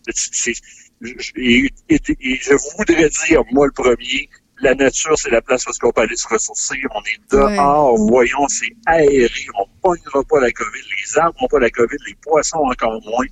c'est- 0.09 0.53
je- 1.01 1.13
et, 1.35 1.69
et- 1.89 1.99
et 2.19 2.35
je 2.41 2.53
voudrais 2.77 3.09
dire, 3.09 3.41
moi 3.51 3.67
le 3.67 3.71
premier, 3.71 4.29
la 4.61 4.73
nature, 4.73 5.15
c'est 5.17 5.29
la 5.29 5.41
place 5.41 5.65
où 5.67 5.69
est-ce 5.69 5.79
qu'on 5.79 5.91
peut 5.91 6.01
aller 6.01 6.15
se 6.15 6.27
ressourcer. 6.27 6.75
On 6.95 7.01
est 7.01 7.31
dehors, 7.31 7.95
voyons, 7.97 8.47
c'est 8.47 8.71
aéré, 8.87 9.29
on 9.55 9.61
ne 9.61 9.81
pognera 9.81 10.23
pas 10.23 10.39
la 10.39 10.51
COVID. 10.51 10.81
Les 10.81 11.17
arbres 11.19 11.37
n'ont 11.41 11.47
pas 11.47 11.59
la 11.59 11.69
COVID, 11.69 11.97
les 12.07 12.15
poissons 12.23 12.57
encore 12.59 12.99
moins. 13.05 13.25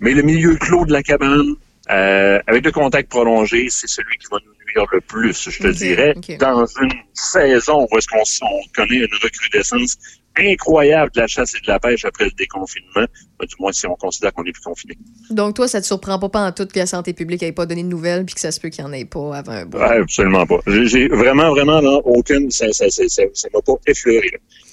Mais 0.00 0.12
le 0.12 0.22
milieu 0.22 0.56
clos 0.56 0.84
de 0.86 0.92
la 0.92 1.02
cabane, 1.02 1.54
euh, 1.90 2.40
avec 2.48 2.64
le 2.64 2.72
contact 2.72 3.08
prolongé, 3.08 3.68
c'est 3.70 3.88
celui 3.88 4.16
qui 4.18 4.26
va 4.30 4.38
nous 4.44 4.52
nuire 4.66 4.86
le 4.92 5.00
plus, 5.00 5.48
je 5.48 5.58
te 5.60 5.68
dirais. 5.68 6.14
Dans 6.38 6.66
une 6.66 6.92
saison 7.14 7.86
où 7.90 7.96
est-ce 7.98 8.08
qu'on 8.08 8.22
on 8.46 8.60
connaît 8.74 8.96
une 8.98 9.14
recrudescence 9.22 9.96
incroyable 10.38 11.10
de 11.14 11.20
la 11.20 11.26
chasse 11.26 11.54
et 11.54 11.60
de 11.60 11.66
la 11.66 11.78
pêche 11.80 12.04
après 12.04 12.24
le 12.24 12.30
déconfinement, 12.32 13.06
du 13.40 13.54
moins 13.58 13.72
si 13.72 13.86
on 13.86 13.94
considère 13.94 14.32
qu'on 14.32 14.44
est 14.44 14.52
plus 14.52 14.62
confiné. 14.62 14.96
Donc, 15.30 15.54
toi, 15.56 15.68
ça 15.68 15.80
te 15.80 15.86
surprend 15.86 16.18
pas, 16.18 16.28
pas 16.28 16.46
en 16.46 16.52
tout 16.52 16.66
que 16.66 16.78
la 16.78 16.86
santé 16.86 17.12
publique 17.12 17.42
n'ait 17.42 17.52
pas 17.52 17.66
donné 17.66 17.82
de 17.82 17.88
nouvelles 17.88 18.24
puis 18.24 18.34
que 18.34 18.40
ça 18.40 18.50
se 18.52 18.60
peut 18.60 18.68
qu'il 18.68 18.84
n'y 18.84 18.90
en 18.90 18.92
ait 18.92 19.04
pas 19.04 19.36
avant 19.36 19.52
un 19.52 19.66
bout? 19.66 19.78
Ouais, 19.78 19.98
absolument 19.98 20.46
pas. 20.46 20.58
J'ai- 20.66 21.08
vraiment, 21.08 21.50
vraiment 21.50 21.80
là, 21.80 22.00
aucune. 22.04 22.50
Ça, 22.50 22.72
ça, 22.72 22.88
ça, 22.90 23.02
ça, 23.08 23.22
ça 23.34 23.48
m'a 23.52 23.60
pas 23.62 23.74
effleuré. 23.86 24.30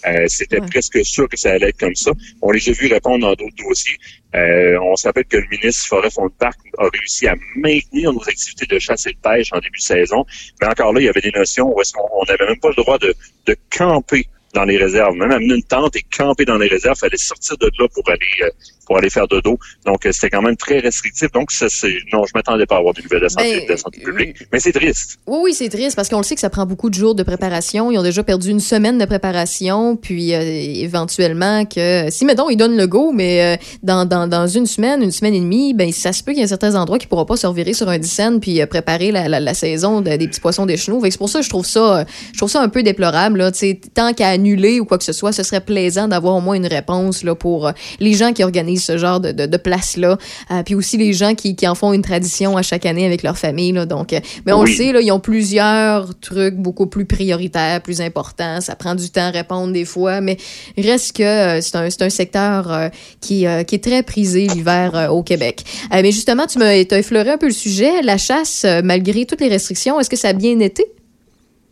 Euh, 0.07 0.25
C'était 0.27 0.59
presque 0.61 1.03
sûr 1.03 1.27
que 1.27 1.37
ça 1.37 1.51
allait 1.53 1.69
être 1.69 1.79
comme 1.79 1.95
ça. 1.95 2.11
On 2.41 2.51
les 2.51 2.67
a 2.69 2.71
vus 2.73 2.87
répondre 2.87 3.19
dans 3.27 3.33
d'autres 3.33 3.55
dossiers. 3.67 3.97
Euh, 4.35 4.77
on 4.81 4.95
se 4.95 5.07
rappelle 5.07 5.25
que 5.25 5.37
le 5.37 5.47
ministre 5.49 5.87
Forêt 5.87 6.09
Fond 6.11 6.27
de 6.27 6.33
Parc 6.37 6.59
a 6.77 6.87
réussi 6.93 7.25
à 7.27 7.35
maintenir 7.55 8.11
nos 8.13 8.21
activités 8.21 8.65
de 8.67 8.77
chasse 8.79 9.07
et 9.07 9.13
de 9.13 9.17
pêche 9.17 9.49
en 9.53 9.59
début 9.59 9.79
de 9.79 9.83
saison. 9.83 10.25
Mais 10.61 10.67
encore 10.67 10.93
là, 10.93 10.99
il 11.01 11.05
y 11.05 11.09
avait 11.09 11.21
des 11.21 11.31
notions 11.31 11.73
où 11.75 11.81
est-ce 11.81 11.93
qu'on 11.93 12.07
on 12.13 12.23
n'avait 12.25 12.45
même 12.45 12.59
pas 12.59 12.69
le 12.69 12.75
droit 12.75 12.97
de, 12.99 13.15
de 13.47 13.55
camper 13.75 14.27
dans 14.55 14.63
les 14.63 14.77
réserves. 14.77 15.15
Même 15.15 15.31
amener 15.31 15.55
une 15.55 15.63
tente 15.63 15.95
et 15.95 16.03
camper 16.03 16.45
dans 16.45 16.57
les 16.57 16.67
réserves, 16.67 16.97
fallait 16.97 17.17
sortir 17.17 17.57
de 17.57 17.69
là 17.77 17.87
pour 17.93 18.09
aller 18.09 18.25
euh, 18.41 18.49
pour 18.85 18.97
aller 18.97 19.09
faire 19.09 19.27
dodo. 19.27 19.57
Donc 19.85 20.05
euh, 20.05 20.11
c'était 20.11 20.29
quand 20.29 20.41
même 20.41 20.55
très 20.57 20.79
restrictif. 20.79 21.31
Donc 21.31 21.51
ça, 21.51 21.67
c'est 21.69 21.95
non, 22.13 22.23
je 22.25 22.31
m'attendais 22.35 22.65
pas 22.65 22.75
à 22.75 22.79
avoir 22.79 22.93
des 22.93 23.01
nouvelles 23.01 23.21
de 23.23 23.27
santé, 23.29 23.57
Ben, 23.59 23.65
de 23.65 23.71
la 23.71 23.77
santé 23.77 23.99
publique. 24.01 24.37
Mais 24.51 24.59
c'est 24.59 24.71
triste. 24.71 25.17
Oui, 25.27 25.37
oui, 25.43 25.53
c'est 25.53 25.69
triste 25.69 25.95
parce 25.95 26.09
qu'on 26.09 26.17
le 26.17 26.23
sait 26.23 26.35
que 26.35 26.41
ça 26.41 26.49
prend 26.49 26.65
beaucoup 26.65 26.89
de 26.89 26.95
jours 26.95 27.15
de 27.15 27.23
préparation. 27.23 27.91
Ils 27.91 27.97
ont 27.97 28.03
déjà 28.03 28.23
perdu 28.23 28.49
une 28.49 28.59
semaine 28.59 28.97
de 28.97 29.05
préparation, 29.05 29.95
puis 29.95 30.33
euh, 30.33 30.39
éventuellement 30.41 31.65
que 31.65 32.07
si 32.09 32.25
mettons 32.25 32.49
ils 32.49 32.57
donnent 32.57 32.77
le 32.77 32.87
go, 32.87 33.11
mais 33.13 33.55
euh, 33.55 33.57
dans, 33.83 34.05
dans, 34.05 34.27
dans 34.27 34.47
une 34.47 34.65
semaine, 34.65 35.01
une 35.01 35.11
semaine 35.11 35.33
et 35.33 35.39
demie, 35.39 35.73
ben 35.73 35.91
ça 35.91 36.13
se 36.13 36.23
peut 36.23 36.31
qu'il 36.33 36.41
y 36.41 36.43
a 36.43 36.47
certains 36.47 36.75
endroits 36.75 36.97
qui 36.99 37.05
ne 37.05 37.09
pourront 37.09 37.25
pas 37.25 37.37
se 37.37 37.47
revirer 37.47 37.73
sur 37.73 37.89
un 37.89 37.97
dixaine 37.97 38.39
puis 38.39 38.61
euh, 38.61 38.65
préparer 38.65 39.11
la, 39.11 39.27
la, 39.27 39.39
la 39.39 39.53
saison 39.53 40.01
de- 40.01 40.15
des 40.15 40.27
petits 40.27 40.39
poissons 40.41 40.65
des 40.65 40.77
chenaux. 40.77 41.01
C'est 41.03 41.17
pour 41.17 41.29
ça 41.29 41.39
que 41.39 41.45
je 41.45 41.49
trouve 41.49 41.65
ça, 41.65 41.99
euh, 41.99 42.03
je 42.33 42.37
trouve 42.37 42.49
ça 42.49 42.61
un 42.61 42.69
peu 42.69 42.83
déplorable. 42.83 43.39
Là. 43.39 43.51
Tant 43.93 44.13
qu'à 44.13 44.29
annuler 44.29 44.79
ou 44.79 44.85
quoi 44.85 44.97
que 44.97 45.03
ce 45.03 45.13
soit, 45.13 45.31
ce 45.31 45.43
serait 45.43 45.61
plaisant 45.61 46.07
d'avoir 46.07 46.35
au 46.35 46.41
moins 46.41 46.55
une 46.55 46.67
réponse 46.67 47.23
là, 47.23 47.35
pour 47.35 47.67
euh, 47.67 47.71
les 47.99 48.13
gens 48.13 48.33
qui 48.33 48.43
organisent 48.43 48.74
ce 48.77 48.97
genre 48.97 49.19
de, 49.19 49.31
de, 49.31 49.45
de 49.45 49.57
place-là, 49.57 50.17
euh, 50.51 50.63
puis 50.63 50.75
aussi 50.75 50.97
les 50.97 51.13
gens 51.13 51.35
qui, 51.35 51.55
qui 51.55 51.67
en 51.67 51.75
font 51.75 51.93
une 51.93 52.01
tradition 52.01 52.57
à 52.57 52.61
chaque 52.61 52.85
année 52.85 53.05
avec 53.05 53.23
leur 53.23 53.37
famille. 53.37 53.71
Là. 53.71 53.85
Donc, 53.85 54.13
euh, 54.13 54.19
mais 54.45 54.53
on 54.53 54.61
Oui. 54.61 54.71
le 54.71 54.75
sait, 54.75 54.91
là, 54.91 55.01
ils 55.01 55.11
ont 55.11 55.19
plusieurs 55.19 56.17
trucs 56.19 56.55
beaucoup 56.55 56.87
plus 56.87 57.05
prioritaires, 57.05 57.81
plus 57.81 58.01
importants. 58.01 58.61
Ça 58.61 58.75
prend 58.75 58.95
du 58.95 59.09
temps 59.09 59.27
à 59.27 59.31
répondre 59.31 59.73
des 59.73 59.85
fois, 59.85 60.21
mais 60.21 60.37
reste 60.77 61.17
que 61.17 61.23
euh, 61.23 61.61
c'est 61.61 61.75
un, 61.75 61.87
un 62.05 62.09
secteur 62.09 62.71
euh, 62.71 62.89
qui, 63.21 63.45
qui 63.67 63.75
est 63.75 63.83
très 63.83 64.03
prisé 64.03 64.47
l'hiver 64.47 65.09
au 65.11 65.23
Québec. 65.23 65.63
Mais 65.91 66.11
justement, 66.11 66.45
tu 66.47 66.59
m'as 66.59 66.67
as 66.67 66.97
effleuré 66.97 67.31
un 67.31 67.37
peu 67.37 67.47
le 67.47 67.53
sujet. 67.53 68.01
La 68.03 68.17
chasse, 68.17 68.65
malgré 68.83 69.25
toutes 69.25 69.41
les 69.41 69.47
restrictions, 69.49 69.99
est-ce 69.99 70.09
que 70.09 70.15
ça 70.15 70.29
a 70.29 70.33
bien 70.33 70.59
été? 70.59 70.85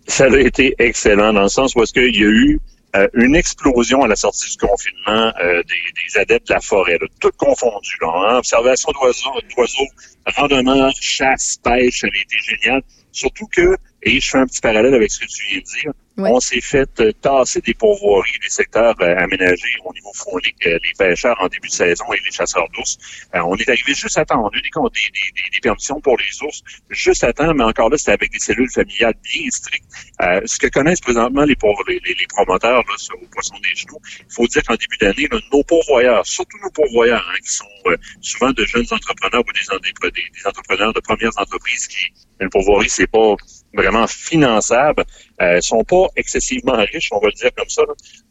ça 0.08 0.26
a 0.26 0.38
été 0.38 0.76
excellent 0.80 1.32
dans 1.34 1.44
le 1.44 1.50
sens 1.50 1.76
où 1.76 1.82
est-ce 1.84 1.94
qu'il 1.94 2.16
y 2.16 2.24
a 2.26 2.30
eu 2.30 2.60
euh, 2.95 3.07
une 3.14 3.36
explosion 3.36 4.03
à 4.03 4.07
la 4.07 4.15
sortie 4.15 4.49
du 4.52 4.57
confinement 4.57 5.34
euh, 5.41 5.64
des, 5.64 5.74
des 6.14 6.20
adeptes 6.20 6.48
de 6.48 6.53
la 6.53 6.61
forêt, 6.61 6.98
là, 6.99 7.07
tout 7.20 7.32
confondu. 7.38 7.98
Là, 8.02 8.07
hein. 8.14 8.38
Observation 8.38 8.91
d'oiseaux, 8.91 9.88
randonneurs, 10.36 10.94
chasse, 10.99 11.57
pêche, 11.64 12.02
ça 12.02 12.07
a 12.07 12.10
été 12.10 12.38
génial. 12.38 12.82
Surtout 13.11 13.48
que, 13.48 13.78
et 14.03 14.20
je 14.20 14.30
fais 14.30 14.38
un 14.38 14.45
petit 14.45 14.61
parallèle 14.61 14.94
avec 14.94 15.11
ce 15.11 15.20
que 15.20 15.26
tu 15.26 15.48
viens 15.48 15.60
de 15.60 15.82
dire, 15.82 15.91
on 16.18 16.40
s'est 16.40 16.61
fait 16.61 16.90
euh, 16.99 17.11
tasser 17.22 17.61
des 17.61 17.73
pourvoiries, 17.73 18.38
des 18.41 18.49
secteurs 18.49 18.95
euh, 19.02 19.15
aménagés 19.18 19.76
au 19.84 19.94
niveau 19.94 20.11
faunique, 20.14 20.65
euh, 20.68 20.77
les 20.84 20.94
pêcheurs 20.98 21.35
en 21.41 21.48
début 21.48 21.68
de 21.69 21.73
saison 21.73 22.06
et 22.14 22.19
les 22.23 22.31
chasseurs 22.31 22.68
d'ours. 22.73 22.98
Euh, 23.35 23.40
on 23.45 23.56
est 23.57 23.68
arrivé 23.68 23.94
juste 23.94 24.18
à 24.18 24.26
temps. 24.26 24.44
On 24.45 24.49
a 24.49 24.57
eu 24.57 24.61
des, 24.61 24.69
des, 24.69 25.49
des, 25.52 25.60
permissions 25.61 25.99
pour 26.02 26.18
les 26.18 26.44
ours 26.44 26.61
juste 26.90 27.23
à 27.23 27.34
temps, 27.34 27.53
mais 27.53 27.64
encore 27.64 27.90
là, 27.90 27.98
c'était 27.98 28.11
avec 28.11 28.31
des 28.31 28.40
cellules 28.40 28.69
familiales 28.69 29.15
bien 29.23 29.49
strictes. 29.49 29.85
Euh, 30.22 30.41
ce 30.45 30.60
que 30.60 30.68
connaissent 30.68 31.02
présentement 31.02 31.44
les, 31.45 31.56
les, 31.88 31.99
les- 32.03 32.27
promoteurs 32.27 32.84
là, 32.88 32.98
sur, 32.98 33.15
au 33.22 33.26
poisson 33.27 33.56
des 33.64 33.76
genoux, 33.76 33.99
il 34.19 34.26
faut 34.34 34.48
dire 34.48 34.64
qu'en 34.64 34.76
début 34.76 34.98
d'année, 34.99 35.27
nos 35.52 35.64
pourvoyeurs, 35.64 36.26
surtout 36.26 36.57
nos 36.64 36.69
pourvoyeurs, 36.72 37.26
hein, 37.31 37.38
qui 37.44 37.53
sont 37.53 37.65
euh, 37.88 37.98
souvent 38.22 38.52
de 38.52 38.64
jeunes 38.65 38.85
entrepreneurs 38.91 39.44
ou 39.48 39.52
des, 39.52 40.11
des- 40.11 40.30
des 40.30 40.48
entrepreneurs 40.48 40.94
de 40.94 40.99
premières 40.99 41.38
entreprises 41.38 41.88
qui, 41.88 41.98
une 42.40 42.49
pourvoirie, 42.49 42.90
c'est 42.90 43.07
pas 43.07 43.35
vraiment 43.74 44.08
finançable, 44.08 45.04
euh, 45.41 45.60
sont 45.62 45.84
pas 45.84 46.08
excessivement 46.16 46.78
riches, 46.91 47.10
on 47.12 47.20
va 47.20 47.28
le 47.28 47.34
dire 47.34 47.52
comme 47.56 47.70
ça, 47.70 47.84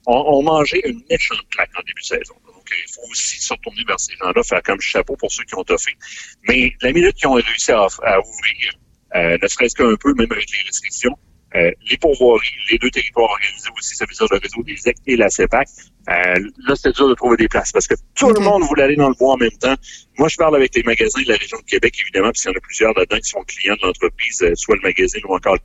ont, 0.06 0.12
ont 0.12 0.42
mangé 0.42 0.80
une 0.88 1.02
méchante 1.10 1.46
claque 1.50 1.70
en 1.76 1.82
début 1.82 2.00
de 2.00 2.06
saison. 2.06 2.34
Donc, 2.46 2.70
il 2.70 2.92
faut 2.92 3.10
aussi 3.10 3.40
se 3.40 3.52
retourner 3.52 3.82
vers 3.86 3.98
ces 3.98 4.14
gens-là, 4.16 4.42
faire 4.42 4.62
comme 4.62 4.80
chapeau 4.80 5.16
pour 5.16 5.30
ceux 5.30 5.44
qui 5.44 5.54
ont 5.54 5.64
toffé. 5.64 5.92
Mais 6.48 6.72
la 6.80 6.92
minute 6.92 7.14
qu'ils 7.16 7.28
ont 7.28 7.34
réussi 7.34 7.72
à, 7.72 7.86
à 8.02 8.18
ouvrir, 8.20 8.72
euh, 9.14 9.36
ne 9.42 9.48
serait-ce 9.48 9.74
qu'un 9.74 9.94
peu, 9.96 10.14
même 10.14 10.30
avec 10.30 10.50
les 10.50 10.62
restrictions, 10.66 11.16
euh, 11.54 11.70
les 11.90 11.96
pourvoiries, 11.98 12.48
les 12.70 12.78
deux 12.78 12.90
territoires 12.90 13.30
organisés 13.30 13.68
aussi, 13.76 13.94
ça 13.94 14.04
veut 14.08 14.14
dire 14.14 14.26
le 14.30 14.38
réseau 14.38 14.62
des 14.62 14.72
EC 14.72 14.96
et 15.06 15.16
la 15.16 15.28
CEPAC, 15.28 15.68
euh, 16.08 16.34
là, 16.66 16.74
c'était 16.74 16.92
dur 16.92 17.08
de 17.08 17.14
trouver 17.14 17.36
des 17.36 17.48
places 17.48 17.70
parce 17.70 17.86
que 17.86 17.94
tout 18.14 18.32
le 18.32 18.40
monde 18.40 18.62
voulait 18.64 18.82
aller 18.82 18.96
dans 18.96 19.08
le 19.08 19.14
bois 19.14 19.34
en 19.34 19.36
même 19.36 19.56
temps. 19.60 19.74
Moi, 20.18 20.28
je 20.28 20.36
parle 20.36 20.56
avec 20.56 20.74
les 20.74 20.82
magasins 20.82 21.22
de 21.22 21.28
la 21.28 21.36
région 21.36 21.58
de 21.58 21.64
Québec, 21.64 21.94
évidemment, 22.00 22.28
parce 22.28 22.42
qu'il 22.42 22.50
y 22.50 22.54
en 22.54 22.56
a 22.56 22.60
plusieurs 22.60 22.92
là-dedans 22.94 23.18
qui 23.18 23.30
sont 23.30 23.42
clients 23.46 23.76
de 23.80 23.86
l'entreprise, 23.86 24.42
euh, 24.42 24.54
soit 24.56 24.76
le 24.76 24.82
magazine 24.82 25.20
ou 25.28 25.34
encore 25.34 25.58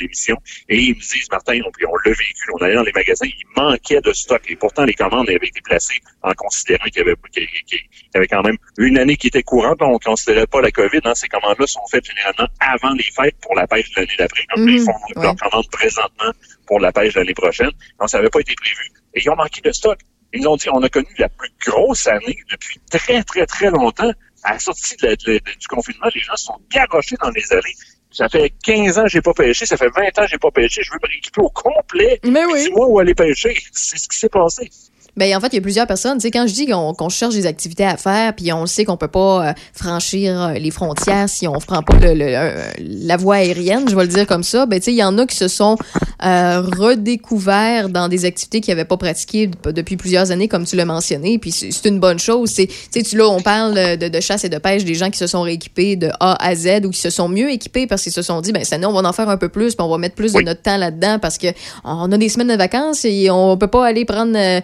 l'émission. 0.00 0.36
Et 0.68 0.78
ils 0.78 0.94
me 0.94 1.00
disent, 1.00 1.28
Martin, 1.30 1.60
on, 1.64 1.70
on 1.88 1.96
l'a 2.04 2.10
vécu, 2.10 2.50
on 2.54 2.62
allait 2.64 2.74
dans 2.74 2.82
les 2.82 2.92
magasins, 2.92 3.26
il 3.26 3.44
manquait 3.56 4.00
de 4.00 4.12
stock. 4.12 4.42
Et 4.48 4.56
pourtant, 4.56 4.84
les 4.84 4.94
commandes 4.94 5.28
avaient 5.28 5.36
été 5.46 5.60
placées 5.62 6.00
en 6.22 6.32
considérant 6.32 6.84
qu'il 6.86 6.98
y 6.98 7.00
avait, 7.00 7.14
qu'il 7.32 7.42
y- 7.44 7.64
qu'il 7.66 7.78
y 8.14 8.16
avait 8.16 8.26
quand 8.26 8.42
même 8.42 8.56
une 8.78 8.98
année 8.98 9.16
qui 9.16 9.28
était 9.28 9.42
courante. 9.42 9.78
On 9.82 9.92
ne 9.94 9.98
considérait 9.98 10.46
pas 10.46 10.60
la 10.60 10.70
COVID. 10.70 11.00
Hein. 11.04 11.14
Ces 11.14 11.28
commandes-là 11.28 11.66
sont 11.66 11.80
faites 11.90 12.04
généralement 12.04 12.48
avant 12.60 12.94
les 12.94 13.02
fêtes 13.04 13.36
pour 13.40 13.54
la 13.54 13.66
pêche 13.66 13.90
de 13.92 14.00
l'année 14.00 14.14
d'après. 14.18 14.42
Donc, 14.56 14.66
Mhm, 14.66 14.68
ils 14.74 14.80
font 14.80 14.92
ouais. 15.16 15.22
leurs 15.24 15.36
commandes 15.36 15.70
présentement 15.70 16.32
pour 16.66 16.80
la 16.80 16.92
pêche 16.92 17.14
de 17.14 17.20
l'année 17.20 17.34
prochaine. 17.34 17.70
Donc, 17.98 18.08
ça 18.10 18.18
n'avait 18.18 18.30
pas 18.30 18.40
été 18.40 18.54
prévu. 18.54 18.90
Et 19.14 19.20
ils 19.22 19.30
ont 19.30 19.36
manqué 19.36 19.60
de 19.60 19.72
stock. 19.72 19.98
Ils 20.32 20.46
ont 20.46 20.54
dit, 20.56 20.68
on 20.70 20.80
a 20.82 20.88
connu 20.88 21.08
la 21.18 21.28
plus 21.28 21.50
grosse 21.66 22.06
année 22.06 22.36
depuis 22.50 22.78
très, 22.90 23.22
très, 23.24 23.44
très 23.46 23.70
longtemps. 23.70 24.12
À 24.44 24.52
la 24.54 24.58
sortie 24.58 24.96
de 24.96 25.06
la- 25.08 25.16
de 25.16 25.32
la- 25.32 25.38
du 25.54 25.66
confinement, 25.68 26.06
les 26.14 26.20
gens 26.20 26.36
sont 26.36 26.58
garochés 26.70 27.16
dans 27.20 27.30
les 27.30 27.52
allées. 27.52 27.74
Ça 28.10 28.28
fait 28.28 28.52
15 28.64 28.98
ans 28.98 29.02
que 29.04 29.08
j'ai 29.08 29.22
pas 29.22 29.32
pêché, 29.32 29.66
ça 29.66 29.76
fait 29.76 29.88
20 29.88 30.18
ans 30.18 30.22
que 30.22 30.28
j'ai 30.28 30.38
pas 30.38 30.50
pêché, 30.50 30.82
je 30.82 30.90
veux 30.90 30.98
me 31.02 31.08
rééquiper 31.08 31.40
au 31.40 31.50
complet. 31.50 32.20
Mais 32.24 32.44
oui. 32.44 32.64
Dis-moi 32.64 32.86
où 32.88 32.98
aller 32.98 33.14
pêcher. 33.14 33.56
C'est 33.72 33.98
ce 33.98 34.08
qui 34.08 34.18
s'est 34.18 34.28
passé. 34.28 34.68
Ben, 35.16 35.36
en 35.36 35.40
fait, 35.40 35.48
il 35.48 35.56
y 35.56 35.58
a 35.58 35.62
plusieurs 35.62 35.86
personnes. 35.86 36.18
Tu 36.18 36.22
sais, 36.22 36.30
quand 36.30 36.46
je 36.46 36.54
dis 36.54 36.66
qu'on 36.66 37.08
cherche 37.08 37.34
des 37.34 37.46
activités 37.46 37.84
à 37.84 37.96
faire, 37.96 38.34
puis 38.34 38.52
on 38.52 38.66
sait 38.66 38.84
qu'on 38.84 38.96
peut 38.96 39.08
pas 39.08 39.48
euh, 39.48 39.52
franchir 39.74 40.40
euh, 40.40 40.52
les 40.54 40.70
frontières 40.70 41.28
si 41.28 41.46
on 41.46 41.58
prend 41.58 41.82
pas 41.82 41.96
le, 41.98 42.14
le- 42.14 43.06
la 43.06 43.16
voie 43.16 43.36
aérienne, 43.36 43.88
je 43.88 43.94
vais 43.96 44.02
le 44.02 44.08
dire 44.08 44.26
comme 44.26 44.42
ça, 44.44 44.66
ben, 44.66 44.78
tu 44.78 44.86
sais, 44.86 44.92
il 44.92 44.96
y 44.98 45.04
en 45.04 45.16
a 45.18 45.26
qui 45.26 45.36
se 45.36 45.48
sont 45.48 45.76
euh, 46.24 46.62
redécouverts 46.78 47.88
dans 47.88 48.08
des 48.08 48.24
activités 48.24 48.60
qu'ils 48.60 48.72
n'avaient 48.74 48.84
pas 48.84 48.96
pratiquées 48.96 49.50
depuis 49.64 49.96
plusieurs 49.96 50.30
années, 50.30 50.48
comme 50.48 50.64
tu 50.64 50.76
l'as 50.76 50.84
mentionné, 50.84 51.38
puis 51.38 51.50
c'est 51.52 51.88
une 51.88 51.98
bonne 52.00 52.18
chose. 52.18 52.50
C'est, 52.50 52.66
tu 52.92 53.04
sais, 53.04 53.16
là, 53.16 53.28
on 53.28 53.40
parle 53.40 53.74
de, 53.98 54.08
de 54.08 54.20
chasse 54.20 54.44
et 54.44 54.48
de 54.48 54.58
pêche, 54.58 54.84
des 54.84 54.94
gens 54.94 55.10
qui 55.10 55.18
se 55.18 55.26
sont 55.26 55.42
rééquipés 55.42 55.96
de 55.96 56.10
A 56.20 56.36
à 56.44 56.54
Z 56.54 56.84
ou 56.84 56.90
qui 56.90 57.00
se 57.00 57.10
sont 57.10 57.28
mieux 57.28 57.50
équipés 57.50 57.86
parce 57.86 58.02
qu'ils 58.02 58.12
se 58.12 58.22
sont 58.22 58.40
dit, 58.40 58.52
ben, 58.52 58.64
ça, 58.64 58.78
nous, 58.78 58.88
on 58.88 58.92
va 58.92 59.08
en 59.08 59.12
faire 59.12 59.28
un 59.28 59.36
peu 59.36 59.48
plus, 59.48 59.74
puis 59.74 59.84
on 59.84 59.90
va 59.90 59.98
mettre 59.98 60.14
plus 60.14 60.32
de 60.32 60.40
notre 60.42 60.62
temps 60.62 60.76
là-dedans 60.76 61.18
parce 61.18 61.38
que 61.38 61.48
on 61.84 62.10
a 62.12 62.16
des 62.18 62.28
semaines 62.28 62.48
de 62.48 62.54
vacances 62.56 63.04
et 63.04 63.30
on 63.30 63.56
peut 63.56 63.66
pas 63.66 63.86
aller 63.86 64.04
prendre 64.04 64.36
euh, 64.36 64.60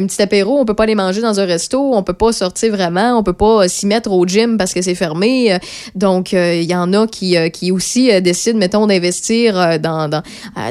un 0.00 0.06
petit 0.06 0.20
apéro, 0.22 0.58
on 0.58 0.64
peut 0.64 0.74
pas 0.74 0.84
aller 0.84 0.94
manger 0.94 1.20
dans 1.20 1.38
un 1.40 1.44
resto, 1.44 1.94
on 1.94 2.02
peut 2.02 2.12
pas 2.12 2.32
sortir 2.32 2.70
vraiment, 2.72 3.18
on 3.18 3.22
peut 3.22 3.32
pas 3.32 3.64
euh, 3.64 3.68
s'y 3.68 3.86
mettre 3.86 4.10
au 4.12 4.26
gym 4.26 4.56
parce 4.58 4.72
que 4.74 4.82
c'est 4.82 4.94
fermé. 4.94 5.52
Euh, 5.54 5.58
Donc, 5.94 6.34
euh, 6.34 6.54
il 6.54 6.70
y 6.70 6.74
en 6.74 6.92
a 6.92 7.06
qui, 7.06 7.36
qui 7.52 7.72
aussi 7.72 8.20
décident, 8.22 8.58
mettons, 8.58 8.86
d'investir 8.86 9.78
dans, 9.80 10.08
dans, 10.08 10.22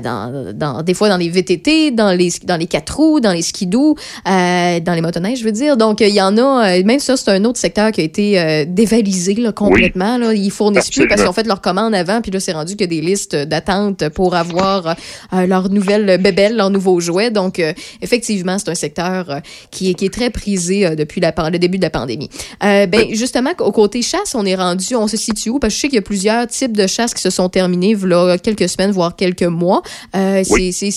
dans, 0.04 0.54
dans- 0.54 0.84
des 0.84 0.94
fois 0.94 1.10
dans 1.10 1.18
les 1.18 1.30
VTT, 1.30 1.92
dans 1.92 2.12
les, 2.12 2.30
dans 2.44 2.58
les 2.58 2.68
quatre 2.68 2.96
roues, 2.98 3.20
dans 3.20 3.32
les 3.32 3.42
skidoo, 3.42 3.96
euh, 4.28 4.80
dans 4.80 4.94
les 4.94 5.02
motoneiges, 5.02 5.40
je 5.40 5.44
veux 5.46 5.52
dire. 5.52 5.78
Donc, 5.78 6.02
il 6.02 6.10
y 6.10 6.22
en 6.22 6.38
a, 6.38 6.82
même 6.84 7.00
ça, 7.00 7.18
c'est 7.18 7.32
un 7.32 7.44
autre 7.46 7.60
secteur 7.60 7.92
qui 7.92 8.02
a 8.02 8.04
été 8.04 8.40
euh, 8.40 8.66
dévalisé 8.68 9.36
là, 9.36 9.52
complètement. 9.52 10.18
Là. 10.18 10.34
Ils 10.34 10.52
fournissent 10.52 10.90
plus 10.92 11.08
parce 11.08 11.22
qu'ils 11.22 11.30
ont 11.30 11.34
fait 11.34 11.48
leur 11.48 11.62
commande 11.62 11.94
avant, 11.96 12.22
puis 12.22 12.32
là, 12.32 12.40
c'est 12.40 12.54
rendu 12.54 12.76
qu'il 12.76 12.82
y 12.92 12.98
a 12.98 13.02
des 13.02 13.06
listes 13.06 13.36
d'attente 13.36 14.10
pour 14.10 14.36
avoir 14.36 14.96
euh, 15.34 15.46
leur 15.48 15.70
nouvelle 15.70 16.22
bébelle, 16.22 16.56
leur 16.56 16.70
nouveau 16.70 17.00
jouet. 17.00 17.32
Donc, 17.32 17.62
effectivement, 18.02 18.58
c'est 18.60 18.70
un 18.70 18.76
secteur 18.76 19.05
euh, 19.12 19.40
qui, 19.72 19.90
est, 19.92 19.94
qui 19.94 20.06
est 20.06 20.14
très 20.14 20.30
prisé 20.30 20.86
euh, 20.86 20.96
depuis 20.96 21.22
la, 21.22 21.34
le 21.52 21.58
début 21.60 21.78
de 21.78 21.84
la 21.84 21.90
pandémie. 21.90 22.30
Euh, 22.64 22.86
ben, 22.88 23.14
justement, 23.14 23.52
au 23.60 23.72
côté 23.72 24.02
chasse, 24.02 24.36
on 24.36 24.46
est 24.46 24.56
rendu, 24.56 24.96
on 24.96 25.08
se 25.08 25.18
situe 25.18 25.50
où? 25.50 25.60
Parce 25.60 25.74
que 25.74 25.78
je 25.78 25.82
sais 25.82 25.88
qu'il 25.88 25.96
y 25.96 26.00
a 26.00 26.04
plusieurs 26.04 26.48
types 26.48 26.76
de 26.76 26.88
chasses 26.88 27.14
qui 27.14 27.22
se 27.22 27.30
sont 27.30 27.50
terminés, 27.50 27.94
voilà 27.94 28.38
quelques 28.38 28.70
semaines, 28.70 28.92
voire 28.92 29.16
quelques 29.16 29.44
mois. 29.44 29.82
Euh, 30.16 30.44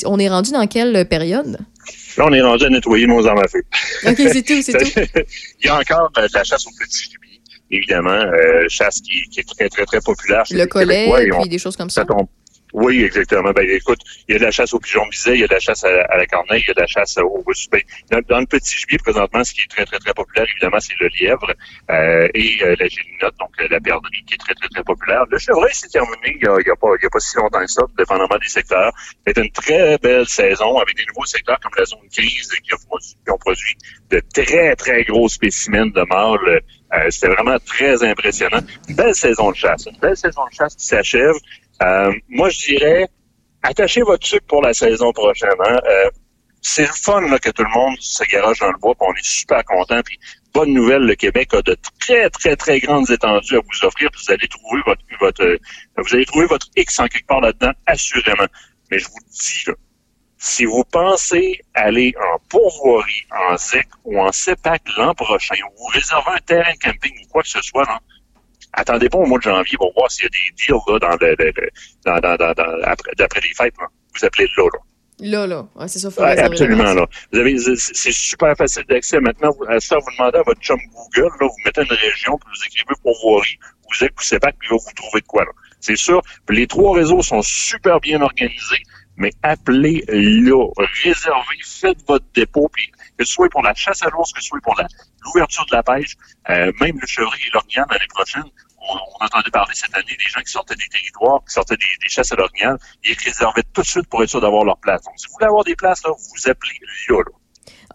on 0.07 0.19
est 0.19 0.29
rendu 0.29 0.53
dans 0.53 0.67
quelle 0.67 1.07
période? 1.07 1.59
Là, 2.17 2.27
on 2.27 2.33
est 2.33 2.41
rendu 2.43 2.65
à 2.65 2.69
nettoyer 2.71 3.07
nos 3.07 3.27
armes 3.27 3.39
à 3.39 3.49
feu. 3.49 3.63
OK, 4.07 4.17
c'est 4.17 4.43
tout, 4.43 4.61
c'est 4.63 4.73
tout. 4.73 5.01
Il 5.63 5.67
y 5.67 5.69
a 5.69 5.79
encore 5.79 6.11
de 6.17 6.23
la 6.35 6.45
chasse 6.45 6.67
au 6.67 6.71
petit 6.79 7.05
gibier, 7.05 7.41
évidemment. 7.71 8.11
euh, 8.11 8.65
chasse 8.69 9.01
qui, 9.01 9.23
qui 9.31 9.41
est 9.41 9.45
très, 9.49 9.69
très, 9.69 9.85
très 9.85 10.01
populaire. 10.01 10.45
chez 10.45 10.55
Le 10.55 10.63
les 10.63 10.69
collet, 10.69 10.95
Québécois, 11.07 11.23
et 11.23 11.33
on- 11.33 11.41
puis 11.41 11.49
des 11.49 11.59
choses 11.59 11.77
comme 11.77 11.91
ça. 11.91 12.03
ça 12.03 12.07
tombe. 12.07 12.27
Oui, 12.73 13.03
exactement. 13.03 13.51
Ben, 13.53 13.69
écoute, 13.69 14.01
il 14.29 14.33
y 14.33 14.37
a 14.37 14.39
de 14.39 14.45
la 14.45 14.51
chasse 14.51 14.75
au 14.75 14.79
pigeon 14.79 15.07
biset, 15.07 15.35
il 15.35 15.41
y 15.41 15.45
a 15.45 15.47
de 15.47 15.55
la 15.55 15.61
chasse 15.61 15.85
à, 15.85 16.17
la 16.17 16.27
corneille, 16.27 16.63
il 16.63 16.69
y 16.69 16.71
a 16.71 16.75
de 16.75 16.81
la 16.81 16.87
chasse 16.87 17.17
au 17.17 17.43
bossu. 17.43 17.69
Ben, 17.71 17.81
dans, 18.29 18.41
le 18.41 18.47
petit 18.47 18.77
gibier, 18.77 18.99
présentement, 18.99 19.43
ce 19.43 19.55
qui 19.55 19.63
est 19.63 19.71
très, 19.71 19.85
très, 19.87 19.99
très 19.99 20.13
populaire, 20.13 20.47
évidemment, 20.51 20.81
c'est 20.81 20.99
le 21.01 21.09
lièvre 21.19 21.53
euh, 21.91 22.29
et 22.35 22.57
euh, 22.63 22.77
la 22.79 22.89
gélinotte, 22.89 23.35
donc 23.39 23.51
euh, 23.61 23.69
la 23.71 23.81
perdrix, 23.81 24.23
qui 24.27 24.35
est 24.35 24.39
très, 24.39 24.55
très, 24.55 24.69
très 24.69 24.83
populaire. 24.85 25.25
Le 25.31 25.39
chevreuil 25.39 25.73
s'est 25.73 25.89
terminé 25.89 26.37
il 26.41 26.45
y 26.45 26.47
a, 26.47 26.53
a 26.53 26.57
a 26.57 26.77
pas 27.11 27.21
si 27.21 27.37
longtemps 27.37 27.61
que 27.61 27.71
ça, 27.71 27.83
dépendamment 27.97 28.39
des 28.39 28.49
secteurs. 28.49 28.93
C'est 29.27 29.39
une 29.39 29.51
très 29.51 29.97
belle 29.99 30.27
saison 30.29 30.79
avec 30.79 30.97
des 30.97 31.05
nouveaux 31.07 31.27
secteurs 31.27 31.59
comme 31.61 31.73
la 31.79 31.85
zone 31.85 32.01
grise 32.15 32.51
qui, 32.63 32.73
a 32.73 32.77
produit- 32.87 33.17
qui 33.25 33.31
ont 33.31 33.39
produit 33.39 33.77
de 34.11 34.23
très, 34.35 34.77
très 34.77 35.05
gros 35.05 35.29
spécimens 35.29 35.87
de 35.87 36.03
mâles. 36.09 36.61
Euh, 36.95 37.11
C'était 37.11 37.29
vraiment 37.35 37.59
très 37.67 38.03
impressionnant. 38.03 38.61
Une 38.89 38.97
belle 38.97 39.15
saison 39.15 39.51
de 39.51 39.57
chasse. 39.57 39.87
Une 39.87 39.99
belle 40.01 40.17
saison 40.17 40.43
de 40.51 40.55
chasse 40.55 40.75
qui 40.77 40.87
s'achève. 40.87 41.35
Euh, 41.83 42.13
moi, 42.29 42.49
je 42.51 42.59
dirais, 42.67 43.09
attachez 43.63 44.03
votre 44.03 44.27
sucre 44.27 44.47
pour 44.47 44.63
la 44.63 44.75
saison 44.75 45.13
prochaine. 45.13 45.51
hein. 45.67 45.79
Euh, 45.89 46.11
c'est 46.61 46.83
le 46.83 46.93
fun 46.93 47.21
là, 47.21 47.39
que 47.39 47.51
tout 47.51 47.63
le 47.63 47.71
monde 47.71 47.97
se 48.01 48.25
garage 48.25 48.59
dans 48.59 48.71
le 48.73 48.79
bois, 48.79 48.95
puis 48.95 49.07
on 49.09 49.15
est 49.15 49.25
super 49.25 49.65
content. 49.65 50.01
Puis 50.05 50.19
bonne 50.53 50.73
nouvelle, 50.73 51.03
le 51.03 51.15
Québec 51.15 51.55
a 51.55 51.63
de 51.63 51.77
très 52.01 52.29
très 52.31 52.57
très 52.57 52.81
grandes 52.81 53.09
étendues 53.11 53.57
à 53.57 53.61
vous 53.61 53.87
offrir. 53.87 54.11
Vous 54.13 54.33
allez 54.33 54.49
trouver 54.49 54.83
votre 54.85 55.03
votre 55.21 55.45
euh, 55.45 55.59
vous 55.97 56.15
allez 56.15 56.27
trouver 56.27 56.47
votre 56.47 56.67
X 56.77 56.99
en 56.99 57.07
quelque 57.07 57.27
part 57.27 57.41
là-dedans, 57.41 57.73
assurément. 57.87 58.47
Mais 58.91 58.99
je 58.99 59.07
vous 59.07 59.19
le 59.25 59.31
dis 59.31 59.63
là, 59.69 59.75
si 60.39 60.65
vous 60.65 60.85
pensez 60.85 61.61
aller 61.75 62.15
en 62.35 62.39
pourvoirie, 62.49 63.27
en 63.31 63.57
ZEC 63.57 63.89
ou 64.05 64.21
en 64.21 64.33
CEPAC 64.33 64.83
l'an 64.97 65.15
prochain, 65.15 65.55
ou 65.67 65.79
vous 65.79 65.87
réservez 65.87 66.33
un 66.33 66.41
terrain 66.41 66.73
de 66.73 66.79
camping 66.79 67.13
ou 67.25 67.29
quoi 67.29 67.43
que 67.43 67.49
ce 67.49 67.63
soit, 67.63 67.85
là, 67.85 67.99
attendez 68.81 69.09
pas 69.09 69.19
au 69.19 69.27
mois 69.27 69.39
de 69.39 69.43
janvier 69.45 69.77
pour 69.77 69.93
voir 69.95 70.11
s'il 70.11 70.25
y 70.25 70.27
a 70.27 70.31
des 70.31 70.55
deals 70.57 70.81
là, 70.89 70.99
dans 70.99 71.17
le, 71.21 71.35
le- 71.39 71.53
le- 71.57 71.71
dans, 72.05 72.19
dans, 72.21 72.37
dans, 72.37 72.83
après, 72.85 73.11
d'après 73.17 73.41
les 73.41 73.55
fêtes. 73.55 73.75
Là. 73.81 73.87
Vous 74.19 74.25
appelez 74.25 74.49
là. 74.57 74.65
là. 74.73 74.79
Là, 75.21 75.47
là. 75.49 75.67
Ouais, 75.75 75.89
c'est 75.89 75.99
ça, 75.99 76.11
faut 76.13 76.23
Ouais, 76.23 76.39
absolument. 76.39 76.95
Là. 76.95 77.05
Vous 77.33 77.39
avez, 77.41 77.57
c'est 77.77 78.13
super 78.13 78.57
facile 78.57 78.85
d'accès. 78.89 79.19
Maintenant, 79.21 79.51
vous, 79.51 79.65
à 79.69 79.81
ça, 79.81 79.97
vous 79.99 80.11
demandez 80.17 80.39
à 80.39 80.43
votre 80.43 80.61
chum 80.61 80.79
Google, 80.93 81.33
là, 81.41 81.47
vous 81.49 81.63
mettez 81.65 81.83
une 81.83 81.93
région, 81.97 82.39
puis 82.39 82.49
vous 82.57 82.65
écrivez 82.67 82.95
pourvoirie, 83.03 83.59
vous 83.91 84.05
êtes, 84.05 84.13
vous 84.17 84.23
savez 84.23 84.39
pas, 84.41 84.53
puis 84.53 84.69
il 84.71 84.75
va 84.75 84.77
vous 84.77 84.93
trouver 84.95 85.21
de 85.21 85.27
quoi. 85.27 85.45
là. 85.45 85.51
C'est 85.81 85.97
sûr. 85.97 86.23
Puis 86.47 86.57
les 86.57 86.67
trois 86.69 86.97
réseaux 86.97 87.21
sont 87.23 87.43
super 87.43 87.99
bien 87.99 88.21
organisés, 88.23 88.83
mais 89.17 89.31
appelez 89.43 90.05
là, 90.09 90.67
réservez, 91.05 91.57
faites 91.65 91.99
votre 92.07 92.25
dépôt, 92.35 92.69
puis 92.73 92.89
que 93.19 93.25
ce 93.25 93.33
soit 93.33 93.49
pour 93.49 93.63
la 93.65 93.75
chasse 93.75 94.03
à 94.05 94.11
l'ours, 94.11 94.33
que 94.33 94.41
ce 94.41 94.47
soit 94.47 94.61
pour 94.63 94.77
la- 94.79 94.87
l'ouverture 95.25 95.67
de 95.67 95.75
la 95.75 95.83
pêche, 95.83 96.15
euh, 96.51 96.71
même 96.81 96.97
le 97.01 97.07
chevreuil 97.09 97.41
et 97.45 97.51
l'orignal 97.53 97.87
l'année 97.91 98.07
prochaine, 98.11 98.45
on, 98.81 98.95
on 98.95 99.25
entendait 99.25 99.51
parler 99.51 99.75
cette 99.75 99.95
année 99.95 100.17
des 100.17 100.31
gens 100.31 100.41
qui 100.41 100.53
sortaient 100.53 100.77
des 100.77 100.89
territoires, 100.89 101.41
qui 101.47 101.53
sortaient 101.55 101.77
des, 101.77 101.87
des 102.03 102.09
chasses 102.09 102.33
à 102.33 102.37
l'orignal, 102.37 102.79
ils 103.05 103.17
réservaient 103.25 103.65
tout 103.73 103.83
de 103.83 103.87
suite 103.87 104.09
pour 104.09 104.23
être 104.23 104.31
sûr 104.31 104.41
d'avoir 104.41 104.65
leur 104.65 104.79
place. 104.79 105.03
Donc, 105.03 105.15
si 105.17 105.27
vous 105.27 105.35
voulez 105.35 105.47
avoir 105.47 105.65
des 105.65 105.77
places, 105.77 106.03
là, 106.05 106.11
vous 106.11 106.51
appelez 106.51 106.79
là, 107.09 107.17
là. 107.17 107.39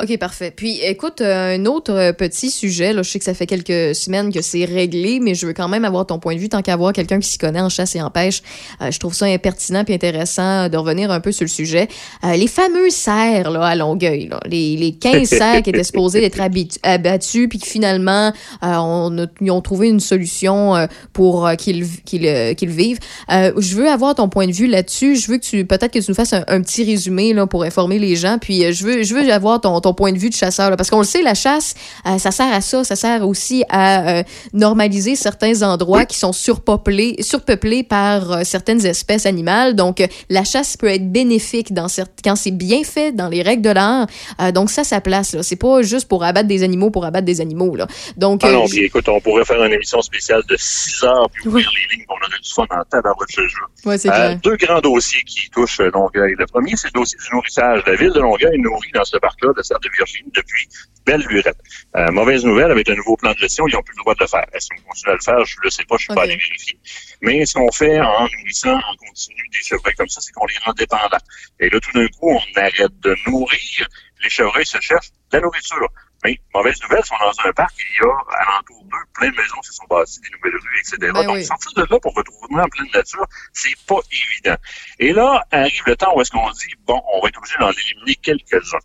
OK, 0.02 0.18
parfait. 0.18 0.52
Puis, 0.54 0.80
écoute, 0.84 1.22
euh, 1.22 1.56
un 1.56 1.66
autre 1.68 1.94
euh, 1.94 2.14
petit 2.14 2.50
sujet, 2.50 2.94
là, 2.94 3.04
je 3.04 3.12
sais 3.12 3.20
que 3.20 3.26
ça 3.26 3.36
fait 3.36 3.46
quelques 3.46 3.94
semaines 3.94 4.34
que 4.34 4.42
c'est 4.42 4.66
réglé, 4.66 5.20
mais 5.22 5.36
je 5.36 5.46
veux 5.46 5.54
quand 5.54 5.68
même 5.68 5.86
avoir 5.86 6.08
ton 6.08 6.18
point 6.18 6.34
de 6.34 6.40
vue, 6.40 6.50
tant 6.50 6.64
qu'à 6.64 6.74
avoir 6.74 6.94
quelqu'un 6.94 7.20
qui 7.20 7.30
s'y 7.30 7.38
connaît 7.38 7.62
en 7.62 7.70
chasse 7.70 7.96
et 7.96 8.02
en 8.02 8.10
pêche. 8.10 8.42
Euh, 8.82 8.90
je 8.90 8.98
trouve 9.00 9.14
ça 9.14 9.28
impertinent 9.28 9.84
puis 9.86 9.94
intéressant 9.94 10.68
de 10.68 10.78
revenir 10.78 11.12
un 11.12 11.20
peu 11.20 11.32
sur 11.32 11.44
le 11.44 11.50
sujet. 11.50 11.88
Euh, 12.24 12.36
les 12.36 12.48
fameux 12.48 12.90
cerfs 12.90 13.52
là, 13.52 13.64
à 13.68 13.76
Longueuil, 13.76 14.30
là, 14.30 14.40
les, 14.48 14.76
les 14.78 14.94
15 14.94 15.26
cerfs 15.30 15.62
qui 15.62 15.70
étaient 15.70 15.84
supposés 15.84 16.22
d'être 16.22 16.40
habitu- 16.40 16.80
abattus, 16.82 17.48
puis 17.48 17.60
que 17.60 17.68
finalement, 17.68 18.34
on 18.64 19.16
a- 19.20 19.28
ils 19.42 19.52
ont 19.52 19.62
trouvé 19.62 19.90
une 19.90 20.00
solution 20.00 20.88
pour 21.14 21.48
qu'ils 21.60 21.86
qu'ils 22.04 22.56
qu'ils 22.56 22.70
vivent. 22.72 22.98
Je 23.30 23.76
veux 23.76 23.88
avoir 23.88 24.16
ton 24.16 24.28
point 24.28 24.48
de 24.48 24.54
vue 24.54 24.66
là-dessus. 24.68 25.18
Je 25.18 25.30
veux 25.32 25.38
que 25.38 25.44
tu, 25.46 25.66
peut-être 25.66 25.92
que 25.94 26.00
tu 26.00 26.10
nous 26.10 26.16
fasses 26.16 26.34
un, 26.34 26.44
un 26.48 26.62
petit 26.62 26.84
résumé 26.84 27.34
là, 27.34 27.46
pour 27.46 27.64
informer 27.64 28.00
les 28.00 28.16
gens. 28.16 28.40
Puis, 28.42 28.74
je 28.74 28.84
veux, 28.84 29.04
je 29.04 29.14
veux 29.14 29.32
avoir 29.32 29.62
ton, 29.62 29.80
ton 29.84 29.94
point 29.94 30.12
de 30.12 30.18
vue 30.18 30.30
de 30.30 30.36
chasseur. 30.36 30.70
là, 30.70 30.76
parce 30.78 30.90
qu'on 30.90 31.00
le 31.00 31.04
sait, 31.06 31.22
la 31.22 31.36
chasse, 31.36 31.76
euh, 32.08 32.18
ça 32.18 32.32
sert 32.32 32.52
à 32.52 32.62
ça. 32.62 32.84
Ça 32.84 32.96
sert 32.96 33.28
aussi 33.28 33.64
à 33.70 34.20
euh, 34.20 34.24
normaliser 34.54 35.16
certains 35.16 35.62
endroits 35.62 36.06
qui 36.06 36.18
sont 36.18 36.34
surpeuplés, 36.34 37.16
surpeuplés 37.22 37.84
par 37.84 38.32
euh, 38.32 38.42
certaines 38.44 38.86
espèces 38.86 39.26
animales. 39.26 39.76
Donc, 39.76 40.04
la 40.30 40.44
chasse 40.44 40.76
peut 40.78 40.88
être 40.88 41.12
bénéfique 41.12 41.74
dans 41.74 41.88
quand 42.24 42.36
c'est 42.36 42.52
bien 42.52 42.84
fait, 42.84 43.12
dans 43.12 43.28
les 43.30 43.42
règles 43.42 43.62
de 43.62 43.70
l'art. 43.70 44.08
Donc, 44.54 44.70
ça, 44.72 44.84
ça 44.84 45.02
place. 45.02 45.36
C'est 45.42 45.56
pas 45.56 45.82
juste 45.84 46.08
pour 46.08 46.24
abattre 46.24 46.48
des 46.48 46.64
animaux 46.64 46.90
pour 46.90 47.06
abattre 47.06 47.26
des 47.26 47.42
animaux. 47.42 47.76
Là. 47.76 47.88
Donc, 48.18 48.42
Ah 48.44 48.52
non, 48.52 48.66
puis 48.68 48.86
écoute, 48.86 49.08
on 49.10 49.20
pourrait 49.20 49.46
faire 49.46 49.62
une 49.64 49.74
émission 49.74 50.02
spéciale 50.02 50.42
de 50.50 50.56
6 50.58 51.04
heures 51.04 51.30
puis 51.32 51.48
ouvrir 51.48 51.70
les 51.70 51.96
lignes, 51.96 52.06
on 52.10 52.14
aurait 52.14 52.40
du 52.42 52.50
fun 52.54 52.66
en 52.72 52.84
tabarouette, 52.90 53.30
je 53.32 53.36
te 53.36 53.48
jure. 53.48 53.70
Ouais, 53.86 53.98
c'est 53.98 54.10
Euh, 54.10 54.36
deux 54.44 54.56
grands 54.56 54.80
dossiers 54.80 55.24
qui 55.24 55.50
touchent 55.50 55.80
Longueuil. 55.80 56.36
Le 56.38 56.46
premier, 56.46 56.74
c'est 56.76 56.88
le 56.94 57.00
dossier 57.00 57.18
du 57.20 57.36
nourrissage. 57.36 57.82
La 57.86 57.96
ville 57.96 58.12
de 58.14 58.20
Longueuil 58.20 58.58
nourrit 58.60 58.92
dans 58.94 59.04
ce 59.04 59.18
parc-là 59.18 59.52
de 59.58 59.62
de 59.82 59.90
Virginie 59.98 60.32
depuis 60.34 60.68
belle 61.06 61.22
lurette. 61.30 61.58
Euh, 61.96 62.12
mauvaise 62.12 62.46
nouvelle, 62.46 62.72
avec 62.72 62.88
le 62.88 62.96
nouveau 62.96 63.18
plan 63.18 63.34
de 63.34 63.38
gestion, 63.38 63.68
ils 63.68 63.74
n'ont 63.74 63.84
plus 63.84 63.96
le 63.98 64.02
droit 64.04 64.16
de 64.16 64.20
le 64.22 64.28
faire. 64.28 64.46
Est-ce 64.54 64.70
qu'on 64.70 64.82
continue 64.88 65.12
à 65.12 65.16
le 65.16 65.22
faire? 65.22 65.46
Je 65.46 65.56
ne 65.58 65.64
le 65.64 65.70
sais 65.70 65.84
pas, 65.84 65.98
je 65.98 66.04
suis 66.04 66.14
pas 66.14 66.24
allé 66.24 66.36
vérifier. 66.36 66.80
Mais 67.22 67.46
ce 67.46 67.54
qu'on 67.54 67.72
fait 67.72 68.00
en 68.00 68.28
nourrissant 68.28 68.76
en 68.76 68.96
continu 68.98 69.50
des 69.52 69.62
chevreuils 69.62 69.96
comme 69.96 70.08
ça, 70.08 70.22
c'est 70.22 70.32
qu'on 70.32 70.46
les 70.46 70.58
rend 70.64 70.74
dépendants. 70.74 71.18
Et 71.60 71.70
là, 71.70 71.80
tout 71.80 71.92
d'un 71.92 72.08
coup, 72.08 72.32
on 72.32 72.60
arrête 72.60 73.00
de 73.00 73.16
nourrir. 73.28 73.88
Les 74.24 74.30
chevreuils 74.30 74.66
se 74.66 74.80
cherchent 74.80 75.12
de 75.32 75.38
la 75.38 75.42
nourriture. 75.42 75.90
Mais, 76.24 76.40
mauvaise 76.54 76.82
nouvelle, 76.84 77.02
ils 77.04 77.08
sont 77.08 77.16
dans 77.20 77.50
un 77.50 77.52
parc 77.54 77.74
et 77.80 77.84
il 77.98 78.04
y 78.04 78.08
a, 78.08 78.42
alentour 78.42 78.84
d'eux, 78.86 78.98
plein 79.14 79.30
de 79.30 79.36
maisons 79.36 79.60
qui 79.62 79.68
se 79.68 79.74
sont 79.74 79.86
bâties, 79.90 80.20
des 80.22 80.30
nouvelles 80.38 80.60
rues, 80.62 80.80
etc. 80.80 80.98
Ben 81.14 81.26
Donc, 81.26 81.36
oui. 81.36 81.44
sortir 81.46 81.74
de 81.74 81.82
là 81.90 82.00
pour 82.00 82.14
retrouver 82.14 82.62
en 82.62 82.68
pleine 82.70 82.88
nature, 82.94 83.26
c'est 83.52 83.76
pas 83.88 84.00
évident. 84.12 84.56
Et 85.00 85.12
là, 85.14 85.44
arrive 85.52 85.84
le 85.86 85.96
temps 85.96 86.16
où 86.16 86.22
est-ce 86.22 86.32
qu'on 86.32 86.50
dit, 86.52 86.74
bon, 86.86 87.02
on 87.14 87.22
va 87.22 87.28
être 87.30 87.38
obligé 87.38 87.56
d'en 87.60 87.72
éliminer 87.72 88.16
quelques-uns. 88.16 88.78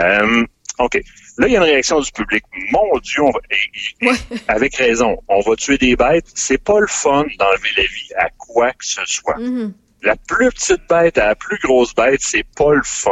Euh, 0.00 0.46
OK. 0.78 0.94
Là, 1.38 1.46
il 1.48 1.52
y 1.52 1.56
a 1.56 1.58
une 1.60 1.64
réaction 1.64 2.00
du 2.00 2.10
public. 2.12 2.44
Mon 2.72 2.98
Dieu, 2.98 3.22
on 3.22 3.30
va, 3.30 3.38
et- 3.50 4.06
et- 4.06 4.08
avec 4.48 4.74
raison, 4.76 5.16
on 5.28 5.40
va 5.40 5.56
tuer 5.56 5.78
des 5.78 5.96
bêtes. 5.96 6.26
C'est 6.34 6.58
pas 6.62 6.78
le 6.80 6.86
fun 6.86 7.24
d'enlever 7.38 7.68
la 7.76 7.82
vie 7.84 8.10
à 8.18 8.28
quoi 8.38 8.70
que 8.72 8.84
ce 8.84 9.00
soit. 9.06 9.36
Mhm. 9.38 9.74
La 10.02 10.16
plus 10.16 10.50
petite 10.50 10.86
bête 10.88 11.16
à 11.18 11.26
la 11.28 11.34
plus 11.34 11.58
grosse 11.62 11.94
bête, 11.94 12.20
c'est 12.20 12.44
pas 12.56 12.72
le 12.74 12.82
fun. 12.84 13.10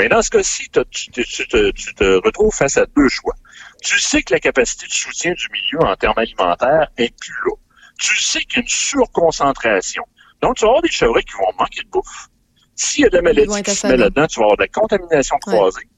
Mais 0.00 0.08
dans 0.08 0.22
ce 0.22 0.30
cas-ci, 0.30 0.62
tu, 0.90 1.10
te- 1.10 1.20
tu 1.20 1.46
te, 1.46 1.70
tu 1.72 1.94
te 1.94 2.04
retrouves 2.24 2.54
face 2.54 2.78
à 2.78 2.86
deux 2.96 3.08
choix. 3.10 3.34
Tu 3.82 3.98
sais 4.00 4.22
que 4.22 4.32
la 4.32 4.40
capacité 4.40 4.86
de 4.86 4.92
soutien 4.92 5.32
du 5.32 5.46
milieu 5.52 5.86
en 5.86 5.94
termes 5.94 6.16
alimentaires 6.16 6.88
est 6.96 7.14
plus 7.20 7.34
là. 7.46 7.52
Tu 8.00 8.16
sais 8.22 8.40
qu'il 8.40 8.56
y 8.56 8.60
a 8.60 8.62
une 8.62 8.68
surconcentration. 8.68 10.02
Donc, 10.40 10.56
tu 10.56 10.62
vas 10.64 10.68
avoir 10.70 10.82
des 10.82 10.88
chevreuils 10.90 11.24
qui 11.24 11.34
vont 11.34 11.52
manquer 11.58 11.82
de 11.82 11.88
bouffe. 11.90 12.28
S'il 12.74 13.02
y 13.04 13.06
a 13.06 13.10
de 13.10 13.16
la 13.16 13.22
maladie 13.22 13.46
qui 13.62 13.70
se 13.74 13.86
met 13.86 13.92
là-dedans, 14.04 14.26
tu 14.26 14.38
vas 14.40 14.44
avoir 14.46 14.56
de 14.56 14.62
la 14.62 14.68
contamination 14.68 15.36
croisée. 15.56 15.88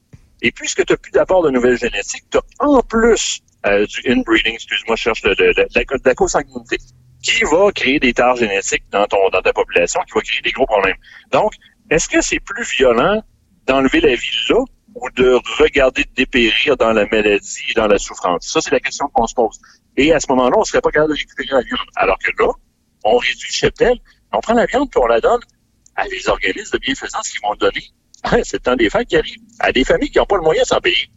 Et 0.41 0.51
puisque 0.51 0.85
tu 0.85 0.91
n'as 0.91 0.97
plus 0.97 1.11
d'apport 1.11 1.41
de 1.43 1.49
nouvelles 1.51 1.77
génétiques, 1.77 2.25
tu 2.29 2.37
as 2.37 2.41
en 2.59 2.81
plus 2.81 3.39
euh, 3.65 3.85
du 3.85 4.01
inbreeding, 4.11 4.55
excuse-moi, 4.55 4.97
je 4.97 5.01
cherche 5.03 5.23
le- 5.23 5.35
le- 5.39 5.53
la, 5.55 5.65
la 6.03 6.13
consanguinité, 6.15 6.75
qui 7.23 7.41
va 7.45 7.71
créer 7.71 7.99
des 7.99 8.11
tares 8.11 8.35
génétiques 8.35 8.83
dans, 8.91 9.05
ton, 9.05 9.29
dans 9.31 9.41
ta 9.41 9.53
population, 9.53 10.01
qui 10.01 10.11
va 10.13 10.19
créer 10.19 10.41
des 10.41 10.51
gros 10.51 10.65
problèmes. 10.65 10.97
Donc, 11.31 11.53
est-ce 11.89 12.09
que 12.09 12.19
c'est 12.21 12.41
plus 12.41 12.63
violent 12.77 13.23
d'enlever 13.67 14.01
la 14.01 14.15
vie 14.15 14.45
là 14.49 14.63
ou 14.95 15.09
de 15.11 15.39
regarder 15.59 16.05
dépérir 16.15 16.77
dans 16.77 16.93
la 16.93 17.05
maladie 17.05 17.63
et 17.69 17.73
dans 17.73 17.87
la 17.87 17.97
souffrance? 17.97 18.47
Ça, 18.47 18.61
c'est 18.61 18.71
la 18.71 18.79
question 18.79 19.07
qu'on 19.13 19.27
se 19.27 19.33
pose. 19.33 19.59
Et 19.97 20.13
à 20.13 20.19
ce 20.19 20.27
moment-là, 20.29 20.55
on 20.55 20.61
ne 20.61 20.65
serait 20.65 20.81
pas 20.81 20.91
capable 20.91 21.13
de 21.13 21.17
récupérer 21.17 21.49
la 21.51 21.61
viande. 21.61 21.87
Alors 21.95 22.17
que 22.19 22.31
là, 22.39 22.51
on 23.03 23.17
réduit 23.17 23.49
le 23.49 23.53
cheptel, 23.53 23.97
on 24.31 24.39
prend 24.39 24.53
la 24.53 24.65
viande 24.65 24.89
puis 24.89 24.99
on 25.03 25.07
la 25.07 25.19
donne 25.19 25.41
à 25.95 26.07
des 26.07 26.27
organismes 26.27 26.77
de 26.77 26.79
bienfaisance 26.79 27.29
qui 27.29 27.37
vont 27.43 27.55
donner. 27.55 27.83
Ah, 28.23 28.37
c'est 28.43 28.57
le 28.57 28.59
temps 28.59 28.75
des 28.75 28.89
fêtes 28.89 29.07
qui 29.07 29.17
arrive. 29.17 29.39
À 29.59 29.71
des 29.71 29.83
familles 29.83 30.09
qui 30.09 30.17
n'ont 30.17 30.25
pas 30.25 30.37
le 30.37 30.43
moyen 30.43 30.61
de 30.61 30.67
s'en 30.67 30.79
payer. 30.79 31.09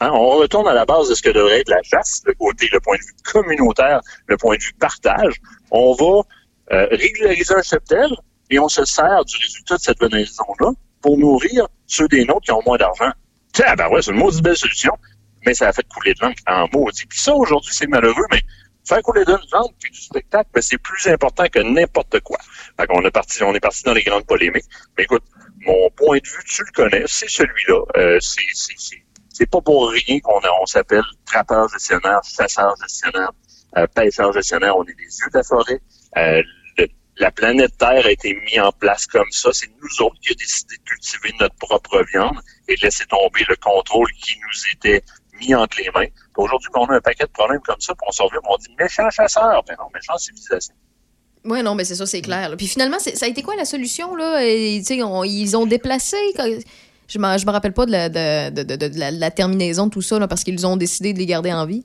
Hein, 0.00 0.10
on 0.12 0.30
retourne 0.36 0.66
à 0.66 0.72
la 0.72 0.86
base 0.86 1.10
de 1.10 1.14
ce 1.14 1.22
que 1.22 1.30
devrait 1.30 1.60
être 1.60 1.68
la 1.68 1.82
chasse, 1.82 2.22
le 2.24 2.32
côté, 2.34 2.68
le 2.72 2.80
point 2.80 2.96
de 2.96 3.02
vue 3.02 3.14
communautaire, 3.32 4.00
le 4.26 4.36
point 4.38 4.56
de 4.56 4.62
vue 4.62 4.72
partage. 4.80 5.34
On 5.70 5.92
va 5.92 6.22
euh, 6.72 6.86
régulariser 6.90 7.54
un 7.54 7.62
cheptel 7.62 8.10
et 8.48 8.58
on 8.58 8.68
se 8.68 8.84
sert 8.86 9.24
du 9.26 9.36
résultat 9.36 9.76
de 9.76 9.80
cette 9.80 10.00
venaison-là 10.00 10.72
pour 11.02 11.18
nourrir 11.18 11.66
ceux 11.86 12.08
des 12.08 12.24
nôtres 12.24 12.44
qui 12.44 12.52
ont 12.52 12.62
moins 12.64 12.78
d'argent. 12.78 13.10
Ah 13.64 13.76
ben 13.76 13.88
ouais, 13.88 14.02
c'est 14.02 14.12
une 14.12 14.18
maudite 14.18 14.42
belle 14.42 14.56
solution, 14.56 14.92
mais 15.44 15.54
ça 15.54 15.68
a 15.68 15.72
fait 15.72 15.86
couler 15.88 16.14
de 16.14 16.20
l'encre 16.22 16.42
en 16.46 16.66
maudit. 16.72 17.06
Puis 17.06 17.18
ça, 17.18 17.34
aujourd'hui, 17.34 17.72
c'est 17.74 17.88
malheureux, 17.88 18.24
mais 18.30 18.42
faire 18.86 19.02
couler 19.02 19.24
de 19.24 19.32
l'encre 19.52 19.74
puis 19.80 19.90
du 19.90 20.00
spectacle, 20.00 20.50
ben, 20.54 20.62
c'est 20.62 20.78
plus 20.78 21.06
important 21.08 21.44
que 21.52 21.60
n'importe 21.60 22.20
quoi. 22.20 22.38
Fait 22.78 22.86
qu'on 22.86 23.02
est 23.02 23.10
parti, 23.10 23.42
on 23.42 23.54
est 23.54 23.60
parti 23.60 23.82
dans 23.82 23.92
les 23.92 24.02
grandes 24.02 24.26
polémiques. 24.26 24.66
Mais 24.96 25.04
écoute, 25.04 25.24
mon 25.66 25.90
point 25.90 26.18
de 26.18 26.26
vue, 26.26 26.44
tu 26.46 26.62
le 26.62 26.72
connais, 26.72 27.04
c'est 27.06 27.28
celui-là. 27.28 27.82
Euh, 27.96 28.18
c'est, 28.20 29.50
pas 29.50 29.60
pour 29.60 29.90
rien 29.90 30.20
qu'on 30.20 30.40
on 30.60 30.66
s'appelle 30.66 31.02
trappeur 31.24 31.68
gestionnaire, 31.68 32.20
chasseur 32.24 32.74
gestionnaire, 32.82 33.32
euh, 33.76 33.86
pêcheur 33.94 34.32
gestionnaire. 34.32 34.76
On 34.76 34.84
est 34.84 34.94
des 34.94 35.02
yeux 35.02 35.30
de 35.32 35.38
la 35.38 35.42
forêt. 35.42 35.80
Euh, 36.18 36.42
la 37.20 37.30
planète 37.30 37.76
Terre 37.78 38.04
a 38.06 38.10
été 38.10 38.34
mise 38.34 38.58
en 38.58 38.72
place 38.72 39.06
comme 39.06 39.30
ça. 39.30 39.50
C'est 39.52 39.68
nous 39.68 40.06
autres 40.06 40.16
qui 40.20 40.30
avons 40.30 40.38
décidé 40.38 40.76
de 40.76 40.82
cultiver 40.82 41.32
notre 41.38 41.54
propre 41.56 42.02
viande 42.12 42.38
et 42.66 42.76
de 42.76 42.80
laisser 42.80 43.04
tomber 43.06 43.44
le 43.48 43.56
contrôle 43.56 44.10
qui 44.22 44.36
nous 44.36 44.72
était 44.72 45.02
mis 45.38 45.54
entre 45.54 45.78
les 45.78 45.90
mains. 45.94 46.10
Aujourd'hui, 46.36 46.70
on 46.74 46.86
a 46.86 46.96
un 46.96 47.00
paquet 47.00 47.24
de 47.24 47.30
problèmes 47.30 47.60
comme 47.60 47.80
ça, 47.80 47.94
puis 47.94 48.06
on 48.08 48.12
s'en 48.12 48.24
revient, 48.24 48.38
on 48.48 48.56
dit 48.56 48.74
méchant 48.78 49.08
chasseur. 49.10 49.62
Ben 49.68 49.76
non, 49.78 49.84
méchant 49.94 50.16
civilisation. 50.16 50.74
Oui, 51.44 51.62
non, 51.62 51.74
mais 51.74 51.84
c'est 51.84 51.94
ça, 51.94 52.06
c'est 52.06 52.22
clair. 52.22 52.54
Puis 52.56 52.66
finalement, 52.66 52.98
ça 52.98 53.26
a 53.26 53.28
été 53.28 53.42
quoi 53.42 53.54
la 53.56 53.64
solution, 53.64 54.14
là? 54.14 54.42
Ils 54.44 55.56
ont 55.56 55.66
déplacé. 55.66 56.16
Je 57.08 57.18
ne 57.18 57.22
me 57.22 57.50
rappelle 57.50 57.72
pas 57.72 57.86
de 57.86 57.92
la, 57.92 58.08
de, 58.08 59.18
la, 59.18 59.30
terminaison 59.30 59.86
de 59.86 59.90
tout 59.90 60.02
ça, 60.02 60.26
parce 60.26 60.44
qu'ils 60.44 60.66
ont 60.66 60.76
décidé 60.76 61.12
de 61.12 61.18
les 61.18 61.26
garder 61.26 61.52
en 61.52 61.66
vie. 61.66 61.84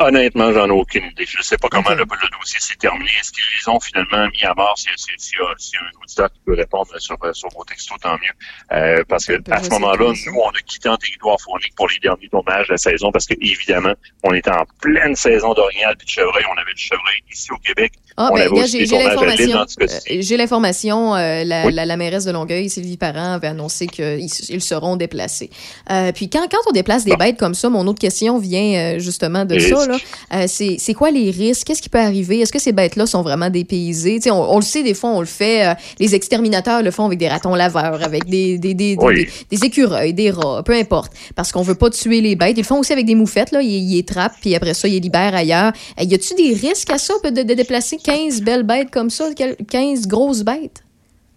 Honnêtement, 0.00 0.50
j'en 0.52 0.66
ai 0.66 0.70
aucune 0.70 1.04
idée. 1.04 1.26
Je 1.28 1.38
ne 1.38 1.42
sais 1.42 1.58
pas 1.58 1.68
comment 1.68 1.90
le, 1.90 1.98
le 1.98 2.38
dossier 2.38 2.58
s'est 2.58 2.74
terminé. 2.76 3.10
Est-ce 3.20 3.32
qu'ils 3.32 3.70
ont 3.70 3.78
finalement 3.78 4.26
mis 4.28 4.44
à 4.44 4.54
mort? 4.54 4.74
S'il 4.78 4.90
si, 4.96 5.10
si, 5.18 5.36
si 5.58 5.76
un 5.76 6.00
auditeur 6.02 6.32
qui 6.32 6.40
peut 6.46 6.54
répondre 6.54 6.88
sur, 6.98 7.16
sur 7.32 7.48
vos 7.50 7.64
textos, 7.64 7.98
tant 8.00 8.14
mieux. 8.14 8.76
Euh, 8.76 9.04
parce 9.06 9.26
que 9.26 9.34
à 9.50 9.62
ce 9.62 9.68
moment-là, 9.68 10.12
nous, 10.26 10.40
on 10.42 10.48
a 10.48 10.60
quitté 10.66 10.88
en 10.88 10.96
territoire 10.96 11.38
faunique 11.40 11.74
pour 11.76 11.88
les 11.88 11.98
derniers 11.98 12.28
dommages 12.32 12.68
de 12.68 12.72
la 12.72 12.78
saison 12.78 13.12
parce 13.12 13.26
que, 13.26 13.34
évidemment, 13.42 13.92
on 14.24 14.32
était 14.32 14.50
en 14.50 14.64
pleine 14.80 15.14
saison 15.14 15.52
d'orignal 15.52 15.94
puis 15.98 16.06
de 16.06 16.10
chevreuil. 16.10 16.44
On 16.50 16.58
avait 16.58 16.72
du 16.74 16.82
chevreuil 16.82 17.20
ici 17.30 17.52
au 17.52 17.58
Québec. 17.58 17.92
Ah, 18.16 18.30
on 18.32 18.34
ben, 18.34 18.50
avait 18.52 18.66
j'ai 18.66 18.86
l'information. 18.86 19.58
Euh, 19.80 19.86
J'ai 20.20 20.36
l'information. 20.36 21.14
euh, 21.14 21.44
la, 21.44 21.70
la, 21.70 21.84
la 21.86 21.96
mairesse 21.96 22.24
de 22.24 22.32
Longueuil, 22.32 22.68
Sylvie 22.68 22.96
Parent, 22.96 23.34
avait 23.34 23.48
annoncé 23.48 23.86
qu'ils 23.86 24.20
ils 24.48 24.62
seront 24.62 24.96
déplacés. 24.96 25.50
Euh, 25.90 26.12
puis 26.12 26.28
quand, 26.28 26.46
quand 26.50 26.58
on 26.68 26.72
déplace 26.72 27.04
des 27.04 27.16
bêtes 27.16 27.38
comme 27.38 27.54
ça, 27.54 27.68
mon 27.70 27.86
autre 27.86 27.98
question 28.00 28.38
vient 28.38 28.94
euh, 28.94 28.98
justement 28.98 29.44
de 29.44 29.58
ça. 29.58 29.89
Là. 29.90 29.96
Euh, 30.34 30.44
c'est 30.46 30.76
c'est 30.78 30.94
quoi 30.94 31.10
les 31.10 31.30
risques? 31.30 31.66
Qu'est-ce 31.66 31.82
qui 31.82 31.88
peut 31.88 31.98
arriver? 31.98 32.40
Est-ce 32.40 32.52
que 32.52 32.58
ces 32.58 32.72
bêtes-là 32.72 33.06
sont 33.06 33.22
vraiment 33.22 33.50
dépaysées? 33.50 34.18
On, 34.30 34.32
on 34.54 34.56
le 34.56 34.62
sait, 34.62 34.82
des 34.82 34.94
fois, 34.94 35.10
on 35.10 35.20
le 35.20 35.26
fait. 35.26 35.66
euh, 35.66 35.74
les 35.98 36.14
exterminateurs 36.14 36.82
le 36.82 36.90
font 36.90 37.04
avec 37.06 37.18
des 37.18 37.28
ratons 37.28 37.54
laveurs, 37.54 38.02
avec 38.02 38.24
des, 38.26 38.58
des, 38.58 38.74
des, 38.74 38.96
des- 38.96 39.04
Oui. 39.04 39.26
des- 39.50 39.56
des 39.58 39.64
écureuils, 39.66 40.14
des 40.14 40.30
rats, 40.30 40.62
peu 40.64 40.72
importe. 40.74 41.12
Parce 41.36 41.52
qu'on 41.52 41.62
veut 41.62 41.74
pas 41.74 41.90
tuer 41.90 42.20
les 42.20 42.36
bêtes. 42.36 42.56
Ils 42.56 42.60
le 42.60 42.66
font 42.66 42.78
aussi 42.78 42.92
avec 42.92 43.06
des 43.06 43.14
moufettes. 43.14 43.50
Là. 43.52 43.62
Ils, 43.62 43.68
ils 43.70 43.96
les 43.96 44.02
trappent, 44.04 44.36
puis 44.40 44.54
après 44.54 44.74
ça, 44.74 44.88
ils 44.88 44.92
les 44.94 45.00
libèrent 45.00 45.34
ailleurs. 45.34 45.72
Euh, 46.00 46.04
y 46.04 46.14
a-tu 46.14 46.34
des 46.34 46.54
risques 46.54 46.90
à 46.90 46.98
ça 46.98 47.14
de, 47.24 47.30
de 47.42 47.54
déplacer 47.54 47.96
15 47.96 48.42
belles 48.42 48.62
bêtes 48.64 48.90
comme 48.90 49.10
ça, 49.10 49.28
quel- 49.36 49.56
15 49.68 50.06
grosses 50.06 50.42
bêtes? 50.42 50.82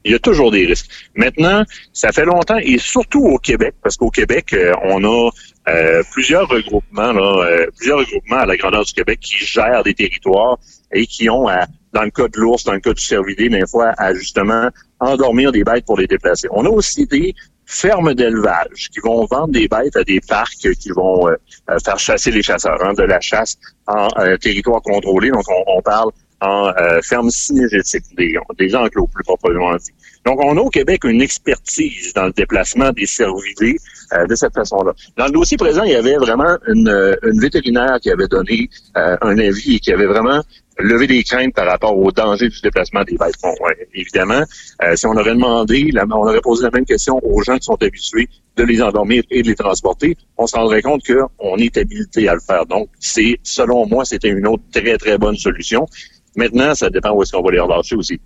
Il 0.05 0.11
y 0.11 0.15
a 0.15 0.19
toujours 0.19 0.51
des 0.51 0.65
risques. 0.65 0.89
Maintenant, 1.15 1.63
ça 1.93 2.11
fait 2.11 2.25
longtemps, 2.25 2.57
et 2.61 2.77
surtout 2.77 3.23
au 3.23 3.37
Québec, 3.37 3.73
parce 3.81 3.95
qu'au 3.95 4.09
Québec, 4.09 4.51
euh, 4.53 4.73
on 4.83 5.01
a 5.05 5.29
euh, 5.67 6.03
plusieurs 6.11 6.47
regroupements, 6.47 7.13
là, 7.13 7.45
euh, 7.45 7.67
plusieurs 7.77 7.99
regroupements 7.99 8.39
à 8.39 8.45
la 8.45 8.57
grandeur 8.57 8.83
du 8.83 8.93
Québec 8.93 9.19
qui 9.21 9.37
gèrent 9.37 9.83
des 9.83 9.93
territoires 9.93 10.57
et 10.91 11.05
qui 11.05 11.29
ont, 11.29 11.47
à- 11.47 11.65
dans 11.93 12.03
le 12.03 12.11
cas 12.11 12.27
de 12.27 12.37
l'ours, 12.39 12.63
dans 12.63 12.73
le 12.73 12.79
cas 12.79 12.93
du 12.93 13.01
cervidé, 13.01 13.49
des 13.49 13.65
fois, 13.67 13.93
à 13.97 14.13
justement 14.13 14.69
endormir 14.99 15.51
des 15.51 15.63
bêtes 15.63 15.85
pour 15.85 15.97
les 15.97 16.07
déplacer. 16.07 16.47
On 16.51 16.65
a 16.65 16.69
aussi 16.69 17.05
des 17.05 17.33
fermes 17.65 18.13
d'élevage 18.13 18.89
qui 18.91 18.99
vont 18.99 19.25
vendre 19.25 19.53
des 19.53 19.67
bêtes 19.67 19.95
à 19.95 20.03
des 20.03 20.19
parcs 20.27 20.53
qui 20.79 20.89
vont 20.89 21.27
euh, 21.29 21.35
euh, 21.69 21.77
faire 21.85 21.97
chasser 21.99 22.31
les 22.31 22.43
chasseurs, 22.43 22.83
hein, 22.83 22.93
de 22.93 23.03
la 23.03 23.21
chasse 23.21 23.57
en 23.87 24.09
euh, 24.19 24.37
territoire 24.37 24.81
contrôlé. 24.81 25.29
Donc, 25.29 25.45
on, 25.49 25.63
on 25.77 25.81
parle 25.81 26.09
en 26.41 26.73
euh, 26.77 26.99
ferme 27.01 27.29
synégétique, 27.29 28.03
des, 28.17 28.35
des 28.59 28.75
enclos 28.75 29.07
plus 29.07 29.23
proprement 29.23 29.75
dit. 29.77 29.91
Donc, 30.25 30.43
on 30.43 30.57
a 30.57 30.61
au 30.61 30.69
Québec 30.69 31.05
une 31.05 31.21
expertise 31.21 32.13
dans 32.13 32.25
le 32.25 32.33
déplacement 32.33 32.91
des 32.91 33.05
cervidés 33.05 33.77
euh, 34.13 34.25
de 34.27 34.35
cette 34.35 34.53
façon-là. 34.53 34.93
Dans 35.17 35.25
le 35.25 35.31
dossier 35.31 35.57
présent, 35.57 35.83
il 35.83 35.91
y 35.91 35.95
avait 35.95 36.15
vraiment 36.15 36.57
une, 36.67 36.89
euh, 36.89 37.15
une 37.23 37.39
vétérinaire 37.39 37.97
qui 38.01 38.09
avait 38.11 38.27
donné 38.27 38.69
euh, 38.97 39.17
un 39.21 39.37
avis 39.37 39.75
et 39.75 39.79
qui 39.79 39.91
avait 39.91 40.05
vraiment 40.05 40.41
levé 40.79 41.07
des 41.07 41.23
craintes 41.23 41.53
par 41.53 41.67
rapport 41.67 41.97
au 41.97 42.11
danger 42.11 42.49
du 42.49 42.61
déplacement 42.61 43.03
des 43.03 43.17
bêtes. 43.17 43.35
Bon, 43.41 43.53
ouais, 43.61 43.87
évidemment, 43.93 44.43
euh, 44.83 44.95
si 44.95 45.05
on 45.05 45.11
aurait 45.11 45.35
demandé, 45.35 45.91
on 45.95 46.11
aurait 46.11 46.41
posé 46.41 46.63
la 46.63 46.71
même 46.71 46.85
question 46.85 47.19
aux 47.23 47.41
gens 47.43 47.57
qui 47.57 47.65
sont 47.65 47.81
habitués 47.81 48.27
de 48.55 48.63
les 48.63 48.81
endormir 48.81 49.23
et 49.31 49.41
de 49.41 49.47
les 49.47 49.55
transporter, 49.55 50.17
on 50.37 50.47
se 50.47 50.55
rendrait 50.55 50.81
compte 50.81 51.01
qu'on 51.05 51.57
est 51.57 51.77
habilité 51.77 52.27
à 52.27 52.33
le 52.35 52.39
faire. 52.39 52.65
Donc, 52.65 52.89
c'est, 52.99 53.37
selon 53.43 53.87
moi, 53.87 54.05
c'était 54.05 54.29
une 54.29 54.47
autre 54.47 54.63
très, 54.71 54.97
très 54.97 55.17
bonne 55.17 55.35
solution. 55.35 55.87
Maintenant, 56.35 56.73
ça 56.73 56.89
dépend 56.89 57.11
où 57.11 57.21
est-ce 57.21 57.31
qu'on 57.31 57.43
va 57.43 57.51
les 57.51 57.59
relâcher 57.59 57.95
aussi. 57.95 58.19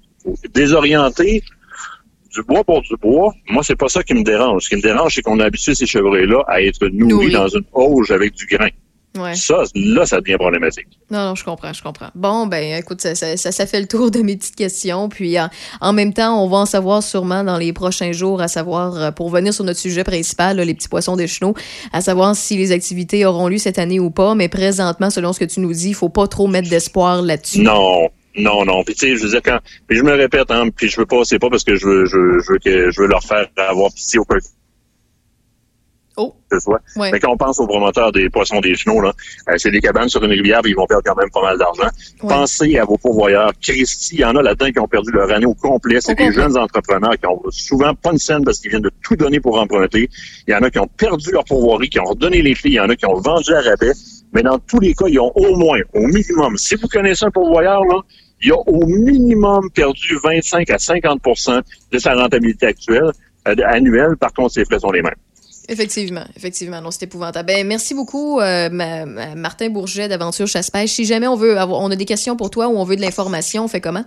Désorienter, 0.53 1.41
du 2.37 2.43
bois 2.43 2.63
pour 2.63 2.81
du 2.81 2.95
bois, 3.01 3.33
moi, 3.49 3.63
c'est 3.63 3.75
pas 3.75 3.89
ça 3.89 4.03
qui 4.03 4.13
me 4.13 4.23
dérange. 4.23 4.65
Ce 4.65 4.69
qui 4.69 4.75
me 4.75 4.81
dérange, 4.81 5.15
c'est 5.15 5.21
qu'on 5.21 5.39
a 5.39 5.45
habitué 5.45 5.73
ces 5.73 5.85
chevreuils-là 5.85 6.43
à 6.47 6.61
être 6.61 6.87
nourris 6.87 7.31
dans 7.31 7.47
une 7.47 7.65
auge 7.73 8.11
avec 8.11 8.33
du 8.33 8.45
grain. 8.45 8.69
Ouais. 9.17 9.33
Ça, 9.33 9.63
là, 9.73 10.05
ça 10.05 10.21
devient 10.21 10.35
problématique. 10.37 10.85
Non, 11.09 11.29
non, 11.29 11.35
je 11.35 11.43
comprends, 11.43 11.73
je 11.73 11.81
comprends. 11.81 12.09
Bon, 12.13 12.45
ben, 12.45 12.77
écoute, 12.77 13.01
ça, 13.01 13.15
ça, 13.15 13.35
ça, 13.35 13.51
ça 13.51 13.65
fait 13.65 13.79
le 13.79 13.87
tour 13.87 14.11
de 14.11 14.19
mes 14.19 14.37
petites 14.37 14.55
questions. 14.55 15.09
Puis, 15.09 15.39
en, 15.39 15.49
en 15.81 15.91
même 15.91 16.13
temps, 16.13 16.43
on 16.43 16.47
va 16.47 16.57
en 16.57 16.65
savoir 16.67 17.01
sûrement 17.01 17.43
dans 17.43 17.57
les 17.57 17.73
prochains 17.73 18.11
jours, 18.11 18.41
à 18.41 18.47
savoir, 18.47 18.95
euh, 18.95 19.11
pour 19.11 19.29
venir 19.29 19.55
sur 19.55 19.63
notre 19.63 19.79
sujet 19.79 20.03
principal, 20.03 20.57
là, 20.57 20.65
les 20.65 20.75
petits 20.75 20.89
poissons 20.89 21.15
des 21.15 21.27
chenaux, 21.27 21.55
à 21.93 22.01
savoir 22.01 22.35
si 22.35 22.57
les 22.57 22.71
activités 22.71 23.25
auront 23.25 23.47
lieu 23.47 23.57
cette 23.57 23.79
année 23.79 23.99
ou 23.99 24.11
pas. 24.11 24.35
Mais 24.35 24.49
présentement, 24.49 25.09
selon 25.09 25.33
ce 25.33 25.39
que 25.39 25.45
tu 25.45 25.61
nous 25.61 25.73
dis, 25.73 25.89
il 25.89 25.95
faut 25.95 26.09
pas 26.09 26.27
trop 26.27 26.45
mettre 26.45 26.69
d'espoir 26.69 27.23
là-dessus. 27.23 27.61
Non, 27.61 28.09
non, 28.37 28.65
non. 28.65 28.83
Puis 28.83 28.95
tu 28.95 29.07
sais, 29.07 29.15
je 29.15 29.23
veux 29.23 29.29
dire 29.29 29.41
quand, 29.43 29.59
puis 29.87 29.97
je 29.97 30.03
me 30.03 30.13
répète, 30.13 30.49
hein, 30.51 30.69
puis 30.75 30.89
je 30.89 30.99
veux 30.99 31.05
pas, 31.05 31.23
c'est 31.23 31.39
pas 31.39 31.49
parce 31.49 31.63
que 31.63 31.75
je 31.75 31.85
veux, 31.85 32.05
je, 32.05 32.17
veux- 32.17 32.39
je 32.41 32.51
veux 32.51 32.59
que 32.59 32.91
je 32.91 33.01
veux 33.01 33.07
leur 33.07 33.23
faire 33.23 33.47
avoir 33.57 33.91
pitié 33.93 34.19
au 34.19 34.25
peu 34.25 34.37
Oh. 36.19 36.33
que 36.49 36.57
ce 36.57 36.63
soit. 36.63 36.81
Ouais. 36.95 37.11
Mais 37.11 37.19
quand 37.19 37.31
on 37.31 37.37
pense 37.37 37.59
aux 37.59 37.67
promoteurs 37.67 38.11
des 38.11 38.27
poissons 38.31 38.59
des 38.59 38.73
chenaux, 38.73 39.01
là, 39.01 39.13
euh, 39.49 39.53
c'est 39.57 39.69
des 39.69 39.79
cabanes 39.81 40.09
sur 40.09 40.23
une 40.23 40.31
rivière, 40.31 40.61
puis 40.63 40.71
ils 40.71 40.75
vont 40.75 40.87
perdre 40.87 41.03
quand 41.05 41.15
même 41.15 41.29
pas 41.29 41.43
mal 41.43 41.59
d'argent. 41.59 41.83
Ouais. 42.23 42.27
Pensez 42.27 42.75
à 42.79 42.85
vos 42.85 42.97
pourvoyeurs. 42.97 43.51
Christy, 43.61 44.15
il 44.15 44.21
y 44.21 44.25
en 44.25 44.35
a 44.35 44.41
là-dedans 44.41 44.71
qui 44.71 44.79
ont 44.79 44.87
perdu 44.87 45.11
leur 45.11 45.29
année 45.31 45.45
au 45.45 45.53
complet. 45.53 45.99
C'est 46.01 46.15
des 46.15 46.31
jeunes 46.33 46.57
entrepreneurs 46.57 47.11
qui 47.21 47.27
ont 47.27 47.39
souvent 47.51 47.93
pas 47.93 48.13
une 48.13 48.17
scène 48.17 48.43
parce 48.43 48.59
qu'ils 48.59 48.71
viennent 48.71 48.81
de 48.81 48.91
tout 49.03 49.15
donner 49.15 49.39
pour 49.39 49.59
emprunter. 49.61 50.09
Il 50.47 50.53
y 50.53 50.55
en 50.55 50.63
a 50.63 50.71
qui 50.71 50.79
ont 50.79 50.87
perdu 50.87 51.29
leur 51.31 51.43
pourvoirie, 51.45 51.87
qui 51.87 51.99
ont 51.99 52.05
redonné 52.05 52.41
les 52.41 52.55
filles. 52.55 52.71
Il 52.71 52.75
y 52.77 52.79
en 52.79 52.89
a 52.89 52.95
qui 52.95 53.05
ont 53.05 53.19
vendu 53.21 53.53
à 53.53 53.61
rabais. 53.61 53.91
Mais 54.33 54.41
dans 54.41 54.57
tous 54.57 54.79
les 54.79 54.95
cas, 54.95 55.05
ils 55.07 55.19
ont 55.19 55.31
au 55.35 55.55
moins, 55.55 55.79
au 55.93 56.07
minimum, 56.07 56.57
si 56.57 56.73
vous 56.77 56.87
connaissez 56.87 57.25
un 57.25 57.31
pourvoyeur, 57.31 57.83
là, 57.85 58.01
il 58.43 58.51
a 58.51 58.55
au 58.57 58.85
minimum 58.85 59.69
perdu 59.71 60.17
25 60.23 60.69
à 60.69 60.77
50% 60.77 61.61
de 61.91 61.97
sa 61.99 62.13
rentabilité 62.13 62.67
actuelle, 62.67 63.11
euh, 63.47 63.55
annuelle. 63.65 64.15
Par 64.19 64.33
contre, 64.33 64.53
ses 64.53 64.65
frais 64.65 64.79
sont 64.79 64.91
les 64.91 65.01
mêmes. 65.01 65.15
Effectivement, 65.69 66.23
effectivement, 66.37 66.79
non, 66.81 66.91
c'est 66.91 67.03
épouvantable. 67.03 67.47
Ben, 67.47 67.67
merci 67.67 67.93
beaucoup, 67.93 68.39
euh, 68.39 68.69
ma- 68.69 69.05
ma- 69.05 69.35
Martin 69.35 69.69
Bourget 69.69 70.07
d'Aventure 70.07 70.47
Chasse-Pêche. 70.47 70.91
Si 70.91 71.03
jamais 71.05 71.27
on 71.27 71.35
veut 71.35 71.57
avoir, 71.59 71.81
on 71.81 71.91
a 71.91 71.95
des 71.97 72.05
questions 72.05 72.37
pour 72.37 72.49
toi 72.49 72.67
ou 72.69 72.77
on 72.77 72.85
veut 72.85 72.95
de 72.95 73.01
l'information, 73.01 73.65
on 73.65 73.67
fait 73.67 73.81
comment? 73.81 74.05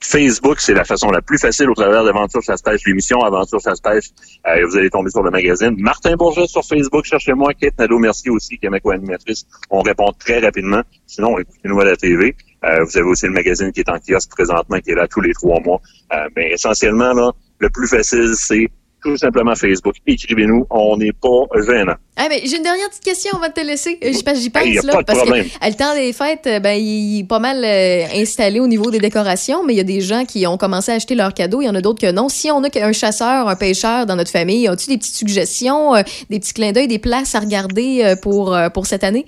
Facebook, 0.00 0.60
c'est 0.60 0.74
la 0.74 0.84
façon 0.84 1.10
la 1.10 1.20
plus 1.20 1.38
facile 1.38 1.68
au 1.70 1.74
travers 1.74 2.04
d'Aventure 2.04 2.42
Chasse-Pêche, 2.42 2.82
l'émission 2.86 3.20
Aventure 3.20 3.60
Chasse-Pêche. 3.60 4.10
Euh, 4.46 4.64
vous 4.66 4.76
allez 4.76 4.90
tomber 4.90 5.10
sur 5.10 5.22
le 5.22 5.30
magazine. 5.30 5.74
Martin 5.78 6.14
Bourget 6.16 6.46
sur 6.46 6.64
Facebook, 6.64 7.04
cherchez-moi. 7.04 7.54
Kate 7.54 7.78
Nadeau-Mercier 7.78 8.30
aussi, 8.30 8.58
qui 8.58 8.66
est 8.66 8.70
ma 8.70 8.80
co-animatrice. 8.80 9.46
On 9.70 9.80
répond 9.80 10.12
très 10.18 10.38
rapidement. 10.38 10.82
Sinon, 11.06 11.38
écoutez-nous 11.38 11.80
à 11.80 11.84
la 11.84 11.96
TV. 11.96 12.36
Euh, 12.64 12.84
vous 12.84 12.96
avez 12.96 13.06
aussi 13.08 13.26
le 13.26 13.32
magazine 13.32 13.72
qui 13.72 13.80
est 13.80 13.90
en 13.90 13.98
kiosque 13.98 14.30
présentement, 14.30 14.78
qui 14.80 14.90
est 14.90 14.94
là 14.94 15.06
tous 15.08 15.20
les 15.20 15.32
trois 15.32 15.60
mois. 15.60 15.80
Euh, 16.12 16.28
mais 16.36 16.52
essentiellement, 16.52 17.12
là, 17.12 17.32
le 17.58 17.70
plus 17.70 17.88
facile, 17.88 18.32
c'est 18.34 18.68
tout 19.12 19.16
simplement 19.18 19.54
Facebook. 19.54 19.94
Écrivez-nous. 20.06 20.66
On 20.70 20.96
n'est 20.96 21.12
pas 21.12 21.28
gênant. 21.66 21.94
Ah, 22.16 22.26
mais 22.28 22.40
j'ai 22.44 22.56
une 22.56 22.62
dernière 22.62 22.88
petite 22.88 23.04
question 23.04 23.36
avant 23.36 23.48
de 23.48 23.52
te 23.52 23.60
laisser. 23.60 23.98
Euh, 24.04 24.12
J'y 24.12 24.22
pense, 24.22 24.38
j'y 24.40 24.50
pense 24.50 24.62
Hey, 24.64 24.74
là, 24.82 25.02
parce 25.06 25.18
problème. 25.20 25.44
que 25.44 25.50
à 25.60 25.68
le 25.68 25.74
temps 25.76 25.94
des 25.94 26.12
fêtes, 26.12 26.46
euh, 26.46 26.58
ben, 26.60 26.72
il 26.72 27.20
est 27.20 27.24
pas 27.28 27.38
mal 27.38 27.64
euh, 27.64 28.04
installé 28.16 28.60
au 28.60 28.66
niveau 28.66 28.90
des 28.90 28.98
décorations, 28.98 29.64
mais 29.64 29.74
il 29.74 29.76
y 29.76 29.80
a 29.80 29.84
des 29.84 30.00
gens 30.00 30.24
qui 30.24 30.46
ont 30.46 30.56
commencé 30.56 30.90
à 30.92 30.96
acheter 30.96 31.14
leurs 31.14 31.32
cadeaux. 31.34 31.62
Il 31.62 31.66
y 31.66 31.68
en 31.68 31.74
a 31.74 31.80
d'autres 31.80 32.00
que 32.00 32.10
non. 32.10 32.28
Si 32.28 32.50
on 32.50 32.62
a 32.64 32.68
un 32.82 32.92
chasseur, 32.92 33.48
un 33.48 33.56
pêcheur 33.56 34.06
dans 34.06 34.16
notre 34.16 34.30
famille, 34.30 34.66
as-tu 34.68 34.88
des 34.88 34.98
petites 34.98 35.14
suggestions, 35.14 35.94
euh, 35.94 36.02
des 36.28 36.40
petits 36.40 36.54
clins 36.54 36.72
d'œil, 36.72 36.88
des 36.88 36.98
places 36.98 37.34
à 37.34 37.40
regarder 37.40 38.02
euh, 38.04 38.16
pour, 38.16 38.56
pour 38.74 38.86
cette 38.86 39.04
année? 39.04 39.26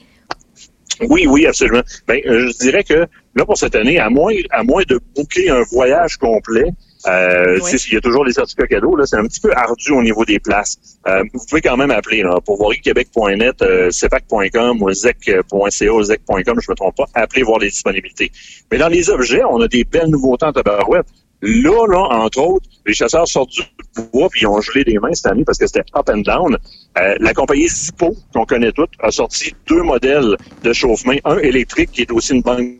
Oui, 1.09 1.27
oui, 1.27 1.47
absolument. 1.47 1.82
Ben, 2.07 2.20
je 2.24 2.59
dirais 2.59 2.85
que 2.85 3.07
là, 3.35 3.44
pour 3.47 3.57
cette 3.57 3.74
année, 3.74 3.98
à 3.98 4.11
moins, 4.11 4.35
à 4.51 4.62
moins 4.62 4.82
de 4.89 5.01
booker 5.16 5.48
un 5.48 5.62
voyage 5.70 6.16
complet, 6.19 6.66
euh, 7.06 7.59
Oui. 7.62 7.70
il 7.89 7.94
y 7.94 7.97
a 7.97 8.01
toujours 8.01 8.24
les 8.24 8.32
certificats 8.32 8.66
cadeaux, 8.66 8.97
là, 8.97 9.06
c'est 9.06 9.16
un 9.16 9.24
petit 9.24 9.40
peu 9.40 9.52
ardu 9.55 9.93
au 9.93 10.02
niveau 10.02 10.24
des 10.24 10.39
places. 10.39 10.77
Euh, 11.06 11.22
vous 11.32 11.44
pouvez 11.48 11.60
quand 11.60 11.77
même 11.77 11.90
appeler 11.90 12.22
là, 12.22 12.40
pour 12.44 12.59
voir 12.59 12.72
québec.net, 12.82 13.62
euh, 13.62 13.90
cepac.com 13.90 14.82
ou 14.82 14.93
zec.ca, 14.93 16.02
zec.com, 16.02 16.60
je 16.60 16.70
me 16.70 16.74
trompe 16.74 16.97
pas, 16.97 17.06
appelez 17.14 17.43
voir 17.43 17.59
les 17.59 17.68
disponibilités. 17.68 18.31
Mais 18.70 18.78
dans 18.78 18.89
les 18.89 19.10
objets, 19.10 19.43
on 19.44 19.60
a 19.60 19.68
des 19.68 19.85
belles 19.85 20.09
nouveautés 20.09 20.47
en 20.47 20.52
tabarouette. 20.52 21.06
Là, 21.43 21.86
là, 21.89 22.01
entre 22.10 22.39
autres, 22.39 22.66
les 22.86 22.93
chasseurs 22.93 23.27
sortent 23.27 23.51
du 23.51 23.62
bois 24.12 24.28
puis 24.31 24.43
ils 24.43 24.47
ont 24.47 24.60
gelé 24.60 24.85
des 24.85 24.98
mains 24.98 25.14
cette 25.14 25.27
année 25.32 25.44
parce 25.44 25.56
que 25.56 25.66
c'était 25.66 25.85
up 25.97 26.09
and 26.10 26.18
down. 26.18 26.59
Euh, 26.98 27.14
la 27.18 27.32
compagnie 27.32 27.66
Zippo, 27.66 28.14
qu'on 28.35 28.44
connaît 28.44 28.72
toutes, 28.72 28.90
a 29.01 29.10
sorti 29.10 29.55
deux 29.66 29.82
modèles 29.82 30.36
de 30.62 30.72
chauffe-main, 30.74 31.16
un 31.24 31.39
électrique 31.39 31.93
qui 31.93 32.02
est 32.02 32.12
aussi 32.12 32.35
une 32.35 32.43
banque 32.43 32.74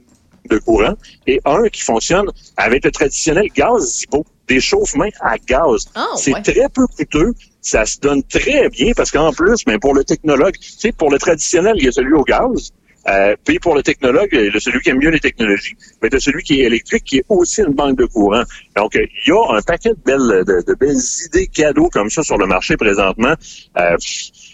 de 0.51 0.59
courant 0.59 0.95
et 1.27 1.41
un 1.45 1.69
qui 1.69 1.83
fonctionne 1.83 2.27
avec 2.57 2.85
le 2.85 2.91
traditionnel 2.91 3.47
gaz 3.55 3.99
Zippo, 3.99 4.25
des 4.49 4.61
chauffe-mains 4.61 5.11
à 5.21 5.39
gaz. 5.39 5.87
Ah, 5.95 6.07
C'est 6.17 6.35
ouais. 6.35 6.43
très 6.43 6.69
peu 6.75 6.87
coûteux, 6.87 7.33
ça 7.63 7.87
se 7.87 7.99
donne 8.01 8.23
très 8.25 8.69
bien 8.69 8.93
parce 8.97 9.11
qu'en 9.11 9.33
plus, 9.33 9.65
ben, 9.65 9.79
pour 9.79 9.95
le 9.95 10.05
technologue, 10.05 10.55
tu 10.59 10.71
sais, 10.71 10.93
pour 10.93 11.11
le 11.11 11.19
traditionnel, 11.19 11.75
il 11.77 11.85
y 11.85 11.89
a 11.89 11.93
celui 11.93 12.13
au 12.13 12.25
gaz. 12.25 12.73
Euh, 13.09 13.35
puis 13.45 13.59
pour 13.59 13.75
le 13.75 13.83
technologue, 13.83 14.29
le, 14.33 14.61
celui 14.61 14.81
qui 14.81 14.91
aime 14.91 14.99
mieux 14.99 15.09
les 15.09 15.21
technologies, 15.21 15.75
mais 16.03 16.11
de 16.11 16.19
celui 16.19 16.43
qui 16.43 16.61
est 16.61 16.65
électrique, 16.65 17.05
qui 17.05 17.17
est 17.19 17.25
aussi 17.31 17.63
une 17.63 17.73
banque 17.73 17.97
de 17.97 18.05
courant. 18.05 18.43
Donc, 18.77 18.95
euh, 18.95 19.07
il 19.27 19.31
y 19.31 19.33
a 19.33 19.57
un 19.57 19.63
paquet 19.63 19.91
de 19.91 19.99
belles, 20.05 20.45
de, 20.45 20.63
de 20.67 20.75
belles 20.75 21.01
idées 21.27 21.47
cadeaux 21.47 21.89
comme 21.91 22.11
ça 22.11 22.23
sur 22.23 22.37
le 22.37 22.47
marché 22.47 22.77
présentement. 22.77 23.35
Euh, 23.79 23.97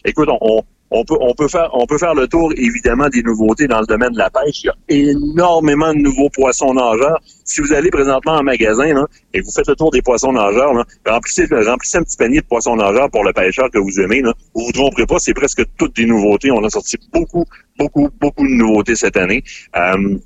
écoute, 0.05 0.29
on, 0.29 0.39
on 0.41 0.63
on 0.91 1.05
peut, 1.05 1.17
on 1.21 1.35
peut 1.35 1.49
faire, 1.49 1.69
on 1.73 1.87
peut 1.87 1.99
faire 1.99 2.15
le 2.15 2.29
tour 2.29 2.53
évidemment 2.57 3.09
des 3.09 3.23
nouveautés 3.23 3.67
dans 3.67 3.81
le 3.81 3.87
domaine 3.87 4.13
de 4.13 4.19
la 4.19 4.31
pêche. 4.31 4.63
Il 4.63 4.67
y 4.67 4.71
a 4.71 5.11
énormément 5.11 5.93
de 5.93 5.99
nouveaux 5.99 6.31
poissons 6.31 6.75
nageurs. 6.75 7.21
Si 7.45 7.61
vous 7.61 7.73
allez 7.73 7.91
présentement 7.91 8.35
en 8.35 8.43
magasin 8.43 8.93
là, 8.95 9.07
et 9.35 9.41
vous 9.41 9.51
faites 9.51 9.67
le 9.67 9.75
tour 9.75 9.91
des 9.91 10.03
poissons 10.03 10.33
nageurs, 10.33 10.75
là, 10.75 10.85
remplissez, 11.07 11.47
remplissez 11.51 11.99
un 11.99 12.03
petit 12.03 12.17
panier 12.17 12.41
de 12.41 12.47
poissons 12.47 12.77
nageurs 12.77 13.11
pour 13.11 13.25
le 13.25 13.33
pêcheur 13.33 13.71
que 13.71 13.79
vous 13.79 14.01
aimez. 14.01 14.23
Là. 14.23 14.33
Vous 14.55 14.67
vous 14.67 14.73
tromperez 14.73 15.07
pas, 15.07 15.19
c'est 15.19 15.35
presque 15.35 15.63
toutes 15.77 15.97
des 15.97 16.07
nouveautés. 16.07 16.51
On 16.51 16.63
a 16.65 16.71
sorti 16.71 16.97
beaucoup, 17.13 17.45
beaucoup, 17.79 18.09
beaucoup 18.21 18.47
de 18.47 18.53
nouveautés 18.53 18.95
cette 18.95 19.17
année. 19.17 19.43
Euh, 19.77 20.19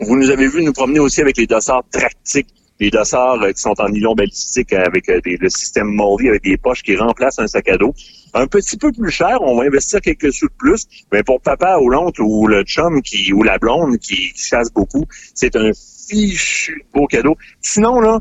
vous 0.00 0.16
nous 0.16 0.30
avez 0.30 0.48
vu 0.48 0.62
nous 0.62 0.72
promener 0.72 1.00
aussi 1.00 1.20
avec 1.20 1.36
les 1.36 1.46
dossards 1.46 1.84
tractiques 1.90 2.48
des 2.78 2.90
dossards 2.90 3.42
euh, 3.42 3.52
qui 3.52 3.60
sont 3.60 3.74
en 3.80 3.88
nylon 3.88 4.14
balistique 4.14 4.72
avec 4.72 5.08
euh, 5.08 5.20
des, 5.24 5.36
le 5.36 5.48
système 5.48 5.86
Molly 5.88 6.28
avec 6.28 6.42
des 6.42 6.56
poches 6.56 6.82
qui 6.82 6.96
remplacent 6.96 7.38
un 7.38 7.46
sac 7.46 7.68
à 7.68 7.76
dos. 7.78 7.94
Un 8.34 8.46
petit 8.46 8.76
peu 8.76 8.92
plus 8.92 9.10
cher, 9.10 9.38
on 9.40 9.56
va 9.56 9.64
investir 9.64 10.00
quelques 10.00 10.32
sous 10.32 10.46
de 10.48 10.52
plus, 10.58 10.86
mais 11.12 11.22
pour 11.22 11.40
papa 11.40 11.78
ou 11.80 11.88
l'oncle 11.88 12.20
ou 12.22 12.46
le 12.46 12.62
chum 12.64 13.00
qui 13.02 13.32
ou 13.32 13.42
la 13.42 13.58
blonde 13.58 13.96
qui, 13.98 14.32
qui 14.32 14.42
chasse 14.44 14.70
beaucoup, 14.72 15.04
c'est 15.34 15.56
un 15.56 15.70
fichu 16.08 16.84
beau 16.92 17.06
cadeau. 17.06 17.36
Sinon 17.62 18.00
là, 18.00 18.20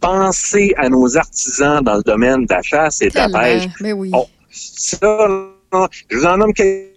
pensez 0.00 0.74
à 0.76 0.88
nos 0.88 1.16
artisans 1.16 1.80
dans 1.82 1.96
le 1.96 2.02
domaine 2.02 2.44
de 2.46 2.52
la 2.52 2.62
chasse 2.62 3.02
et 3.02 3.08
de 3.08 3.14
la 3.16 3.28
pêche. 3.28 3.68
mais 3.80 3.92
oui. 3.92 4.10
On- 4.12 4.26
ça, 4.50 4.98
là, 5.02 5.88
je 6.10 6.16
vous 6.18 6.26
en 6.26 6.36
nomme 6.36 6.52
quelques 6.52 6.91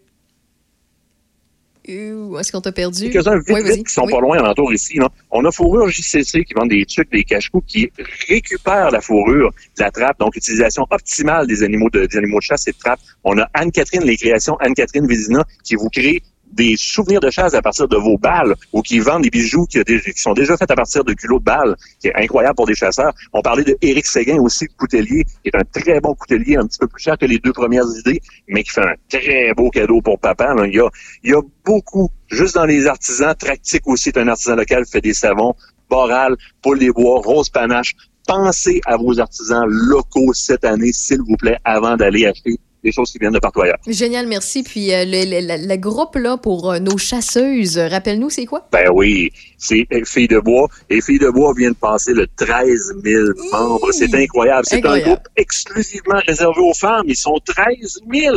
Est-ce 1.87 2.51
qu'on 2.51 2.61
t'a 2.61 2.71
perdu? 2.71 3.09
quelques-uns 3.09 3.37
vite, 3.37 3.49
Oui, 3.49 3.63
vite 3.63 3.87
qui 3.87 3.93
sont 3.93 4.05
Oui. 4.05 4.11
pas 4.11 4.19
loin 4.19 4.37
alentour 4.37 4.73
ici. 4.73 4.97
Là. 4.97 5.09
On 5.31 5.43
a 5.45 5.51
Fourrure 5.51 5.89
JCC 5.89 6.43
qui 6.43 6.53
vend 6.55 6.65
des 6.65 6.85
trucs, 6.85 7.11
des 7.11 7.23
cache-coups 7.23 7.65
qui 7.71 7.91
récupèrent 8.27 8.91
la 8.91 9.01
fourrure 9.01 9.51
de 9.77 9.83
la 9.83 9.91
trappe. 9.91 10.19
Donc, 10.19 10.35
utilisation 10.35 10.85
optimale 10.89 11.47
des 11.47 11.63
animaux 11.63 11.89
de, 11.89 12.05
des 12.05 12.17
animaux 12.17 12.39
de 12.39 12.43
chasse 12.43 12.67
et 12.67 12.71
de 12.71 12.77
trappe. 12.77 12.99
On 13.23 13.37
a 13.37 13.47
Anne-Catherine, 13.53 14.03
les 14.03 14.17
créations 14.17 14.55
Anne-Catherine 14.57 15.07
Vézina 15.07 15.43
qui 15.63 15.75
vous 15.75 15.89
crée 15.89 16.21
des 16.55 16.75
souvenirs 16.77 17.19
de 17.19 17.29
chasse 17.29 17.53
à 17.53 17.61
partir 17.61 17.87
de 17.87 17.97
vos 17.97 18.17
balles 18.17 18.55
ou 18.73 18.81
qui 18.81 18.99
vendent 18.99 19.23
des 19.23 19.29
bijoux 19.29 19.65
qui, 19.65 19.79
sont 20.15 20.33
déjà 20.33 20.57
faits 20.57 20.71
à 20.71 20.75
partir 20.75 21.03
de 21.03 21.13
culots 21.13 21.39
de 21.39 21.43
balles, 21.43 21.75
qui 21.99 22.07
est 22.07 22.15
incroyable 22.15 22.55
pour 22.55 22.65
des 22.65 22.75
chasseurs. 22.75 23.13
On 23.33 23.41
parlait 23.41 23.63
de 23.63 23.77
Éric 23.81 24.05
Séguin 24.05 24.39
aussi, 24.39 24.67
coutelier, 24.77 25.25
qui 25.43 25.49
est 25.49 25.55
un 25.55 25.63
très 25.63 25.99
bon 25.99 26.15
coutelier, 26.15 26.55
un 26.55 26.65
petit 26.65 26.79
peu 26.79 26.87
plus 26.87 27.01
cher 27.01 27.17
que 27.17 27.25
les 27.25 27.39
deux 27.39 27.53
premières 27.53 27.85
idées, 27.99 28.21
mais 28.47 28.63
qui 28.63 28.71
fait 28.71 28.81
un 28.81 28.95
très 29.09 29.53
beau 29.53 29.69
cadeau 29.69 30.01
pour 30.01 30.19
papa. 30.19 30.53
là. 30.53 30.65
Il 30.65 30.73
y 30.73 30.79
a, 30.79 30.89
il 31.23 31.31
y 31.31 31.33
a 31.33 31.41
beaucoup, 31.65 32.09
juste 32.27 32.55
dans 32.55 32.65
les 32.65 32.87
artisans, 32.87 33.35
Tractique 33.37 33.87
aussi 33.87 34.09
est 34.09 34.17
un 34.17 34.27
artisan 34.27 34.55
local, 34.55 34.85
fait 34.85 35.01
des 35.01 35.13
savons, 35.13 35.53
Boral, 35.89 36.35
Paul 36.61 36.79
des 36.79 36.91
Bois, 36.91 37.21
Rose 37.23 37.49
Panache. 37.49 37.93
Pensez 38.27 38.81
à 38.87 38.97
vos 38.97 39.19
artisans 39.19 39.65
locaux 39.67 40.33
cette 40.33 40.65
année, 40.65 40.91
s'il 40.91 41.21
vous 41.21 41.37
plaît, 41.37 41.59
avant 41.63 41.95
d'aller 41.95 42.25
acheter 42.25 42.57
des 42.85 42.91
choses 42.91 43.11
qui 43.11 43.17
viennent 43.17 43.33
de 43.33 43.39
partout 43.39 43.61
ailleurs. 43.61 43.79
Génial, 43.87 44.27
merci. 44.27 44.63
Puis 44.63 44.93
euh, 44.93 45.03
le, 45.05 45.25
le- 45.25 45.47
le- 45.47 45.67
le 45.67 45.75
groupe 45.77 46.15
là 46.15 46.37
pour 46.37 46.71
euh, 46.71 46.79
nos 46.79 46.97
chasseuses, 46.97 47.77
euh, 47.77 47.87
rappelle-nous, 47.87 48.29
c'est 48.29 48.45
quoi? 48.45 48.67
Ben 48.71 48.89
oui, 48.93 49.31
c'est 49.57 49.85
Filles 50.05 50.27
de 50.27 50.39
Bois. 50.39 50.67
Et 50.89 51.01
Filles 51.01 51.19
de 51.19 51.29
Bois 51.29 51.53
vient 51.57 51.71
de 51.71 51.75
passer 51.75 52.13
le 52.13 52.27
13 52.37 52.95
000 53.03 53.23
membres. 53.51 53.91
C'est 53.91 54.13
incroyable. 54.15 54.65
C'est 54.69 54.85
un 54.85 54.99
groupe 54.99 55.27
exclusivement 55.35 56.19
réservé 56.27 56.61
aux 56.61 56.73
femmes. 56.73 57.05
Ils 57.07 57.15
sont 57.17 57.39
13 57.45 57.99
000. 58.13 58.35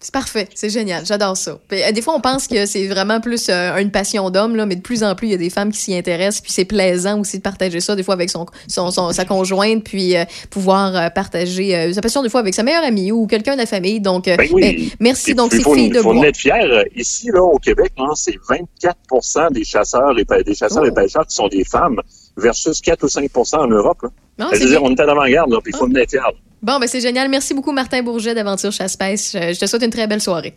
C'est 0.00 0.12
parfait, 0.14 0.48
c'est 0.54 0.70
génial, 0.70 1.04
j'adore 1.04 1.36
ça. 1.36 1.58
Puis, 1.66 1.82
euh, 1.82 1.90
des 1.90 2.02
fois, 2.02 2.14
on 2.14 2.20
pense 2.20 2.46
que 2.46 2.66
c'est 2.66 2.86
vraiment 2.86 3.20
plus 3.20 3.48
euh, 3.48 3.76
une 3.78 3.90
passion 3.90 4.30
d'homme, 4.30 4.54
là, 4.54 4.64
mais 4.64 4.76
de 4.76 4.80
plus 4.80 5.02
en 5.02 5.16
plus, 5.16 5.26
il 5.26 5.30
y 5.32 5.34
a 5.34 5.38
des 5.38 5.50
femmes 5.50 5.72
qui 5.72 5.80
s'y 5.80 5.92
intéressent, 5.96 6.40
puis 6.40 6.52
c'est 6.52 6.64
plaisant 6.64 7.18
aussi 7.18 7.38
de 7.38 7.42
partager 7.42 7.80
ça, 7.80 7.96
des 7.96 8.04
fois 8.04 8.14
avec 8.14 8.30
son, 8.30 8.46
son, 8.68 8.92
son- 8.92 9.12
sa 9.12 9.24
conjointe, 9.24 9.82
puis 9.82 10.16
euh, 10.16 10.24
pouvoir 10.50 10.94
euh, 10.94 11.10
partager 11.10 11.92
sa 11.92 12.00
passion, 12.00 12.22
des 12.22 12.28
fois 12.28 12.38
avec 12.40 12.54
sa 12.54 12.62
meilleure 12.62 12.84
amie 12.84 13.10
ou 13.10 13.26
quelqu'un 13.26 13.54
de 13.54 13.58
la 13.58 13.66
famille. 13.66 14.00
Donc, 14.00 14.26
Ben 14.26 14.38
oui. 14.52 14.60
ben, 14.62 14.88
merci. 15.00 15.34
Donc, 15.34 15.50
c'est 15.52 15.64
filles 15.64 15.90
de 15.90 15.96
il 15.96 16.02
faut 16.02 16.10
en 16.10 16.14
bois. 16.14 16.28
être 16.28 16.36
fiers. 16.36 16.52
Euh, 16.62 16.84
Ici, 16.94 17.30
là, 17.32 17.42
au 17.42 17.58
Québec, 17.58 17.92
là, 17.98 18.06
c'est 18.14 18.36
24% 18.48 19.52
des 19.52 19.64
chasseurs 19.64 20.16
et, 20.18 20.24
des 20.44 20.54
chasseurs 20.54 20.82
Oh. 20.84 20.86
et 20.86 20.92
pêcheurs 20.92 21.26
qui 21.26 21.34
sont 21.34 21.48
des 21.48 21.64
femmes 21.64 22.00
versus 22.36 22.80
4 22.80 23.02
ou 23.02 23.08
5% 23.08 23.56
en 23.56 23.66
Europe. 23.66 23.98
Là. 24.02 24.08
Ah, 24.40 24.48
Je 24.52 24.58
c'est 24.58 24.64
veux 24.64 24.70
dire, 24.70 24.80
bien. 24.80 24.90
on 24.90 24.94
est 24.94 25.00
à 25.00 25.06
l'avant-garde, 25.06 25.50
là, 25.50 25.58
puis 25.62 25.72
il 25.74 25.76
faut 25.76 25.86
en 25.86 25.94
être 25.96 26.10
fiers. 26.10 26.20
Bon, 26.62 26.78
ben 26.78 26.86
c'est 26.86 27.00
génial. 27.00 27.28
Merci 27.28 27.54
beaucoup, 27.54 27.72
Martin 27.72 28.02
Bourget 28.02 28.34
d'Aventure 28.34 28.72
Chasse-Pêche. 28.72 29.34
Euh, 29.34 29.52
Je 29.54 29.60
te 29.60 29.66
souhaite 29.66 29.82
une 29.84 29.90
très 29.90 30.06
belle 30.06 30.20
soirée. 30.20 30.54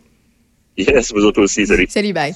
Yes, 0.76 1.12
vous 1.12 1.24
autres 1.24 1.42
aussi. 1.42 1.66
Salut. 1.66 1.86
Salut, 1.88 2.12
bye. 2.12 2.34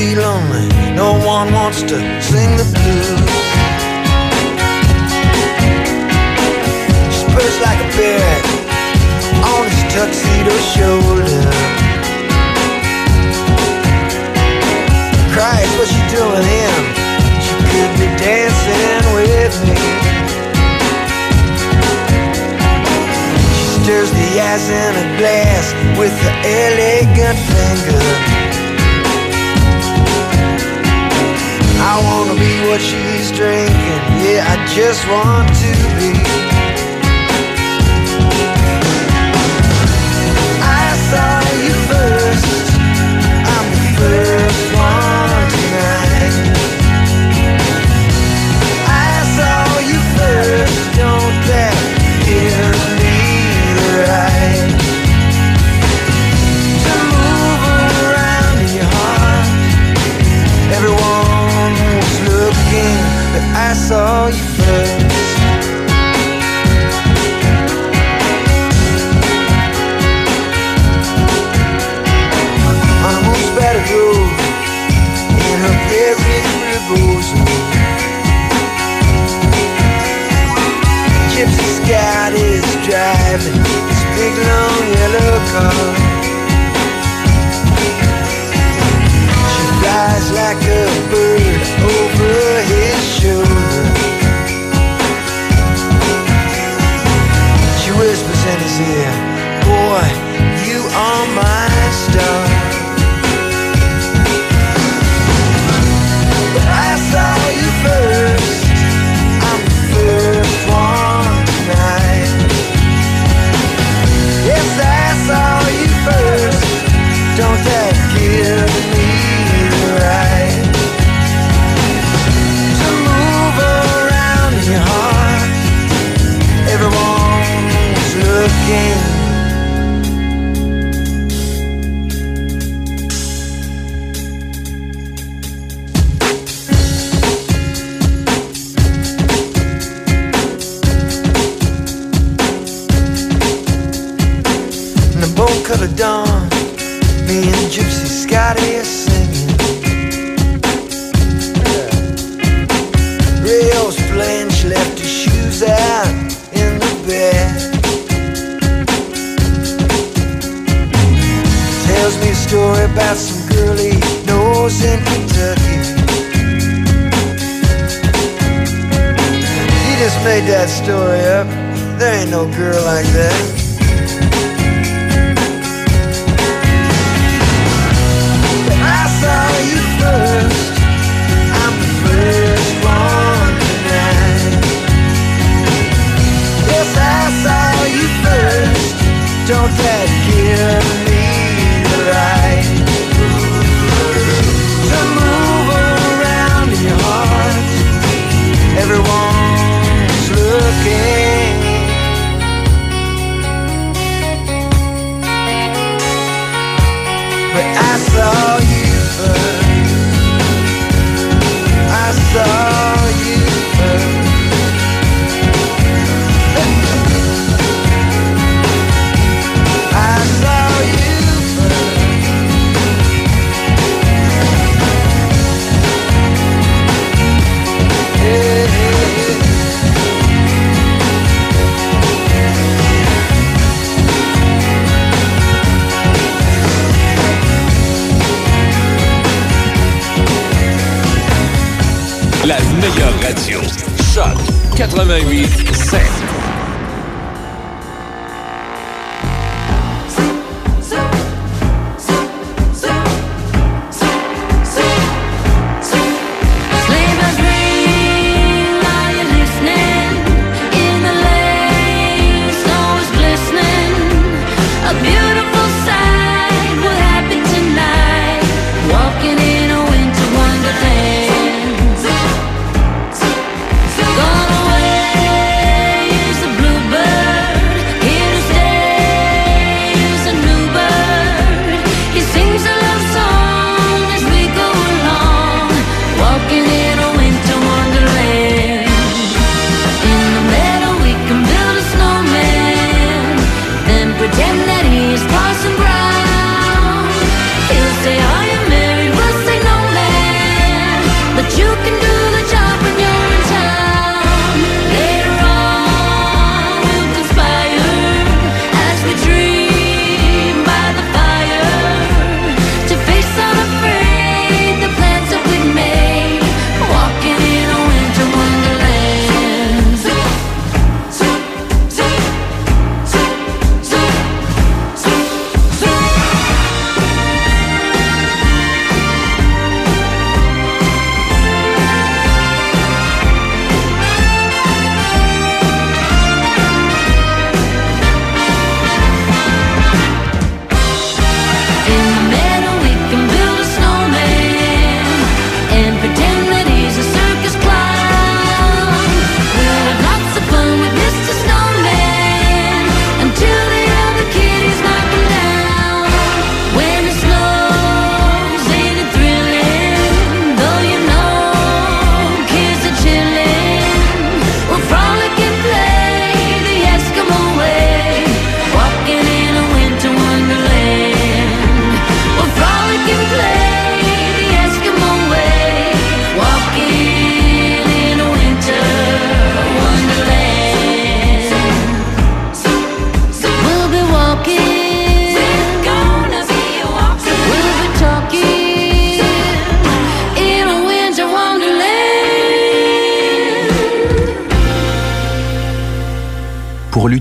Be 0.00 0.16
lonely. 0.16 0.66
No 0.96 1.12
one 1.26 1.52
wants 1.52 1.82
to 1.82 1.96
sing 2.30 2.50
the 2.56 2.64
blues. 2.72 3.20
Just 7.12 7.26
perched 7.34 7.60
like 7.68 7.80
a 7.84 7.88
parrot 7.96 8.44
on 9.52 9.62
his 9.68 9.82
tuxedo 9.92 10.56
shoulder. 10.74 11.42
Christ, 15.34 15.72
what's 15.76 15.92
she 15.92 16.02
doing 16.16 16.46
him? 16.56 16.82
She 17.44 17.54
could 17.70 17.92
be 18.00 18.08
dancing 18.24 19.02
with 19.16 19.54
me. 19.68 19.80
She 23.56 23.66
stirs 23.76 24.10
the 24.20 24.30
ice 24.52 24.68
in 24.82 24.92
a 25.04 25.06
glass 25.18 25.66
with 25.98 26.14
the 26.24 26.32
elegant 26.64 27.38
finger. 27.52 28.69
I 31.82 31.96
wanna 32.04 32.34
be 32.38 32.68
what 32.68 32.80
she's 32.80 33.30
drinking. 33.30 34.02
Yeah, 34.20 34.44
I 34.52 34.56
just 34.76 35.06
want 35.08 35.48
to 35.64 35.72
be. 35.96 36.39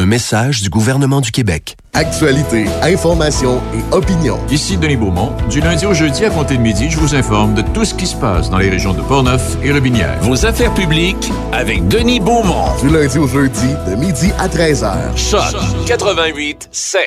Un 0.00 0.06
message 0.06 0.62
du 0.62 0.70
gouvernement 0.70 1.20
du 1.20 1.32
Québec. 1.32 1.76
Actualité, 1.92 2.66
information 2.82 3.60
et 3.74 3.92
opinion. 3.92 4.38
Ici 4.48 4.76
Denis 4.76 4.94
Beaumont. 4.96 5.32
Du 5.50 5.60
lundi 5.60 5.86
au 5.86 5.92
jeudi 5.92 6.24
à 6.24 6.30
compter 6.30 6.56
de 6.56 6.62
midi, 6.62 6.88
je 6.88 6.96
vous 7.00 7.16
informe 7.16 7.54
de 7.54 7.62
tout 7.62 7.84
ce 7.84 7.94
qui 7.94 8.06
se 8.06 8.14
passe 8.14 8.48
dans 8.48 8.58
les 8.58 8.70
régions 8.70 8.92
de 8.92 9.00
Portneuf 9.00 9.56
et 9.60 9.72
Robinière. 9.72 10.16
Vos 10.20 10.46
affaires 10.46 10.72
publiques 10.72 11.32
avec 11.52 11.88
Denis 11.88 12.20
Beaumont. 12.20 12.76
Du 12.80 12.90
lundi 12.90 13.18
au 13.18 13.26
jeudi, 13.26 13.66
de 13.88 13.96
midi 13.96 14.30
à 14.38 14.46
13h. 14.46 15.16
Choc 15.16 15.56
88 15.88 16.68
7. 16.70 17.00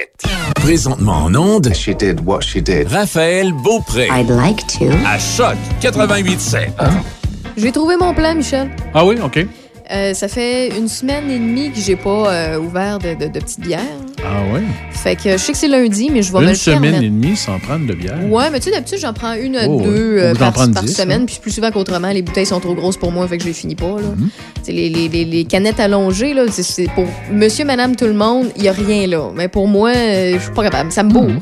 Présentement 0.55 1.23
en 1.23 1.35
onde, 1.35 1.73
She 1.73 1.95
did 1.95 2.19
what 2.25 2.41
she 2.41 2.57
did. 2.57 2.89
Raphaël 2.91 3.53
Beaupré. 3.63 4.09
I'd 4.11 4.29
like 4.29 4.67
to. 4.79 4.87
À 5.07 5.17
Choc 5.17 5.55
88 5.79 6.41
7. 6.41 6.71
J'ai 7.55 7.71
trouvé 7.71 7.95
mon 7.95 8.13
plan, 8.13 8.35
Michel. 8.35 8.69
Ah 8.93 9.05
oui, 9.05 9.15
OK. 9.23 9.45
Euh, 9.93 10.13
ça 10.13 10.27
fait 10.29 10.69
une 10.77 10.87
semaine 10.87 11.29
et 11.29 11.37
demie 11.37 11.69
que 11.71 11.79
j'ai 11.81 11.97
pas 11.97 12.31
euh, 12.31 12.59
ouvert 12.59 12.97
de, 12.99 13.09
de, 13.13 13.25
de 13.29 13.39
petites 13.39 13.59
bières. 13.59 13.79
Ah 14.23 14.41
oui? 14.53 14.61
Fait 14.91 15.15
que 15.17 15.31
je 15.31 15.37
sais 15.37 15.51
que 15.51 15.57
c'est 15.57 15.67
lundi, 15.67 16.09
mais 16.13 16.21
je 16.21 16.31
vais 16.31 16.37
me 16.39 16.43
Une 16.43 16.49
le 16.51 16.55
semaine 16.55 16.81
permettre. 16.81 17.03
et 17.03 17.09
demie 17.09 17.35
sans 17.35 17.59
prendre 17.59 17.85
de 17.87 17.93
bière? 17.93 18.17
Ouais, 18.29 18.49
mais 18.51 18.59
tu 18.59 18.65
sais, 18.65 18.71
d'habitude, 18.71 18.99
j'en 19.01 19.11
prends 19.13 19.33
une 19.33 19.57
à 19.57 19.67
Oh, 19.67 19.81
deux 19.81 20.15
ouais. 20.15 20.21
euh, 20.21 20.33
Ou 20.33 20.37
par, 20.37 20.53
par 20.53 20.67
dix, 20.67 20.93
semaine, 20.95 21.23
hein. 21.23 21.25
puis 21.25 21.39
plus 21.41 21.51
souvent 21.51 21.71
qu'autrement, 21.71 22.09
les 22.11 22.21
bouteilles 22.21 22.45
sont 22.45 22.59
trop 22.61 22.73
grosses 22.75 22.95
pour 22.97 23.11
moi, 23.11 23.27
fait 23.27 23.35
que 23.37 23.43
je 23.43 23.47
les 23.49 23.53
finis 23.53 23.75
pas. 23.75 23.87
Là. 23.97 24.09
Mhm. 24.15 24.29
Tu 24.55 24.61
sais, 24.63 24.71
Les, 24.71 24.89
les, 24.89 25.09
les, 25.09 25.25
les 25.25 25.43
canettes 25.43 25.79
allongées, 25.79 26.33
là, 26.33 26.43
c'est- 26.49 26.63
c'est 26.63 26.87
pour 26.95 27.05
monsieur, 27.31 27.65
madame, 27.65 27.95
tout 27.97 28.05
le 28.05 28.13
monde, 28.13 28.47
il 28.55 28.63
y 28.63 28.69
a 28.69 28.71
rien 28.73 29.07
là. 29.07 29.29
Mais 29.35 29.47
pour 29.49 29.67
moi, 29.67 29.89
euh, 29.89 30.35
je 30.37 30.43
suis 30.43 30.53
pas 30.53 30.63
capable, 30.63 30.91
ça 30.91 31.03
me 31.03 31.09
bourre. 31.11 31.23
Mhm. 31.27 31.41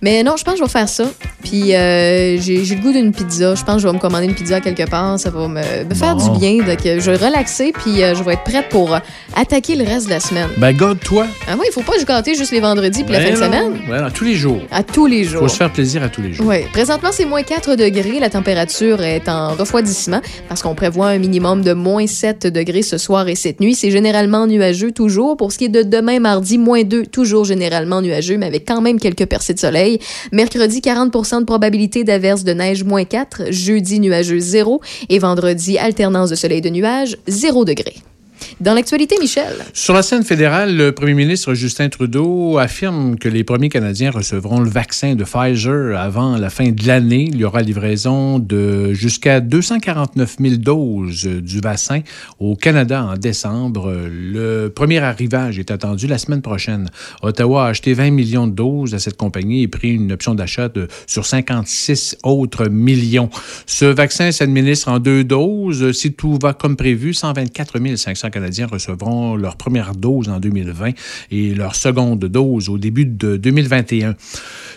Mais 0.00 0.22
non, 0.22 0.36
je 0.38 0.44
pense 0.44 0.54
que 0.54 0.60
je 0.60 0.64
vais 0.64 0.70
faire 0.70 0.88
ça. 0.88 1.04
Puis 1.44 1.74
euh, 1.74 2.40
j'ai 2.40 2.64
j'ai 2.64 2.74
le 2.76 2.80
goût 2.82 2.92
d'une 2.92 3.12
pizza. 3.12 3.54
Je 3.54 3.62
pense 3.64 3.76
que 3.76 3.82
je 3.82 3.86
vais 3.88 3.92
me 3.92 3.98
commander 3.98 4.26
une 4.26 4.34
pizza 4.34 4.60
quelque 4.60 4.88
part. 4.88 5.18
Ça 5.18 5.30
va 5.30 5.46
me, 5.48 5.60
me 5.88 5.94
faire 5.94 6.16
Bon. 6.16 6.32
du 6.32 6.38
bien. 6.38 6.64
Donc, 6.64 6.84
euh, 6.86 6.98
je 7.00 7.10
vais 7.10 7.16
relaxer, 7.26 7.72
puis 7.82 8.02
euh, 8.02 8.14
je 8.14 8.22
vais 8.22 8.34
être 8.34 8.44
prête 8.44 8.68
pour 8.68 8.94
euh, 8.94 8.98
attaquer 9.34 9.74
le 9.74 9.84
reste 9.84 10.06
de 10.06 10.10
la 10.10 10.20
semaine. 10.20 10.48
Ben, 10.56 10.72
garde-toi. 10.72 11.26
Ah 11.48 11.54
oui, 11.58 11.66
il 11.68 11.72
faut 11.72 11.82
pas 11.82 11.98
se 11.98 12.04
gâter 12.04 12.34
juste 12.34 12.52
les 12.52 12.60
vendredis 12.60 13.02
puis 13.04 13.12
la 13.12 13.20
fin 13.20 13.26
Ben 13.30 13.34
de 13.34 13.40
non. 13.40 13.46
semaine. 13.46 13.80
Ben 13.88 14.02
non, 14.02 14.10
tous 14.10 14.24
les 14.24 14.34
jours. 14.34 14.60
À 14.70 14.82
tous 14.82 15.06
les 15.06 15.24
jours. 15.24 15.42
faut 15.42 15.48
se 15.48 15.56
faire 15.56 15.72
plaisir 15.72 16.02
à 16.02 16.08
tous 16.08 16.22
les 16.22 16.32
jours. 16.32 16.46
Oui. 16.46 16.58
Présentement, 16.72 17.10
c'est 17.12 17.24
moins 17.24 17.42
4 17.42 17.74
degrés. 17.74 18.20
La 18.20 18.30
température 18.30 19.02
est 19.02 19.28
en 19.28 19.54
refroidissement 19.54 20.20
parce 20.48 20.62
qu'on 20.62 20.74
prévoit 20.74 21.08
un 21.08 21.18
minimum 21.18 21.62
de 21.62 21.72
moins 21.72 22.06
7 22.06 22.46
degrés 22.46 22.82
ce 22.82 22.98
soir 22.98 23.28
et 23.28 23.34
cette 23.34 23.60
nuit. 23.60 23.74
C'est 23.74 23.90
généralement 23.90 24.46
nuageux 24.46 24.92
toujours. 24.92 25.36
Pour 25.36 25.52
ce 25.52 25.58
qui 25.58 25.64
est 25.64 25.68
de 25.68 25.82
demain, 25.82 26.20
mardi, 26.20 26.58
moins 26.58 26.84
2, 26.84 27.06
toujours 27.06 27.44
généralement 27.44 28.00
nuageux, 28.00 28.36
mais 28.38 28.46
avec 28.46 28.66
quand 28.66 28.80
même 28.80 29.00
quelques 29.00 29.26
percées 29.26 29.54
de 29.54 29.58
soleil. 29.58 29.98
Mercredi, 30.30 30.80
40 30.80 31.12
de 31.40 31.44
probabilité 31.44 32.04
d'averse 32.04 32.44
de 32.44 32.52
neige, 32.52 32.84
moins 32.84 33.04
4. 33.04 33.50
Jeudi, 33.50 33.98
nuageux, 34.00 34.38
0. 34.38 34.80
Et 35.08 35.18
vendredi, 35.18 35.78
alternance 35.78 36.30
de 36.30 36.34
soleil 36.36 36.58
et 36.58 36.60
de 36.62 36.70
nuages, 36.70 37.16
0 37.26 37.64
degré. 37.74 38.11
Dans 38.60 38.74
l'actualité, 38.74 39.16
Michel. 39.20 39.52
Sur 39.72 39.94
la 39.94 40.02
scène 40.02 40.22
fédérale, 40.22 40.76
le 40.76 40.92
premier 40.92 41.14
ministre 41.14 41.54
Justin 41.54 41.88
Trudeau 41.88 42.58
affirme 42.58 43.18
que 43.18 43.28
les 43.28 43.44
premiers 43.44 43.68
Canadiens 43.68 44.10
recevront 44.10 44.60
le 44.60 44.70
vaccin 44.70 45.14
de 45.14 45.24
Pfizer 45.24 45.98
avant 45.98 46.36
la 46.36 46.50
fin 46.50 46.70
de 46.70 46.86
l'année. 46.86 47.28
Il 47.28 47.36
y 47.36 47.44
aura 47.44 47.62
livraison 47.62 48.38
de 48.38 48.92
jusqu'à 48.92 49.40
249 49.40 50.36
000 50.40 50.56
doses 50.56 51.26
du 51.26 51.60
vaccin 51.60 52.00
au 52.38 52.54
Canada 52.54 53.04
en 53.04 53.16
décembre. 53.16 53.92
Le 54.08 54.68
premier 54.68 54.98
arrivage 54.98 55.58
est 55.58 55.70
attendu 55.70 56.06
la 56.06 56.18
semaine 56.18 56.42
prochaine. 56.42 56.88
Ottawa 57.22 57.66
a 57.66 57.68
acheté 57.68 57.94
20 57.94 58.10
millions 58.10 58.46
de 58.46 58.52
doses 58.52 58.94
à 58.94 58.98
cette 58.98 59.16
compagnie 59.16 59.62
et 59.62 59.68
pris 59.68 59.90
une 59.92 60.12
option 60.12 60.34
d'achat 60.34 60.68
sur 61.06 61.26
56 61.26 62.18
autres 62.22 62.68
millions. 62.68 63.30
Ce 63.66 63.84
vaccin 63.84 64.30
s'administre 64.32 64.88
en 64.88 64.98
deux 64.98 65.24
doses. 65.24 65.92
Si 65.92 66.12
tout 66.12 66.38
va 66.40 66.52
comme 66.52 66.76
prévu, 66.76 67.14
124 67.14 67.72
500 67.96 68.30
Canadiens 68.32 68.66
recevront 68.66 69.36
leur 69.36 69.56
première 69.56 69.94
dose 69.94 70.28
en 70.28 70.40
2020 70.40 70.90
et 71.30 71.54
leur 71.54 71.76
seconde 71.76 72.24
dose 72.24 72.68
au 72.68 72.78
début 72.78 73.06
de 73.06 73.36
2021. 73.36 74.16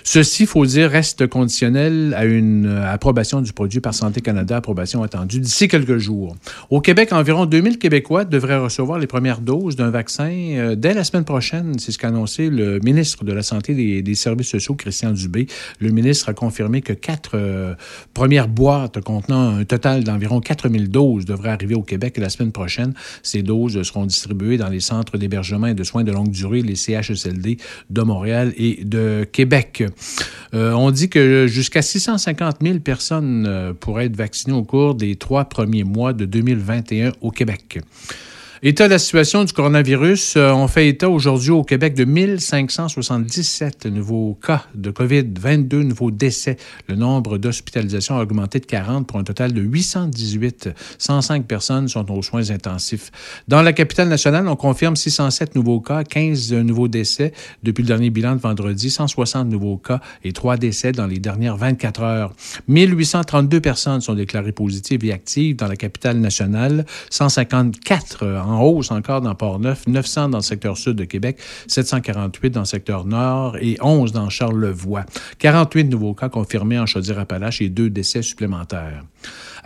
Ceci, 0.08 0.46
faut 0.46 0.68
dire, 0.68 0.92
reste 0.92 1.26
conditionnel 1.26 2.14
à 2.16 2.26
une 2.26 2.68
euh, 2.68 2.94
approbation 2.94 3.42
du 3.42 3.54
produit 3.54 3.80
par 3.80 3.96
Santé 3.96 4.22
Canada, 4.22 4.58
approbation 4.58 5.02
attendue 5.02 5.40
d'ici 5.40 5.68
quelques 5.68 5.98
jours. 5.98 6.36
Au 6.70 6.80
Québec, 6.80 7.12
environ 7.12 7.48
2000 7.48 7.80
Québécois 7.80 8.24
devraient 8.24 8.60
recevoir 8.60 9.00
les 9.00 9.08
premières 9.08 9.42
doses 9.42 9.76
d'un 9.76 9.90
vaccin 9.90 10.30
euh, 10.30 10.76
dès 10.76 10.94
la 10.94 11.04
semaine 11.04 11.26
prochaine. 11.26 11.80
C'est 11.80 11.92
ce 11.92 11.98
qu'a 11.98 12.10
annoncé 12.10 12.52
le 12.52 12.80
ministre 12.82 13.26
de 13.26 13.34
la 13.34 13.42
Santé 13.42 13.72
et 13.72 14.04
des, 14.04 14.14
Services 14.14 14.50
sociaux, 14.50 14.76
Christian 14.76 15.12
Dubé. 15.12 15.48
Le 15.80 15.90
ministre 15.90 16.30
a 16.30 16.34
confirmé 16.34 16.84
que 16.84 16.94
quatre 16.94 17.32
euh, 17.34 17.74
premières 18.14 18.48
boîtes 18.48 19.02
contenant 19.02 19.58
un 19.58 19.66
total 19.66 20.04
d'environ 20.04 20.40
4000 20.40 20.88
doses 20.90 21.26
devraient 21.26 21.50
arriver 21.50 21.74
au 21.74 21.82
Québec 21.82 22.20
la 22.20 22.30
semaine 22.30 22.52
prochaine. 22.52 22.94
Ces 23.24 23.42
doses 23.42 23.82
seront 23.82 24.06
distribuées 24.06 24.58
dans 24.58 24.70
les 24.70 24.82
centres 24.82 25.18
d'hébergement 25.18 25.66
et 25.66 25.74
de 25.74 25.84
soins 25.84 26.04
de 26.04 26.12
longue 26.12 26.30
durée, 26.30 26.62
les 26.62 26.76
CHSLD 26.76 27.58
de 27.90 28.02
Montréal 28.04 28.54
et 28.56 28.86
de 28.86 29.28
Québec. 29.32 29.84
Euh, 30.54 30.72
on 30.74 30.92
dit 30.92 31.10
que 31.10 31.48
jusqu'à 31.48 31.82
650 31.82 32.58
000 32.62 32.80
personnes 32.80 33.46
euh, 33.48 33.74
pourraient 33.74 34.06
être 34.06 34.16
vaccinées 34.16 34.56
au 34.56 34.64
cours 34.64 34.96
des 34.96 35.16
trois 35.16 35.46
premiers 35.46 35.84
mois 35.84 36.14
de 36.14 36.26
2021 36.26 37.14
au 37.22 37.32
Québec. 37.32 37.80
État 38.68 38.88
de 38.88 38.94
la 38.94 38.98
situation 38.98 39.44
du 39.44 39.54
coronavirus. 39.54 40.38
Euh, 40.38 40.52
on 40.52 40.68
fait 40.68 40.88
état 40.88 41.08
aujourd'hui 41.08 41.52
au 41.52 41.64
Québec 41.64 41.94
de 41.94 42.04
1577 42.04 43.86
nouveaux 43.86 44.40
cas 44.44 44.64
de 44.74 44.90
COVID, 44.90 45.26
22 45.40 45.84
nouveaux 45.84 46.10
décès. 46.10 46.58
Le 46.88 46.96
nombre 46.96 47.38
d'hospitalisations 47.38 48.18
a 48.18 48.24
augmenté 48.24 48.60
de 48.60 48.66
40 48.66 49.06
pour 49.06 49.20
un 49.20 49.24
total 49.24 49.54
de 49.54 49.62
818. 49.62 50.70
105 50.98 51.46
personnes 51.46 51.88
sont 51.88 52.12
aux 52.12 52.24
soins 52.24 52.50
intensifs. 52.50 53.12
Dans 53.48 53.62
la 53.62 53.72
capitale 53.72 54.10
nationale, 54.10 54.48
on 54.48 54.56
confirme 54.56 54.96
607 54.96 55.54
nouveaux 55.54 55.80
cas, 55.80 56.04
15 56.04 56.52
nouveaux 56.54 56.88
décès 56.88 57.34
depuis 57.62 57.84
le 57.84 57.88
dernier 57.88 58.10
bilan 58.10 58.34
de 58.34 58.42
vendredi, 58.42 58.90
160 58.90 59.48
nouveaux 59.48 59.78
cas 59.78 60.00
et 60.24 60.34
3 60.34 60.58
décès 60.58 60.92
dans 60.92 61.06
les 61.06 61.20
dernières 61.20 61.58
24 61.58 62.02
heures. 62.02 62.34
1832 62.68 63.62
personnes 63.62 64.02
sont 64.02 64.16
déclarées 64.16 64.54
positives 64.54 65.06
et 65.06 65.12
actives 65.12 65.56
dans 65.56 65.68
la 65.68 65.76
capitale 65.76 66.18
nationale, 66.18 66.88
154 67.12 68.24
euh, 68.24 68.55
en 68.56 68.62
hausse 68.64 68.92
encore 68.92 69.22
dans 69.22 69.36
Port-Neuf, 69.36 69.88
900 69.88 70.30
dans 70.30 70.38
le 70.40 70.44
secteur 70.44 70.78
sud 70.78 70.96
de 70.96 71.06
Québec, 71.06 71.38
748 71.68 72.50
dans 72.52 72.62
le 72.62 72.66
secteur 72.66 73.06
nord 73.06 73.58
et 73.60 73.78
11 73.82 74.12
dans 74.12 74.30
Charlevoix. 74.30 75.06
48 75.40 75.86
nouveaux 75.86 76.14
cas 76.14 76.30
confirmés 76.30 76.80
en 76.80 76.86
Chaudière-Appalaches 76.86 77.62
et 77.62 77.70
deux 77.70 77.90
décès 77.90 78.22
supplémentaires. 78.22 79.04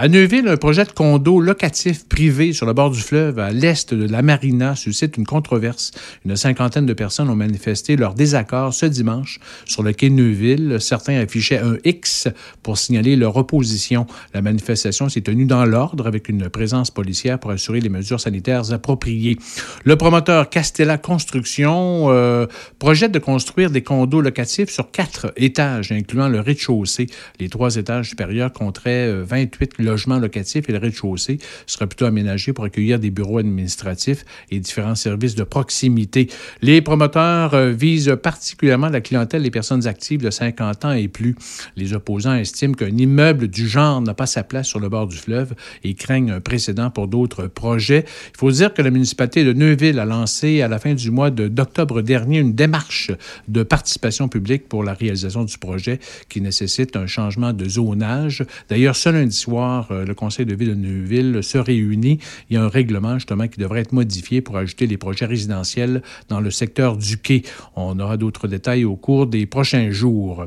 À 0.01 0.07
Neuville, 0.07 0.47
un 0.47 0.55
projet 0.55 0.85
de 0.85 0.93
condo 0.93 1.41
locatif 1.41 2.07
privé 2.07 2.53
sur 2.53 2.65
le 2.65 2.71
bord 2.71 2.89
du 2.89 3.01
fleuve 3.01 3.37
à 3.37 3.51
l'est 3.51 3.93
de 3.93 4.07
la 4.07 4.21
marina 4.21 4.73
suscite 4.77 5.17
une 5.17 5.25
controverse. 5.25 5.91
Une 6.23 6.37
cinquantaine 6.37 6.85
de 6.85 6.93
personnes 6.93 7.29
ont 7.29 7.35
manifesté 7.35 7.97
leur 7.97 8.13
désaccord 8.13 8.73
ce 8.73 8.85
dimanche 8.85 9.41
sur 9.65 9.83
le 9.83 9.91
quai 9.91 10.09
Neuville. 10.09 10.77
Certains 10.79 11.19
affichaient 11.19 11.57
un 11.57 11.75
X 11.83 12.29
pour 12.63 12.77
signaler 12.77 13.17
leur 13.17 13.35
opposition. 13.35 14.07
La 14.33 14.41
manifestation 14.41 15.09
s'est 15.09 15.19
tenue 15.19 15.45
dans 15.45 15.65
l'ordre 15.65 16.07
avec 16.07 16.29
une 16.29 16.47
présence 16.47 16.91
policière 16.91 17.37
pour 17.37 17.51
assurer 17.51 17.81
les 17.81 17.89
mesures 17.89 18.21
sanitaires 18.21 18.71
appropriées. 18.71 19.37
Le 19.83 19.97
promoteur 19.97 20.49
Castella 20.49 20.97
Construction 20.97 22.05
euh, 22.07 22.45
projette 22.79 23.11
de 23.11 23.19
construire 23.19 23.69
des 23.69 23.83
condos 23.83 24.21
locatifs 24.21 24.69
sur 24.69 24.91
quatre 24.91 25.33
étages, 25.35 25.91
incluant 25.91 26.29
le 26.29 26.39
rez-de-chaussée. 26.39 27.07
Les 27.41 27.49
trois 27.49 27.75
étages 27.75 28.07
supérieurs 28.07 28.53
compteraient 28.53 29.09
euh, 29.09 29.25
28 29.27 29.73
logements 29.79 29.88
locatifs 30.19 30.69
et 30.69 30.71
le 30.71 30.77
rez-de-chaussée 30.77 31.37
sera 31.65 31.87
plutôt 31.87 32.05
aménagé 32.05 32.53
pour 32.53 32.65
accueillir 32.65 32.99
des 32.99 33.11
bureaux 33.11 33.39
administratifs 33.39 34.25
et 34.51 34.59
différents 34.59 34.95
services 34.95 35.35
de 35.35 35.43
proximité. 35.43 36.29
Les 36.61 36.81
promoteurs 36.81 37.53
euh, 37.53 37.71
visent 37.71 38.17
particulièrement 38.21 38.89
la 38.89 39.01
clientèle 39.01 39.43
des 39.43 39.51
personnes 39.51 39.87
actives 39.87 40.21
de 40.21 40.29
50 40.29 40.85
ans 40.85 40.91
et 40.91 41.07
plus. 41.07 41.35
Les 41.75 41.93
opposants 41.93 42.35
estiment 42.35 42.73
qu'un 42.73 42.95
immeuble 42.97 43.47
du 43.47 43.67
genre 43.67 44.01
n'a 44.01 44.13
pas 44.13 44.25
sa 44.25 44.43
place 44.43 44.67
sur 44.67 44.79
le 44.79 44.89
bord 44.89 45.07
du 45.07 45.17
fleuve 45.17 45.53
et 45.83 45.93
craignent 45.93 46.31
un 46.31 46.41
précédent 46.41 46.89
pour 46.89 47.07
d'autres 47.07 47.47
projets. 47.47 48.05
Il 48.33 48.37
faut 48.37 48.51
dire 48.51 48.73
que 48.73 48.81
la 48.81 48.91
municipalité 48.91 49.43
de 49.43 49.53
Neuville 49.53 49.99
a 49.99 50.05
lancé 50.05 50.61
à 50.61 50.67
la 50.67 50.79
fin 50.79 50.93
du 50.93 51.11
mois 51.11 51.29
d'octobre 51.31 52.01
dernier 52.01 52.39
une 52.39 52.53
démarche 52.53 53.11
de 53.47 53.63
participation 53.63 54.27
publique 54.27 54.67
pour 54.67 54.83
la 54.83 54.93
réalisation 54.93 55.43
du 55.43 55.57
projet 55.57 55.99
qui 56.29 56.41
nécessite 56.41 56.95
un 56.95 57.07
changement 57.07 57.53
de 57.53 57.67
zonage. 57.67 58.43
D'ailleurs, 58.69 58.95
ce 58.95 59.09
lundi 59.09 59.35
soir, 59.35 59.68
euh, 59.91 60.05
le 60.05 60.13
conseil 60.13 60.45
de 60.45 60.55
ville 60.55 60.69
de 60.69 60.75
Neuville 60.75 61.43
se 61.43 61.57
réunit. 61.57 62.19
Il 62.49 62.55
y 62.55 62.57
a 62.57 62.63
un 62.63 62.69
règlement 62.69 63.15
justement 63.15 63.47
qui 63.47 63.59
devrait 63.59 63.81
être 63.81 63.93
modifié 63.93 64.41
pour 64.41 64.57
ajouter 64.57 64.87
les 64.87 64.97
projets 64.97 65.25
résidentiels 65.25 66.01
dans 66.27 66.39
le 66.39 66.51
secteur 66.51 66.97
du 66.97 67.17
quai. 67.17 67.43
On 67.75 67.99
aura 67.99 68.17
d'autres 68.17 68.47
détails 68.47 68.85
au 68.85 68.95
cours 68.95 69.27
des 69.27 69.45
prochains 69.45 69.91
jours. 69.91 70.45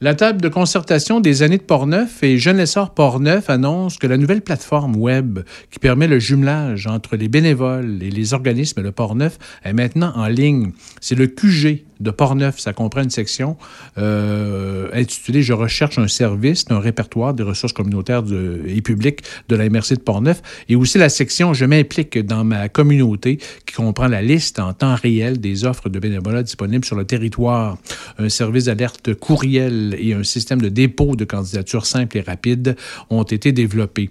La 0.00 0.14
table 0.14 0.40
de 0.40 0.48
concertation 0.48 1.20
des 1.20 1.42
années 1.42 1.58
de 1.58 1.62
Portneuf 1.62 2.22
et 2.22 2.38
Jeune 2.38 2.60
Essor 2.60 2.94
Portneuf 2.94 3.50
annonce 3.50 3.98
que 3.98 4.06
la 4.06 4.16
nouvelle 4.16 4.42
plateforme 4.42 4.96
web 4.96 5.40
qui 5.70 5.78
permet 5.78 6.06
le 6.06 6.18
jumelage 6.18 6.86
entre 6.86 7.16
les 7.16 7.28
bénévoles 7.28 8.02
et 8.02 8.10
les 8.10 8.34
organismes 8.34 8.82
de 8.82 8.90
Portneuf 8.90 9.38
est 9.64 9.72
maintenant 9.72 10.12
en 10.14 10.28
ligne. 10.28 10.72
C'est 11.00 11.16
le 11.16 11.26
QG 11.26 11.84
de 12.00 12.10
Portneuf. 12.10 12.58
Ça 12.58 12.72
comprend 12.72 13.02
une 13.02 13.10
section 13.10 13.56
euh, 13.96 14.88
intitulée 14.92 15.42
Je 15.42 15.52
recherche 15.52 15.98
un 15.98 16.08
service, 16.08 16.64
un 16.70 16.80
répertoire 16.80 17.34
des 17.34 17.42
ressources 17.42 17.72
communautaires 17.72 18.22
et 18.66 18.80
publiques 18.82 19.20
de 19.48 19.56
la 19.56 19.68
MRC 19.68 19.94
de 19.94 20.00
Portneuf. 20.00 20.42
Et 20.68 20.76
aussi 20.76 20.98
la 20.98 21.08
section 21.08 21.54
Je 21.54 21.64
m'implique 21.64 22.18
dans 22.18 22.44
ma 22.44 22.68
communauté 22.68 23.38
qui 23.66 23.74
comprend 23.74 24.08
la 24.08 24.22
liste 24.22 24.58
en 24.58 24.72
temps 24.72 24.94
réel 24.94 25.40
des 25.40 25.64
offres 25.64 25.88
de 25.88 25.98
bénévolat 25.98 26.42
disponibles 26.42 26.84
sur 26.84 26.96
le 26.96 27.04
territoire, 27.04 27.78
un 28.18 28.28
service 28.28 28.64
d'alerte 28.64 29.14
courriel 29.14 29.96
et 29.98 30.12
un 30.14 30.24
système 30.24 30.60
de 30.60 30.68
dépôt 30.68 31.16
de 31.16 31.24
candidatures 31.24 31.86
simple 31.86 32.18
et 32.18 32.20
rapide 32.20 32.76
ont 33.10 33.22
été 33.22 33.52
développés. 33.52 34.10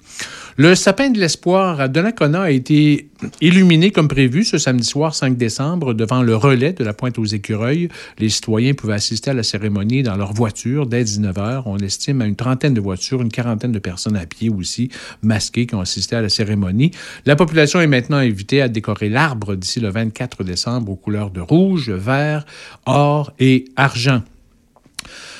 Le 0.57 0.75
sapin 0.75 1.09
de 1.09 1.19
l'espoir 1.19 1.79
à 1.79 1.87
Donnacona 1.87 2.43
a 2.43 2.49
été 2.49 3.09
illuminé 3.41 3.91
comme 3.91 4.07
prévu 4.07 4.43
ce 4.43 4.57
samedi 4.57 4.87
soir 4.87 5.15
5 5.15 5.37
décembre 5.37 5.93
devant 5.93 6.23
le 6.23 6.35
relais 6.35 6.73
de 6.73 6.83
la 6.83 6.93
Pointe 6.93 7.17
aux 7.19 7.25
Écureuils. 7.25 7.76
Les 8.19 8.29
citoyens 8.29 8.73
pouvaient 8.73 8.95
assister 8.95 9.31
à 9.31 9.33
la 9.33 9.43
cérémonie 9.43 10.03
dans 10.03 10.15
leur 10.15 10.33
voiture 10.33 10.87
dès 10.87 11.03
19h. 11.03 11.63
On 11.65 11.77
estime 11.77 12.21
à 12.21 12.25
une 12.25 12.35
trentaine 12.35 12.73
de 12.73 12.81
voitures, 12.81 13.21
une 13.21 13.31
quarantaine 13.31 13.71
de 13.71 13.79
personnes 13.79 14.15
à 14.15 14.25
pied 14.25 14.49
aussi, 14.49 14.89
masquées, 15.21 15.65
qui 15.65 15.75
ont 15.75 15.81
assisté 15.81 16.15
à 16.15 16.21
la 16.21 16.29
cérémonie. 16.29 16.91
La 17.25 17.35
population 17.35 17.79
est 17.81 17.87
maintenant 17.87 18.17
invitée 18.17 18.61
à 18.61 18.67
décorer 18.67 19.09
l'arbre 19.09 19.55
d'ici 19.55 19.79
le 19.79 19.89
24 19.89 20.43
décembre 20.43 20.91
aux 20.91 20.95
couleurs 20.95 21.31
de 21.31 21.41
rouge, 21.41 21.89
vert, 21.89 22.45
or 22.85 23.33
et 23.39 23.65
argent. 23.75 24.21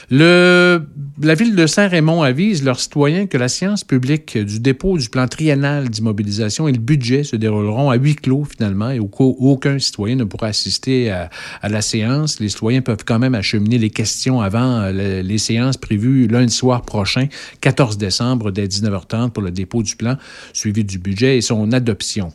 Le, 0.10 0.82
la 1.20 1.34
ville 1.34 1.56
de 1.56 1.66
Saint-Raymond 1.66 2.22
avise 2.22 2.64
leurs 2.64 2.80
citoyens 2.80 3.26
que 3.26 3.38
la 3.40 3.48
séance 3.48 3.84
publique 3.84 4.38
du 4.38 4.60
dépôt 4.60 5.00
du 5.00 5.10
plan 5.10 5.28
triennal 5.28 5.90
d'immobilisation 5.90 6.68
et 6.68 6.72
le 6.72 6.78
budget 6.78 7.24
se 7.24 7.36
dérouleront 7.36 7.90
à 7.90 7.96
huis 7.96 8.14
clos 8.16 8.44
finalement 8.46 8.92
et 8.92 9.00
au- 9.00 9.10
aucun 9.18 9.80
citoyen 9.80 10.16
ne 10.16 10.26
pourra 10.26 10.48
assister 10.48 11.10
à, 11.10 11.32
à 11.64 11.70
la 11.70 11.82
séance. 11.82 12.40
Les 12.40 12.50
citoyens 12.50 12.82
peuvent 12.82 13.04
quand 13.04 13.18
même 13.18 13.34
acheminer 13.34 13.80
les 13.80 13.90
questions 13.90 14.42
avant 14.42 14.82
euh, 14.82 14.92
le- 14.92 15.28
les 15.28 15.38
séances 15.40 15.78
prévues 15.78 16.28
lundi 16.28 16.54
soir 16.54 16.84
prochain, 16.84 17.28
14 17.62 17.98
décembre, 17.98 18.52
dès 18.52 18.68
19h30 18.68 19.32
pour 19.32 19.42
le 19.42 19.50
dépôt 19.50 19.82
du 19.82 19.96
plan, 19.96 20.18
suivi 20.54 20.84
du 20.84 21.00
budget 21.00 21.38
et 21.38 21.42
son 21.42 21.72
adoption. 21.72 22.32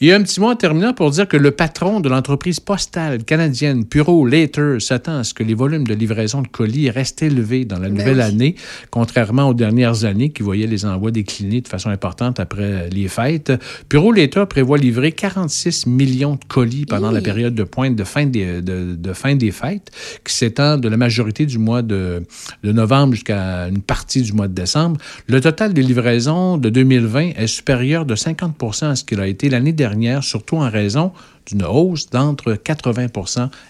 Et 0.00 0.12
un 0.12 0.22
petit 0.22 0.38
mot 0.38 0.50
en 0.50 0.56
terminant 0.56 0.94
pour 0.94 1.10
dire 1.10 1.26
que 1.26 1.36
le 1.36 1.50
patron 1.50 1.98
de 1.98 2.08
l'entreprise 2.08 2.60
postale 2.60 3.24
canadienne 3.24 3.84
Puro 3.86 4.24
Later 4.24 4.76
s'attend 4.78 5.18
à 5.18 5.24
ce 5.24 5.34
que 5.34 5.42
les 5.42 5.54
volumes 5.54 5.86
de 5.86 5.94
livraison 5.94 6.42
de 6.42 6.48
colis 6.48 6.90
restent 6.90 7.22
élevés 7.24 7.64
dans 7.64 7.80
la 7.80 7.88
Ben 7.88 7.94
nouvelle 7.98 8.19
oui. 8.20 8.30
année, 8.30 8.54
contrairement 8.90 9.48
aux 9.48 9.54
dernières 9.54 10.04
années 10.04 10.30
qui 10.30 10.42
voyaient 10.42 10.66
les 10.66 10.84
envois 10.84 11.10
décliner 11.10 11.60
de 11.60 11.68
façon 11.68 11.90
importante 11.90 12.40
après 12.40 12.88
les 12.90 13.08
fêtes. 13.08 13.52
Puro 13.88 14.12
Later 14.12 14.44
prévoit 14.48 14.78
livrer 14.78 15.12
46 15.12 15.86
millions 15.86 16.34
de 16.34 16.44
colis 16.46 16.86
pendant 16.86 17.10
la 17.10 17.20
période 17.20 17.54
de 17.54 17.64
pointe 17.64 17.96
de 17.96 18.04
fin 18.04 18.26
des, 18.26 18.62
de, 18.62 18.94
de 18.94 19.12
fin 19.12 19.34
des 19.34 19.50
fêtes, 19.50 19.90
qui 20.24 20.34
s'étend 20.34 20.78
de 20.78 20.88
la 20.88 20.96
majorité 20.96 21.46
du 21.46 21.58
mois 21.58 21.82
de, 21.82 22.22
de 22.62 22.72
novembre 22.72 23.14
jusqu'à 23.14 23.68
une 23.68 23.82
partie 23.82 24.22
du 24.22 24.32
mois 24.32 24.48
de 24.48 24.54
décembre. 24.54 25.00
Le 25.26 25.40
total 25.40 25.72
des 25.72 25.82
livraisons 25.82 26.58
de 26.58 26.68
2020 26.68 27.30
est 27.36 27.46
supérieur 27.46 28.04
de 28.04 28.14
50% 28.14 28.86
à 28.86 28.96
ce 28.96 29.04
qu'il 29.04 29.20
a 29.20 29.26
été 29.26 29.48
l'année 29.48 29.72
dernière, 29.72 30.22
surtout 30.22 30.56
en 30.56 30.70
raison 30.70 31.12
d'une 31.50 31.64
hausse 31.64 32.08
d'entre 32.10 32.54
80 32.54 33.06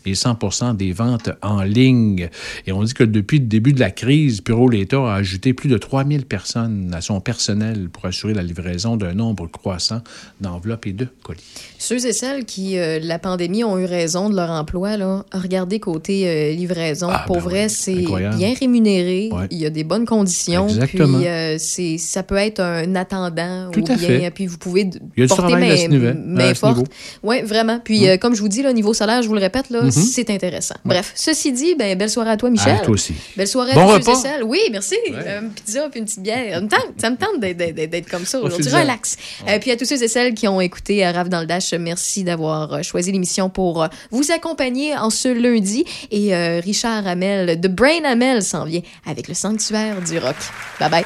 et 0.07 0.15
100 0.15 0.75
des 0.75 0.93
ventes 0.93 1.31
en 1.43 1.63
ligne. 1.63 2.29
Et 2.67 2.73
on 2.73 2.83
dit 2.83 2.95
que 2.95 3.05
depuis 3.05 3.39
le 3.39 3.47
début 3.47 3.73
de 3.73 3.81
la 3.81 3.91
crise, 3.91 4.41
Puro 4.41 4.69
l'État 4.69 4.99
a 4.99 5.15
ajouté 5.15 5.53
plus 5.53 5.69
de 5.69 5.79
3000 5.79 6.27
personnes 6.27 6.93
à 6.95 7.01
son 7.01 7.21
personnel 7.21 7.89
pour 7.91 8.05
assurer 8.07 8.35
la 8.35 8.43
livraison 8.43 8.97
d'un 8.97 9.15
nombre 9.15 9.47
croissant 9.47 10.03
d'enveloppes 10.41 10.87
et 10.87 10.93
de 10.93 11.07
colis. 11.23 11.41
Ceux 11.79 12.07
et 12.07 12.13
celles 12.13 12.45
qui, 12.45 12.79
euh, 12.79 12.99
la 13.03 13.19
pandémie, 13.19 13.65
ont 13.65 13.79
eu 13.79 13.85
raison 13.85 14.31
de 14.31 14.37
leur 14.37 14.51
emploi, 14.51 14.97
là, 14.97 15.25
regardez 15.33 15.81
côté 15.81 16.29
euh, 16.29 16.55
livraison. 16.55 17.09
Pour 17.27 17.37
ben 17.37 17.43
vrai, 17.43 17.69
c'est 17.69 18.05
bien 18.37 18.55
rémunéré. 18.59 19.31
Ouais. 19.33 19.47
Il 19.51 19.59
y 19.59 19.67
a 19.67 19.71
des 19.71 19.85
bonnes 19.85 20.07
conditions. 20.07 20.69
Exactement. 20.69 21.19
Puis, 21.19 21.29
euh, 21.29 21.57
c'est, 21.59 21.99
ça 21.99 22.23
peut 22.23 22.37
être 22.37 22.61
un 22.61 22.95
attendant 22.95 23.71
Tout 23.73 23.81
ou 23.81 23.93
à 23.93 23.97
bien. 23.97 24.09
fait. 24.09 24.31
Puis, 24.31 24.47
vous 24.47 24.59
pouvez 24.59 24.91
Il 25.17 25.21
y 25.21 25.23
a 25.23 25.27
du 25.27 25.29
porter 25.29 25.55
à 25.55 25.59
main, 25.59 25.77
ce 25.77 25.89
main 25.89 26.39
à 26.45 26.55
ce 26.55 26.61
forte. 26.61 26.77
niveau. 26.77 26.89
Oui, 27.23 27.43
vraiment. 27.43 27.70
Puis, 27.79 28.01
Mm. 28.01 28.09
euh, 28.09 28.17
comme 28.17 28.35
je 28.35 28.41
vous 28.41 28.49
dis, 28.49 28.63
le 28.63 28.73
niveau 28.73 28.93
salaire, 28.95 29.23
je 29.23 29.29
vous 29.29 29.35
le 29.35 29.41
répète, 29.41 29.71
là, 29.71 29.83
Mhm. 29.83 29.91
c'est 29.91 30.29
intéressant. 30.31 30.75
Bref, 30.85 31.13
ceci 31.15 31.53
dit, 31.53 31.75
ben, 31.77 31.97
belle 31.97 32.11
soirée 32.11 32.31
à 32.31 32.37
toi, 32.37 32.51
Michel. 32.51 32.75
À 32.77 32.79
toi 32.81 32.95
aussi. 32.95 33.15
Belle 33.37 33.47
soirée 33.49 33.75
Bon 33.75 33.89
à 33.91 33.95
repas. 33.95 34.15
celles. 34.17 34.43
Oui, 34.43 34.61
merci. 34.73 34.97
Euh, 35.13 35.41
Une 35.43 35.51
pizza 35.51 35.89
puis 35.91 36.01
une 36.01 36.07
petite 36.07 36.23
bière. 36.23 36.55
Ça 36.55 36.61
me 36.61 36.69
tente, 36.69 36.87
ça 37.01 37.11
me 37.11 37.17
tente 37.17 37.41
d'être, 37.41 38.09
comme 38.11 38.25
ça 38.27 38.41
aujourd'hui. 38.41 38.71
Relax. 38.71 39.17
Euh, 39.49 39.59
puis 39.61 39.71
à 39.71 39.77
tous 39.77 39.85
ceux 39.85 40.03
et 40.03 40.09
celles 40.09 40.35
qui 40.35 40.49
ont 40.49 40.61
écouté 40.61 41.07
euh, 41.07 41.13
Rave 41.13 41.29
dans 41.29 41.41
le 41.41 41.47
Dash, 41.47 41.73
merci 41.75 42.25
d'avoir 42.25 42.73
euh, 42.73 42.83
choisi 42.83 43.13
l'émission 43.13 43.49
pour 43.51 43.83
euh, 43.83 43.89
vous 44.11 44.33
accompagner 44.33 44.97
en 44.97 45.11
ce 45.11 45.29
lundi. 45.29 45.85
Et 46.11 46.35
euh, 46.35 46.61
Richard 46.65 47.07
Hamel, 47.07 47.61
de 47.61 47.69
Brain 47.69 48.05
Hamel, 48.05 48.43
s'en 48.43 48.65
vient 48.65 48.83
avec 49.07 49.29
le 49.29 49.35
sanctuaire 49.35 50.01
du 50.01 50.19
rock. 50.19 50.37
Bye 50.79 50.91
bye. 50.91 51.05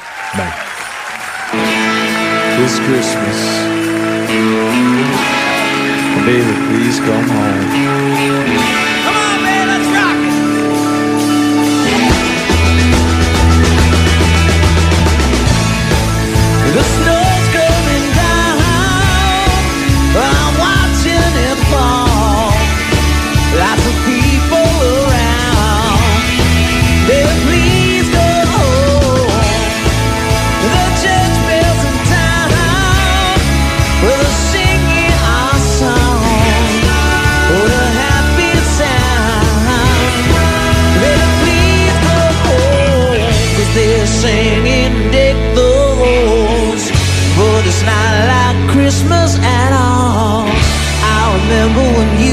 This 2.57 2.79
Christmas, 2.79 3.65
baby, 6.25 6.53
please 6.67 6.99
come 6.99 7.29
home. 7.29 8.04
Remember 51.55 51.83
when 51.95 52.19
you 52.19 52.24